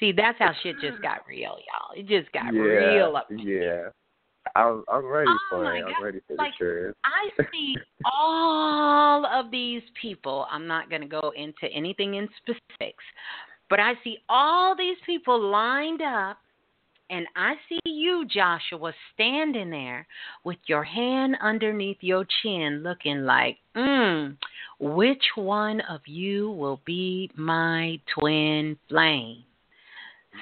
[0.00, 1.92] See, that's how shit just got real, y'all.
[1.94, 3.28] It just got yeah, real up.
[3.30, 3.88] Yeah.
[4.56, 5.84] I'm I'm ready Oh for it.
[5.84, 6.02] I'm God.
[6.02, 6.96] ready for Like, the trip.
[7.04, 10.46] I see all of these people.
[10.50, 13.04] I'm not going to go into anything in specifics,
[13.70, 16.38] but I see all these people lined up,
[17.08, 20.06] and I see you, Joshua, standing there
[20.44, 24.36] with your hand underneath your chin, looking like, mm,
[24.80, 29.44] which one of you will be my twin flame?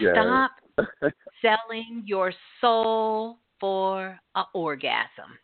[0.01, 0.13] Yeah.
[0.13, 0.51] Stop
[1.43, 2.33] selling your
[2.63, 5.39] soul for an orgasm.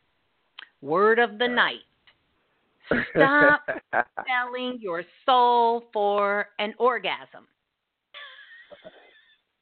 [0.81, 1.85] Word of the night.
[3.15, 3.63] Stop
[4.27, 7.47] selling your soul for an orgasm.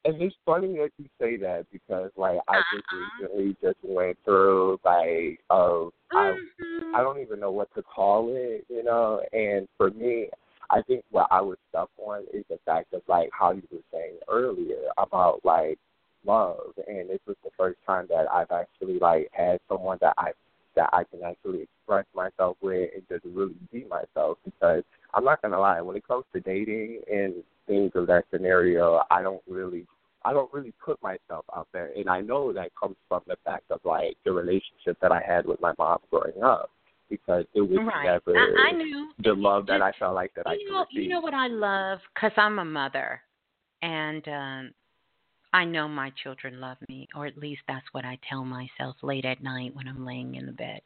[0.05, 3.27] And it's funny that you say that because like I just Uh-uh.
[3.29, 6.95] recently just went through like uh I Mhm.
[6.95, 9.21] I don't even know what to call it, you know.
[9.31, 10.29] And for me,
[10.69, 13.79] I think what I was stuck on is the fact of like how you were
[13.91, 15.79] saying earlier about like
[16.25, 20.31] love, and this was the first time that I've actually like had someone that I
[20.75, 24.37] that I can actually express myself with and just really be myself.
[24.45, 27.35] Because I'm not gonna lie, when it comes to dating and
[27.67, 29.85] things of that scenario, I don't really
[30.25, 33.65] I don't really put myself out there, and I know that comes from the fact
[33.69, 36.69] of like the relationship that I had with my mom growing up,
[37.09, 38.05] because it was Right.
[38.25, 39.11] never I, I knew.
[39.19, 41.03] the love that I felt like that I you could know, receive.
[41.03, 41.99] you know what I love?
[42.13, 43.21] Because I'm a mother,
[43.81, 44.73] and um,
[45.53, 49.23] I know my children love me, or at least that's what I tell myself late
[49.25, 50.81] at night when I'm laying in the bed.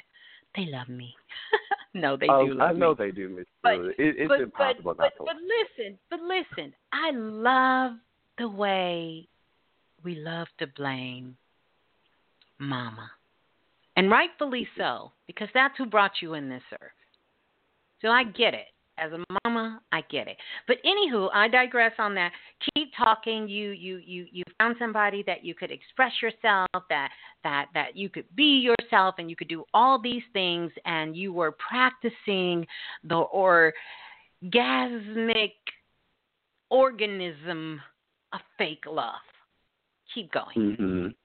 [0.56, 1.16] They love me.
[1.94, 2.96] no, they Oh, do love I know me.
[3.00, 5.34] they do, Miss But- It, it's but, impossible but, not but, to.
[5.34, 6.74] but listen, but listen.
[6.92, 7.94] I love
[8.38, 9.28] the way
[10.04, 11.38] we love to blame
[12.60, 13.10] Mama,
[13.96, 16.92] and rightfully so, because that's who brought you in this earth.
[18.02, 18.68] So I get it.
[18.98, 20.38] As a mama, I get it.
[20.67, 22.32] But anywho, I digress on that.
[22.76, 23.48] Keep talking.
[23.48, 27.09] You you you you found somebody that you could express yourself, that
[27.43, 31.32] that that you could be yourself, and you could do all these things, and you
[31.32, 32.66] were practicing
[33.03, 33.24] the
[34.43, 35.51] orgasmic
[36.69, 37.82] organism
[38.34, 39.14] of fake love.
[40.14, 40.56] Keep going.
[40.56, 41.16] Mhm.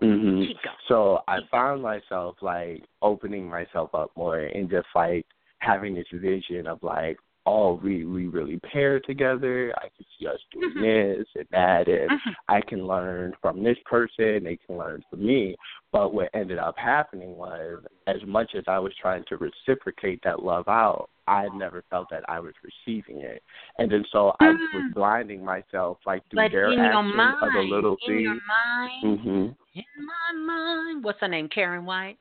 [0.00, 0.46] Mhm.
[0.46, 0.76] Keep going.
[0.88, 5.26] So I found myself like opening myself up more and just like
[5.60, 7.18] having this vision of like,
[7.48, 9.72] oh, we we really pair together.
[9.78, 10.80] I can see us doing Mhm.
[11.20, 12.34] this and that, and Mhm.
[12.48, 14.44] I can learn from this person.
[14.44, 15.56] They can learn from me.
[15.92, 20.42] But what ended up happening was, as much as I was trying to reciprocate that
[20.42, 23.42] love out, I never felt that I was receiving it,
[23.78, 24.94] and then so I was Mm.
[24.94, 28.42] blinding myself like through But their your actions mind, of the little in your things.
[28.46, 29.56] mind, Mhm.
[29.74, 31.04] in my mind.
[31.04, 31.48] What's her name?
[31.48, 32.18] Karyn White.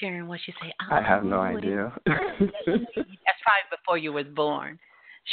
[0.00, 0.72] Karyn, what she say?
[0.80, 1.92] I oh, have no Oh, idea.
[2.06, 2.18] That's
[2.66, 4.78] probably before you was born.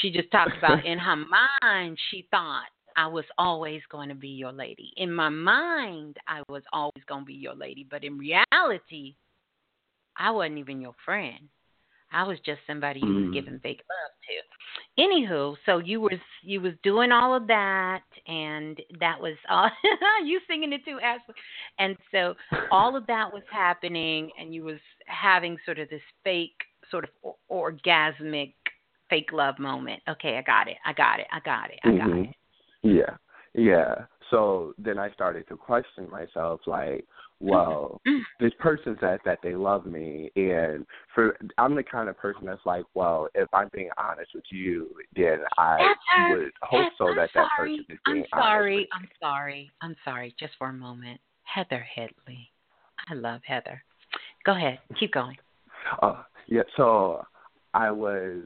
[0.01, 4.29] She just talked about in her mind she thought I was always going to be
[4.29, 4.91] your lady.
[4.97, 9.15] In my mind, I was always going to be your lady, but in reality,
[10.17, 11.47] I wasn't even your friend.
[12.11, 13.25] I was just somebody you Mm.
[13.25, 15.01] was giving fake love to.
[15.03, 19.69] Anywho, so you was you was doing all of that, and that was all.
[20.25, 21.35] you singing it too, Ashley.
[21.79, 22.35] And so
[22.71, 26.55] all of that was happening, and you was having sort of this fake,
[26.89, 28.53] sort of o- orgasmic
[29.09, 30.01] fake love moment.
[30.09, 30.77] Okay, I got it.
[30.85, 31.27] I got it.
[31.31, 31.79] I got it.
[31.83, 32.29] I got Mhm.
[32.29, 32.35] it.
[32.83, 33.17] Yeah,
[33.53, 34.05] yeah.
[34.29, 37.05] So then I started to question myself, like,
[37.39, 38.21] well, Mm.
[38.39, 42.65] this person says that they love me, and for I'm the kind of person that's
[42.65, 45.93] like, well, if I'm being honest with you, then I
[46.29, 48.75] would hope so I'm that that person is being I'm sorry.
[48.75, 48.89] honest.
[48.93, 49.71] I'm sorry.
[49.81, 50.35] I'm sorry.
[50.39, 51.19] Just for a moment.
[51.43, 52.51] Heather Headley.
[53.09, 53.83] I love Heather.
[54.45, 54.79] Go ahead.
[54.99, 55.37] Keep going.
[56.01, 57.25] Uh, yeah, so
[57.73, 58.43] I was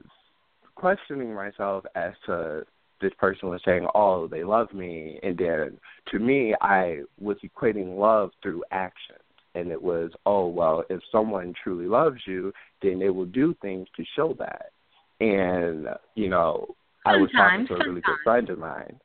[0.76, 2.66] questioning myself as to
[3.02, 5.80] this person was saying, "Oh, they love me," and then
[6.12, 9.18] to me, I was equating love through action,
[9.56, 13.88] and it was, "Oh, well, if someone truly loves you, then they will do things
[13.96, 14.72] to show that."
[15.20, 19.00] And you know, I was talking to a really good friend of mine.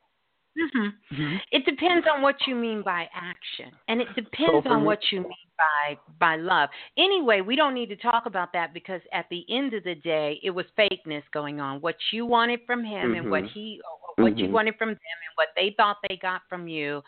[0.73, 4.85] Hmm It depends on what you mean by action, and it depends for on me-
[4.85, 6.69] what you mean by by love.
[6.97, 10.39] Anyway, we don't need to talk about that because at the end of the day,
[10.43, 11.81] it was fakeness going on.
[11.81, 13.49] What you wanted from him and what Mhm.
[13.49, 13.81] he,
[14.17, 17.03] what you wanted from them and what they thought they got from you,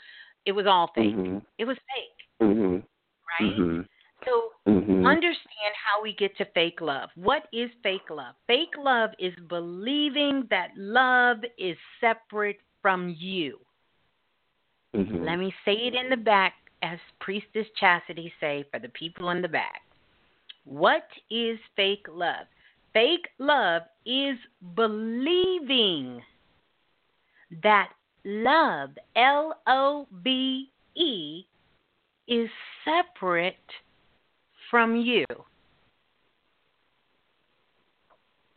[0.46, 1.16] it was all fake.
[1.58, 2.28] It was fake,
[3.40, 3.86] right?
[4.26, 5.06] So Mhm.
[5.06, 7.10] understand how we get to fake love.
[7.16, 8.36] What is fake love?
[8.48, 13.60] Fake love is believing that love is separate from you.
[14.96, 15.26] Mhm.
[15.26, 19.42] Let me say it in the back as Priestess Chastity say for the people in
[19.42, 19.84] the back.
[20.64, 22.48] What is fake love?
[22.94, 24.38] Fake love is
[24.76, 26.24] believing
[27.64, 27.92] that
[28.24, 31.46] love, L O B E,
[32.28, 32.50] is
[32.86, 33.56] separate
[34.70, 35.26] from you.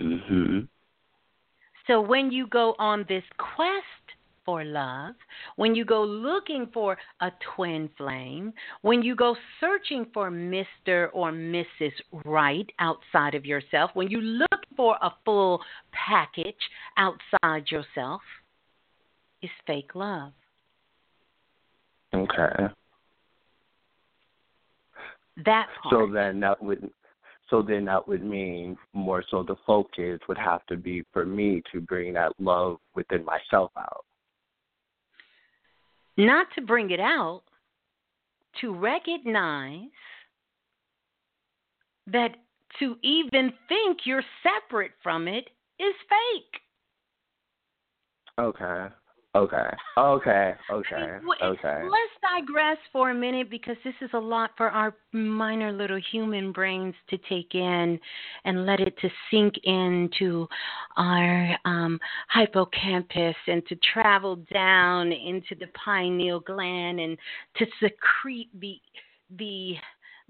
[0.00, 0.68] Mhm.
[1.86, 4.01] So when you go on this quest
[4.44, 5.14] for love,
[5.56, 11.08] when you go looking for a twin flame, when you go searching for Mr.
[11.12, 11.92] or Mrs.
[12.24, 15.60] Right outside of yourself, when you look for a full
[15.92, 16.54] package
[16.96, 18.20] outside yourself,
[19.40, 20.32] it's fake love.
[22.14, 22.68] Okay.
[25.44, 25.92] That part.
[25.92, 26.90] So then that would
[27.48, 31.62] so then that would mean more so the focus would have to be for me
[31.70, 34.04] to bring that love within myself out.
[36.16, 37.42] Not to bring it out,
[38.60, 39.88] to recognize
[42.06, 42.36] that
[42.78, 46.60] to even think you're separate from it is fake.
[48.38, 48.88] Okay.
[49.34, 49.70] Okay.
[49.96, 50.54] Okay.
[50.70, 50.94] Okay.
[50.94, 51.82] I mean, well, okay.
[51.84, 56.52] Let's digress for a minute because this is a lot for our minor little human
[56.52, 57.98] brains to take in
[58.44, 60.46] and let it to sink into
[60.98, 61.98] our um,
[62.34, 67.16] hippocampus and to travel down into the pineal gland and
[67.56, 68.76] to secrete the
[69.38, 69.74] the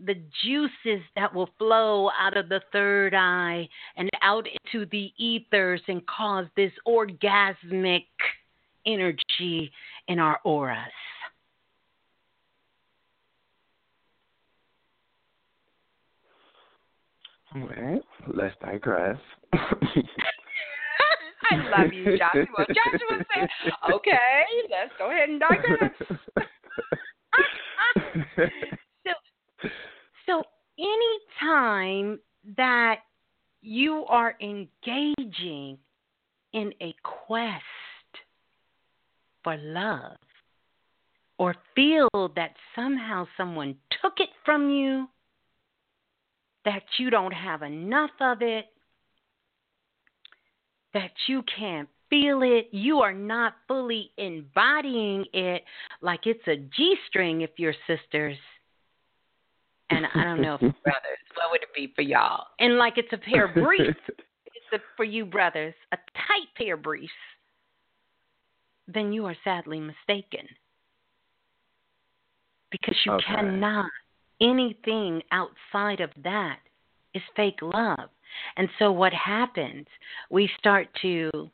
[0.07, 0.15] the
[0.45, 6.05] juices that will flow out of the third eye and out into the ethers and
[6.07, 8.07] cause this orgasmic
[8.87, 9.71] energy
[10.09, 10.79] in our auras.
[17.55, 18.01] All right.
[18.29, 19.19] Let's digress.
[19.53, 19.59] I
[21.77, 22.67] love you, Joshua.
[22.69, 23.49] Joshua said,
[23.93, 25.91] okay, let's go ahead and digress.
[29.05, 29.13] so,
[30.25, 30.43] so
[30.79, 32.21] anytime
[32.57, 33.01] that
[33.61, 35.77] you are engaging
[36.53, 37.65] in a quest
[39.43, 40.17] for love
[41.39, 45.09] or feel that somehow someone took it from you,
[46.65, 48.67] that you don't have enough of it,
[50.95, 55.65] that you can't feel it, you are not fully embodying it
[56.03, 58.37] like it's a G string if you're sisters.
[59.91, 62.45] And I don't know if brothers, what would it be for y'all?
[62.61, 63.99] And like it's a pair of briefs.
[64.09, 67.13] it's a, for you brothers, a tight pair of briefs.
[68.89, 70.47] Then you are sadly mistaken.
[72.71, 73.25] Because you Okay.
[73.27, 73.91] cannot
[74.41, 76.59] anything outside of that
[77.15, 78.11] is fake love.
[78.57, 79.87] And so what happens?
[80.31, 81.51] We start to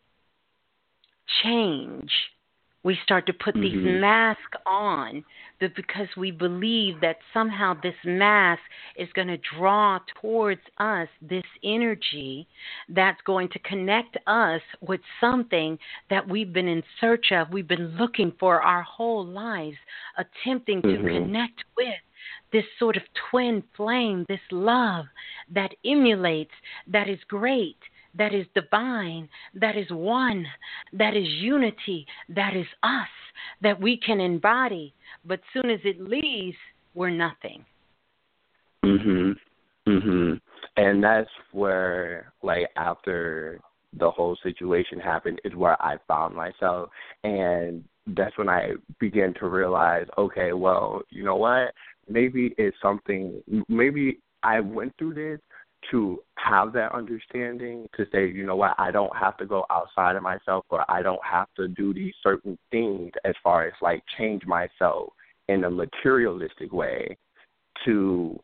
[1.42, 2.10] change.
[2.89, 4.00] We start to put these Mhm.
[4.00, 5.23] masks on
[5.60, 8.62] but because we believe that somehow this mask
[8.97, 12.47] is going to draw towards us this energy
[12.89, 17.97] that's going to connect us with something that we've been in search of, we've been
[17.99, 19.76] looking for our whole lives,
[20.17, 21.12] attempting to Mhm.
[21.12, 22.00] connect with.
[22.50, 25.07] this sort of twin flame, this love
[25.49, 26.55] that emulates,
[26.86, 27.78] that is great,
[28.19, 30.45] that is divine, that is one,
[30.93, 33.09] that is unity, that is us,
[33.63, 34.93] that we can embody.
[35.25, 36.57] But soon as it leaves,
[36.95, 37.65] we're nothing.
[38.85, 39.39] Mhm.
[39.87, 40.41] Mhm.
[40.77, 43.61] And that's where like after
[43.95, 46.91] the whole situation happened is where I found myself
[47.25, 51.75] and that's when I began to realize, okay, well, you know what?
[52.09, 55.41] Maybe it's something maybe I went through this
[55.91, 60.17] to have that understanding to say, you know what, I don't have to go outside
[60.17, 64.02] of myself or I don't have to do these certain things as far as like
[64.18, 65.12] change myself
[65.49, 67.17] in a materialistic way
[67.84, 68.39] to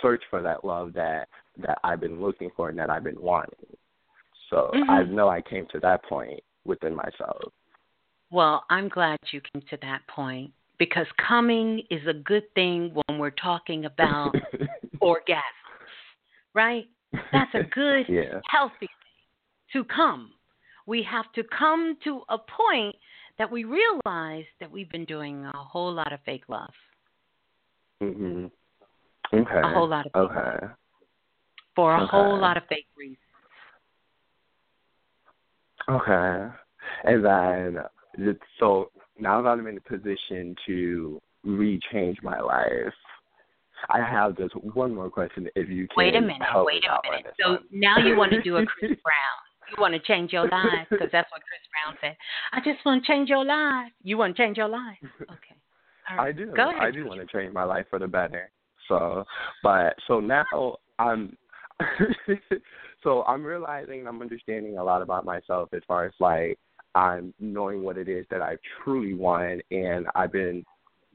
[0.00, 3.76] search for that love that that I've been looking for and that I've been wanting.
[4.50, 4.90] So mm-hmm.
[4.90, 7.52] I know I came to that point within myself.
[8.30, 13.18] Well, I'm glad you came to that point because coming is a good thing when
[13.18, 14.34] we're talking about
[15.02, 15.57] orgasms,
[16.54, 16.84] right?
[17.32, 18.40] That's a good, yeah.
[18.50, 18.88] healthy thing
[19.72, 20.32] to come.
[20.86, 22.96] We have to come to a point
[23.38, 26.72] that we realize that we've been doing a whole lot of fake love.
[28.02, 28.50] Mhm.
[29.32, 29.60] Okay.
[29.62, 30.66] A whole lot of okay.
[31.74, 32.10] For a okay.
[32.10, 33.18] whole lot of fake reasons.
[35.88, 36.48] Okay.
[37.04, 42.94] And then, so now that I'm in a position to rechange my life,
[43.88, 45.48] I have just one more question.
[45.54, 47.34] If you can wait a minute, wait a minute.
[47.40, 49.38] So now you want to do a Chris Brown?
[49.70, 52.16] You want to change your life because that's what Chris Brown said.
[52.52, 53.92] I just want to change your life.
[54.02, 54.96] You want to change your life?
[55.22, 55.56] Okay.
[56.10, 56.28] Right.
[56.28, 56.52] I do.
[56.56, 56.82] Go ahead.
[56.82, 58.50] I do want to change my life for the better.
[58.88, 59.24] So,
[59.62, 61.36] but so now I'm.
[63.04, 66.58] so I'm realizing I'm understanding a lot about myself as far as like
[66.94, 70.64] I'm knowing what it is that I truly want, and I've been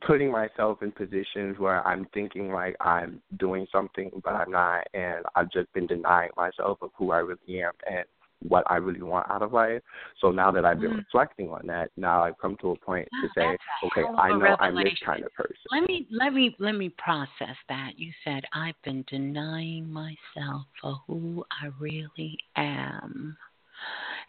[0.06, 5.24] putting myself in positions where I'm thinking like I'm doing something, but I'm not, and
[5.36, 8.06] I've just been denying myself of who I really am and
[8.48, 9.82] what I really want out of life.
[10.20, 10.98] So now that I've been mm.
[10.98, 14.58] reflecting on that, now I've come to a point to say, okay, I know revelation.
[14.60, 15.56] I'm this kind of person.
[15.72, 17.92] Let me let me let me process that.
[17.98, 23.38] You said I've been denying myself for who I really am.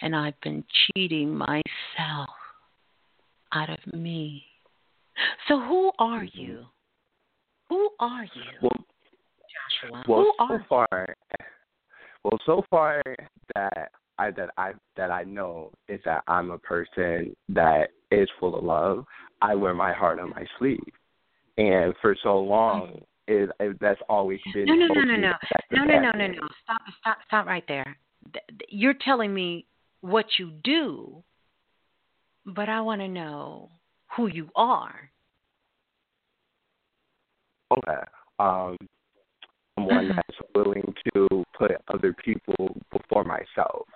[0.00, 0.64] And I've been
[0.96, 2.28] cheating myself
[3.52, 4.44] out of me.
[5.48, 6.40] So who are mm-hmm.
[6.40, 6.64] you?
[7.68, 8.42] Who are you?
[8.62, 8.84] Well,
[9.82, 10.04] Joshua.
[10.08, 11.16] Well, who so are far,
[12.24, 13.02] well, so far
[13.54, 18.56] that I that I that I know is that I'm a person that is full
[18.56, 19.04] of love.
[19.42, 20.80] I wear my heart on my sleeve,
[21.56, 23.48] and for so long, is
[23.80, 24.66] that's always been.
[24.66, 25.32] No, no, no, no, no,
[25.72, 26.48] no, no, no, no, no.
[26.62, 27.96] Stop, stop, stop right there.
[28.68, 29.66] You're telling me
[30.00, 31.22] what you do,
[32.46, 33.70] but I want to know
[34.16, 35.10] who you are.
[37.72, 38.02] Okay.
[38.38, 38.76] Um,
[39.76, 39.86] I'm
[40.16, 43.86] that's willing to put other people before myself.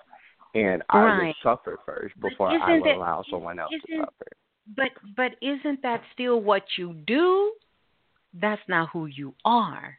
[0.55, 1.27] And I right.
[1.27, 4.27] would suffer first before I would allow someone else to suffer.
[4.77, 7.53] But but isn't that still what you do?
[8.35, 9.97] That's not who you are.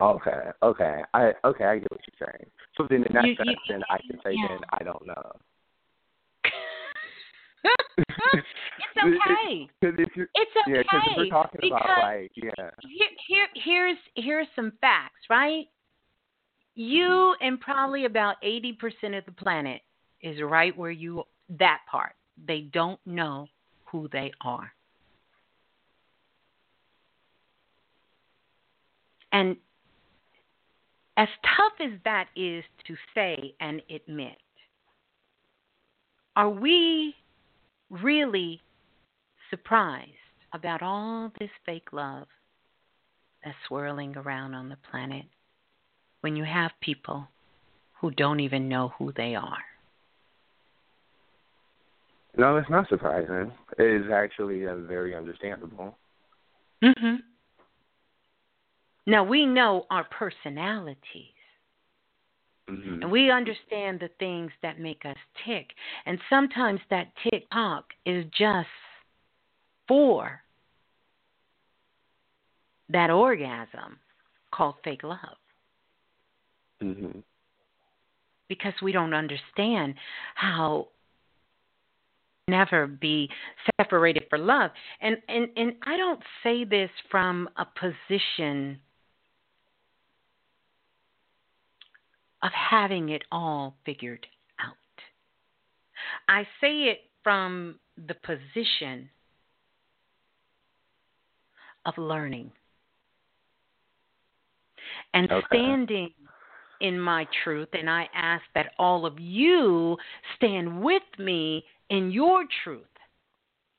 [0.00, 2.50] Okay, okay, I okay, I get what you're saying.
[2.76, 4.48] So then, in that You- sense, you- then I can say yeah.
[4.48, 5.32] then I don't know.
[7.98, 9.68] It's okay.
[9.80, 10.72] If It's okay.
[10.72, 15.66] yeah, because we're talking because about like yeah, here, here, here's here's some facts, right?
[16.74, 19.82] You and probably about eighty percent of the planet
[20.22, 21.24] is right where you
[21.58, 22.14] that part.
[22.46, 23.46] They don't know
[23.86, 24.72] who they are.
[29.32, 29.56] And
[31.16, 34.36] as tough as that is to say and admit,
[36.36, 37.14] are we
[37.90, 38.60] really
[39.50, 40.12] surprised
[40.52, 42.26] about all this fake love
[43.44, 45.24] that's swirling around on the planet
[46.20, 47.28] when you have people
[48.00, 49.64] who don't even know who they are?
[52.38, 53.52] no, it's not surprising.
[53.78, 55.96] It is actually uh, very understandable.
[56.82, 57.16] Mm-hmm.
[59.06, 61.37] Now we know our personalities.
[62.70, 63.02] Mm-hmm.
[63.02, 65.16] And we understand the things that make us
[65.46, 65.68] tick.
[66.06, 68.68] And sometimes that tick tock is just
[69.86, 70.42] for
[72.90, 73.98] that orgasm
[74.50, 75.18] called fake love.
[76.82, 77.20] Mm-hmm.
[78.48, 79.94] Because we don't understand
[80.34, 80.88] how
[82.48, 83.28] never be
[83.78, 84.70] separated for love.
[85.00, 88.78] And and and I don't say this from a position
[92.42, 94.26] of having it all figured
[94.60, 94.76] out.
[96.28, 99.10] I say it from the position
[101.84, 102.52] of learning
[105.14, 105.46] and Okay.
[105.48, 106.14] standing
[106.80, 107.68] in my truth.
[107.72, 109.96] And I ask that all of you
[110.36, 112.86] stand with me in your truth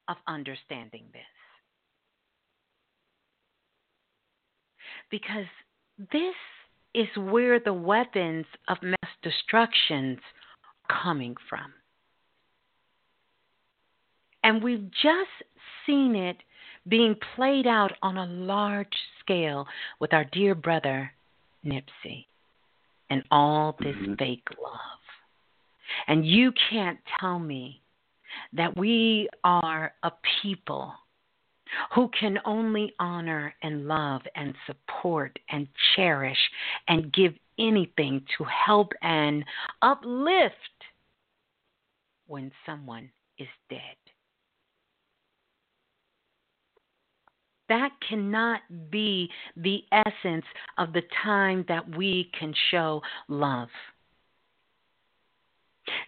[0.08, 1.22] of understanding this.
[5.10, 5.46] Because
[6.12, 6.36] this
[6.94, 10.18] is where the weapons of mass destructions
[10.90, 11.74] are coming from.
[14.44, 15.30] And we've just
[15.86, 16.38] seen it
[16.88, 19.68] being played out on a large scale
[20.00, 21.12] with our dear brother
[21.66, 22.26] Nipsey
[23.10, 24.18] and all this Mhm.
[24.18, 25.00] fake love.
[26.08, 27.82] And you can't tell me
[28.54, 30.12] that we are a
[30.42, 30.96] people
[31.94, 36.38] who can only honor and love and support and cherish
[36.88, 39.44] and give anything to help and
[39.82, 40.56] uplift
[42.28, 43.80] when someone is dead.
[47.70, 50.46] That cannot be the essence
[50.80, 53.70] of the time that we can show love.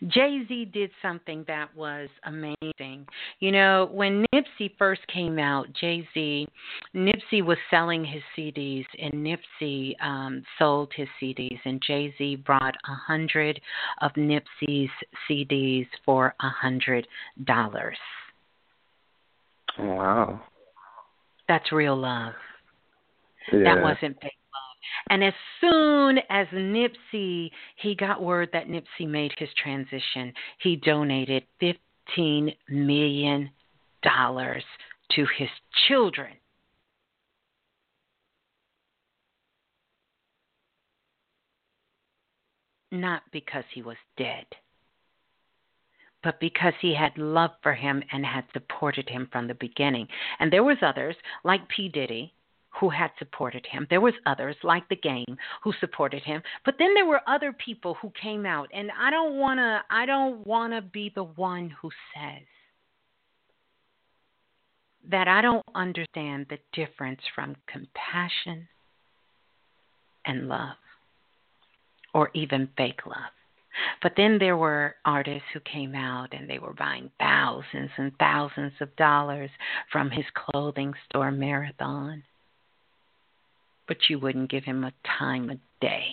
[0.07, 3.07] Jay Z did something that was amazing.
[3.39, 6.47] You know, when Nipsey first came out, Jay Z,
[6.95, 12.75] Nipsey was selling his CDs, and Nipsey um, sold his CDs, and Jay Z brought
[12.87, 13.59] a hundred
[14.01, 14.89] of Nipsey's
[15.29, 17.07] CDs for a hundred
[17.45, 17.97] dollars.
[19.79, 20.41] Wow.
[21.47, 22.33] That's real love.
[23.51, 23.75] Yeah.
[23.75, 24.31] That wasn't fake.
[25.09, 31.43] And as soon as Nipsey, he got word that Nipsey made his transition, he donated
[31.61, 33.51] $15 million
[34.03, 35.49] to his
[35.87, 36.33] children.
[42.93, 44.45] Not because he was dead,
[46.23, 50.07] but because he had love for him and had supported him from the beginning.
[50.39, 52.33] And there was others like P Diddy
[52.79, 53.85] who had supported him.
[53.89, 56.41] There was others like the game who supported him.
[56.65, 60.05] But then there were other people who came out and I don't want to I
[60.05, 62.45] don't want to be the one who says
[65.09, 68.67] that I don't understand the difference from compassion
[70.25, 70.77] and love
[72.13, 73.31] or even fake love.
[74.03, 78.73] But then there were artists who came out and they were buying thousands and thousands
[78.81, 79.49] of dollars
[79.91, 82.23] from his clothing store Marathon.
[83.91, 86.05] But you wouldn't give him a time of day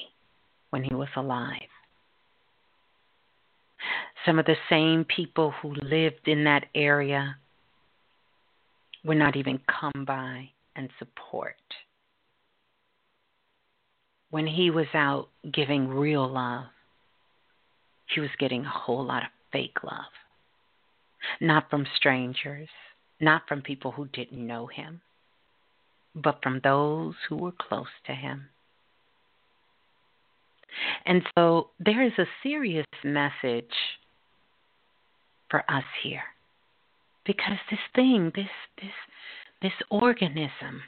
[0.71, 1.71] when he was alive.
[4.27, 7.37] Some of the same people who lived in that area
[9.05, 11.55] would not even come by and support.
[14.31, 16.65] When he was out giving real love,
[18.13, 20.11] he was getting a whole lot of fake love.
[21.41, 22.71] Not from strangers,
[23.21, 25.01] not from people who didn't know him,
[26.15, 28.47] but from those who were close to him.
[31.07, 33.75] And so there is a serious message
[35.51, 36.23] for us here.
[37.25, 38.49] Because this thing, this
[38.81, 38.93] this
[39.61, 40.83] this organism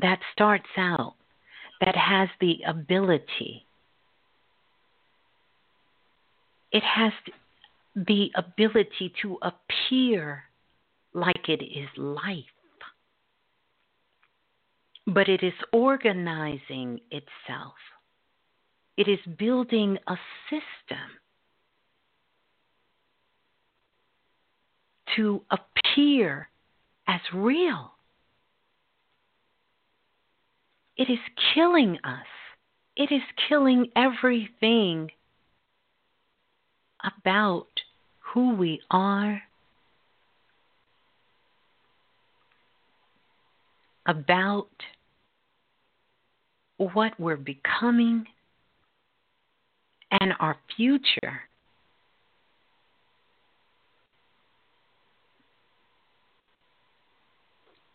[0.00, 1.14] that starts out
[1.80, 3.64] that has the ability
[6.72, 7.12] it has
[7.94, 10.44] the ability to appear
[11.14, 12.44] like it is life.
[15.08, 17.74] But it is organizing itself.
[18.98, 20.16] It is building a
[20.50, 20.98] system
[25.16, 26.50] to appear
[27.06, 27.92] as real.
[30.98, 31.18] It is
[31.54, 32.26] killing us.
[32.94, 35.10] It is killing everything
[37.02, 37.68] about
[38.18, 39.40] who we are,
[44.04, 44.68] about
[46.78, 48.26] what we're becoming,
[50.10, 51.42] and our future.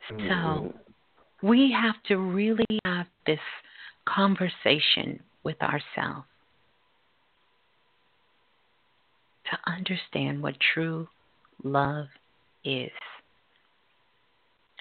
[0.10, 1.48] So mm-hmm.
[1.48, 3.40] we have to really have this
[4.06, 6.28] conversation with ourselves
[9.50, 11.08] to understand what true
[11.64, 12.08] love
[12.66, 12.92] is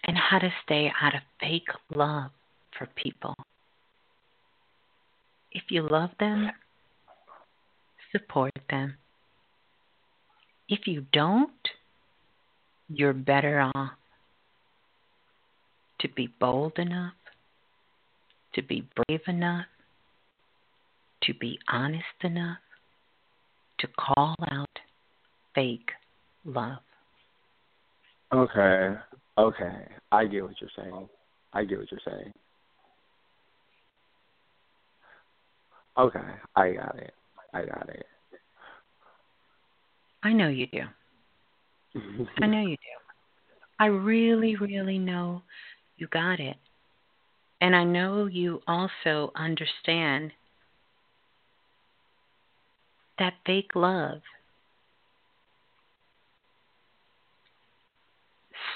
[0.04, 2.30] and how to stay out of fake love
[2.76, 3.34] for people.
[5.54, 6.50] If you love them,
[8.10, 8.96] support them.
[10.68, 11.50] If you don't,
[12.88, 13.90] you're better off
[16.00, 17.14] to be bold enough,
[18.54, 19.66] to be brave enough,
[21.22, 22.58] to be honest enough
[23.78, 24.78] to call out
[25.54, 25.90] fake
[26.44, 26.78] love.
[28.32, 28.94] Okay.
[29.36, 29.88] Okay.
[30.10, 31.08] I get what you're saying.
[31.52, 32.32] I get what you're saying.
[35.98, 36.20] Okay,
[36.56, 37.14] I got it.
[37.52, 38.06] I got it.
[40.22, 40.82] I know you do.
[42.40, 43.02] I know you do.
[43.78, 45.42] I really, really know
[45.96, 46.56] you got it.
[47.60, 50.32] And I know you also understand
[53.18, 54.20] that fake love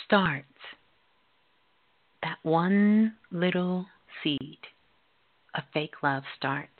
[0.05, 0.47] starts,
[2.23, 3.86] that one little
[4.23, 4.59] seed
[5.55, 6.70] of fake love starts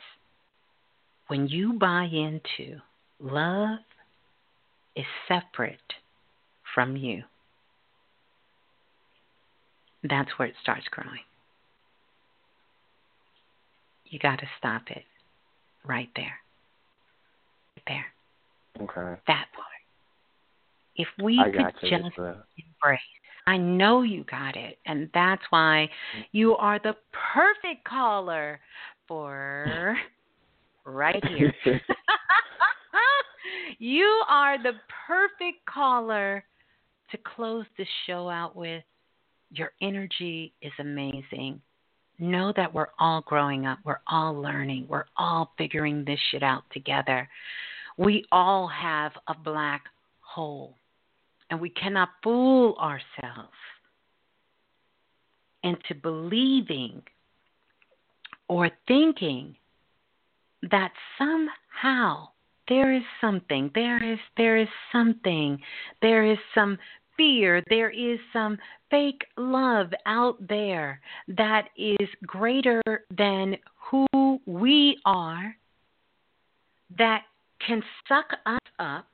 [1.27, 2.79] when you buy into
[3.19, 3.79] love
[4.95, 5.79] is separate
[6.73, 7.23] from you.
[10.03, 11.19] That's where it starts growing.
[14.05, 15.03] You got to stop it
[15.85, 16.39] right there.
[17.75, 18.05] Right there.
[18.83, 19.21] Okay.
[19.27, 19.67] That part.
[20.95, 22.99] If we I could you, just embrace,
[23.45, 26.23] I know you got it, and that's why mm.
[26.31, 26.95] you are the
[27.33, 28.59] perfect caller
[29.07, 29.97] for
[30.87, 31.53] right here.
[33.79, 34.73] you are the
[35.07, 36.43] perfect caller
[37.11, 38.83] to close this show out with.
[39.51, 41.61] Your energy is amazing.
[42.19, 43.79] Know that we're all growing up.
[43.85, 44.87] We're all learning.
[44.89, 47.29] We're all figuring this shit out together.
[47.97, 49.83] We all have a black
[50.19, 50.75] hole,
[51.49, 53.53] and we cannot fool ourselves
[55.63, 57.01] into believing
[58.47, 59.55] or thinking
[60.71, 62.27] that somehow
[62.67, 65.59] there is something there is there is something
[66.01, 66.77] there is some
[67.15, 68.57] fear there is some
[68.89, 72.81] fake love out there that is greater
[73.15, 73.55] than
[73.89, 75.55] who we are
[76.97, 77.23] that
[77.65, 79.05] can suck us up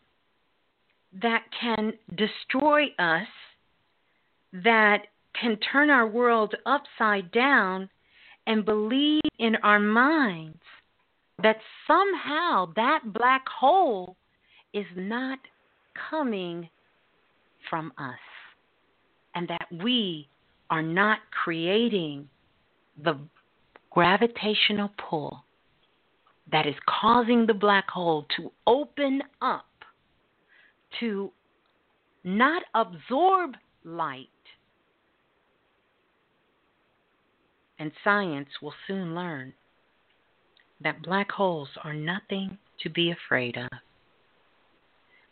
[1.22, 3.28] that can destroy us
[4.52, 5.04] that
[5.40, 7.90] can turn our world upside down
[8.46, 10.60] and believe in our minds
[11.42, 14.16] that somehow that black hole
[14.74, 15.40] is not
[16.10, 16.70] coming
[17.70, 18.20] from us
[19.36, 20.28] and that we
[20.70, 22.28] are not creating
[23.03, 23.18] the
[23.92, 25.44] gravitational pull
[26.52, 29.66] that is causing the black hole to open up
[31.00, 31.32] to
[32.24, 33.52] not absorb
[33.84, 34.28] light.
[37.80, 39.53] And science will soon learn
[40.84, 43.70] that black holes are nothing to be afraid of.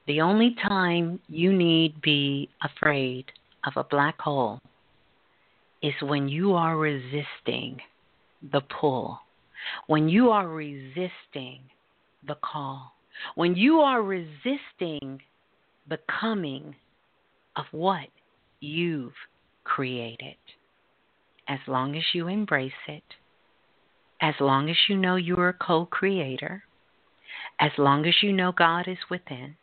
[0.07, 3.25] The only time you need be afraid
[3.65, 4.59] of a black hole
[5.81, 7.79] is when you are resisting
[8.51, 9.19] the pull,
[9.87, 11.61] when you are resisting
[12.27, 12.93] the call,
[13.35, 15.21] when you are resisting
[15.87, 16.75] becoming
[17.55, 18.07] of what
[18.59, 19.13] you've
[19.63, 20.35] created.
[21.47, 23.03] As long as you embrace it,
[24.21, 26.63] as long as you know you are a co creator,
[27.59, 29.55] as long as you know God is within,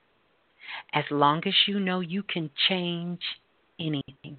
[0.93, 3.21] as long as you know you can change
[3.79, 4.37] anything,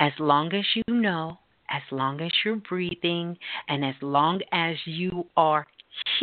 [0.00, 1.38] as long as you know,
[1.70, 3.36] as long as you're breathing,
[3.68, 5.66] and as long as you are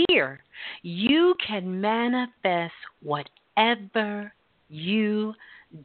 [0.09, 0.39] here,
[0.81, 4.33] you can manifest whatever
[4.69, 5.33] you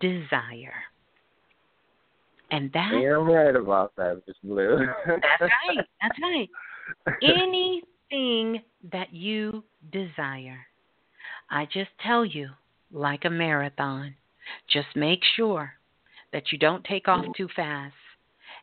[0.00, 0.74] desire.
[2.50, 4.78] And that You're right about that, Miss Blue.
[5.06, 5.86] that's right.
[6.00, 6.48] That's right.
[7.22, 10.66] Anything that you desire.
[11.50, 12.50] I just tell you,
[12.92, 14.14] like a marathon,
[14.68, 15.72] just make sure
[16.32, 17.94] that you don't take off too fast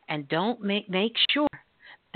[0.08, 1.45] and don't make make sure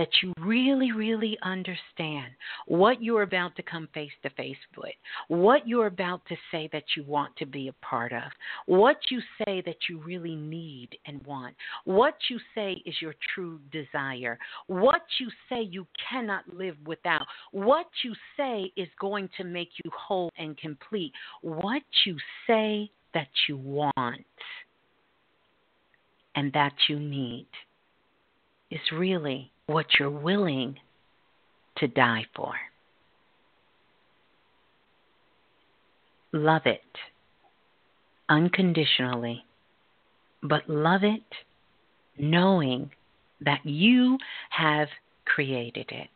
[0.00, 2.32] that you really really understand
[2.66, 4.94] what you're about to come face to face with
[5.28, 8.22] what you're about to say that you want to be a part of
[8.64, 11.54] what you say that you really need and want
[11.84, 14.38] what you say is your true desire
[14.68, 19.90] what you say you cannot live without what you say is going to make you
[19.94, 21.12] whole and complete
[21.42, 24.24] what you say that you want
[26.36, 27.46] and that you need
[28.70, 30.76] is really what you're willing
[31.76, 32.52] to die for.
[36.32, 36.82] Love it
[38.28, 39.44] unconditionally,
[40.42, 41.22] but love it
[42.18, 42.90] knowing
[43.40, 44.18] that you
[44.50, 44.88] have
[45.24, 46.08] created it.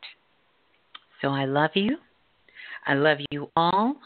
[1.21, 1.97] So I love you.
[2.87, 3.97] I love you all.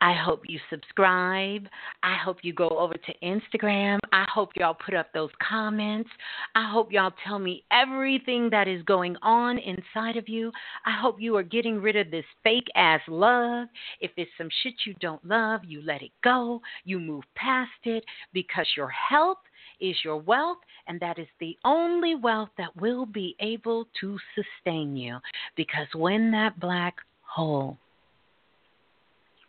[0.00, 1.66] I hope you subscribe.
[2.02, 3.98] I hope you go over to Instagram.
[4.12, 6.10] I hope y'all put up those comments.
[6.54, 10.52] I hope y'all tell me everything that is going on inside of you.
[10.86, 13.68] I hope you are getting rid of this fake ass love.
[14.00, 16.60] If it's some shit you don't love, you let it go.
[16.84, 19.38] You move past it because your health
[19.80, 24.96] is your wealth, and that is the only wealth that will be able to sustain
[24.96, 25.18] you.
[25.56, 27.78] Because when that black hole,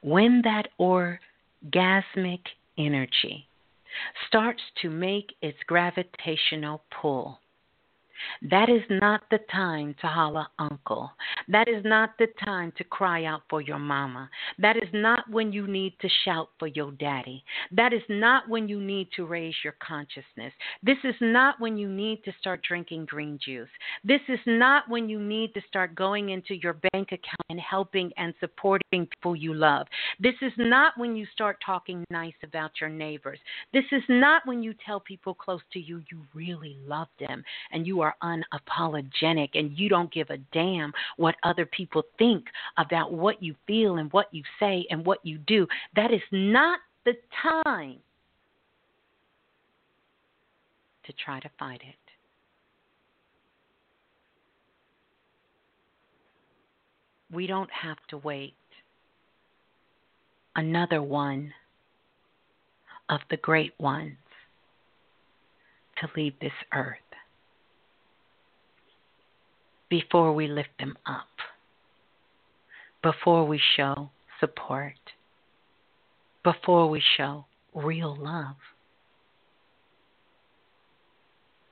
[0.03, 2.41] when that orgasmic
[2.77, 3.47] energy
[4.27, 7.39] starts to make its gravitational pull,
[8.49, 11.11] that is not the time to holler uncle.
[11.47, 14.29] That is not the time to cry out for your mama.
[14.59, 17.43] That is not when you need to shout for your daddy.
[17.71, 20.53] That is not when you need to raise your consciousness.
[20.81, 23.69] This is not when you need to start drinking green juice.
[24.03, 28.11] This is not when you need to start going into your bank account and helping
[28.17, 29.87] and supporting people you love.
[30.19, 33.39] This is not when you start talking nice about your neighbors.
[33.73, 37.85] This is not when you tell people close to you you really love them and
[37.87, 42.45] you are unapologetic and you don't give a damn what other people think
[42.77, 45.67] about what you feel and what you say and what you do.
[45.95, 47.97] That is not the time
[51.05, 51.95] to try to fight it.
[57.31, 58.53] We don't have to wait
[60.55, 61.51] another one
[63.09, 64.17] of the great ones
[65.99, 66.97] to leave this earth
[69.93, 71.27] before we lift them up,
[73.03, 74.97] before we show support,
[76.43, 78.55] before we show real love.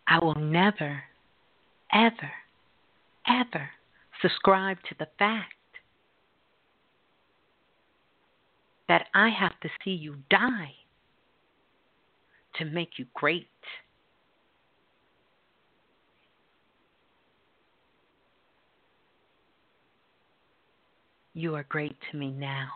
[0.07, 1.01] I will never,
[1.91, 2.31] ever,
[3.27, 3.69] ever
[4.21, 5.55] subscribe to the fact
[8.87, 10.75] that I have to see you die
[12.59, 13.47] to make you great.
[21.33, 22.67] You are great to me now.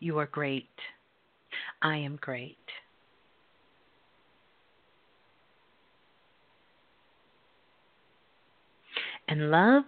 [0.00, 0.68] You are great.
[1.82, 2.58] I am great.
[9.28, 9.84] And love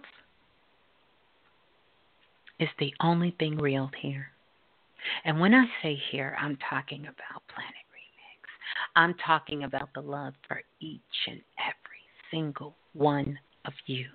[2.59, 4.27] is the only thing real here.
[5.25, 8.47] And when I say here, I'm talking about Planet Remix.
[8.95, 14.05] I'm talking about the love for each and every single one of you.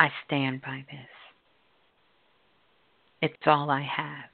[0.00, 1.10] I stand by this.
[3.20, 4.30] It's all I have.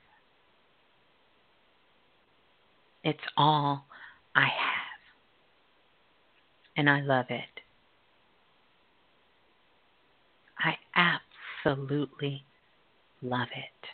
[3.03, 3.85] It's all
[4.37, 5.01] I have.
[6.77, 7.43] And I love it.
[10.61, 10.77] I
[11.65, 12.45] absolutely
[13.21, 13.89] love it.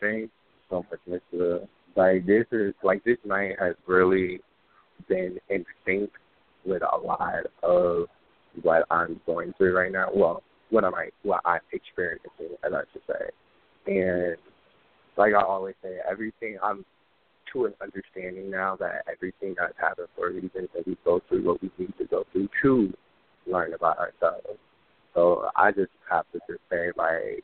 [0.00, 0.32] Thanks
[0.70, 1.68] so much, Mr.
[1.94, 4.40] Like this is like this night has really
[5.08, 6.10] been in sync
[6.64, 8.06] with a lot of
[8.62, 10.08] what I'm going through right now.
[10.14, 13.30] Well, what am I what I'm experiencing, as I should say.
[13.86, 14.36] And
[15.16, 16.84] like I always say, everything I'm
[17.52, 21.46] to an understanding now that everything that's happened for a reason that we go through
[21.46, 22.92] what we need to go through to
[23.46, 24.58] learn about ourselves.
[25.14, 27.42] So I just have to just say like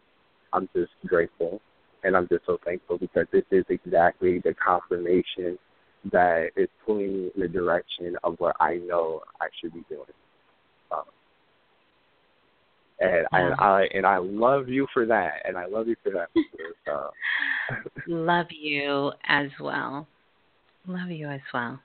[0.52, 1.60] I'm just grateful
[2.02, 5.58] and I'm just so thankful because this is exactly the confirmation
[6.12, 10.05] that is pulling me in the direction of what I know I should be doing.
[10.92, 11.05] Um,
[13.00, 16.10] and I, and I and I love you for that, and I love you for
[16.12, 16.28] that.
[16.84, 17.10] So.
[18.07, 20.07] love you as well.
[20.86, 21.81] Love you as well.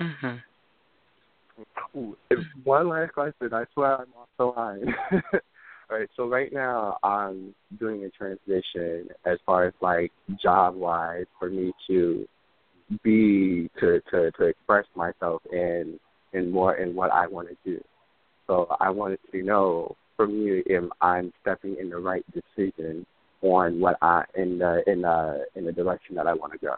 [0.00, 0.42] Mhm.
[1.92, 2.16] Cool.
[2.64, 3.52] One last question.
[3.52, 4.94] I swear I'm off the line.
[5.90, 6.08] All right.
[6.16, 11.72] So right now I'm doing a transition as far as like job wise for me
[11.88, 12.28] to
[13.02, 15.98] be to to to express myself in
[16.32, 17.82] in more in what I want to do.
[18.46, 23.06] So I wanted to know from you if I'm stepping in the right decision
[23.42, 26.74] on what I in the in the in the direction that I want to go.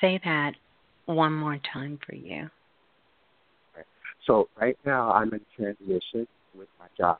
[0.00, 0.54] Say that
[1.06, 2.50] one more time for you.
[4.26, 7.18] So right now I'm in transition with my job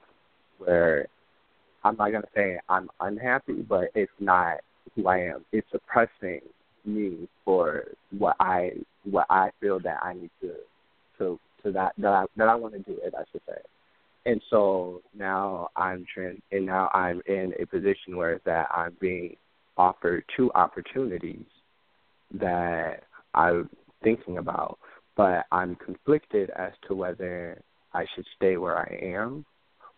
[0.58, 1.06] where
[1.82, 4.58] I'm not gonna say I'm unhappy, but it's not
[4.94, 5.44] who I am.
[5.52, 6.40] It's suppressing
[6.84, 7.84] me for
[8.16, 8.72] what I
[9.04, 10.54] what I feel that I need to
[11.18, 13.14] to to that that I that I want to do it.
[13.16, 13.60] I should say.
[14.24, 19.36] And so now I'm trans, and now I'm in a position where that I'm being
[19.76, 21.44] offered two opportunities
[22.38, 23.02] that
[23.34, 23.68] I'm
[24.04, 24.78] thinking about,
[25.16, 27.60] but I'm conflicted as to whether
[27.92, 29.44] I should stay where I am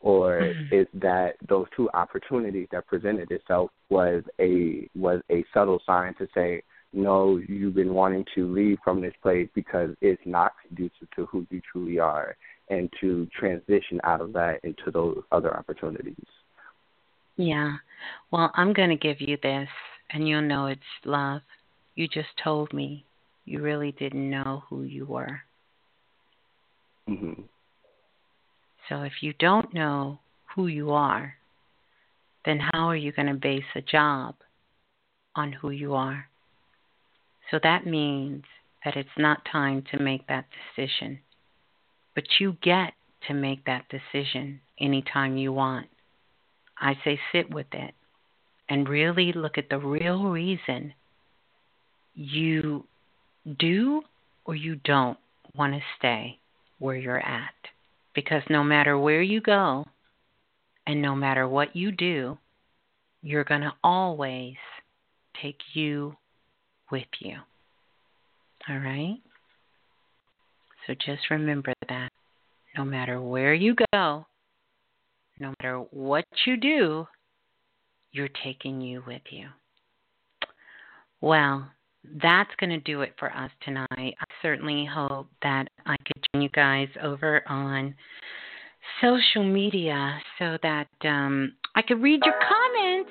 [0.04, 0.74] or mm-hmm.
[0.74, 6.28] is that those two opportunities that presented itself was a was a subtle sign to
[6.34, 11.24] say no you've been wanting to leave from this place because it's not conducive to
[11.26, 12.36] who you truly are
[12.68, 16.14] and to transition out of that into those other opportunities.
[17.36, 17.76] Yeah.
[18.30, 19.68] Well, I'm going to give you this,
[20.10, 21.42] and you'll know it's love.
[21.94, 23.04] You just told me
[23.44, 25.40] you really didn't know who you were.
[27.06, 27.32] hmm
[28.88, 30.18] So if you don't know
[30.54, 31.34] who you are,
[32.44, 34.34] then how are you going to base a job
[35.34, 36.26] on who you are?
[37.50, 38.44] So that means
[38.84, 40.46] that it's not time to make that
[40.76, 41.20] decision.
[42.14, 42.92] But you get
[43.28, 45.86] to make that decision anytime you want.
[46.78, 47.94] I say sit with it
[48.68, 50.92] and really look at the real reason
[52.14, 52.84] you
[53.58, 54.02] do
[54.44, 55.18] or you don't
[55.54, 56.38] want to stay
[56.78, 57.54] where you're at.
[58.14, 59.84] Because no matter where you go
[60.86, 62.38] and no matter what you do,
[63.22, 64.54] you're going to always
[65.42, 66.14] take you
[66.90, 67.36] with you.
[68.68, 69.16] All right?
[70.86, 72.10] So just remember that
[72.76, 74.26] no matter where you go,
[75.40, 77.06] no matter what you do,
[78.12, 79.48] you're taking you with you.
[81.20, 81.66] Well,
[82.22, 83.88] that's going to do it for us tonight.
[83.98, 85.96] I certainly hope that I
[86.40, 87.94] you guys over on
[89.00, 93.10] social media so that um, I could read your comments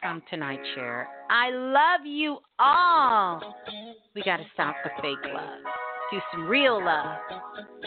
[0.00, 1.08] from tonight's share.
[1.30, 3.40] I love you all.
[4.14, 5.60] We got to stop the fake love,
[6.10, 7.18] do some real love,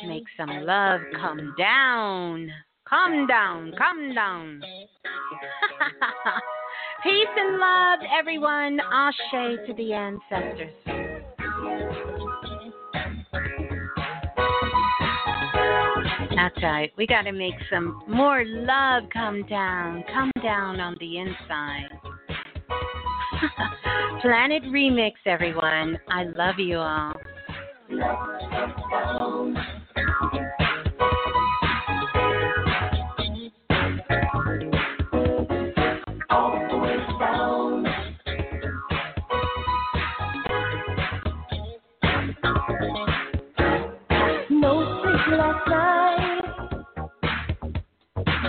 [0.07, 2.49] make some love come down.
[2.89, 4.61] Come down, come down.
[7.03, 8.79] Peace and love, everyone.
[8.79, 11.14] Ashe to the ancestors.
[16.45, 16.91] That's right.
[16.95, 20.03] We got to make some more love come down.
[20.13, 21.89] Come down on the inside.
[24.21, 25.97] Planet Remix, everyone.
[26.07, 27.13] I love you all.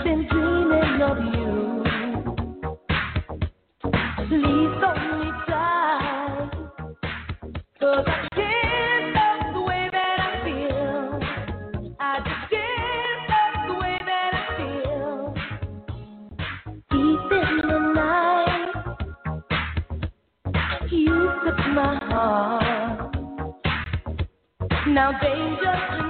[0.07, 1.83] Been dreaming of you.
[4.29, 4.75] Please
[8.07, 11.19] I can't the way that I feel.
[11.99, 13.29] I just can't
[13.67, 15.33] the way that I feel.
[16.89, 18.73] Deep in the night,
[20.89, 23.15] you took my heart.
[24.87, 26.06] Now danger's